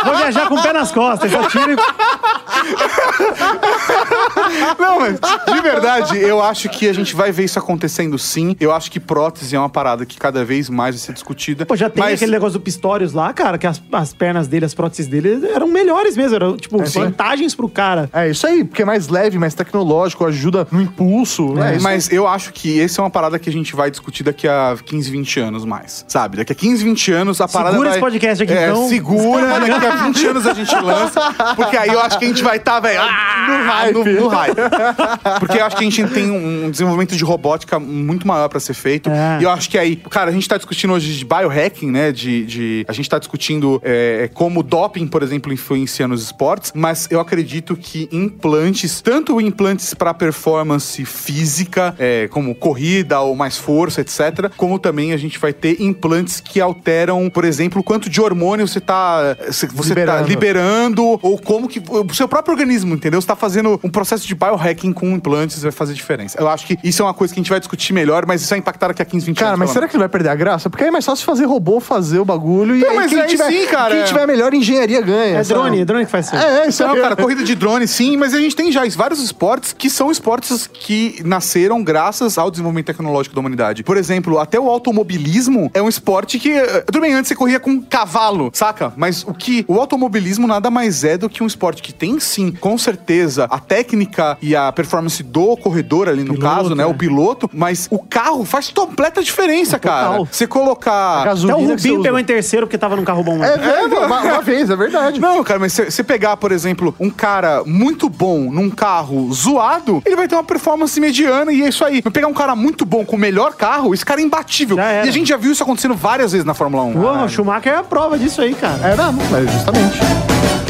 Vou 0.06 0.16
viajar 0.16 0.47
com 0.47 0.56
o 0.56 0.62
pé 0.62 0.72
nas 0.74 0.91
costas, 0.91 1.32
já 1.32 1.43
tiro 1.43 1.72
e... 1.72 1.76
Não, 4.80 5.00
mas 5.00 5.20
de 5.20 5.62
verdade, 5.62 6.18
eu 6.18 6.41
acho 6.41 6.70
que 6.70 6.88
a 6.88 6.93
gente 6.93 7.16
vai 7.16 7.32
ver 7.32 7.43
isso 7.45 7.60
acontecendo 7.60 8.18
sim. 8.18 8.56
Eu 8.60 8.74
acho 8.74 8.91
que 8.91 9.00
prótese 9.00 9.56
é 9.56 9.60
uma 9.60 9.70
parada 9.70 10.06
que 10.06 10.18
cada 10.18 10.43
vez 10.43 10.70
mais 10.70 10.95
vai 10.95 11.06
ser 11.06 11.14
discutida. 11.14 11.66
Pô, 11.66 11.76
já 11.76 11.89
tem 11.89 12.04
mas... 12.04 12.16
aquele 12.16 12.32
negócio 12.32 12.54
do 12.54 12.62
Pistorius 12.62 13.14
lá, 13.14 13.32
cara, 13.34 13.58
que 13.58 13.68
as, 13.68 13.82
as 13.91 14.14
pernas 14.14 14.47
dele, 14.47 14.66
as 14.66 14.74
próteses 14.74 15.08
dele 15.08 15.47
eram 15.54 15.68
melhores 15.68 16.16
mesmo, 16.16 16.36
eram, 16.36 16.58
tipo, 16.58 16.78
vantagens 16.84 17.56
pro 17.56 17.70
cara. 17.70 18.10
É 18.14 18.30
isso 18.30 18.45
aí, 18.45 18.64
porque 18.64 18.82
é 18.82 18.86
mais 18.86 19.08
leve, 19.08 19.38
mais 19.38 19.54
tecnológico, 19.54 20.26
ajuda 20.26 20.68
no 20.72 20.82
impulso. 20.82 21.58
É, 21.62 21.76
isso 21.76 21.84
mas 21.84 22.12
eu 22.12 22.28
acho 22.28 22.52
que 22.52 22.80
essa 22.82 23.02
é 23.02 23.04
uma 23.04 23.10
parada 23.10 23.38
que 23.39 23.50
a 23.50 23.54
gente 23.54 23.76
vai 23.76 23.89
discutir 23.89 24.24
daqui 24.24 24.47
a 24.47 24.76
15, 24.84 25.12
20 25.12 25.39
anos 25.39 25.66
mais, 25.66 26.06
sabe? 26.08 26.38
Daqui 26.38 26.52
a 26.52 26.56
15, 26.56 26.84
20 26.84 27.12
anos 27.12 27.41
a 27.41 27.47
parada 27.47 27.72
Segura 27.72 27.89
vai... 27.89 27.97
esse 27.97 28.06
podcast 28.06 28.43
aqui, 28.43 28.54
é, 28.54 28.70
então. 28.70 28.88
Segura, 28.88 29.60
daqui 29.60 29.86
a 29.86 29.95
20 30.06 30.28
anos 30.28 30.47
a 30.47 30.54
gente 30.54 30.76
lança, 30.76 31.22
porque 31.56 31.78
aí 31.78 31.89
eu 31.89 32.00
acho 32.00 32.18
que 32.18 32.26
a 32.26 32.28
gente 32.28 32.43
vai 32.43 32.58
estar, 32.58 32.80
velho, 32.80 33.00
ah, 33.02 33.47
no 33.47 33.72
hype, 33.72 33.93
no, 33.93 34.22
no 34.22 34.28
vai. 34.39 35.39
Porque 35.39 35.57
eu 35.57 35.65
acho 35.65 35.75
que 35.75 35.83
a 35.85 35.89
gente 35.89 36.03
tem 36.13 36.29
um 36.31 36.69
desenvolvimento 36.71 37.15
de 37.15 37.23
robótica 37.23 37.79
muito 37.79 38.27
maior 38.27 38.47
pra 38.49 38.59
ser 38.59 38.73
feito. 38.73 39.09
É. 39.09 39.39
E 39.41 39.43
eu 39.43 39.49
acho 39.49 39.69
que 39.69 39.77
aí, 39.77 39.95
cara, 39.95 40.29
a 40.29 40.33
gente 40.33 40.47
tá 40.47 40.57
discutindo 40.57 40.93
hoje 40.93 41.13
de 41.17 41.25
biohacking, 41.25 41.91
né? 41.91 42.11
De, 42.11 42.45
de- 42.45 42.85
a 42.87 42.93
gente 42.93 43.09
tá 43.09 43.19
discutindo 43.19 43.79
é, 43.83 44.29
como 44.33 44.59
o 44.61 44.63
doping, 44.63 45.07
por 45.07 45.23
exemplo, 45.23 45.51
influencia 45.53 46.07
nos 46.07 46.23
esportes, 46.23 46.71
mas 46.75 47.07
eu 47.11 47.19
acredito 47.19 47.75
que 47.75 48.07
implantes, 48.11 49.01
tanto 49.01 49.39
implantes 49.41 49.93
pra 49.93 50.13
performance 50.13 51.03
física, 51.05 51.95
é, 51.99 52.27
como 52.29 52.53
corrida 52.55 53.19
ou 53.19 53.35
mais 53.35 53.57
força, 53.57 54.01
etc., 54.01 54.49
como 54.57 54.79
também 54.79 55.13
a 55.13 55.17
gente 55.17 55.37
vai 55.39 55.53
ter 55.53 55.81
implantes 55.81 56.39
que 56.39 56.59
alteram, 56.61 57.29
por 57.29 57.45
exemplo, 57.45 57.81
o 57.81 57.83
quanto 57.83 58.09
de 58.09 58.21
hormônio 58.21 58.67
você 58.67 58.79
tá, 58.79 59.35
você 59.47 59.67
tá 59.67 60.21
Liberando. 60.21 60.27
liberando, 60.29 61.19
ou 61.21 61.37
como 61.37 61.67
que 61.67 61.81
o 61.89 62.13
seu 62.13 62.27
próprio 62.27 62.53
organismo, 62.53 62.93
entendeu? 62.95 63.21
Você 63.21 63.27
tá 63.27 63.35
fazendo 63.35 63.79
um 63.83 63.89
processo 63.89 64.25
de 64.30 64.36
biohacking 64.36 64.93
com 64.93 65.09
implantes, 65.09 65.61
vai 65.61 65.71
fazer 65.71 65.93
diferença. 65.93 66.39
Eu 66.39 66.47
acho 66.47 66.65
que 66.65 66.77
isso 66.84 67.01
é 67.01 67.05
uma 67.05 67.13
coisa 67.13 67.34
que 67.34 67.39
a 67.39 67.41
gente 67.43 67.49
vai 67.49 67.59
discutir 67.59 67.93
melhor, 67.93 68.25
mas 68.25 68.41
isso 68.41 68.49
vai 68.49 68.59
impactar 68.59 68.88
daqui 68.89 69.01
a 69.01 69.05
15, 69.05 69.25
20 69.25 69.38
Cara, 69.38 69.49
anos. 69.49 69.59
mas 69.59 69.69
pelo 69.69 69.73
será 69.73 69.88
que 69.88 69.93
não 69.95 69.99
vai 70.01 70.09
perder 70.09 70.30
a 70.30 70.36
graça? 70.36 70.69
Porque 70.69 70.84
aí 70.84 70.89
é 70.89 70.91
mais 70.91 71.05
fácil 71.05 71.25
fazer 71.25 71.45
robô 71.45 71.80
fazer 71.80 72.19
o 72.19 72.25
bagulho 72.25 72.75
e 72.75 72.80
Não, 72.80 72.89
aí 72.91 72.95
mas 72.95 73.09
quem 73.11 73.21
aí 73.21 73.27
tiver, 73.27 73.51
sim, 73.51 73.65
cara. 73.67 73.95
quem 73.95 74.05
tiver 74.05 74.27
melhor 74.27 74.53
engenharia 74.53 75.01
ganha. 75.01 75.38
É 75.38 75.43
sabe? 75.43 75.59
drone, 75.61 75.82
é 75.82 75.86
drone 75.86 76.05
que 76.05 76.11
faz 76.11 76.27
isso. 76.27 76.36
É, 76.36 76.65
é, 76.65 76.67
isso 76.69 76.84
Não, 76.84 76.93
aí. 76.93 77.01
cara, 77.01 77.15
corrida 77.15 77.43
de 77.43 77.55
drone, 77.55 77.88
sim, 77.88 78.15
mas 78.17 78.34
a 78.34 78.39
gente 78.39 78.55
tem 78.55 78.71
já 78.71 78.84
vários 78.95 79.21
esportes 79.21 79.73
que 79.73 79.89
são 79.89 80.09
esportes 80.11 80.67
que 80.67 81.21
nasceram 81.25 81.84
graças 81.84 82.38
ao 82.38 82.49
desenvolvimento 82.49 82.88
tecnológico 82.88 83.36
da 83.36 83.39
humanidade. 83.41 83.84
Por 83.84 83.97
exemplo, 83.97 84.39
até 84.39 84.59
o 84.59 84.67
automobilismo 84.69 85.69
é 85.73 85.82
um 85.82 85.89
esporte 85.89 86.38
que. 86.39 86.51
eh, 86.51 86.82
Tudo 86.86 87.01
bem, 87.01 87.13
antes 87.13 87.27
você 87.30 87.36
corria 87.36 87.59
com 87.59 87.82
cavalo, 87.82 88.49
saca? 88.53 88.93
Mas 88.95 89.23
o 89.23 89.34
que. 89.34 89.65
O 89.67 89.75
automobilismo 89.80 90.47
nada 90.47 90.69
mais 90.69 91.03
é 91.03 91.17
do 91.17 91.30
que 91.30 91.43
um 91.43 91.47
esporte 91.47 91.82
que 91.82 91.93
tem 91.93 92.19
sim, 92.19 92.51
com 92.51 92.77
certeza, 92.77 93.45
a 93.49 93.59
técnica 93.59 94.09
e 94.41 94.55
a 94.55 94.72
performance 94.72 95.22
do 95.24 95.57
corredor 95.57 96.07
ali 96.07 96.24
no 96.24 96.34
Piloto, 96.36 96.55
caso, 96.55 96.70
né? 96.70 96.84
né? 96.84 96.86
O 96.86 96.93
piloto, 96.93 97.49
mas 97.53 97.88
o 97.91 97.99
carro 97.99 98.45
faz 98.45 98.70
completa 98.70 99.22
diferença, 99.22 99.78
cara. 99.78 100.07
Total. 100.10 100.28
Você 100.32 100.47
colocar. 100.47 101.28
Até 101.28 101.55
o 101.55 101.68
Rubinho 101.68 102.01
pegou 102.01 102.20
em 102.20 102.24
terceiro 102.24 102.66
porque 102.66 102.78
tava 102.78 102.95
num 102.95 103.03
carro 103.03 103.24
bom. 103.24 103.43
É, 103.43 103.57
né? 103.57 103.57
velho, 103.57 104.05
uma, 104.05 104.22
uma 104.22 104.41
vez, 104.41 104.70
é 104.70 104.76
verdade. 104.76 105.20
Não, 105.20 105.43
cara, 105.43 105.60
mas 105.60 105.74
você 105.74 106.03
pegar, 106.03 106.38
por 106.38 106.51
exemplo, 106.51 106.95
um 106.99 107.10
cara 107.10 107.64
muito 107.66 108.10
bom 108.10 108.51
num 108.51 108.70
carro 108.70 109.32
zoado, 109.34 110.01
ele 110.05 110.16
vai 110.16 110.28
ter 110.28 110.36
uma 110.36 110.43
performance 110.43 110.99
mediana 110.99 111.51
e 111.51 111.64
é 111.64 111.70
isso 111.70 111.84
aí. 111.84 112.01
Mas 112.03 112.14
pegar 112.14 112.28
um 112.28 112.34
cara 112.34 112.55
muito 112.55 112.86
bom 112.86 113.03
com 113.05 113.16
o 113.16 113.20
melhor 113.20 113.53
carro, 113.53 113.93
esse 113.93 114.05
cara 114.05 114.22
é 114.22 114.24
imbatível. 114.24 114.78
E 114.78 115.07
a 115.10 115.12
gente 115.12 115.28
já 115.28 115.38
viu 115.38 115.51
isso 115.51 115.64
acontecendo 115.64 115.95
várias 115.95 116.32
vezes 116.32 116.45
na 116.45 116.53
Fórmula 116.53 116.84
1. 116.84 116.93
Pô, 116.93 117.12
o 117.12 117.30
Schumacher 117.30 117.74
é 117.74 117.78
a 117.78 117.84
prova 117.84 118.18
disso 118.18 118.41
aí, 118.41 118.53
cara. 118.53 118.80
É 118.88 118.95
mesmo, 118.95 119.32
mas 119.32 119.51
justamente. 119.51 120.68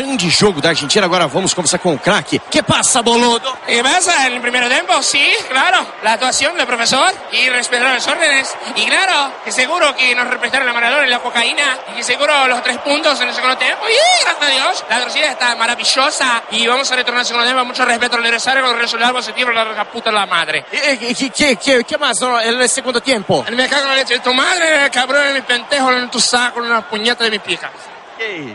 Grande 0.00 0.30
jogo 0.30 0.62
da 0.62 0.70
Argentina. 0.70 1.04
Agora 1.04 1.26
vamos 1.26 1.52
conversar 1.52 1.78
com 1.78 1.92
o 1.92 1.98
craque. 1.98 2.40
Que 2.50 2.62
passa, 2.62 3.02
boludo? 3.02 3.58
¿Qué 3.66 3.82
pasa? 3.82 4.26
En 4.26 4.32
el 4.32 4.40
primer 4.40 4.66
tiempo, 4.66 5.02
sí, 5.02 5.30
claro. 5.50 5.86
La 6.02 6.14
actuación 6.14 6.56
del 6.56 6.66
profesor 6.66 7.12
y 7.32 7.50
respetar 7.50 7.92
las 7.92 8.06
órdenes. 8.08 8.50
Y 8.76 8.86
claro, 8.86 9.30
que 9.44 9.52
seguro 9.52 9.94
que 9.94 10.14
nos 10.14 10.26
respetaron 10.26 10.66
la 10.66 10.72
maradona 10.72 11.06
y 11.06 11.10
la 11.10 11.18
cocaína. 11.18 11.76
Y 11.92 11.96
que 11.96 12.02
seguro 12.02 12.46
los 12.46 12.62
tres 12.62 12.78
puntos 12.78 13.20
en 13.20 13.28
el 13.28 13.34
segundo 13.34 13.58
tiempo. 13.58 13.84
Y 13.90 14.24
gracias 14.24 14.42
a 14.42 14.50
Dios, 14.50 14.84
la 14.88 15.00
torcida 15.00 15.32
está 15.32 15.54
maravillosa. 15.56 16.44
Y 16.50 16.66
vamos 16.66 16.90
a 16.90 16.96
retornar 16.96 17.20
al 17.20 17.26
segundo 17.26 17.44
tiempo. 17.44 17.62
Mucho 17.66 17.84
respeto 17.84 18.16
al 18.16 18.24
adversario 18.24 18.62
con 18.62 18.72
el 18.72 18.80
resultado 18.80 19.12
positivo. 19.12 19.50
La 19.50 19.84
puta 19.84 20.10
la 20.10 20.24
madre. 20.24 20.64
E, 20.72 20.96
que, 20.96 21.30
que, 21.30 21.56
que, 21.56 21.84
que 21.84 21.98
mais 21.98 22.18
no, 22.22 22.40
no 22.40 22.68
segundo 22.68 23.02
tempo? 23.02 23.44
Me 23.52 23.68
cago 23.68 23.82
en 23.82 23.88
la 23.90 23.96
leche 23.96 24.14
de 24.14 24.20
tu 24.20 24.32
madre, 24.32 24.88
cabrón, 24.90 25.26
en 25.26 25.34
mi 25.34 25.42
pentejo, 25.42 25.92
en 25.92 26.10
tu 26.10 26.18
saco, 26.18 26.60
en 26.60 26.70
una 26.70 26.88
puñeta 26.88 27.22
de 27.24 27.30
mi 27.32 27.38
pija. 27.38 27.70
Hey. 28.20 28.54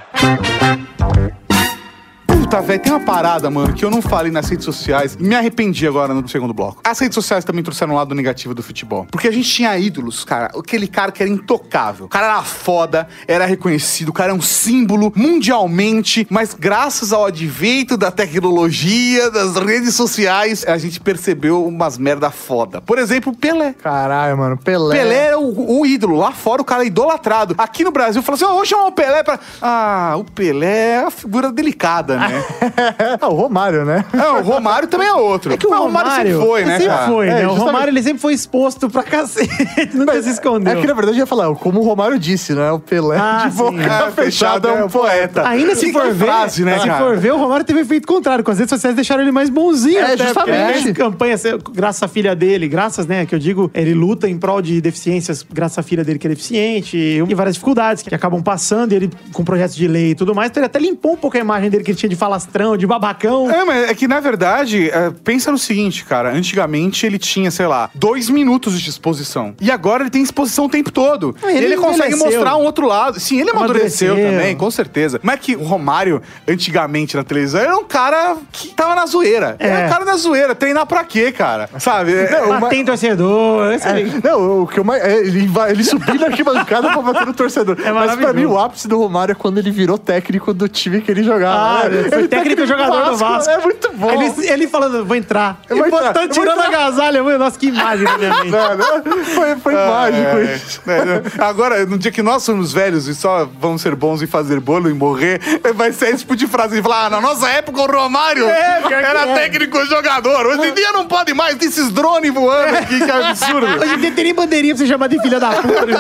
Puta, 2.56 2.68
velho, 2.68 2.80
tem 2.80 2.94
uma 2.94 3.02
parada, 3.02 3.50
mano, 3.50 3.74
que 3.74 3.84
eu 3.84 3.92
não 3.92 4.02
falei 4.02 4.32
nas 4.32 4.48
redes 4.48 4.64
sociais 4.64 5.18
e 5.20 5.24
me 5.24 5.36
arrependi 5.36 5.86
agora 5.86 6.14
no 6.14 6.26
segundo 6.26 6.54
bloco. 6.54 6.80
As 6.86 6.98
redes 7.00 7.14
sociais 7.14 7.44
também 7.44 7.62
trouxeram 7.62 7.94
um 7.94 7.98
lado 7.98 8.16
negativo 8.16 8.54
do 8.54 8.64
futebol. 8.64 9.06
Porque 9.12 9.28
a 9.28 9.32
gente 9.32 9.50
tinha 9.50 9.78
ídolos, 9.78 10.24
cara. 10.24 10.52
Aquele 10.58 10.88
cara 10.88 11.12
que 11.12 11.22
era 11.22 11.30
intocável. 11.30 12.06
O 12.06 12.10
cara 12.10 12.28
era 12.28 12.44
foda, 12.44 13.10
era 13.28 13.46
reconhecido, 13.46 14.08
o 14.08 14.14
cara 14.14 14.32
é 14.32 14.34
um 14.34 14.42
símbolo 14.42 15.12
mundialmente, 15.14 16.26
mas 16.30 16.54
graças 16.54 17.12
ao 17.12 17.26
advento 17.26 17.98
da 17.98 18.10
tecnologia, 18.10 19.30
das 19.30 19.58
redes 19.58 19.94
sociais, 19.94 20.64
a 20.66 20.78
gente 20.78 21.02
percebeu 21.02 21.66
umas 21.66 21.98
merda 21.98 22.32
foda. 22.32 22.80
Por 22.80 22.98
exemplo, 22.98 23.36
Pelé. 23.36 23.74
Caralho, 23.74 24.38
mano, 24.38 24.58
Pelé. 24.58 24.96
Pelé 24.96 25.16
era 25.28 25.40
o, 25.40 25.82
o 25.82 25.86
ídolo. 25.86 26.16
Lá 26.16 26.32
fora, 26.32 26.62
o 26.62 26.66
cara 26.66 26.84
é 26.84 26.88
idolatrado. 26.88 27.54
Aqui 27.58 27.84
no 27.84 27.92
Brasil, 27.92 28.24
fala 28.24 28.36
assim: 28.38 28.46
ó, 28.46 28.54
vamos 28.54 28.70
chamar 28.70 28.88
o 28.88 28.92
Pelé 28.94 29.24
pra. 29.24 29.38
Ah, 29.62 30.16
o 30.18 30.24
Pelé 30.24 30.92
é 30.92 31.02
uma 31.02 31.12
figura 31.12 31.52
delicada, 31.52 32.18
né? 32.18 32.45
Ah, 33.22 33.28
o 33.30 33.34
Romário, 33.36 33.86
né? 33.86 34.06
Não, 34.14 34.40
o 34.40 34.44
Romário 34.44 34.88
também 34.88 35.08
é 35.08 35.14
outro. 35.14 35.54
É 35.54 35.58
que 35.58 35.66
o 35.68 35.70
Mas 35.70 35.80
Romário, 35.80 36.12
sempre 36.12 36.34
foi, 36.34 36.66
né, 36.66 36.78
sempre 36.78 36.88
cara? 36.96 37.08
foi, 37.08 37.28
É, 37.28 37.30
né? 37.30 37.36
O 37.38 37.42
justamente. 37.50 37.66
Romário 37.66 37.92
ele 37.92 38.04
sempre 38.04 38.20
foi 38.20 38.34
exposto 38.34 38.90
pra 38.90 39.04
cacete, 39.04 39.90
nunca 39.94 40.22
se 40.22 40.30
escondeu. 40.30 40.74
É 40.78 40.82
que 40.82 40.88
na 40.88 40.94
verdade 40.94 41.18
eu 41.18 41.22
ia 41.22 41.26
falar, 41.28 41.54
como 41.56 41.80
o 41.82 41.84
Romário 41.84 42.18
disse, 42.20 42.54
né? 42.54 42.72
O 42.72 42.80
Pelé 42.80 43.18
Ah, 43.18 43.48
de 43.50 43.56
boca 43.56 43.78
sim. 44.08 44.12
fechada 44.16 44.70
é 44.70 44.84
um 44.84 44.90
poeta. 44.90 45.48
Ainda 45.48 45.76
se 45.76 45.88
Que 45.88 45.94
for 45.94 46.12
ver, 46.14 46.26
frase, 46.26 46.64
né, 46.64 46.80
se 46.80 46.88
cara? 46.88 47.04
for 47.04 47.18
ver, 47.18 47.34
o 47.34 47.38
Romário 47.38 47.66
teve 47.66 47.80
efeito 47.82 48.08
contrário, 48.08 48.44
com 48.44 48.52
as 48.52 48.58
redes 48.58 48.70
sociais 48.70 48.96
deixaram 48.96 49.22
ele 49.22 49.32
mais 49.32 49.50
bonzinho. 49.50 50.00
É, 50.00 50.14
até, 50.14 50.18
justamente. 50.26 50.72
ele 50.74 50.82
fez 50.84 50.98
campanha, 50.98 51.36
graças 51.74 52.04
à 52.04 52.08
filha 52.08 52.36
dele, 52.36 52.68
graças, 52.68 53.06
né, 53.08 53.26
que 53.26 53.34
eu 53.36 53.40
digo, 53.40 53.70
ele 53.74 53.94
luta 53.94 54.28
em 54.30 54.38
prol 54.38 54.62
de 54.62 54.82
deficiências, 54.82 55.46
graças 55.52 55.78
à 55.80 55.84
filha 55.84 56.04
dele 56.04 56.20
que 56.20 56.28
é 56.28 56.30
deficiente, 56.30 56.98
e 56.98 57.34
várias 57.36 57.56
dificuldades 57.56 58.04
que 58.04 58.14
acabam 58.14 58.42
passando, 58.42 58.92
e 58.94 58.96
ele 58.96 59.10
com 59.34 59.44
projetos 59.44 59.76
de 59.76 59.88
lei 59.88 60.12
e 60.12 60.16
tudo 60.16 60.34
mais, 60.36 60.50
então 60.50 60.62
ele 60.62 60.68
até 60.68 60.80
limpou 60.80 61.14
um 61.14 61.18
pouco 61.18 61.38
a 61.38 61.40
imagem 61.40 61.70
dele 61.70 61.84
que 61.84 61.92
ele 61.92 61.98
tinha 61.98 62.10
de 62.10 62.16
falastrão, 62.26 62.76
de 62.76 62.88
babacão. 62.88 63.50
É, 63.52 63.64
mas 63.64 63.90
é 63.90 63.94
que 63.94 64.08
na 64.08 64.20
verdade, 64.20 64.90
é, 64.90 65.12
pensa 65.24 65.52
no 65.52 65.58
seguinte, 65.58 66.04
cara. 66.04 66.32
Antigamente 66.34 67.06
ele 67.06 67.20
tinha, 67.20 67.52
sei 67.52 67.68
lá, 67.68 67.90
dois 67.94 68.30
minutos 68.30 68.82
de 68.82 68.90
exposição. 68.90 69.54
E 69.62 69.70
agora 69.72 70.04
ele 70.04 70.10
tem 70.10 70.24
exposição 70.24 70.66
o 70.66 70.70
tempo 70.70 70.92
todo. 70.92 71.36
Ah, 71.44 71.52
ele 71.52 71.66
ele 71.66 71.78
consegue 71.78 72.16
mostrar 72.16 72.56
um 72.58 72.64
outro 72.64 72.88
lado. 72.88 73.20
Sim, 73.20 73.42
ele 73.42 73.52
amadureceu, 73.52 74.14
Amadureceu. 74.14 74.38
também, 74.40 74.56
com 74.56 74.72
certeza. 74.72 75.20
Mas 75.24 75.36
é 75.36 75.38
que 75.38 75.56
o 75.56 75.64
Romário, 75.64 76.22
antigamente 76.48 77.16
na 77.16 77.24
televisão, 77.24 77.62
era 77.62 77.78
um 77.78 77.84
cara 77.84 78.38
que 78.52 78.70
tava 78.70 78.96
na 78.96 79.06
zoeira. 79.06 79.56
É. 79.60 79.68
Era 79.68 79.86
um 79.86 79.90
cara 79.90 80.06
na 80.06 80.16
zoeira. 80.16 80.56
Treinar 80.56 80.86
pra 80.86 81.04
quê, 81.04 81.32
cara? 81.32 81.70
Sabe? 81.80 82.14
É, 82.14 82.42
Não, 82.42 82.60
Bater 82.60 82.78
em 82.80 82.86
torcedor, 82.86 83.68
aí. 83.84 84.12
É, 84.24 84.28
não, 84.30 84.62
o 84.64 84.68
que 84.68 84.80
eu 84.80 84.84
mais. 84.84 85.04
é, 85.04 85.18
ele, 85.20 85.48
vai- 85.48 85.72
ele 85.72 85.84
subiu 85.84 86.16
na 86.16 86.28
arquibancada 86.28 86.90
pra 86.92 87.02
bater 87.02 87.26
no 87.28 87.34
torcedor. 87.34 87.78
Mas 87.94 88.16
pra 88.16 88.34
mim, 88.34 88.46
o 88.46 88.58
ápice 88.58 88.88
do 88.88 88.98
Romário 88.98 89.34
é 89.34 89.36
quando 89.36 89.58
ele 89.58 89.72
virou 89.72 89.98
técnico 89.98 90.54
do 90.54 90.68
time 90.68 91.02
que 91.02 91.12
ele 91.12 91.24
jogava. 91.24 91.86
Ah, 91.86 91.90
né? 91.90 92.04
Foi 92.16 92.22
Ele 92.24 92.28
técnico 92.28 92.62
e 92.62 92.68
jogador 92.68 93.06
do 93.12 93.18
Vasco. 93.18 93.50
É 93.50 93.58
muito 93.60 93.92
bom. 93.94 94.12
Ele, 94.12 94.48
ele 94.50 94.68
falando, 94.68 95.06
vou 95.06 95.16
entrar. 95.16 95.60
Eu 95.70 95.78
vou 95.78 95.88
entrar, 95.88 96.14
vou 96.14 96.28
tirando 96.28 96.60
a 96.62 97.24
mano, 97.24 97.38
Nossa, 97.40 97.58
que 97.60 97.68
imagem 97.68 98.08
minha 98.18 98.34
mente. 98.34 98.50
Mano, 98.52 99.26
foi 99.26 99.56
foi 99.58 99.74
mágico 99.74 100.38
É, 100.38 100.56
isso. 100.56 100.82
é, 100.88 101.06
né? 101.06 101.22
Agora, 101.40 101.86
no 101.86 101.98
dia 101.98 102.12
que 102.12 102.22
nós 102.22 102.44
somos 102.44 102.72
velhos 102.74 103.08
e 103.08 103.16
só 103.16 103.48
vamos 103.60 103.82
ser 103.82 103.96
bons 103.96 104.22
em 104.22 104.28
fazer 104.28 104.60
bolo 104.60 104.90
e 104.90 104.94
morrer, 104.94 105.40
vai 105.76 105.92
ser 105.92 106.10
esse 106.10 106.20
tipo 106.20 106.36
de 106.36 106.48
frase. 106.48 106.82
Falar, 106.82 107.06
ah, 107.06 107.10
na 107.10 107.22
nossa 107.22 107.48
época 107.50 107.82
o 107.82 107.86
Romário 107.86 108.46
É, 108.48 108.82
era 108.92 109.22
é. 109.28 109.34
técnico 109.36 109.78
e 109.78 109.86
jogador. 109.86 110.46
Hoje 110.48 110.70
em 110.70 110.74
dia 110.74 110.92
não 110.92 111.06
pode 111.06 111.34
mais 111.34 111.62
esses 111.62 111.92
drones 111.92 112.34
voando 112.34 112.76
aqui, 112.78 113.00
que 113.04 113.12
absurdo. 113.12 113.66
Hoje 113.84 113.94
em 113.94 113.98
dia 114.00 114.12
tem 114.12 114.24
nem 114.26 114.34
bandeirinha 114.34 114.76
pra 114.76 114.84
você 114.86 114.92
chamar 114.92 115.08
de 115.08 115.20
filha 115.22 115.40
da 115.40 115.50
puta. 115.62 115.86
né? 115.86 115.96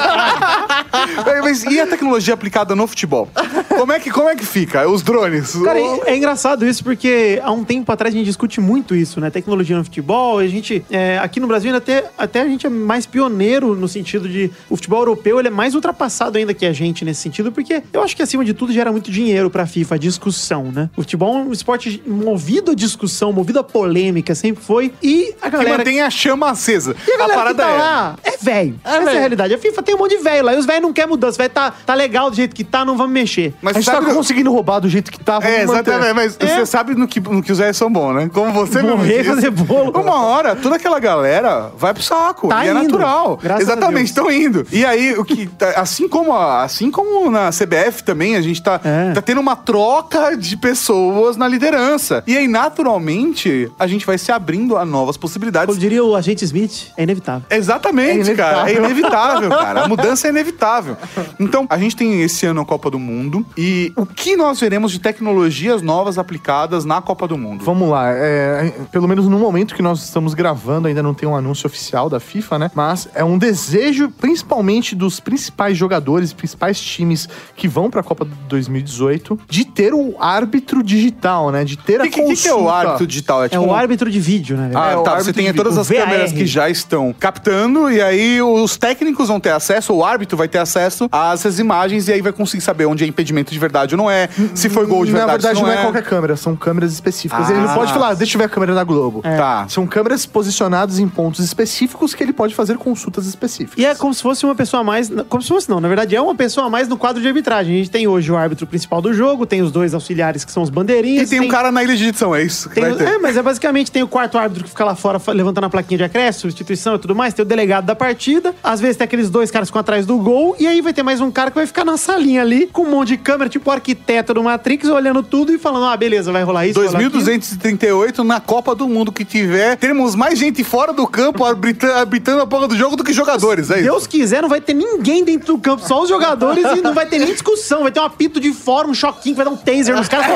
É, 1.27 1.41
Mas 1.41 1.63
e 1.63 1.79
a 1.79 1.87
tecnologia 1.87 2.33
aplicada 2.33 2.75
no 2.75 2.87
futebol? 2.87 3.29
Como 3.69 3.91
é 3.91 3.99
que, 3.99 4.09
como 4.09 4.29
é 4.29 4.35
que 4.35 4.45
fica? 4.45 4.87
Os 4.87 5.01
drones? 5.01 5.55
Cara, 5.63 5.79
O- 5.79 6.03
é 6.05 6.15
engraçado 6.15 6.65
isso 6.65 6.83
porque 6.83 7.39
há 7.43 7.51
um 7.51 7.63
tempo 7.63 7.91
atrás 7.91 8.13
a 8.13 8.17
gente 8.17 8.25
discute 8.25 8.59
muito 8.61 8.95
isso, 8.95 9.19
né? 9.19 9.29
Tecnologia 9.29 9.77
no 9.77 9.83
futebol. 9.83 10.39
A 10.39 10.47
gente, 10.47 10.83
é, 10.89 11.17
aqui 11.19 11.39
no 11.39 11.47
Brasil, 11.47 11.69
ainda 11.69 11.77
até, 11.77 12.05
até 12.17 12.41
a 12.41 12.47
gente 12.47 12.65
é 12.65 12.69
mais 12.69 13.05
pioneiro 13.05 13.75
no 13.75 13.87
sentido 13.87 14.27
de 14.29 14.51
o 14.69 14.75
futebol 14.75 14.99
europeu 14.99 15.39
ele 15.39 15.47
é 15.47 15.51
mais 15.51 15.75
ultrapassado 15.75 16.37
ainda 16.37 16.53
que 16.53 16.65
a 16.65 16.73
gente 16.73 17.03
nesse 17.03 17.21
sentido, 17.21 17.51
porque 17.51 17.83
eu 17.91 18.03
acho 18.03 18.15
que 18.15 18.21
acima 18.21 18.43
de 18.43 18.53
tudo 18.53 18.71
gera 18.71 18.91
muito 18.91 19.11
dinheiro 19.11 19.49
pra 19.49 19.65
FIFA, 19.65 19.95
a 19.95 19.97
discussão, 19.97 20.71
né? 20.71 20.89
O 20.95 21.01
futebol 21.01 21.35
é 21.35 21.39
um 21.39 21.51
esporte 21.51 22.01
movido 22.05 22.71
a 22.71 22.75
discussão, 22.75 23.31
movido 23.31 23.59
a 23.59 23.63
polêmica, 23.63 24.33
sempre 24.35 24.63
foi. 24.63 24.93
E 25.01 25.33
a 25.41 25.49
que 25.49 25.57
galera. 25.57 25.77
mantém 25.77 26.01
a 26.01 26.09
chama 26.09 26.49
acesa. 26.49 26.95
E 27.07 27.11
a 27.11 27.17
galera 27.17 27.49
que 27.49 27.55
tá 27.55 27.69
é. 27.69 27.77
lá 27.77 28.15
é 28.23 28.37
velho. 28.37 28.79
Essa 28.83 29.11
é 29.11 29.15
a 29.15 29.19
realidade. 29.19 29.53
A 29.53 29.57
FIFA 29.57 29.83
tem 29.83 29.95
um 29.95 29.97
monte 29.97 30.17
de 30.17 30.23
velho 30.23 30.45
lá. 30.45 30.53
E 30.53 30.57
os 30.57 30.65
velhos 30.65 30.81
não 30.81 30.93
querem 30.93 31.09
mudança. 31.09 31.37
Vai 31.37 31.49
tá, 31.49 31.71
tá 31.71 31.93
legal 31.93 32.29
do 32.29 32.35
jeito 32.35 32.55
que 32.55 32.63
tá, 32.63 32.85
não 32.85 32.95
vamos 32.95 33.13
mexer. 33.13 33.53
Mas 33.61 33.75
A 33.75 33.81
gente 33.81 33.91
tá 33.91 34.13
conseguindo 34.13 34.51
roubar 34.51 34.79
do 34.79 34.89
jeito 34.89 35.11
que 35.11 35.19
tá. 35.19 35.39
vamos 35.39 35.55
É, 35.55 35.65
manter. 35.65 35.94
Exatamente. 35.95 36.15
Mas 36.15 36.37
É. 36.39 36.55
você 36.59 36.65
sabe 36.65 36.95
no 36.95 37.07
que, 37.07 37.19
no 37.19 37.41
que 37.43 37.51
os 37.51 37.57
velhos 37.57 37.77
são 37.77 37.91
bons, 37.91 38.13
né? 38.13 38.29
Como 38.33 38.51
você 38.53 38.81
mesmo 38.81 38.97
Morrer 38.97 39.17
disse. 39.19 39.29
fazer 39.29 39.51
bolo. 39.51 39.91
Uma 39.99 40.23
hora, 40.25 40.55
toda 40.55 40.75
aquela 40.75 40.99
galera 40.99 41.71
vai 41.77 41.93
pro 41.93 42.03
saco. 42.03 42.47
Tá 42.47 42.63
e 42.65 42.67
é 42.67 42.71
indo. 42.71 42.83
natural. 42.83 43.39
Graças 43.41 43.63
Exatamente, 43.63 44.07
estão 44.07 44.31
indo. 44.31 44.65
E 44.71 44.85
aí, 44.85 45.13
o 45.17 45.23
que. 45.25 45.47
tá- 45.47 45.73
Assim 45.75 46.07
como, 46.07 46.33
a- 46.33 46.63
assim 46.63 46.89
como 46.91 47.29
na 47.29 47.51
CBF 47.51 48.03
também, 48.03 48.35
a 48.35 48.41
gente 48.41 48.61
tá, 48.61 48.79
É. 48.83 49.11
tá 49.13 49.21
tendo 49.21 49.41
uma 49.41 49.55
troca 49.55 50.35
de 50.37 50.55
pessoas 50.57 51.35
na 51.37 51.47
liderança. 51.47 52.23
E 52.27 52.37
aí, 52.37 52.47
naturalmente, 52.47 53.69
a 53.77 53.87
gente 53.87 54.05
vai 54.05 54.17
se 54.17 54.31
abrindo 54.31 54.77
a 54.77 54.85
novas 54.85 55.17
possibilidades. 55.17 55.67
Como 55.67 55.79
diria 55.79 56.03
o 56.03 56.15
agente 56.15 56.43
Smith, 56.45 56.91
é 56.97 57.03
inevitável. 57.03 57.43
Exatamente, 57.49 58.31
É 58.31 58.35
cara. 58.35 58.69
É 58.69 58.75
inevitável. 58.75 58.85
inevitável, 58.85 59.49
cara. 59.49 59.81
A 59.83 59.87
mudança 59.87 60.27
é 60.27 60.29
inevitável. 60.29 60.97
Então, 61.39 61.65
a 61.69 61.77
gente 61.77 61.95
tem 61.95 62.21
esse 62.21 62.45
ano 62.45 62.61
a 62.61 62.65
Copa 62.65 62.89
do 62.89 62.97
Mundo. 62.99 63.45
E 63.57 63.91
o 63.95 64.05
que 64.05 64.35
nós 64.35 64.59
veremos 64.59 64.91
de 64.91 64.99
tecnologias 64.99 65.81
novas 65.85 66.17
aplicadas 66.17 66.83
na 66.83 67.01
Copa 67.01 67.27
do 67.27 67.37
Mundo? 67.37 67.63
Vamos 67.63 67.87
lá, 67.89 68.09
é, 68.11 68.73
pelo 68.91 69.07
menos 69.07 69.27
no 69.27 69.37
momento 69.39 69.75
que 69.75 69.81
nós 69.81 70.03
estamos 70.03 70.33
gravando, 70.33 70.87
ainda 70.87 71.01
não 71.03 71.13
tem 71.13 71.29
um 71.29 71.35
anúncio 71.35 71.67
oficial 71.67 72.09
da 72.09 72.19
FIFA, 72.19 72.59
né? 72.59 72.71
Mas 72.73 73.07
é 73.13 73.23
um 73.23 73.37
desejo, 73.37 74.09
principalmente 74.09 74.95
dos 74.95 75.19
principais 75.19 75.77
jogadores, 75.77 76.33
principais 76.33 76.79
times 76.79 77.29
que 77.55 77.67
vão 77.67 77.89
para 77.89 78.01
a 78.01 78.03
Copa 78.03 78.25
de 78.25 78.31
2018, 78.49 79.39
de 79.49 79.65
ter 79.65 79.93
o 79.93 80.15
árbitro 80.19 80.81
digital, 80.83 81.51
né? 81.51 81.63
De 81.63 81.77
ter 81.77 81.99
O 81.99 82.03
a 82.03 82.07
que, 82.07 82.11
que- 82.11 82.25
que, 82.25 82.35
que 82.41 82.47
é 82.47 82.53
o 82.53 82.57
consulta. 82.57 82.75
árbitro 82.77 83.07
digital? 83.07 83.43
É 83.45 83.59
o 83.59 83.73
árbitro 83.73 84.09
de 84.09 84.19
vídeo, 84.19 84.57
né? 84.57 84.71
Ah, 84.73 84.91
É, 84.91 84.95
o 84.97 85.03
tá. 85.03 85.11
Você 85.11 85.17
árbitro 85.29 85.33
tem 85.43 85.53
todas 85.53 85.77
as 85.77 85.89
o 85.89 85.93
câmeras 85.93 86.31
que 86.31 86.45
já 86.45 86.69
estão 86.69 87.13
captando, 87.17 87.89
e 87.89 88.01
aí 88.01 88.41
os 88.41 88.77
técnicos 88.77 89.27
vão 89.27 89.39
ter 89.39 89.51
acesso, 89.51 89.93
o 89.93 90.03
árbitro 90.03 90.35
vai 90.37 90.47
ter 90.47 90.57
acesso 90.57 91.07
a 91.11 91.33
essas 91.33 91.59
imagens, 91.59 92.07
e 92.07 92.13
aí 92.13 92.21
vai 92.21 92.31
conseguir 92.31 92.61
saber 92.63 92.85
onde 92.85 93.03
é 93.03 93.07
impedimento 93.07 93.51
de 93.51 93.59
verdade 93.59 93.93
ou 93.95 93.97
não 93.97 94.09
é, 94.09 94.29
se 94.53 94.69
foi 94.69 94.85
gol 94.85 95.05
de 95.05 95.11
Na 95.11 95.25
verdade, 95.25 95.43
se 95.47 95.53
não, 95.53 95.61
não 95.63 95.71
é 95.71 95.74
qualquer 95.81 96.03
câmera, 96.03 96.35
são 96.35 96.55
câmeras 96.55 96.93
específicas. 96.93 97.49
Ah. 97.49 97.51
Ele 97.51 97.61
não 97.61 97.73
pode 97.73 97.91
falar, 97.93 98.09
"Ah, 98.09 98.13
deixa 98.13 98.35
eu 98.35 98.39
ver 98.39 98.45
a 98.45 98.49
câmera 98.49 98.73
da 98.73 98.83
Globo. 98.83 99.21
Tá. 99.21 99.65
São 99.67 99.85
câmeras 99.87 100.25
posicionadas 100.25 100.99
em 100.99 101.07
pontos 101.07 101.43
específicos 101.43 102.13
que 102.13 102.23
ele 102.23 102.33
pode 102.33 102.53
fazer 102.55 102.77
consultas 102.77 103.25
específicas. 103.25 103.77
E 103.77 103.85
é 103.85 103.95
como 103.95 104.13
se 104.13 104.21
fosse 104.21 104.45
uma 104.45 104.55
pessoa 104.55 104.81
a 104.81 104.83
mais. 104.83 105.11
Como 105.29 105.41
se 105.41 105.49
fosse, 105.49 105.69
não. 105.69 105.79
Na 105.79 105.87
verdade, 105.87 106.15
é 106.15 106.21
uma 106.21 106.35
pessoa 106.35 106.67
a 106.67 106.69
mais 106.69 106.87
no 106.87 106.97
quadro 106.97 107.21
de 107.21 107.27
arbitragem. 107.27 107.73
A 107.73 107.77
gente 107.77 107.89
tem 107.91 108.07
hoje 108.07 108.31
o 108.31 108.37
árbitro 108.37 108.65
principal 108.67 109.01
do 109.01 109.13
jogo, 109.13 109.45
tem 109.45 109.61
os 109.61 109.71
dois 109.71 109.93
auxiliares 109.93 110.43
que 110.45 110.51
são 110.51 110.63
os 110.63 110.69
bandeirinhas. 110.69 111.27
E 111.27 111.29
tem 111.29 111.39
um 111.41 111.47
cara 111.47 111.71
na 111.71 111.83
ilha 111.83 111.95
de 111.95 112.07
edição, 112.07 112.35
é 112.35 112.43
isso? 112.43 112.69
que 112.69 112.75
Tem, 112.75 112.83
vai 112.83 112.95
ter. 112.95 113.07
é, 113.07 113.17
mas 113.17 113.37
é 113.37 113.41
basicamente 113.41 113.91
tem 113.91 114.03
o 114.03 114.07
quarto 114.07 114.37
árbitro 114.37 114.63
que 114.63 114.69
fica 114.69 114.83
lá 114.85 114.95
fora 114.95 115.19
levantando 115.27 115.65
a 115.65 115.69
plaquinha 115.69 115.97
de 115.99 116.03
acréscimo, 116.03 116.41
substituição 116.41 116.95
e 116.95 116.99
tudo 116.99 117.15
mais, 117.15 117.33
tem 117.33 117.43
o 117.43 117.47
delegado 117.47 117.85
da 117.85 117.95
partida, 117.95 118.53
às 118.63 118.79
vezes 118.79 118.97
tem 118.97 119.05
aqueles 119.05 119.29
dois 119.29 119.49
caras 119.51 119.67
que 119.67 119.71
ficam 119.71 119.79
atrás 119.81 120.05
do 120.05 120.17
gol, 120.17 120.55
e 120.59 120.67
aí 120.67 120.81
vai 120.81 120.93
ter 120.93 121.03
mais 121.03 121.21
um 121.21 121.31
cara 121.31 121.49
que 121.51 121.55
vai 121.55 121.65
ficar 121.67 121.83
na 121.85 121.97
salinha 121.97 122.41
ali, 122.41 122.67
com 122.67 122.83
um 122.83 122.89
monte 122.91 123.09
de 123.09 123.17
câmera, 123.17 123.49
tipo 123.49 123.69
o 123.69 123.73
arquiteto 123.73 124.33
do 124.33 124.43
Matrix, 124.43 124.87
olhando 124.89 125.21
tudo 125.23 125.51
e 125.53 125.57
falando, 125.65 125.85
ah, 125.85 125.97
beleza, 125.97 126.31
vai 126.31 126.43
rolar 126.43 126.67
isso, 126.67 126.79
vai 126.79 126.87
rolar 126.87 126.99
aquilo. 126.99 127.13
2238 127.13 128.23
na 128.23 128.39
Copa 128.39 128.75
do 128.75 128.87
Mundo 128.87 129.11
que 129.11 129.25
tiver, 129.25 129.75
teremos 129.77 130.13
mais 130.13 130.37
gente 130.37 130.63
fora 130.63 130.93
do 130.93 131.07
campo 131.07 131.43
arbitrando 131.43 132.41
a 132.41 132.45
porra 132.45 132.67
do 132.67 132.75
jogo 132.75 132.95
do 132.95 133.03
que 133.03 133.11
jogadores, 133.11 133.71
é 133.71 133.75
isso? 133.75 133.83
Deus 133.83 134.05
quiser, 134.05 134.43
não 134.43 134.49
vai 134.49 134.61
ter 134.61 134.75
ninguém 134.75 135.23
dentro 135.23 135.55
do 135.55 135.57
campo, 135.57 135.83
só 135.87 136.03
os 136.03 136.09
jogadores 136.09 136.63
e 136.77 136.81
não 136.81 136.93
vai 136.93 137.07
ter 137.07 137.17
nem 137.17 137.31
discussão. 137.31 137.81
Vai 137.81 137.91
ter 137.91 137.99
um 137.99 138.03
apito 138.03 138.39
de 138.39 138.53
fora, 138.53 138.87
um 138.87 138.93
choquinho, 138.93 139.35
que 139.35 139.43
vai 139.43 139.45
dar 139.45 139.51
um 139.51 139.57
taser 139.57 139.95
nos 139.95 140.07
caras. 140.07 140.27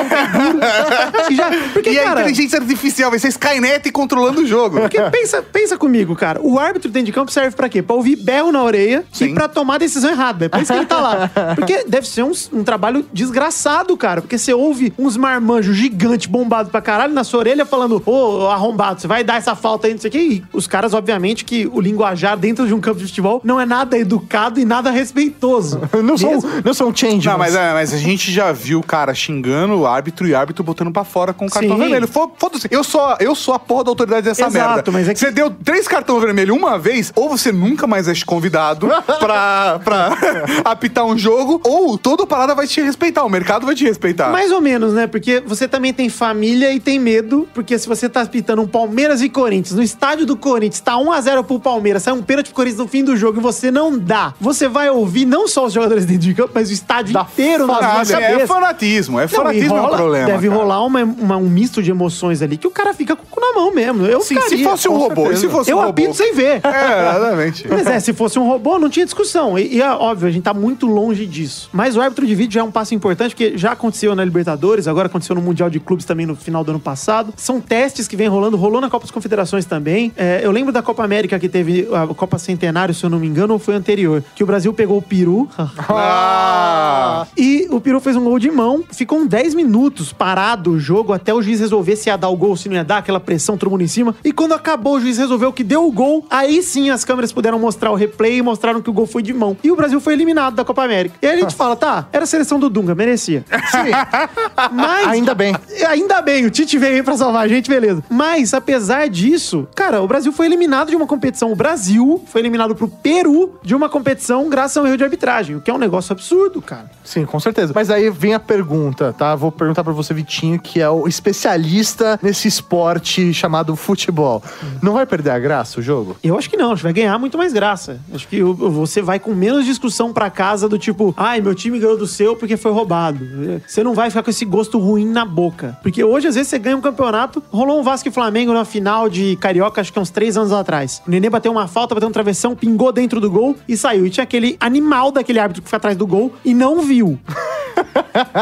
E 1.30 1.34
já, 1.36 1.50
porque, 1.72 1.90
e 1.90 1.98
a 1.98 2.04
cara, 2.04 2.20
inteligência 2.22 2.58
artificial 2.58 3.10
vai 3.10 3.18
ser 3.18 3.28
Skynet 3.28 3.92
controlando 3.92 4.40
o 4.40 4.46
jogo. 4.46 4.80
Porque 4.80 5.00
pensa, 5.02 5.42
pensa 5.42 5.76
comigo, 5.76 6.16
cara. 6.16 6.40
O 6.42 6.58
árbitro 6.58 6.90
dentro 6.90 7.06
de 7.06 7.12
campo 7.12 7.30
serve 7.30 7.54
pra 7.54 7.68
quê? 7.68 7.82
Pra 7.82 7.94
ouvir 7.94 8.16
berro 8.16 8.50
na 8.50 8.62
orelha 8.62 9.04
Sim. 9.12 9.26
e 9.26 9.34
pra 9.34 9.46
tomar 9.46 9.78
decisão 9.78 10.10
errada. 10.10 10.46
É 10.46 10.48
por 10.48 10.60
isso 10.60 10.72
que 10.72 10.78
ele 10.78 10.86
tá 10.86 11.00
lá. 11.00 11.30
Porque 11.54 11.84
deve 11.86 12.08
ser 12.08 12.22
um, 12.22 12.32
um 12.52 12.64
trabalho 12.64 13.04
desgraçado, 13.12 13.96
cara. 13.96 14.20
Porque 14.20 14.38
você 14.38 14.52
ouve 14.52 14.92
uns 14.98 15.16
marmanjos 15.20 15.76
gigantes 15.76 16.26
bombados 16.26 16.70
pra 16.72 16.80
caralho 16.80 17.12
na 17.12 17.22
sua 17.24 17.40
orelha 17.40 17.64
falando, 17.66 18.02
ô, 18.06 18.46
arrombado, 18.48 19.00
você 19.00 19.06
vai 19.06 19.22
dar 19.22 19.36
essa 19.36 19.54
falta 19.54 19.86
aí, 19.86 19.92
não 19.94 20.00
sei 20.00 20.08
o 20.08 20.12
quê. 20.12 20.18
E 20.18 20.42
os 20.52 20.66
caras, 20.66 20.94
obviamente, 20.94 21.44
que 21.44 21.68
o 21.72 21.80
linguajar 21.80 22.36
dentro 22.36 22.66
de 22.66 22.74
um 22.74 22.80
campo 22.80 22.98
de 22.98 23.06
futebol 23.06 23.40
não 23.44 23.60
é 23.60 23.66
nada 23.66 23.96
educado 23.98 24.58
e 24.58 24.64
nada 24.64 24.90
respeitoso. 24.90 25.80
Não 26.02 26.16
são, 26.16 26.38
não 26.64 26.72
são 26.74 26.94
change. 26.94 27.26
Não, 27.28 27.36
mas, 27.38 27.54
é, 27.54 27.72
mas 27.72 27.92
a 27.92 27.96
gente 27.98 28.32
já 28.32 28.50
viu 28.52 28.80
o 28.80 28.82
cara 28.82 29.14
xingando 29.14 29.74
o 29.80 29.86
árbitro 29.86 30.26
e 30.26 30.32
o 30.32 30.36
árbitro 30.38 30.64
botando 30.64 30.90
pra 30.90 31.04
fora 31.04 31.32
com 31.32 31.46
o 31.46 31.50
cartão 31.50 31.74
Sim. 31.76 31.78
vermelho. 31.82 32.08
Fo- 32.08 32.32
Foda-se. 32.38 32.66
Eu 32.70 32.82
sou, 32.82 33.16
eu 33.20 33.34
sou 33.34 33.54
a 33.54 33.58
porra 33.58 33.84
da 33.84 33.90
autoridade 33.90 34.22
dessa 34.22 34.46
Exato, 34.46 34.74
merda. 34.74 34.90
mas 34.90 35.08
é 35.08 35.12
que- 35.12 35.20
Você 35.20 35.30
deu 35.30 35.50
três 35.50 35.86
cartões 35.86 36.22
vermelhos 36.22 36.56
uma 36.56 36.78
vez, 36.78 37.12
ou 37.14 37.28
você 37.28 37.52
nunca 37.52 37.86
mais 37.86 38.08
é 38.08 38.12
convidado 38.24 38.88
pra, 39.20 39.78
pra 39.84 40.16
apitar 40.64 41.04
um 41.04 41.16
jogo, 41.16 41.60
ou 41.64 41.96
toda 41.98 42.26
parada 42.26 42.54
vai 42.54 42.66
te 42.66 42.80
respeitar, 42.80 43.24
o 43.24 43.28
mercado 43.28 43.66
vai 43.66 43.74
te 43.74 43.84
respeitar. 43.84 44.30
Mais 44.30 44.50
ou 44.50 44.60
menos, 44.60 44.92
né? 44.94 45.06
Porque 45.10 45.40
você 45.44 45.66
também 45.68 45.92
tem 45.92 46.08
família 46.08 46.72
e 46.72 46.80
tem 46.80 46.98
medo, 46.98 47.48
porque 47.52 47.78
se 47.78 47.88
você 47.88 48.08
tá 48.08 48.24
pitando 48.26 48.62
um 48.62 48.66
Palmeiras 48.66 49.20
e 49.22 49.28
Corinthians, 49.28 49.76
no 49.76 49.82
estádio 49.82 50.24
do 50.26 50.36
Corinthians, 50.36 50.80
tá 50.80 50.92
1x0 50.94 51.44
pro 51.44 51.58
Palmeiras, 51.60 52.02
sai 52.02 52.14
um 52.14 52.22
pênalti 52.22 52.46
pro 52.46 52.54
Corinthians 52.56 52.78
no 52.80 52.88
fim 52.88 53.04
do 53.04 53.16
jogo 53.16 53.38
e 53.38 53.42
você 53.42 53.70
não 53.70 53.98
dá. 53.98 54.34
Você 54.40 54.68
vai 54.68 54.88
ouvir 54.90 55.24
não 55.24 55.48
só 55.48 55.66
os 55.66 55.72
jogadores 55.72 56.04
dentro 56.06 56.22
de 56.22 56.34
campo, 56.34 56.50
mas 56.54 56.70
o 56.70 56.72
estádio 56.72 57.18
inteiro 57.20 57.66
nas 57.66 57.80
mãos 57.80 58.10
é 58.10 58.20
cabeça. 58.20 58.46
fanatismo, 58.46 59.18
é 59.18 59.22
Não, 59.22 59.26
e 59.26 59.28
fanatismo 59.28 59.76
é 59.76 59.80
rola- 59.80 59.96
problema. 59.96 60.26
Deve 60.26 60.48
cara. 60.48 60.60
rolar 60.60 60.84
uma, 60.84 61.02
uma- 61.02 61.36
um 61.36 61.48
misto 61.48 61.82
de 61.82 61.90
emoções 61.90 62.42
ali 62.42 62.56
que 62.56 62.66
o 62.66 62.70
cara 62.70 62.94
fica 62.94 63.16
com 63.16 63.22
o 63.24 63.26
cu 63.26 63.40
na 63.40 63.52
mão 63.52 63.74
mesmo. 63.74 64.06
Eu 64.06 64.20
Sim, 64.20 64.34
ficaria, 64.36 64.58
se 64.58 64.64
fosse 64.64 64.88
um 64.88 64.96
robô, 64.96 65.22
certeza. 65.22 65.40
se 65.40 65.48
fosse 65.48 65.70
Eu 65.70 65.76
um 65.76 65.80
robô? 65.80 65.90
apito 65.90 66.14
sem 66.14 66.34
ver. 66.34 66.60
É, 66.70 67.16
exatamente. 67.16 67.66
Mas 67.68 67.86
é, 67.86 68.00
se 68.00 68.12
fosse 68.12 68.38
um 68.38 68.46
robô, 68.46 68.78
não 68.78 68.88
tinha 68.88 69.04
discussão. 69.04 69.58
E, 69.58 69.76
e 69.76 69.82
é 69.82 69.90
óbvio, 69.90 70.28
a 70.28 70.30
gente 70.30 70.42
tá 70.44 70.54
muito 70.54 70.86
longe 70.86 71.26
disso. 71.26 71.68
Mas 71.72 71.96
o 71.96 72.00
árbitro 72.00 72.26
de 72.26 72.34
vídeo 72.34 72.54
já 72.54 72.60
é 72.60 72.62
um 72.64 72.70
passo 72.70 72.94
importante, 72.94 73.34
porque 73.34 73.56
já 73.56 73.72
aconteceu 73.72 74.14
na 74.14 74.24
Libertadores, 74.24 74.86
agora 74.90 75.06
aconteceu 75.06 75.34
no 75.34 75.42
Mundial 75.42 75.70
de 75.70 75.80
Clubes 75.80 76.04
também 76.04 76.26
no 76.26 76.36
final 76.36 76.62
do 76.64 76.70
ano 76.70 76.80
passado. 76.80 77.32
São 77.36 77.60
testes 77.60 78.06
que 78.08 78.16
vem 78.16 78.28
rolando, 78.28 78.56
rolou 78.56 78.80
na 78.80 78.90
Copa 78.90 79.04
das 79.04 79.10
Confederações 79.10 79.64
também. 79.64 80.12
É, 80.16 80.40
eu 80.42 80.50
lembro 80.50 80.72
da 80.72 80.82
Copa 80.82 81.04
América 81.04 81.38
que 81.38 81.48
teve 81.48 81.88
a 81.92 82.06
Copa 82.14 82.38
Centenário, 82.38 82.94
se 82.94 83.04
eu 83.04 83.10
não 83.10 83.18
me 83.18 83.26
engano, 83.26 83.54
ou 83.54 83.58
foi 83.58 83.74
anterior, 83.74 84.22
que 84.34 84.42
o 84.42 84.46
Brasil 84.46 84.72
pegou 84.72 84.98
o 84.98 85.02
Peru. 85.02 85.48
Ah! 85.92 87.26
E 87.36 87.66
o 87.70 87.80
Peru 87.80 88.00
fez 88.00 88.16
um 88.16 88.24
gol 88.24 88.38
de 88.38 88.50
mão, 88.50 88.84
ficou 88.92 89.18
uns 89.18 89.28
10 89.28 89.54
minutos 89.54 90.12
parado 90.12 90.72
o 90.72 90.78
jogo 90.78 91.12
até 91.12 91.32
o 91.32 91.42
juiz 91.42 91.60
resolver 91.60 91.96
se 91.96 92.08
ia 92.08 92.16
dar 92.16 92.28
o 92.28 92.36
gol, 92.36 92.56
se 92.56 92.68
não 92.68 92.76
ia 92.76 92.84
dar, 92.84 92.98
aquela 92.98 93.20
pressão, 93.20 93.56
todo 93.56 93.70
mundo 93.70 93.82
em 93.82 93.88
cima. 93.88 94.14
E 94.24 94.32
quando 94.32 94.52
acabou, 94.52 94.96
o 94.96 95.00
juiz 95.00 95.18
resolveu 95.18 95.52
que 95.52 95.64
deu 95.64 95.86
o 95.86 95.92
gol, 95.92 96.26
aí 96.30 96.62
sim 96.62 96.90
as 96.90 97.04
câmeras 97.04 97.32
puderam 97.32 97.58
mostrar 97.58 97.90
o 97.90 97.94
replay 97.94 98.38
e 98.38 98.42
mostraram 98.42 98.80
que 98.80 98.90
o 98.90 98.92
gol 98.92 99.06
foi 99.06 99.22
de 99.22 99.32
mão. 99.32 99.56
E 99.62 99.70
o 99.70 99.76
Brasil 99.76 100.00
foi 100.00 100.12
eliminado 100.14 100.54
da 100.54 100.64
Copa 100.64 100.84
América. 100.84 101.16
E 101.20 101.26
aí 101.26 101.38
a 101.38 101.40
gente 101.40 101.54
fala, 101.56 101.76
tá, 101.76 102.06
era 102.12 102.24
a 102.24 102.26
seleção 102.26 102.58
do 102.58 102.68
Dunga, 102.70 102.94
merecia. 102.94 103.44
Mas. 104.80 105.08
Ainda 105.08 105.34
bem. 105.34 105.54
Ainda 105.88 106.22
bem, 106.22 106.46
o 106.46 106.50
Tite 106.50 106.78
veio 106.78 106.96
aí 106.96 107.02
pra 107.02 107.16
salvar 107.16 107.44
a 107.44 107.48
gente, 107.48 107.68
beleza. 107.68 108.02
Mas, 108.08 108.54
apesar 108.54 109.08
disso, 109.08 109.68
cara, 109.74 110.00
o 110.02 110.06
Brasil 110.06 110.32
foi 110.32 110.46
eliminado 110.46 110.90
de 110.90 110.96
uma 110.96 111.06
competição. 111.06 111.52
O 111.52 111.56
Brasil 111.56 112.22
foi 112.26 112.40
eliminado 112.40 112.74
pro 112.74 112.88
Peru 112.88 113.58
de 113.62 113.74
uma 113.74 113.88
competição 113.88 114.48
graças 114.48 114.76
a 114.76 114.82
um 114.82 114.86
erro 114.86 114.96
de 114.96 115.04
arbitragem, 115.04 115.56
o 115.56 115.60
que 115.60 115.70
é 115.70 115.74
um 115.74 115.78
negócio 115.78 116.12
absurdo, 116.12 116.60
cara. 116.60 116.90
Sim, 117.04 117.24
com 117.24 117.40
certeza. 117.40 117.72
Mas 117.74 117.90
aí 117.90 118.10
vem 118.10 118.34
a 118.34 118.40
pergunta, 118.40 119.12
tá? 119.12 119.34
Vou 119.34 119.50
perguntar 119.50 119.82
pra 119.82 119.92
você, 119.92 120.14
Vitinho, 120.14 120.58
que 120.58 120.80
é 120.80 120.88
o 120.88 121.08
especialista 121.08 122.18
nesse 122.22 122.48
esporte 122.48 123.32
chamado 123.32 123.74
futebol. 123.76 124.42
Não 124.82 124.92
vai 124.92 125.06
perder 125.06 125.30
a 125.30 125.38
graça 125.38 125.80
o 125.80 125.82
jogo? 125.82 126.16
Eu 126.22 126.38
acho 126.38 126.48
que 126.48 126.56
não, 126.56 126.72
acho 126.72 126.80
que 126.80 126.84
vai 126.84 126.92
ganhar 126.92 127.18
muito 127.18 127.36
mais 127.36 127.52
graça. 127.52 128.00
Acho 128.12 128.28
que 128.28 128.42
você 128.42 129.02
vai 129.02 129.18
com 129.18 129.34
menos 129.34 129.64
discussão 129.64 130.12
pra 130.12 130.30
casa 130.30 130.68
do 130.68 130.78
tipo, 130.78 131.14
ai, 131.16 131.40
meu 131.40 131.54
time 131.54 131.78
ganhou 131.78 131.96
do 131.96 132.06
seu 132.06 132.36
porque 132.36 132.56
foi 132.56 132.72
roubado. 132.72 133.20
Você 133.66 133.82
não 133.82 133.94
vai 133.94 134.10
ficar 134.10 134.22
com 134.22 134.30
esse 134.30 134.44
gosto 134.44 134.69
ruim 134.78 135.06
na 135.06 135.24
boca. 135.24 135.78
Porque 135.82 136.02
hoje, 136.02 136.28
às 136.28 136.34
vezes, 136.34 136.48
você 136.48 136.58
ganha 136.58 136.76
um 136.76 136.80
campeonato. 136.80 137.42
Rolou 137.50 137.80
um 137.80 137.82
Vasco 137.82 138.08
e 138.08 138.12
Flamengo 138.12 138.52
na 138.52 138.64
final 138.64 139.08
de 139.08 139.36
Carioca, 139.36 139.80
acho 139.80 139.92
que 139.92 139.98
uns 139.98 140.10
três 140.10 140.36
anos 140.36 140.52
atrás. 140.52 141.02
O 141.06 141.10
Nenê 141.10 141.30
bateu 141.30 141.52
uma 141.52 141.66
falta, 141.66 141.94
bateu 141.94 142.08
um 142.08 142.12
travessão, 142.12 142.54
pingou 142.54 142.92
dentro 142.92 143.20
do 143.20 143.30
gol 143.30 143.56
e 143.68 143.76
saiu. 143.76 144.06
E 144.06 144.10
tinha 144.10 144.24
aquele 144.24 144.56
animal 144.60 145.10
daquele 145.10 145.38
árbitro 145.38 145.62
que 145.62 145.68
foi 145.68 145.76
atrás 145.76 145.96
do 145.96 146.06
gol 146.06 146.32
e 146.44 146.54
não 146.54 146.80
viu. 146.80 147.18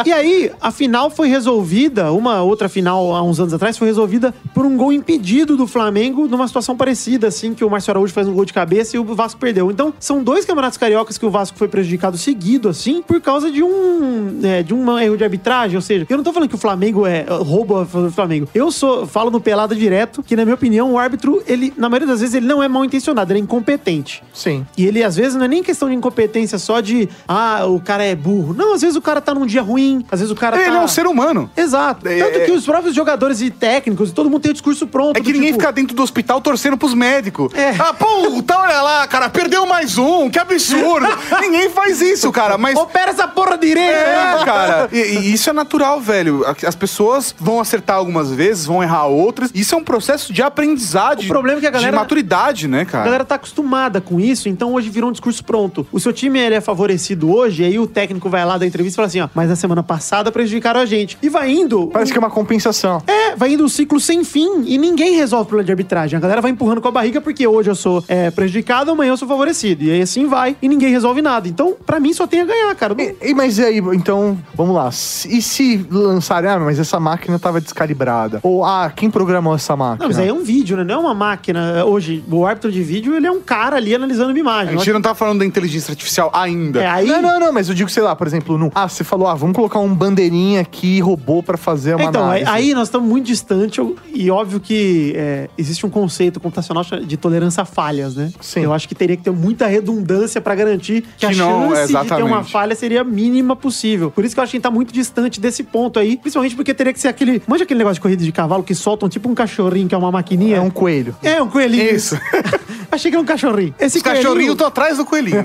E 0.05 0.13
aí, 0.13 0.51
a 0.61 0.71
final 0.71 1.11
foi 1.11 1.29
resolvida, 1.29 2.13
uma 2.13 2.43
outra 2.43 2.69
final 2.69 3.15
há 3.15 3.23
uns 3.23 3.39
anos 3.39 3.53
atrás, 3.53 3.77
foi 3.77 3.89
resolvida 3.89 4.35
por 4.55 4.65
um 4.65 4.77
gol 4.77 4.93
impedido 4.93 5.57
do 5.57 5.67
Flamengo 5.67 6.27
numa 6.27 6.47
situação 6.47 6.77
parecida, 6.77 7.29
assim, 7.29 7.55
que 7.55 7.65
o 7.65 7.71
Márcio 7.71 7.91
Araújo 7.91 8.13
faz 8.13 8.27
um 8.29 8.35
gol 8.35 8.45
de 8.45 8.53
cabeça 8.53 8.97
e 8.97 8.99
o 8.99 9.05
Vasco 9.05 9.39
perdeu. 9.41 9.71
Então, 9.71 9.93
são 9.99 10.23
dois 10.23 10.45
campeonatos 10.45 10.79
cariocas 10.79 11.19
que 11.19 11.27
o 11.27 11.31
Vasco 11.31 11.59
foi 11.59 11.69
prejudicado 11.69 12.17
seguido, 12.17 12.69
assim, 12.69 13.03
por 13.03 13.21
causa 13.21 13.51
de 13.51 13.63
um, 13.63 14.41
é, 14.43 14.63
de 14.63 14.75
um 14.75 14.99
erro 14.99 15.17
de 15.17 15.25
arbitragem. 15.25 15.77
Ou 15.77 15.83
seja, 15.83 16.07
eu 16.09 16.18
não 16.19 16.25
tô 16.25 16.33
falando 16.33 16.49
que 16.49 16.55
o 16.55 16.59
Flamengo 16.59 17.07
é 17.07 17.25
roubo 17.29 17.85
do 17.85 18.13
Flamengo. 18.13 18.49
Eu 18.55 18.71
sou, 18.71 19.07
falo 19.07 19.31
no 19.31 19.41
Pelada 19.41 19.75
direto 19.75 20.23
que, 20.23 20.37
na 20.37 20.45
minha 20.45 20.55
opinião, 20.55 20.93
o 20.93 20.99
árbitro, 20.99 21.43
ele, 21.47 21.73
na 21.77 21.89
maioria 21.89 22.07
das 22.09 22.21
vezes, 22.21 22.35
ele 22.35 22.47
não 22.47 22.63
é 22.63 22.69
mal 22.69 22.85
intencionado, 22.85 23.33
ele 23.33 23.41
é 23.41 23.43
incompetente. 23.43 24.23
Sim. 24.35 24.67
E 24.77 24.85
ele, 24.85 25.03
às 25.03 25.17
vezes, 25.17 25.35
não 25.35 25.45
é 25.45 25.49
nem 25.49 25.63
questão 25.63 25.89
de 25.89 25.95
incompetência 25.95 26.59
só 26.59 26.81
de, 26.81 27.09
ah, 27.27 27.65
o 27.67 27.81
cara 27.81 28.05
é 28.05 28.15
burro. 28.15 28.53
Não, 28.53 28.75
às 28.75 28.81
vezes 28.83 28.97
o 28.97 29.01
cara 29.01 29.21
tá 29.21 29.33
num 29.35 29.47
dia 29.47 29.63
ruim, 29.63 30.05
às 30.11 30.21
vezes 30.21 30.33
o 30.33 30.37
cara 30.37 30.57
Ele 30.57 30.71
tá... 30.71 30.77
é 30.77 30.81
um 30.85 30.89
ser 30.89 31.07
humano. 31.07 31.51
Exato. 31.57 32.07
É- 32.09 32.19
Tanto 32.19 32.39
é- 32.39 32.45
que 32.45 32.53
os 32.53 32.65
próprios 32.65 32.95
jogadores 32.95 33.41
e 33.41 33.51
técnicos, 33.51 34.11
e 34.11 34.13
todo 34.13 34.29
mundo 34.29 34.43
tem 34.43 34.51
o 34.51 34.55
discurso 34.55 34.87
pronto. 34.87 35.17
É 35.17 35.21
que 35.21 35.33
ninguém 35.33 35.53
tipo, 35.53 35.61
fica 35.61 35.73
dentro 35.73 35.95
do 35.95 36.03
hospital 36.03 36.41
torcendo 36.41 36.77
pros 36.77 36.95
médicos. 36.95 37.53
É. 37.55 37.75
Ah, 37.79 37.95
puta, 37.95 38.59
olha 38.59 38.83
lá, 38.83 39.07
cara, 39.07 39.29
perdeu 39.29 39.65
mais 39.67 39.97
um, 39.99 40.29
que 40.29 40.39
absurdo. 40.39 41.07
ninguém 41.41 41.71
faz 41.71 42.01
isso, 42.01 42.31
cara, 42.33 42.59
mas... 42.59 42.77
Opera 42.77 43.11
essa 43.11 43.29
porra 43.29 43.57
direita! 43.57 43.93
É, 43.93 44.45
cara. 44.45 44.89
E, 44.93 44.99
e 44.99 45.33
isso 45.33 45.49
é 45.49 45.53
natural, 45.53 46.01
velho. 46.09 46.45
As 46.67 46.75
pessoas 46.75 47.35
vão 47.39 47.61
acertar 47.61 47.97
algumas 47.97 48.31
vezes, 48.31 48.65
vão 48.67 48.83
errar 48.83 49.07
outras. 49.07 49.51
Isso 49.55 49.75
é 49.75 49.79
um 49.79 49.85
processo 49.85 50.33
de 50.33 50.43
aprendizagem. 50.43 51.27
O 51.27 51.29
problema 51.29 51.59
é 51.59 51.61
que 51.61 51.67
a 51.67 51.71
galera- 51.71 51.91
De 51.93 51.97
maturidade, 51.97 52.67
né, 52.69 52.83
A 52.83 52.87
cara? 52.87 53.05
galera 53.05 53.25
tá 53.25 53.35
acostumada 53.37 54.01
com 54.01 54.19
isso, 54.19 54.49
então 54.49 54.73
hoje 54.75 54.89
virou 54.91 55.11
um 55.11 55.13
discurso 55.13 55.45
pronto. 55.45 55.87
O 55.93 56.01
seu 56.01 56.13
time 56.13 56.39
ele 56.39 56.55
é 56.55 56.61
favorecido 56.61 57.31
hoje, 57.33 57.65
aí 57.65 57.79
o 57.79 57.87
técnico 57.87 58.29
vai 58.29 58.45
lá 58.45 58.57
da 58.59 58.67
entrevista 58.67 58.95
e 58.95 58.97
fala 58.97 59.07
assim, 59.09 59.21
ó, 59.21 59.29
mas 59.35 59.49
na 59.49 59.57
semana 59.57 59.83
passada 59.83 60.33
prejudicaram 60.33 60.81
a 60.81 60.87
gente. 60.87 61.19
E 61.23 61.29
vai 61.29 61.51
indo. 61.51 61.89
Parece 61.89 62.11
que 62.13 62.19
é 62.19 62.21
uma 62.21 62.31
compensação. 62.31 63.03
É, 63.07 63.37
vai 63.37 63.53
indo 63.53 63.65
um 63.65 63.69
ciclo 63.69 64.01
sem 64.01 64.25
fim 64.25 64.63
e 64.67 64.79
ninguém 64.79 65.15
resolve 65.17 65.45
o 65.45 65.47
problema 65.47 65.67
de 65.67 65.73
arbitragem. 65.73 66.17
A 66.17 66.21
galera 66.21 66.41
vai 66.41 66.51
empurrando 66.51 66.81
com 66.81 66.89
a 66.89 66.93
barriga 66.93 67.21
porque 67.21 67.47
hoje 67.47 67.71
eu 67.71 67.75
sou 67.75 68.03
é, 68.09 68.31
prejudicado, 68.31 68.91
amanhã 68.91 69.11
eu 69.13 69.17
sou 69.17 69.29
favorecido. 69.29 69.85
E 69.85 69.91
aí 69.91 70.03
assim 70.03 70.27
vai 70.27 70.57
e 70.63 70.69
ninguém 70.69 70.91
resolve 70.91 71.21
nada. 71.23 71.49
Então, 71.49 71.77
pra 71.87 72.01
mim, 72.01 72.13
só 72.13 72.27
tem 72.27 72.41
a 72.41 72.45
ganhar, 72.45 72.75
cara. 72.75 72.95
Não- 72.95 73.05
E, 73.05 73.17
e- 73.23 73.35
mas 73.35 73.59
e 73.59 73.65
aí, 73.65 73.79
então, 73.95 74.39
vamos 74.55 74.75
lá. 74.75 74.89
E 74.89 75.43
se 75.43 75.77
lançarem, 76.03 76.51
ah, 76.51 76.59
mas 76.59 76.79
essa 76.79 76.99
máquina 77.01 77.39
tava 77.39 77.61
descalibrada? 77.61 78.41
Ou, 78.43 78.65
ah, 78.65 78.91
quem 78.95 79.11
programou 79.11 79.55
essa 79.55 79.77
máquina? 79.77 79.99
Não, 80.01 80.09
mas 80.09 80.19
aí 80.19 80.29
é 80.29 80.33
um 80.33 80.43
vídeo, 80.43 80.77
né? 80.77 80.85
Não 80.85 80.95
é 80.95 80.99
uma 80.99 81.15
máquina. 81.15 81.85
Hoje, 81.85 82.25
o 82.31 82.47
árbitro 82.47 82.71
de 82.73 82.83
vídeo, 82.83 83.15
ele 83.15 83.27
é 83.27 83.31
um 83.31 83.41
cara 83.41 83.77
ali 83.77 83.95
analisando 83.95 84.29
uma 84.31 84.37
A 84.37 84.41
imagem. 84.41 84.79
gente 84.79 84.93
não 84.93 85.03
tá 85.03 85.15
falando 85.15 85.41
da 85.41 85.47
inteligência 85.47 85.93
artificial 85.93 86.31
ainda. 86.33 86.83
É, 86.83 86.87
aí... 86.87 87.07
Não, 87.07 87.21
não, 87.23 87.41
não, 87.41 87.53
mas 87.53 87.69
eu 87.69 87.75
digo, 87.75 87.89
sei 87.91 88.03
lá, 88.03 88.15
por 88.15 88.27
exemplo, 88.27 88.57
no, 88.59 88.71
ah, 88.75 88.89
você 88.89 89.03
falou, 89.05 89.27
ah, 89.29 89.35
vamos 89.35 89.55
colocar 89.55 89.79
um 89.79 89.95
bandeirinha 89.95 90.61
aqui, 90.61 91.01
robô 91.01 91.43
pra 91.43 91.57
fazer 91.57 91.95
uma 91.95 92.05
Então, 92.05 92.23
aí, 92.31 92.43
análise. 92.43 92.51
aí 92.69 92.75
nós 92.75 92.89
estamos 92.89 93.09
muito 93.09 93.27
distante 93.27 93.81
e 94.15 94.31
óbvio 94.31 94.61
que 94.61 95.13
é, 95.17 95.49
existe 95.57 95.85
um 95.87 95.91
conceito 95.91 96.41
computacional 96.41 96.85
de 96.85 97.17
tolerância 97.17 97.63
a 97.63 97.65
falhas, 97.65 98.15
né? 98.17 98.31
Sim. 98.41 98.61
Eu 98.61 98.73
acho 98.73 98.89
que 98.89 98.95
teria 98.95 99.17
que 99.17 99.23
ter 99.23 99.31
muita 99.31 99.67
redundância 99.67 100.41
para 100.41 100.55
garantir 100.55 101.05
que, 101.17 101.27
a 101.27 101.31
Que 101.31 101.37
não, 101.37 101.71
chance 101.71 101.71
de 101.71 101.77
ter 101.77 101.83
exatamente. 101.99 102.27
uma 102.27 102.45
falha 102.45 102.75
seria 102.75 103.01
a 103.01 103.05
mínima 103.05 103.57
possível. 103.57 104.11
Por 104.11 104.25
isso 104.25 104.35
que 104.35 104.41
eu 104.41 104.45
acho 104.45 104.51
que 104.51 104.57
a 104.57 104.59
gente 104.59 104.63
tá 104.65 104.71
muito 104.71 104.93
distante 104.93 105.41
desse 105.41 105.63
ponto 105.63 105.88
aí, 105.97 106.17
principalmente 106.17 106.57
porque 106.57 106.75
teria 106.75 106.93
que 106.93 106.99
ser 107.01 107.09
aquele... 107.09 107.41
Manja 107.47 107.63
aquele 107.65 107.79
negócio 107.79 107.95
de 107.95 108.01
corrida 108.01 108.25
de 108.25 108.33
cavalo 108.33 108.63
que 108.65 108.75
soltam 108.75 109.09
tipo 109.09 109.29
um 109.29 109.35
cachorrinho 109.35 109.87
que 109.89 109.95
é 109.95 109.99
uma 109.99 110.11
maquininha? 110.11 110.57
É 110.57 110.61
um 110.61 110.71
coelho. 110.71 111.15
É, 111.23 111.41
um 111.41 111.49
coelhinho. 111.49 111.95
Isso. 111.95 112.19
Achei 112.91 113.11
que 113.11 113.17
era 113.17 113.23
um 113.23 113.27
cachorrinho. 113.27 113.75
Esse 113.79 113.99
Os 113.99 114.03
cachorrinhos 114.03 114.33
coelhinho- 114.33 114.53
estão 114.53 114.67
atrás 114.67 114.97
do 114.97 115.05
coelhinho. 115.05 115.39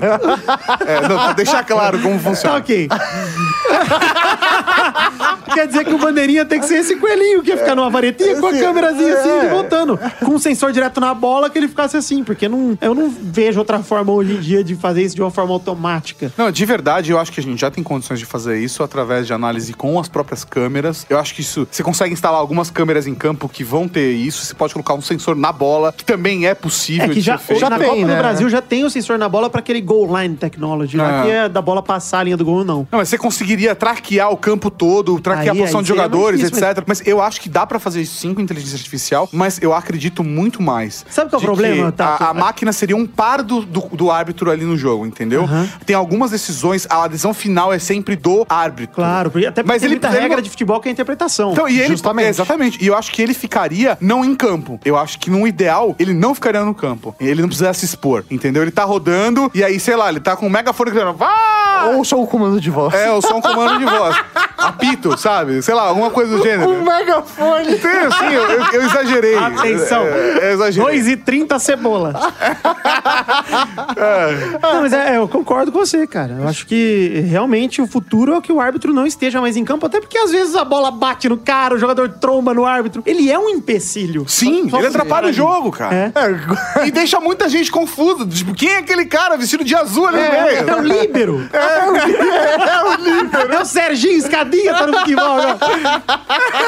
é, 0.86 1.08
não, 1.08 1.16
pra 1.16 1.32
deixar 1.34 1.62
claro 1.64 1.98
como 2.00 2.14
Tá 2.16 2.20
funciona. 2.22 2.56
ok. 2.56 2.88
Quer 5.54 5.66
dizer 5.68 5.84
que 5.84 5.92
o 5.94 5.98
bandeirinha 5.98 6.44
tem 6.44 6.58
que 6.58 6.66
ser 6.66 6.76
esse 6.76 6.96
coelhinho 6.96 7.42
que 7.42 7.50
ia 7.50 7.56
ficar 7.56 7.74
numa 7.76 7.90
varetinha 7.90 8.40
com 8.40 8.46
a 8.46 8.52
câmerazinha 8.52 9.14
assim, 9.14 9.28
é. 9.28 9.44
e 9.44 9.48
voltando. 9.48 9.98
Com 10.24 10.32
um 10.32 10.38
sensor 10.38 10.72
direto 10.72 11.00
na 11.00 11.14
bola 11.14 11.48
que 11.50 11.58
ele 11.58 11.68
ficasse 11.68 11.96
assim, 11.96 12.24
porque 12.24 12.48
não, 12.48 12.76
eu 12.80 12.94
não 12.94 13.08
vejo 13.10 13.58
outra 13.58 13.78
forma 13.82 14.12
hoje 14.12 14.32
em 14.34 14.40
dia 14.40 14.64
de 14.64 14.74
fazer 14.74 15.02
isso 15.02 15.14
de 15.14 15.20
uma 15.22 15.30
forma 15.30 15.52
automática. 15.52 16.32
Não, 16.36 16.50
de 16.50 16.64
verdade, 16.64 17.12
eu 17.12 17.18
acho 17.18 17.30
que 17.30 17.40
a 17.40 17.42
gente 17.42 17.60
já 17.60 17.70
tem 17.70 17.84
condições 17.84 18.18
de 18.18 18.24
fazer 18.26 18.58
isso 18.58 18.82
através 18.82 19.26
de 19.26 19.32
análise 19.32 19.72
com 19.74 19.98
as 20.00 20.08
próprias 20.08 20.33
câmeras. 20.42 21.06
Eu 21.08 21.18
acho 21.18 21.34
que 21.34 21.42
isso. 21.42 21.68
Você 21.70 21.82
consegue 21.82 22.12
instalar 22.12 22.40
algumas 22.40 22.70
câmeras 22.70 23.06
em 23.06 23.14
campo 23.14 23.48
que 23.48 23.62
vão 23.62 23.86
ter 23.86 24.10
isso. 24.12 24.44
Você 24.46 24.54
pode 24.54 24.72
colocar 24.72 24.94
um 24.94 25.02
sensor 25.02 25.36
na 25.36 25.52
bola, 25.52 25.92
que 25.92 26.04
também 26.04 26.46
é 26.46 26.54
possível 26.54 27.04
É 27.04 27.08
que 27.08 27.14
de 27.16 27.20
já, 27.20 27.36
ser 27.38 27.44
feito. 27.44 27.60
já 27.60 27.70
na 27.70 27.78
tem, 27.78 27.88
Copa 27.88 28.00
né? 28.06 28.14
do 28.14 28.18
Brasil 28.18 28.48
já 28.48 28.62
tem 28.62 28.84
o 28.84 28.90
sensor 28.90 29.18
na 29.18 29.28
bola 29.28 29.50
pra 29.50 29.58
aquele 29.60 29.80
goal 29.82 30.18
line 30.20 30.34
technology, 30.36 30.96
lá, 30.96 31.20
Ah. 31.20 31.22
que 31.24 31.30
é 31.30 31.48
da 31.48 31.60
bola 31.60 31.82
passar 31.82 32.20
a 32.20 32.22
linha 32.24 32.36
do 32.36 32.44
gol, 32.44 32.64
não. 32.64 32.88
Não, 32.90 32.98
mas 32.98 33.08
você 33.10 33.18
conseguiria 33.18 33.74
traquear 33.74 34.30
o 34.32 34.36
campo 34.36 34.70
todo, 34.70 35.20
traquear 35.20 35.54
Aí- 35.54 35.58
a 35.60 35.62
posição 35.62 35.80
aí 35.80 35.84
de 35.84 35.88
jogadores, 35.88 36.40
difícil, 36.40 36.66
etc. 36.66 36.82
Mas 36.86 37.06
eu 37.06 37.20
acho 37.20 37.40
que 37.40 37.48
dá 37.48 37.66
pra 37.66 37.78
fazer 37.78 38.00
isso 38.00 38.16
sim 38.16 38.32
com 38.32 38.40
inteligência 38.40 38.76
artificial, 38.76 39.28
mas 39.30 39.60
eu 39.60 39.74
acredito 39.74 40.24
muito 40.24 40.62
mais. 40.62 41.04
Sabe 41.10 41.28
qual 41.30 41.40
é 41.40 41.42
o 41.42 41.46
problema, 41.46 41.90
que 41.92 41.98
Tato? 41.98 42.22
A, 42.24 42.30
a 42.30 42.34
máquina 42.34 42.72
seria 42.72 42.96
um 42.96 43.06
par 43.06 43.42
do, 43.42 43.60
do, 43.62 43.80
do 43.92 44.10
árbitro 44.10 44.50
ali 44.50 44.64
no 44.64 44.76
jogo, 44.76 45.04
entendeu? 45.06 45.44
Tem 45.84 45.94
algumas 45.96 46.30
decisões, 46.30 46.86
a 46.88 47.06
decisão 47.08 47.34
final 47.34 47.72
é 47.72 47.78
sempre 47.78 48.16
do 48.16 48.46
árbitro. 48.48 48.94
Claro, 48.96 49.30
porque 49.30 49.46
até 49.46 49.62
porque 49.62 49.72
Mas 49.74 49.82
tem 49.82 49.90
ele- 49.90 49.94
muita 50.00 50.08
ele 50.16 50.22
regra 50.22 50.36
não- 50.36 50.42
de 50.42 50.50
futebol 50.50 50.80
que 50.80 50.88
é 50.88 50.90
a 50.90 50.92
interpretação. 50.92 51.52
Então, 51.52 51.68
e 51.68 51.78
ele, 51.78 51.88
Justamente. 51.88 52.26
é, 52.26 52.28
exatamente. 52.30 52.82
E 52.82 52.86
eu 52.86 52.96
acho 52.96 53.12
que 53.12 53.20
ele 53.22 53.34
ficaria 53.34 53.96
não 54.00 54.24
em 54.24 54.34
campo. 54.34 54.78
Eu 54.84 54.96
acho 54.96 55.18
que 55.18 55.30
no 55.30 55.46
ideal, 55.46 55.94
ele 55.98 56.12
não 56.14 56.34
ficaria 56.34 56.62
no 56.64 56.74
campo. 56.74 57.14
Ele 57.20 57.40
não 57.40 57.48
precisaria 57.48 57.74
se 57.74 57.84
expor, 57.84 58.24
entendeu? 58.30 58.62
Ele 58.62 58.70
tá 58.70 58.84
rodando 58.84 59.50
e 59.54 59.62
aí, 59.64 59.78
sei 59.80 59.96
lá, 59.96 60.08
ele 60.08 60.20
tá 60.20 60.36
com 60.36 60.46
um 60.46 60.50
megafone 60.50 60.90
gritando, 60.90 61.12
vá! 61.16 61.73
Ou 61.92 62.04
só 62.04 62.20
o 62.20 62.26
comando 62.26 62.60
de 62.60 62.70
voz. 62.70 62.94
É, 62.94 63.10
ou 63.10 63.20
só 63.22 63.36
um 63.36 63.40
comando 63.40 63.78
de 63.78 63.84
voz. 63.84 64.16
Apito, 64.56 65.16
sabe? 65.18 65.60
Sei 65.62 65.74
lá, 65.74 65.82
alguma 65.82 66.10
coisa 66.10 66.36
do 66.36 66.42
gênero. 66.42 66.70
Um 66.70 66.82
megafone. 66.84 67.76
Tem, 67.78 67.90
assim, 67.90 68.26
eu, 68.32 68.42
eu- 68.42 68.64
eu 68.72 68.82
exagerei. 68.82 69.36
Atenção. 69.36 70.02
É, 70.04 70.38
é, 70.40 70.52
exagerei. 70.52 70.88
2 70.90 71.08
e 71.08 71.16
30 71.16 71.58
cebola. 71.58 72.14
Não, 74.62 74.80
mas 74.82 74.92
é, 74.92 75.16
eu 75.16 75.28
concordo 75.28 75.70
com 75.72 75.78
você, 75.78 76.06
cara. 76.06 76.36
Eu 76.40 76.48
acho 76.48 76.66
que 76.66 77.24
realmente 77.28 77.80
o 77.82 77.86
futuro 77.86 78.34
é 78.34 78.40
que 78.40 78.52
o 78.52 78.60
árbitro 78.60 78.92
não 78.92 79.06
esteja 79.06 79.40
mais 79.40 79.56
em 79.56 79.64
campo, 79.64 79.86
até 79.86 80.00
porque 80.00 80.16
às 80.18 80.30
vezes 80.30 80.54
a 80.54 80.64
bola 80.64 80.90
bate 80.90 81.28
no 81.28 81.36
cara, 81.36 81.74
o 81.74 81.78
jogador 81.78 82.08
tromba 82.08 82.54
no 82.54 82.64
árbitro. 82.64 83.02
Ele 83.06 83.30
é 83.30 83.38
um 83.38 83.48
empecilho. 83.48 84.24
Sim, 84.28 84.64
Só- 84.64 84.70
só 84.70 84.78
ele 84.78 84.86
atrapalha 84.88 85.28
o 85.28 85.32
jogo, 85.32 85.70
cara. 85.70 86.12
É. 86.14 86.86
E 86.86 86.90
deixa 86.90 87.20
muita 87.20 87.48
gente 87.48 87.70
confusa. 87.70 88.26
Tipo, 88.26 88.54
quem 88.54 88.70
é 88.70 88.78
aquele 88.78 89.04
cara 89.06 89.36
vestido 89.36 89.64
de 89.64 89.74
azul 89.74 90.06
ali 90.08 90.18
no 90.18 90.24
É, 90.24 90.42
meio? 90.62 90.70
é 90.70 90.74
o 90.76 90.82
líbero. 90.82 91.48
É, 91.52 91.73
o 91.82 92.94
líbero. 93.02 93.52
É 93.52 93.60
o 93.60 93.64
Serginho 93.64 94.16
Escadinha, 94.18 94.74
tá 94.74 94.86
no 94.86 94.98
futebol 94.98 95.24
agora. 95.40 95.58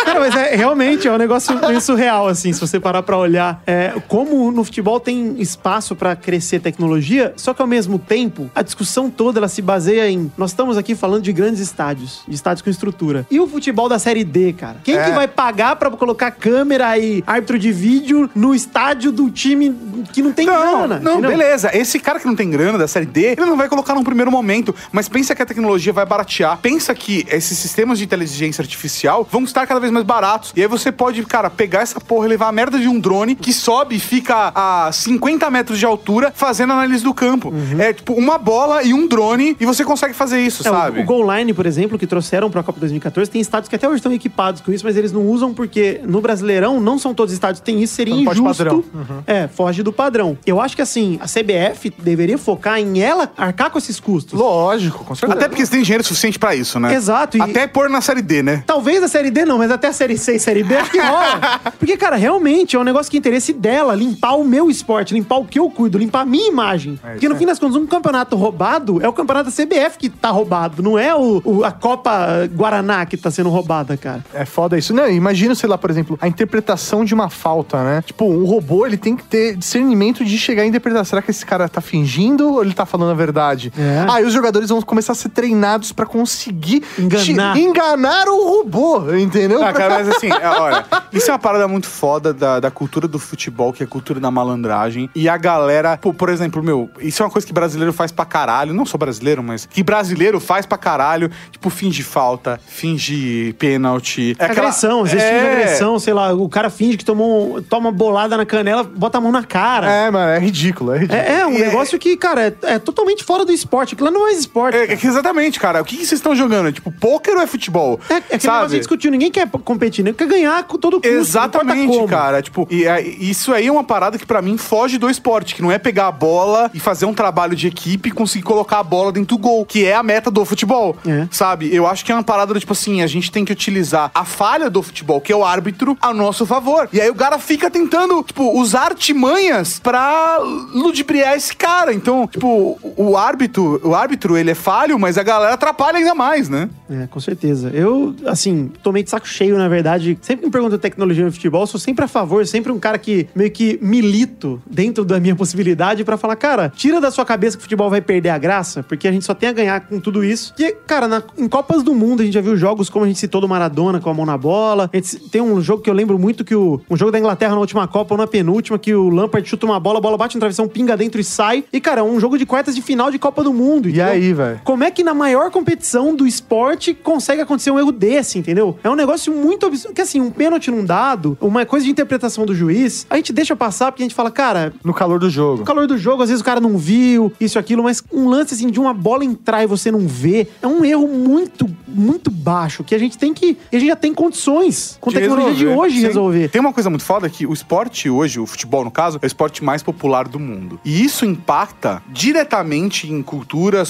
Cara, 0.04 0.20
mas 0.20 0.34
é, 0.36 0.54
realmente 0.56 1.06
é 1.08 1.12
um 1.12 1.16
negócio 1.18 1.58
meio 1.66 1.80
surreal, 1.80 2.28
assim, 2.28 2.52
se 2.52 2.60
você 2.60 2.78
parar 2.80 3.02
pra 3.02 3.16
olhar. 3.16 3.62
É, 3.66 3.92
como 4.08 4.50
no 4.50 4.64
futebol 4.64 4.98
tem 5.00 5.36
espaço 5.40 5.94
pra 5.94 6.14
crescer 6.16 6.60
tecnologia, 6.60 7.32
só 7.36 7.52
que 7.54 7.60
ao 7.62 7.68
mesmo 7.68 7.98
tempo, 7.98 8.50
a 8.54 8.62
discussão 8.62 9.10
toda 9.10 9.38
ela 9.40 9.48
se 9.48 9.62
baseia 9.62 10.08
em. 10.08 10.30
Nós 10.36 10.50
estamos 10.50 10.76
aqui 10.76 10.94
falando 10.94 11.22
de 11.22 11.32
grandes 11.32 11.60
estádios, 11.60 12.22
de 12.26 12.34
estádios 12.34 12.62
com 12.62 12.70
estrutura. 12.70 13.26
E 13.30 13.40
o 13.40 13.46
futebol 13.46 13.88
da 13.88 13.98
Série 13.98 14.24
D, 14.24 14.52
cara? 14.52 14.76
Quem 14.84 14.96
É. 14.96 15.04
que 15.04 15.10
vai 15.10 15.28
pagar 15.28 15.76
pra 15.76 15.90
colocar 15.90 16.30
câmera 16.30 16.96
e 16.98 17.22
árbitro 17.26 17.58
de 17.58 17.72
vídeo 17.72 18.30
no 18.34 18.54
estádio 18.54 19.12
do 19.12 19.30
time 19.30 19.74
que 20.12 20.22
não 20.22 20.32
tem 20.32 20.46
Não, 20.46 20.78
grana? 20.78 21.00
não, 21.00 21.12
entendeu? 21.18 21.30
beleza. 21.30 21.70
Esse 21.76 21.98
cara 21.98 22.18
que 22.18 22.26
não 22.26 22.34
tem 22.36 22.48
grana 22.50 22.78
da 22.78 22.88
série 22.88 23.06
D, 23.06 23.32
ele 23.32 23.44
não 23.46 23.56
vai 23.56 23.68
colocar 23.68 23.94
num 23.94 24.04
primeiro 24.04 24.30
momento. 24.30 24.74
Mas 24.96 25.10
pensa 25.10 25.34
que 25.34 25.42
a 25.42 25.46
tecnologia 25.46 25.92
vai 25.92 26.06
baratear. 26.06 26.56
Pensa 26.62 26.94
que 26.94 27.26
esses 27.30 27.58
sistemas 27.58 27.98
de 27.98 28.04
inteligência 28.04 28.62
artificial 28.62 29.28
vão 29.30 29.44
estar 29.44 29.66
cada 29.66 29.78
vez 29.78 29.92
mais 29.92 30.06
baratos. 30.06 30.54
E 30.56 30.62
aí 30.62 30.66
você 30.66 30.90
pode, 30.90 31.22
cara, 31.24 31.50
pegar 31.50 31.80
essa 31.82 32.00
porra 32.00 32.24
e 32.24 32.28
levar 32.30 32.48
a 32.48 32.52
merda 32.52 32.78
de 32.78 32.88
um 32.88 32.98
drone 32.98 33.34
que 33.34 33.52
sobe 33.52 33.96
e 33.96 34.00
fica 34.00 34.50
a 34.54 34.90
50 34.90 35.50
metros 35.50 35.78
de 35.78 35.84
altura 35.84 36.32
fazendo 36.34 36.72
análise 36.72 37.04
do 37.04 37.12
campo. 37.12 37.52
É 37.78 37.92
tipo 37.92 38.14
uma 38.14 38.38
bola 38.38 38.82
e 38.84 38.94
um 38.94 39.06
drone 39.06 39.54
e 39.60 39.66
você 39.66 39.84
consegue 39.84 40.14
fazer 40.14 40.40
isso, 40.40 40.66
É, 40.66 40.70
o- 40.70 40.74
sabe? 40.74 41.00
O, 41.00 41.04
Goal 41.04 41.36
Line, 41.36 41.52
por 41.52 41.66
exemplo, 41.66 41.98
que 41.98 42.06
trouxeram 42.06 42.50
pra 42.50 42.62
Copa 42.62 42.80
2014, 42.80 43.30
tem 43.30 43.38
estádios 43.42 43.68
que 43.68 43.76
até 43.76 43.86
hoje 43.86 43.96
estão 43.96 44.12
equipados 44.14 44.62
com 44.62 44.72
isso, 44.72 44.82
mas 44.82 44.96
eles 44.96 45.12
não 45.12 45.26
usam 45.26 45.52
porque 45.52 46.00
no 46.04 46.22
Brasileirão 46.22 46.80
não 46.80 46.98
são 46.98 47.12
todos 47.12 47.32
os 47.32 47.36
estádios 47.36 47.60
que 47.60 47.66
têm 47.66 47.82
isso, 47.82 47.94
seria 47.94 48.14
pode 48.24 48.40
injusto. 48.40 48.64
padrão. 48.64 48.84
É, 49.26 49.46
foge 49.46 49.82
do 49.82 49.92
padrão. 49.92 50.38
Eu 50.46 50.58
acho 50.58 50.74
que 50.74 50.80
assim, 50.80 51.18
a 51.20 51.26
CBF 51.26 51.92
deveria 51.98 52.38
focar 52.38 52.78
em 52.78 53.00
ela 53.02 53.30
arcar 53.36 53.70
com 53.70 53.76
esses 53.76 54.00
custos. 54.00 54.38
Lógico, 54.38 54.85
com 54.90 55.14
certeza. 55.14 55.32
Até 55.38 55.48
porque 55.48 55.64
você 55.64 55.72
tem 55.72 55.82
dinheiro 55.82 56.04
suficiente 56.04 56.38
pra 56.38 56.54
isso, 56.54 56.78
né? 56.80 56.94
Exato, 56.94 57.36
e- 57.38 57.40
Até 57.42 57.66
pôr 57.66 57.88
na 57.88 58.00
série 58.00 58.22
D, 58.22 58.42
né? 58.42 58.62
Talvez 58.66 59.02
a 59.02 59.08
Série 59.08 59.30
D 59.30 59.44
não, 59.44 59.58
mas 59.58 59.70
até 59.70 59.88
a 59.88 59.92
Série 59.92 60.16
C 60.18 60.36
e 60.36 60.38
Série 60.40 60.62
B 60.62 60.76
acho 60.76 60.90
que 60.90 60.98
rola. 61.00 61.60
Porque, 61.78 61.96
cara, 61.96 62.16
realmente 62.16 62.76
é 62.76 62.78
um 62.78 62.84
negócio 62.84 63.10
que 63.10 63.16
é 63.16 63.20
interesse 63.20 63.52
dela, 63.52 63.94
limpar 63.94 64.34
o 64.34 64.44
meu 64.44 64.68
esporte, 64.70 65.14
limpar 65.14 65.36
o 65.36 65.44
que 65.44 65.58
eu 65.58 65.68
cuido, 65.70 65.98
limpar 65.98 66.20
a 66.22 66.26
minha 66.26 66.48
imagem. 66.48 66.98
Porque 67.02 67.28
no 67.28 67.36
fim 67.36 67.46
das 67.46 67.58
contas, 67.58 67.76
um 67.76 67.86
campeonato 67.86 68.36
roubado 68.36 69.00
é 69.02 69.08
o 69.08 69.12
campeonato 69.12 69.50
da 69.50 69.56
CBF 69.56 69.98
que 69.98 70.08
tá 70.08 70.30
roubado, 70.30 70.82
não 70.82 70.98
é 70.98 71.14
o, 71.14 71.40
o- 71.44 71.64
a 71.64 71.70
Copa 71.72 72.48
Guaraná 72.54 73.04
que 73.06 73.16
tá 73.16 73.30
sendo 73.30 73.48
roubada, 73.48 73.96
cara. 73.96 74.24
É 74.34 74.44
foda 74.44 74.76
isso. 74.78 74.92
Não, 74.94 75.08
imagina, 75.08 75.54
sei 75.54 75.68
lá, 75.68 75.78
por 75.78 75.90
exemplo, 75.90 76.18
a 76.20 76.28
interpretação 76.28 77.04
de 77.04 77.14
uma 77.14 77.28
falta, 77.30 77.82
né? 77.82 78.02
Tipo, 78.04 78.24
o 78.26 78.44
robô, 78.44 78.86
ele 78.86 78.96
tem 78.96 79.16
que 79.16 79.24
ter 79.24 79.56
discernimento 79.56 80.24
de 80.24 80.36
chegar 80.38 80.62
a 80.62 80.66
interpretar. 80.66 81.04
Será 81.06 81.22
que 81.22 81.30
esse 81.30 81.44
cara 81.44 81.68
tá 81.68 81.80
fingindo 81.80 82.52
ou 82.54 82.62
ele 82.62 82.74
tá 82.74 82.84
falando 82.86 83.10
a 83.10 83.14
verdade? 83.14 83.72
É. 83.78 84.04
Aí 84.08 84.24
os 84.24 84.32
jogadores 84.32 84.65
vão 84.70 84.80
começar 84.82 85.12
a 85.12 85.14
ser 85.14 85.28
treinados 85.30 85.92
pra 85.92 86.06
conseguir 86.06 86.82
Enganar. 86.98 87.54
te- 87.54 87.60
enganar 87.60 88.28
o 88.28 88.48
robô, 88.60 89.14
entendeu? 89.14 89.62
Ah, 89.64 89.72
cara, 89.72 89.94
mas 89.94 90.08
assim, 90.08 90.28
é, 90.30 90.48
olha, 90.48 90.84
isso 91.12 91.30
é 91.30 91.32
uma 91.32 91.38
parada 91.38 91.66
muito 91.68 91.86
foda 91.88 92.32
da, 92.32 92.60
da 92.60 92.70
cultura 92.70 93.06
do 93.08 93.18
futebol, 93.18 93.72
que 93.72 93.82
é 93.82 93.86
a 93.86 93.88
cultura 93.88 94.20
da 94.20 94.30
malandragem. 94.30 95.08
E 95.14 95.28
a 95.28 95.36
galera, 95.36 95.96
pô, 95.96 96.12
por 96.12 96.28
exemplo, 96.28 96.62
meu, 96.62 96.90
isso 97.00 97.22
é 97.22 97.26
uma 97.26 97.30
coisa 97.32 97.46
que 97.46 97.52
brasileiro 97.52 97.92
faz 97.92 98.10
pra 98.12 98.24
caralho. 98.24 98.72
Não 98.74 98.84
sou 98.86 98.98
brasileiro, 98.98 99.42
mas 99.42 99.66
que 99.66 99.82
brasileiro 99.82 100.40
faz 100.40 100.66
pra 100.66 100.78
caralho. 100.78 101.30
Tipo, 101.50 101.70
finge 101.70 102.02
falta, 102.02 102.60
finge 102.66 103.52
pênalti. 103.58 104.36
É 104.38 104.44
aquela- 104.46 104.60
agressão, 104.68 105.02
às 105.02 105.10
vezes 105.12 105.26
é... 105.26 105.52
agressão, 105.52 105.98
sei 105.98 106.14
lá, 106.14 106.32
o 106.32 106.48
cara 106.48 106.70
finge 106.70 106.96
que 106.96 107.04
tomou, 107.04 107.62
toma 107.62 107.88
uma 107.88 107.92
bolada 107.92 108.36
na 108.36 108.46
canela, 108.46 108.82
bota 108.84 109.18
a 109.18 109.20
mão 109.20 109.32
na 109.32 109.44
cara. 109.44 109.90
É, 109.90 110.10
mano, 110.10 110.30
é 110.32 110.38
ridículo, 110.38 110.92
é 110.92 110.98
ridículo. 110.98 111.20
É, 111.20 111.40
é 111.40 111.46
um 111.46 111.52
E 111.52 111.62
é- 111.62 111.66
negócio 111.66 111.98
que, 111.98 112.16
cara, 112.16 112.46
é, 112.48 112.54
é 112.74 112.78
totalmente 112.78 113.24
fora 113.24 113.44
do 113.44 113.52
esporte. 113.52 113.94
Aquilo 113.94 114.08
lá 114.08 114.12
não 114.12 114.22
é 114.22 114.24
mais 114.26 114.38
esporte. 114.56 114.76
É, 114.76 114.96
que 114.96 115.06
exatamente, 115.06 115.60
cara. 115.60 115.82
O 115.82 115.84
que, 115.84 115.96
que 115.96 116.06
vocês 116.06 116.18
estão 116.18 116.34
jogando? 116.34 116.72
Tipo, 116.72 116.90
pôquer 116.90 117.36
ou 117.36 117.42
é 117.42 117.46
futebol? 117.46 118.00
É, 118.08 118.14
é 118.14 118.20
negócio 118.20 118.40
sabe? 118.40 118.70
que 118.70 118.78
discutiu, 118.78 119.10
ninguém 119.10 119.30
quer 119.30 119.48
competir, 119.48 120.04
né? 120.04 120.12
Quer 120.12 120.26
ganhar 120.26 120.64
com 120.64 120.78
todo 120.78 121.00
custo. 121.00 121.08
Exatamente, 121.08 122.06
cara. 122.06 122.40
Tipo, 122.40 122.66
e, 122.70 122.86
é, 122.86 123.00
isso 123.02 123.52
aí 123.52 123.66
é 123.66 123.72
uma 123.72 123.84
parada 123.84 124.18
que 124.18 124.26
pra 124.26 124.40
mim 124.40 124.56
foge 124.56 124.98
do 124.98 125.10
esporte, 125.10 125.54
que 125.54 125.62
não 125.62 125.70
é 125.70 125.78
pegar 125.78 126.08
a 126.08 126.12
bola 126.12 126.70
e 126.72 126.80
fazer 126.80 127.06
um 127.06 127.14
trabalho 127.14 127.54
de 127.54 127.66
equipe 127.66 128.08
e 128.08 128.12
conseguir 128.12 128.44
colocar 128.44 128.78
a 128.78 128.82
bola 128.82 129.12
dentro 129.12 129.36
do 129.36 129.42
gol, 129.42 129.64
que 129.66 129.84
é 129.84 129.94
a 129.94 130.02
meta 130.02 130.30
do 130.30 130.44
futebol. 130.44 130.96
É. 131.06 131.26
Sabe? 131.30 131.74
Eu 131.74 131.86
acho 131.86 132.04
que 132.04 132.12
é 132.12 132.14
uma 132.14 132.24
parada 132.24 132.54
do 132.54 132.60
tipo 132.60 132.72
assim, 132.72 133.02
a 133.02 133.06
gente 133.06 133.30
tem 133.30 133.44
que 133.44 133.52
utilizar 133.52 134.10
a 134.14 134.24
falha 134.24 134.70
do 134.70 134.82
futebol, 134.82 135.20
que 135.20 135.32
é 135.32 135.36
o 135.36 135.44
árbitro, 135.44 135.96
a 136.00 136.14
nosso 136.14 136.46
favor. 136.46 136.88
E 136.92 137.00
aí 137.00 137.10
o 137.10 137.14
cara 137.14 137.38
fica 137.38 137.70
tentando, 137.70 138.22
tipo, 138.22 138.58
usar 138.58 138.86
artimanhas 138.86 139.78
pra 139.78 140.38
ludibriar 140.72 141.34
esse 141.34 141.54
cara. 141.54 141.92
Então, 141.92 142.26
tipo, 142.26 142.78
o 142.96 143.16
árbitro, 143.16 143.80
o 143.82 143.94
árbitro, 143.94 144.36
ele 144.36 144.45
é 144.50 144.54
falho, 144.54 144.98
mas 144.98 145.18
a 145.18 145.22
galera 145.22 145.54
atrapalha 145.54 145.98
ainda 145.98 146.14
mais, 146.14 146.48
né? 146.48 146.68
É, 146.90 147.06
com 147.06 147.20
certeza. 147.20 147.70
Eu, 147.74 148.14
assim, 148.26 148.70
tomei 148.82 149.02
de 149.02 149.10
saco 149.10 149.26
cheio, 149.28 149.56
na 149.58 149.68
verdade. 149.68 150.18
Sempre 150.22 150.42
que 150.42 150.46
me 150.46 150.52
perguntam 150.52 150.78
tecnologia 150.78 151.24
no 151.24 151.32
futebol, 151.32 151.66
sou 151.66 151.80
sempre 151.80 152.04
a 152.04 152.08
favor, 152.08 152.46
sempre 152.46 152.70
um 152.72 152.78
cara 152.78 152.98
que 152.98 153.28
meio 153.34 153.50
que 153.50 153.78
milito 153.82 154.60
dentro 154.70 155.04
da 155.04 155.18
minha 155.18 155.34
possibilidade 155.36 156.04
pra 156.04 156.16
falar, 156.16 156.36
cara, 156.36 156.72
tira 156.74 157.00
da 157.00 157.10
sua 157.10 157.24
cabeça 157.24 157.56
que 157.56 157.60
o 157.60 157.62
futebol 157.62 157.90
vai 157.90 158.00
perder 158.00 158.30
a 158.30 158.38
graça, 158.38 158.82
porque 158.82 159.08
a 159.08 159.12
gente 159.12 159.24
só 159.24 159.34
tem 159.34 159.48
a 159.48 159.52
ganhar 159.52 159.80
com 159.80 159.98
tudo 160.00 160.22
isso. 160.24 160.54
E, 160.58 160.72
cara, 160.86 161.08
na- 161.08 161.22
em 161.36 161.48
Copas 161.48 161.82
do 161.82 161.94
Mundo 161.94 162.20
a 162.22 162.24
gente 162.24 162.34
já 162.34 162.40
viu 162.40 162.56
jogos 162.56 162.88
como 162.90 163.04
a 163.04 163.08
gente 163.08 163.18
citou 163.18 163.40
do 163.40 163.48
Maradona 163.48 164.00
com 164.00 164.10
a 164.10 164.14
mão 164.14 164.26
na 164.26 164.36
bola. 164.38 164.90
Gente 164.92 165.18
tem 165.30 165.40
um 165.40 165.60
jogo 165.60 165.82
que 165.82 165.90
eu 165.90 165.94
lembro 165.94 166.18
muito 166.18 166.44
que 166.44 166.54
o 166.54 166.80
um 166.90 166.96
jogo 166.96 167.10
da 167.10 167.18
Inglaterra 167.18 167.54
na 167.54 167.60
última 167.60 167.86
Copa 167.88 168.14
ou 168.14 168.18
na 168.18 168.26
penúltima 168.26 168.78
que 168.78 168.94
o 168.94 169.08
Lampard 169.08 169.48
chuta 169.48 169.66
uma 169.66 169.80
bola, 169.80 169.98
a 169.98 170.00
bola 170.02 170.16
bate 170.16 170.36
no 170.36 170.40
travessão, 170.40 170.68
pinga 170.68 170.96
dentro 170.96 171.20
e 171.20 171.24
sai. 171.24 171.64
E, 171.72 171.80
cara, 171.80 172.00
é 172.00 172.04
um 172.04 172.18
jogo 172.20 172.38
de 172.38 172.46
quartas 172.46 172.74
de 172.74 172.82
final 172.82 173.10
de 173.10 173.18
Copa 173.18 173.42
do 173.42 173.52
Mundo. 173.52 173.88
E 173.88 174.00
aí, 174.00 174.32
velho? 174.36 174.60
Como 174.64 174.84
é 174.84 174.90
que 174.90 175.02
na 175.02 175.14
maior 175.14 175.50
competição 175.50 176.14
do 176.14 176.26
esporte 176.26 176.94
consegue 176.94 177.40
acontecer 177.42 177.70
um 177.70 177.78
erro 177.78 177.90
desse, 177.92 178.38
entendeu? 178.38 178.78
É 178.84 178.90
um 178.90 178.94
negócio 178.94 179.32
muito 179.32 179.66
absurdo. 179.66 179.94
Que 179.94 180.02
assim, 180.02 180.20
um 180.20 180.30
pênalti 180.30 180.70
não 180.70 180.84
dado, 180.84 181.36
uma 181.40 181.64
coisa 181.66 181.84
de 181.84 181.90
interpretação 181.90 182.44
do 182.46 182.54
juiz, 182.54 183.06
a 183.10 183.16
gente 183.16 183.32
deixa 183.32 183.56
passar 183.56 183.90
porque 183.90 184.02
a 184.02 184.06
gente 184.06 184.14
fala, 184.14 184.30
cara, 184.30 184.72
No 184.84 184.92
calor 184.94 185.18
do 185.18 185.28
jogo. 185.30 185.58
no 185.60 185.64
calor 185.64 185.86
do 185.86 185.96
jogo, 185.98 186.22
às 186.22 186.28
vezes 186.28 186.42
o 186.42 186.44
cara 186.44 186.60
não 186.60 186.76
viu, 186.76 187.32
isso 187.40 187.58
aquilo, 187.58 187.82
mas 187.82 188.02
um 188.12 188.28
lance 188.28 188.54
assim 188.54 188.68
de 188.70 188.78
uma 188.78 188.92
bola 188.94 189.24
entrar 189.24 189.62
e 189.62 189.66
você 189.66 189.90
não 189.90 190.06
vê, 190.06 190.46
é 190.62 190.66
um 190.66 190.84
erro 190.84 191.08
muito, 191.08 191.66
muito 191.88 192.30
baixo, 192.30 192.84
que 192.84 192.94
a 192.94 192.98
gente 192.98 193.16
tem 193.16 193.32
que. 193.32 193.56
E 193.72 193.76
a 193.76 193.78
gente 193.78 193.88
já 193.88 193.96
tem 193.96 194.12
condições, 194.12 194.98
com 195.00 195.10
de 195.10 195.18
tecnologia 195.18 195.54
de 195.54 195.64
resolver. 195.64 195.80
hoje, 195.80 195.96
Sim. 196.00 196.06
resolver. 196.06 196.48
Tem 196.50 196.60
uma 196.60 196.72
coisa 196.72 196.90
muito 196.90 197.04
foda 197.04 197.28
que 197.30 197.46
o 197.46 197.52
esporte 197.52 198.10
hoje, 198.10 198.38
o 198.38 198.46
futebol 198.46 198.84
no 198.84 198.90
caso, 198.90 199.18
é 199.22 199.24
o 199.24 199.28
esporte 199.28 199.64
mais 199.64 199.82
popular 199.82 200.28
do 200.28 200.38
mundo. 200.38 200.78
E 200.84 201.04
isso 201.04 201.24
impacta 201.24 202.02
diretamente 202.10 203.10
em 203.10 203.22
cultura, 203.22 203.84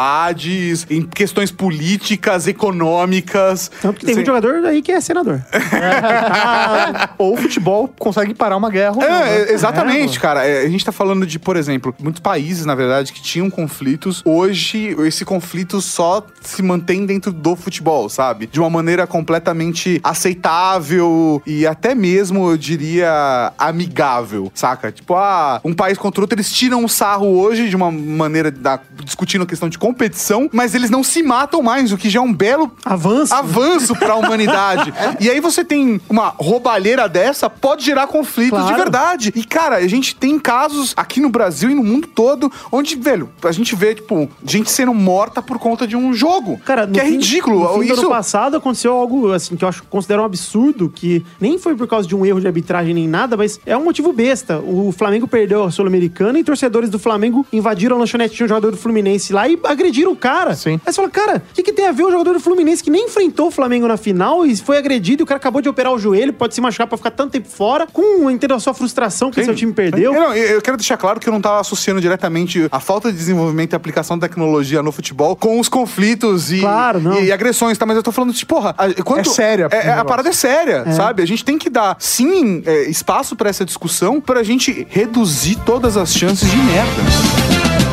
sociedades, 0.00 0.86
em 0.88 1.02
questões 1.02 1.50
políticas, 1.50 2.46
econômicas. 2.46 3.70
Tanto 3.82 3.98
que 3.98 4.06
tem 4.06 4.12
Assim, 4.12 4.20
muito 4.20 4.26
jogador 4.26 4.64
aí 4.64 4.80
que 4.80 4.92
é 4.92 5.00
senador. 5.00 5.42
Ou 7.18 7.34
o 7.34 7.36
futebol 7.36 7.92
consegue 7.98 8.32
parar 8.32 8.56
uma 8.56 8.70
guerra. 8.70 8.94
ou 8.94 9.00
não, 9.00 9.06
É, 9.06 9.20
né? 9.24 9.50
é, 9.50 9.52
exatamente, 9.52 10.20
cara. 10.20 10.46
É, 10.46 10.64
a 10.64 10.68
gente 10.68 10.84
tá 10.84 10.92
falando 10.92 11.26
de, 11.26 11.38
por 11.38 11.56
exemplo, 11.56 11.94
muitos 12.00 12.20
países, 12.20 12.64
na 12.64 12.74
verdade, 12.74 13.12
que 13.12 13.20
tinham 13.20 13.50
conflitos. 13.50 14.22
Hoje, 14.24 14.94
esse 15.00 15.24
conflito 15.24 15.80
só 15.80 16.24
se 16.40 16.62
mantém 16.62 17.04
dentro 17.04 17.32
do 17.32 17.56
futebol, 17.56 18.08
sabe? 18.08 18.46
De 18.46 18.60
uma 18.60 18.70
maneira 18.70 19.06
completamente 19.06 20.00
aceitável 20.04 21.42
e 21.46 21.66
até 21.66 21.94
mesmo, 21.94 22.50
eu 22.50 22.56
diria, 22.56 23.52
amigável, 23.58 24.50
saca? 24.54 24.92
Tipo, 24.92 25.14
ah, 25.14 25.60
um 25.64 25.74
país 25.74 25.98
contra 25.98 26.20
outro, 26.20 26.36
eles 26.36 26.50
tiram 26.52 26.84
o 26.84 26.88
sarro 26.88 27.26
hoje 27.26 27.68
de 27.68 27.76
uma 27.76 27.90
maneira 27.90 28.50
da, 28.50 28.78
discutindo 29.04 29.42
a 29.42 29.46
questão 29.46 29.68
de 29.68 29.78
competição, 29.80 30.48
mas 30.52 30.74
eles 30.74 30.90
não 30.90 31.02
se 31.02 31.22
matam 31.22 31.62
mais, 31.62 31.90
o 31.90 31.96
que 31.96 32.08
já 32.08 32.20
é 32.20 32.22
um 32.22 32.32
belo 32.32 32.70
Avanço. 32.84 33.34
avanço 33.34 33.96
pra 33.96 34.14
humanidade. 34.14 34.92
e 35.18 35.28
aí 35.28 35.40
você 35.40 35.64
tem 35.64 36.00
uma 36.08 36.28
roubalheira 36.38 37.08
dessa, 37.08 37.48
pode 37.50 37.84
gerar 37.84 38.06
conflitos 38.06 38.50
Claro. 38.58 38.66
de 38.74 38.74
verdade. 38.80 39.32
E, 39.34 39.42
cara, 39.44 39.76
a 39.76 39.86
gente 39.88 40.14
tem 40.14 40.38
casos 40.38 40.92
aqui 40.96 41.20
no 41.20 41.28
Brasil 41.30 41.70
e 41.70 41.74
no 41.74 41.82
mundo 41.82 42.06
todo 42.06 42.52
onde, 42.70 42.94
velho, 42.96 43.28
a 43.42 43.52
gente 43.52 43.74
vê, 43.74 43.94
tipo, 43.94 44.28
gente 44.44 44.70
sendo 44.70 44.92
morta 44.92 45.40
por 45.42 45.58
conta 45.58 45.86
de 45.86 45.96
um 45.96 46.12
jogo. 46.12 46.58
Cara, 46.64 46.86
que 46.86 47.00
é 47.00 47.04
fim- 47.04 47.12
ridículo. 47.12 47.60
No 47.60 47.68
fim 47.80 47.86
do 47.88 47.92
Isso. 47.94 48.00
ano 48.02 48.10
passado 48.10 48.56
aconteceu 48.56 48.92
algo 48.92 49.32
assim 49.32 49.56
que 49.56 49.64
eu 49.64 49.68
acho 49.68 49.82
considero 49.84 50.22
um 50.22 50.24
absurdo, 50.26 50.88
que 50.94 51.24
nem 51.40 51.58
foi 51.58 51.74
por 51.74 51.86
causa 51.88 52.06
de 52.06 52.14
um 52.14 52.26
erro 52.26 52.40
de 52.40 52.46
arbitragem 52.46 52.92
nem 52.92 53.08
nada, 53.08 53.36
mas 53.36 53.58
é 53.64 53.76
um 53.76 53.84
motivo 53.84 54.12
besta. 54.12 54.58
O 54.58 54.92
Flamengo 54.92 55.26
perdeu 55.26 55.64
a 55.64 55.70
Sul-Americana 55.70 56.38
e 56.38 56.44
torcedores 56.44 56.90
do 56.90 56.98
Flamengo 56.98 57.46
invadiram 57.52 57.96
a 57.96 57.98
lanchonete 58.00 58.34
de 58.36 58.44
um 58.44 58.48
jogador 58.48 58.70
do 58.72 58.76
Fluminense 58.76 59.32
lá 59.32 59.48
e 59.48 59.56
agrediram 59.70 60.12
o 60.12 60.16
cara. 60.16 60.54
Sim. 60.54 60.80
Aí 60.84 60.92
você 60.92 60.96
fala, 60.96 61.08
cara, 61.10 61.42
o 61.50 61.54
que, 61.54 61.62
que 61.62 61.72
tem 61.72 61.86
a 61.86 61.92
ver 61.92 62.04
o 62.04 62.10
jogador 62.10 62.32
do 62.34 62.40
Fluminense 62.40 62.82
que 62.82 62.90
nem 62.90 63.06
enfrentou 63.06 63.48
o 63.48 63.50
Flamengo 63.50 63.86
na 63.86 63.96
final 63.96 64.44
e 64.44 64.56
foi 64.56 64.76
agredido 64.78 65.22
e 65.22 65.24
o 65.24 65.26
cara 65.26 65.36
acabou 65.38 65.60
de 65.62 65.68
operar 65.68 65.92
o 65.92 65.98
joelho, 65.98 66.32
pode 66.32 66.54
se 66.54 66.60
machucar 66.60 66.86
pra 66.86 66.96
ficar 66.98 67.10
tanto 67.10 67.32
tempo 67.32 67.48
fora, 67.48 67.86
com 67.92 68.30
entendeu, 68.30 68.56
a 68.56 68.60
sua 68.60 68.74
frustração 68.74 69.30
que 69.30 69.40
Sim. 69.40 69.46
seu 69.46 69.54
time 69.54 69.72
perdeu. 69.72 70.12
Eu, 70.14 70.20
não, 70.20 70.34
eu 70.34 70.60
quero 70.62 70.76
deixar 70.76 70.96
claro 70.96 71.18
que 71.20 71.28
eu 71.28 71.32
não 71.32 71.40
tava 71.40 71.60
associando 71.60 72.00
diretamente 72.00 72.68
a 72.70 72.80
falta 72.80 73.10
de 73.10 73.16
desenvolvimento 73.18 73.72
e 73.72 73.76
aplicação 73.76 74.18
da 74.18 74.28
tecnologia 74.28 74.82
no 74.82 74.92
futebol 74.92 75.34
com 75.36 75.58
os 75.60 75.68
conflitos 75.68 76.50
e, 76.52 76.60
Claro, 76.60 77.00
não. 77.00 77.20
e, 77.20 77.26
e 77.26 77.32
agressões, 77.32 77.76
tá? 77.78 77.86
Mas 77.86 77.96
eu 77.96 78.02
tô 78.02 78.12
falando 78.12 78.32
de, 78.32 78.44
porra, 78.46 78.74
a, 78.76 79.02
quanto, 79.02 79.30
É 79.30 79.32
séria 79.32 79.68
É, 79.70 79.76
é, 79.76 79.80
a 79.80 79.84
negócio. 79.84 80.04
parada 80.06 80.28
é 80.28 80.32
séria, 80.32 80.92
sabe? 80.92 81.22
A 81.22 81.26
gente 81.26 81.44
tem 81.44 81.56
que 81.58 81.70
dar, 81.70 81.96
sim, 81.98 82.62
é, 82.66 82.82
espaço 82.90 83.36
pra 83.36 83.48
essa 83.50 83.64
discussão 83.64 84.20
pra 84.20 84.42
gente 84.42 84.86
reduzir 84.90 85.56
todas 85.64 85.96
as 85.96 86.12
chances 86.12 86.50
de 86.50 86.56
merda. 86.56 87.89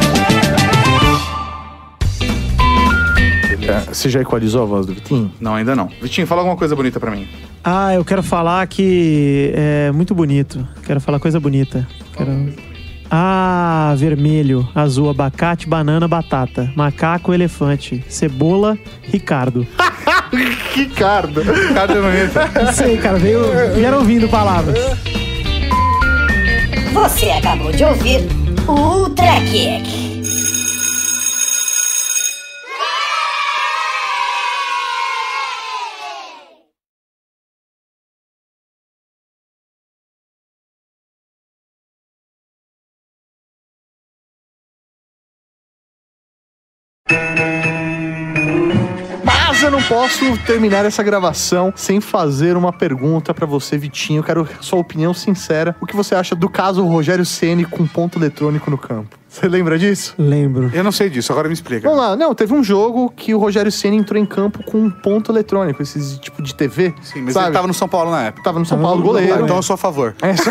É, 3.67 3.93
Você 3.93 4.09
já 4.09 4.21
equalizou 4.21 4.63
a 4.63 4.65
voz 4.65 4.85
do 4.85 4.93
Vitinho? 4.93 5.31
Não, 5.39 5.55
ainda 5.55 5.75
não. 5.75 5.89
Vitinho, 6.01 6.25
fala 6.27 6.41
alguma 6.41 6.57
coisa 6.57 6.75
bonita 6.75 6.99
pra 6.99 7.11
mim. 7.11 7.27
Ah, 7.63 7.93
eu 7.93 8.05
quero 8.05 8.23
falar 8.23 8.65
que 8.67 9.51
é 9.55 9.91
muito 9.91 10.15
bonito. 10.15 10.65
Quero 10.85 11.01
falar 11.01 11.19
coisa 11.19 11.39
bonita. 11.39 11.87
Quero... 12.15 12.53
Ah, 13.09 13.93
vermelho, 13.97 14.67
azul, 14.75 15.09
abacate, 15.09 15.67
banana, 15.67 16.07
batata, 16.09 16.71
macaco, 16.75 17.33
elefante, 17.33 18.03
cebola, 18.09 18.77
Ricardo. 19.03 19.65
Ricardo. 20.75 21.41
Ricardo 21.41 21.93
é 21.93 22.01
bonito. 22.01 22.63
Não 22.65 22.73
sei, 22.73 22.97
cara, 22.97 23.17
veio, 23.17 23.39
vieram 23.75 23.99
ouvindo 23.99 24.27
palavras. 24.27 24.77
Você 26.93 27.29
acabou 27.29 27.71
de 27.71 27.83
ouvir 27.85 28.27
o 28.67 28.71
Ultra 28.71 29.39
Kick. 29.41 30.06
Eu 49.67 49.71
não 49.71 49.83
posso 49.83 50.37
terminar 50.45 50.85
essa 50.85 51.03
gravação 51.03 51.73
sem 51.75 51.99
fazer 51.99 52.55
uma 52.55 52.71
pergunta 52.71 53.33
pra 53.33 53.45
você, 53.45 53.77
Vitinho. 53.77 54.19
Eu 54.19 54.23
quero 54.23 54.47
sua 54.61 54.79
opinião 54.79 55.13
sincera. 55.13 55.75
O 55.81 55.85
que 55.85 55.93
você 55.93 56.15
acha 56.15 56.33
do 56.33 56.47
caso 56.47 56.85
Rogério 56.85 57.25
Ceni 57.25 57.65
com 57.65 57.85
ponto 57.85 58.17
eletrônico 58.17 58.71
no 58.71 58.77
campo? 58.77 59.19
Você 59.39 59.47
lembra 59.47 59.77
disso? 59.77 60.15
Lembro. 60.17 60.71
Eu 60.73 60.83
não 60.83 60.91
sei 60.91 61.09
disso, 61.11 61.31
agora 61.31 61.47
me 61.47 61.53
explica. 61.53 61.87
Vamos 61.87 62.03
lá, 62.03 62.15
não, 62.15 62.33
teve 62.33 62.53
um 62.55 62.63
jogo 62.63 63.13
que 63.15 63.35
o 63.35 63.37
Rogério 63.37 63.71
Ceni 63.71 63.95
entrou 63.95 64.19
em 64.19 64.25
campo 64.25 64.63
com 64.63 64.79
um 64.79 64.89
ponto 64.89 65.31
eletrônico, 65.31 65.79
esses 65.81 66.17
tipo 66.17 66.41
de 66.41 66.55
TV. 66.55 66.93
Sim, 67.03 67.21
mas 67.21 67.35
sabe? 67.35 67.47
ele 67.47 67.53
tava 67.53 67.67
no 67.67 67.73
São 67.73 67.87
Paulo 67.87 68.09
na 68.09 68.23
época. 68.23 68.43
Tava 68.43 68.57
no 68.57 68.65
São 68.65 68.77
Tava 68.77 68.87
Paulo, 68.89 69.01
no- 69.01 69.07
goleiro. 69.07 69.43
então 69.43 69.57
eu 69.57 69.61
sou 69.61 69.75
a 69.75 69.77
favor. 69.77 70.15
É, 70.23 70.33
só- 70.37 70.49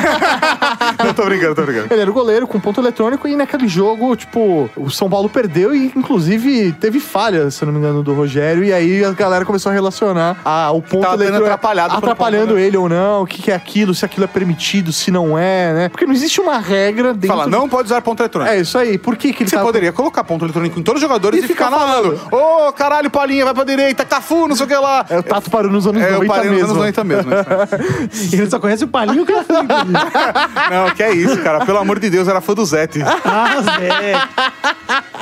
não, 1.04 1.12
tô 1.12 1.24
brincando, 1.24 1.54
tô 1.56 1.62
brincando. 1.62 1.88
Ele 1.92 2.00
era 2.00 2.10
o 2.10 2.14
goleiro 2.14 2.46
com 2.46 2.60
ponto 2.60 2.80
eletrônico 2.80 3.26
e 3.26 3.34
naquele 3.34 3.66
jogo, 3.66 4.14
tipo, 4.14 4.70
o 4.76 4.88
São 4.88 5.10
Paulo 5.10 5.28
perdeu 5.28 5.74
e, 5.74 5.86
inclusive, 5.96 6.72
teve 6.72 7.00
falha, 7.00 7.50
se 7.50 7.62
eu 7.62 7.66
não 7.66 7.72
me 7.72 7.80
engano, 7.80 8.04
do 8.04 8.14
Rogério. 8.14 8.62
E 8.64 8.72
aí 8.72 9.04
a 9.04 9.10
galera 9.10 9.44
começou 9.44 9.70
a 9.70 9.74
relacionar 9.74 10.36
a, 10.44 10.70
o 10.70 10.80
ponto 10.80 11.04
eletrônico. 11.06 11.44
atrapalhado 11.44 11.94
atrapalhando 11.96 12.46
ponto, 12.48 12.56
né? 12.56 12.62
ele 12.62 12.76
ou 12.76 12.88
não, 12.88 13.22
o 13.22 13.26
que, 13.26 13.42
que 13.42 13.50
é 13.50 13.54
aquilo, 13.54 13.94
se 13.94 14.04
aquilo 14.04 14.24
é 14.24 14.28
permitido, 14.28 14.92
se 14.92 15.10
não 15.10 15.36
é, 15.36 15.72
né? 15.72 15.88
Porque 15.88 16.06
não 16.06 16.12
existe 16.12 16.40
uma 16.40 16.58
regra 16.58 17.12
dentro. 17.12 17.28
Fala, 17.28 17.46
não 17.48 17.68
pode 17.68 17.86
usar 17.86 18.00
ponto 18.00 18.20
eletrônico. 18.20 18.52
É 18.54 18.60
isso 18.60 18.75
aí. 18.78 18.98
Por 18.98 19.16
que, 19.16 19.32
que 19.32 19.42
ele 19.42 19.50
Você 19.50 19.56
tava- 19.56 19.66
poderia 19.68 19.92
colocar 19.92 20.22
ponto 20.24 20.44
eletrônico 20.44 20.78
em 20.78 20.82
todos 20.82 21.00
os 21.02 21.08
jogadores 21.08 21.40
E 21.42 21.44
e, 21.44 21.48
ficar 21.48 21.70
narrando. 21.70 22.18
Ô, 22.30 22.72
caralho, 22.72 23.10
Palinha, 23.10 23.44
vai 23.44 23.54
pra 23.54 23.64
direita, 23.64 24.04
Cafu, 24.04 24.46
não 24.48 24.56
sei 24.56 24.66
o 24.66 24.68
que 24.68 24.74
lá. 24.76 25.04
É, 25.08 25.18
o 25.18 25.22
Tato 25.22 25.50
parou 25.50 25.70
nos 25.70 25.86
anos 25.86 26.02
É, 26.02 26.08
eu 26.08 26.12
90 26.14 26.32
parei 26.34 26.50
nos 26.50 26.58
mesmo. 26.58 26.70
anos 26.72 26.76
90 26.78 27.04
mesmo. 27.04 27.30
Ele 28.32 28.50
só 28.50 28.58
conhece 28.58 28.84
o 28.84 28.88
Palinho 28.88 29.20
e 29.20 29.22
o 29.22 29.26
Cafu. 29.26 29.52
não, 30.70 30.90
que 30.94 31.02
é 31.02 31.12
isso, 31.14 31.38
cara. 31.42 31.64
Pelo 31.64 31.78
amor 31.78 31.98
de 31.98 32.10
Deus, 32.10 32.28
era 32.28 32.40
fã 32.40 32.54
do 32.54 32.64
Zete. 32.64 33.00
Ah, 33.24 33.60
Zé. 33.60 34.14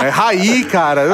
É 0.05 0.09
Raí, 0.09 0.64
cara. 0.64 1.07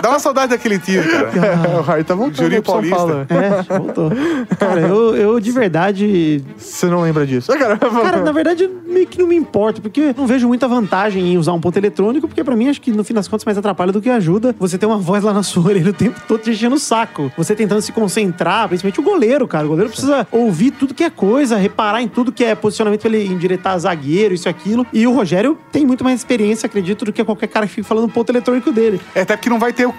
Dá- 0.00 0.08
uma 0.10 0.18
saudade 0.18 0.48
daquele 0.50 0.78
time, 0.78 1.02
cara. 1.04 1.78
o 1.78 1.82
Raí 1.82 2.02
tá 2.04 2.14
voltando 2.14 2.48
pro 2.50 2.54
São 2.54 2.62
Paulista. 2.62 2.96
Paulo. 2.96 3.26
É, 3.28 3.78
voltou. 3.78 4.12
Cara, 4.58 4.80
eu, 4.80 5.14
eu 5.16 5.40
de 5.40 5.50
verdade 5.52 6.44
Você 6.58 6.86
não 6.86 7.02
lembra 7.02 7.26
disso? 7.26 7.52
Ah, 7.52 7.56
Cara, 7.56 8.20
na 8.22 8.32
verdade, 8.32 8.68
meio 8.86 9.06
que 9.06 9.18
não 9.18 9.26
me 9.26 9.36
importa, 9.36 9.80
porque 9.80 10.14
não 10.16 10.26
vejo 10.26 10.46
muita 10.48 10.66
vantagem 10.66 11.32
em 11.32 11.38
usar 11.38 11.52
um 11.52 11.60
ponto 11.60 11.73
eletrônico, 11.78 12.26
porque 12.28 12.42
pra 12.44 12.56
mim 12.56 12.68
acho 12.68 12.80
que 12.80 12.90
no 12.92 13.04
fim 13.04 13.14
das 13.14 13.28
contas 13.28 13.44
mais 13.44 13.56
atrapalha 13.58 13.92
do 13.92 14.00
que 14.00 14.10
ajuda. 14.10 14.54
Você 14.58 14.78
ter 14.78 14.86
uma 14.86 14.98
voz 14.98 15.22
lá 15.24 15.32
na 15.32 15.42
sua 15.42 15.64
orelha 15.70 15.90
o 15.90 15.94
tempo 15.94 16.20
todo 16.26 16.40
te 16.40 16.50
enchendo 16.50 16.76
o 16.76 16.78
saco. 16.78 17.30
Você 17.36 17.54
tentando 17.54 17.80
se 17.82 17.92
concentrar, 17.92 18.68
principalmente 18.68 19.00
o 19.00 19.02
goleiro, 19.02 19.46
cara. 19.48 19.64
O 19.66 19.68
goleiro 19.68 19.90
precisa 19.90 20.26
ouvir 20.30 20.70
tudo 20.72 20.94
que 20.94 21.04
é 21.04 21.10
coisa, 21.10 21.56
reparar 21.56 22.02
em 22.02 22.08
tudo 22.08 22.32
que 22.32 22.44
é 22.44 22.54
posicionamento 22.54 23.00
pra 23.02 23.10
ele 23.10 23.26
endireitar 23.32 23.78
zagueiro, 23.78 24.34
isso 24.34 24.48
e 24.48 24.50
aquilo. 24.50 24.86
E 24.92 25.06
o 25.06 25.12
Rogério 25.14 25.58
tem 25.72 25.84
muito 25.86 26.02
mais 26.04 26.20
experiência, 26.20 26.66
acredito, 26.66 27.04
do 27.04 27.12
que 27.12 27.22
qualquer 27.24 27.46
cara 27.48 27.66
que 27.66 27.72
fica 27.74 27.86
falando 27.86 28.08
ponto 28.08 28.30
eletrônico 28.30 28.72
dele. 28.72 29.00
É, 29.14 29.22
até 29.22 29.36
porque 29.36 29.48
não 29.50 29.58
vai 29.58 29.72
ter 29.72 29.86
o- 29.86 29.94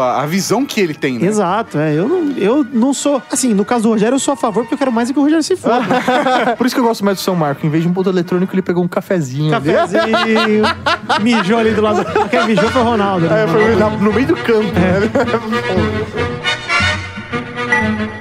a, 0.00 0.22
a 0.22 0.26
visão 0.26 0.64
que 0.64 0.80
ele 0.80 0.94
tem, 0.94 1.18
né? 1.18 1.26
Exato, 1.26 1.78
é. 1.78 1.94
Eu 1.94 2.08
não, 2.08 2.30
eu 2.36 2.64
não 2.72 2.92
sou. 2.94 3.20
Assim, 3.30 3.54
no 3.54 3.64
caso 3.64 3.84
do 3.84 3.88
Rogério, 3.90 4.14
eu 4.16 4.18
sou 4.20 4.34
a 4.34 4.36
favor 4.36 4.62
porque 4.62 4.74
eu 4.74 4.78
quero 4.78 4.92
mais 4.92 5.10
é 5.10 5.12
que 5.12 5.18
o 5.18 5.22
Rogério 5.22 5.42
se 5.42 5.56
foda. 5.56 5.84
Por 6.56 6.66
isso 6.66 6.74
que 6.74 6.80
eu 6.80 6.84
gosto 6.84 7.04
mais 7.04 7.16
do 7.18 7.20
São 7.20 7.34
Marco. 7.34 7.66
Em 7.66 7.70
vez 7.70 7.82
de 7.82 7.88
um 7.88 7.92
ponto 7.92 8.08
eletrônico, 8.10 8.54
ele 8.54 8.62
pegou 8.62 8.82
um 8.84 8.88
cafezinho. 8.88 9.50
ali. 9.54 10.62
Mijou 11.20 11.58
ali 11.58 11.72
do 11.72 11.82
lado. 11.82 12.04
Quem 12.30 12.46
mijou 12.46 12.68
foi 12.70 12.82
o 12.82 12.84
Ronaldo. 12.84 13.26
né? 13.26 13.44
É, 13.44 13.46
foi 13.48 13.74
no 13.76 14.12
meio 14.12 14.26
do 14.26 14.36
campo, 14.36 14.72
né? 14.72 15.00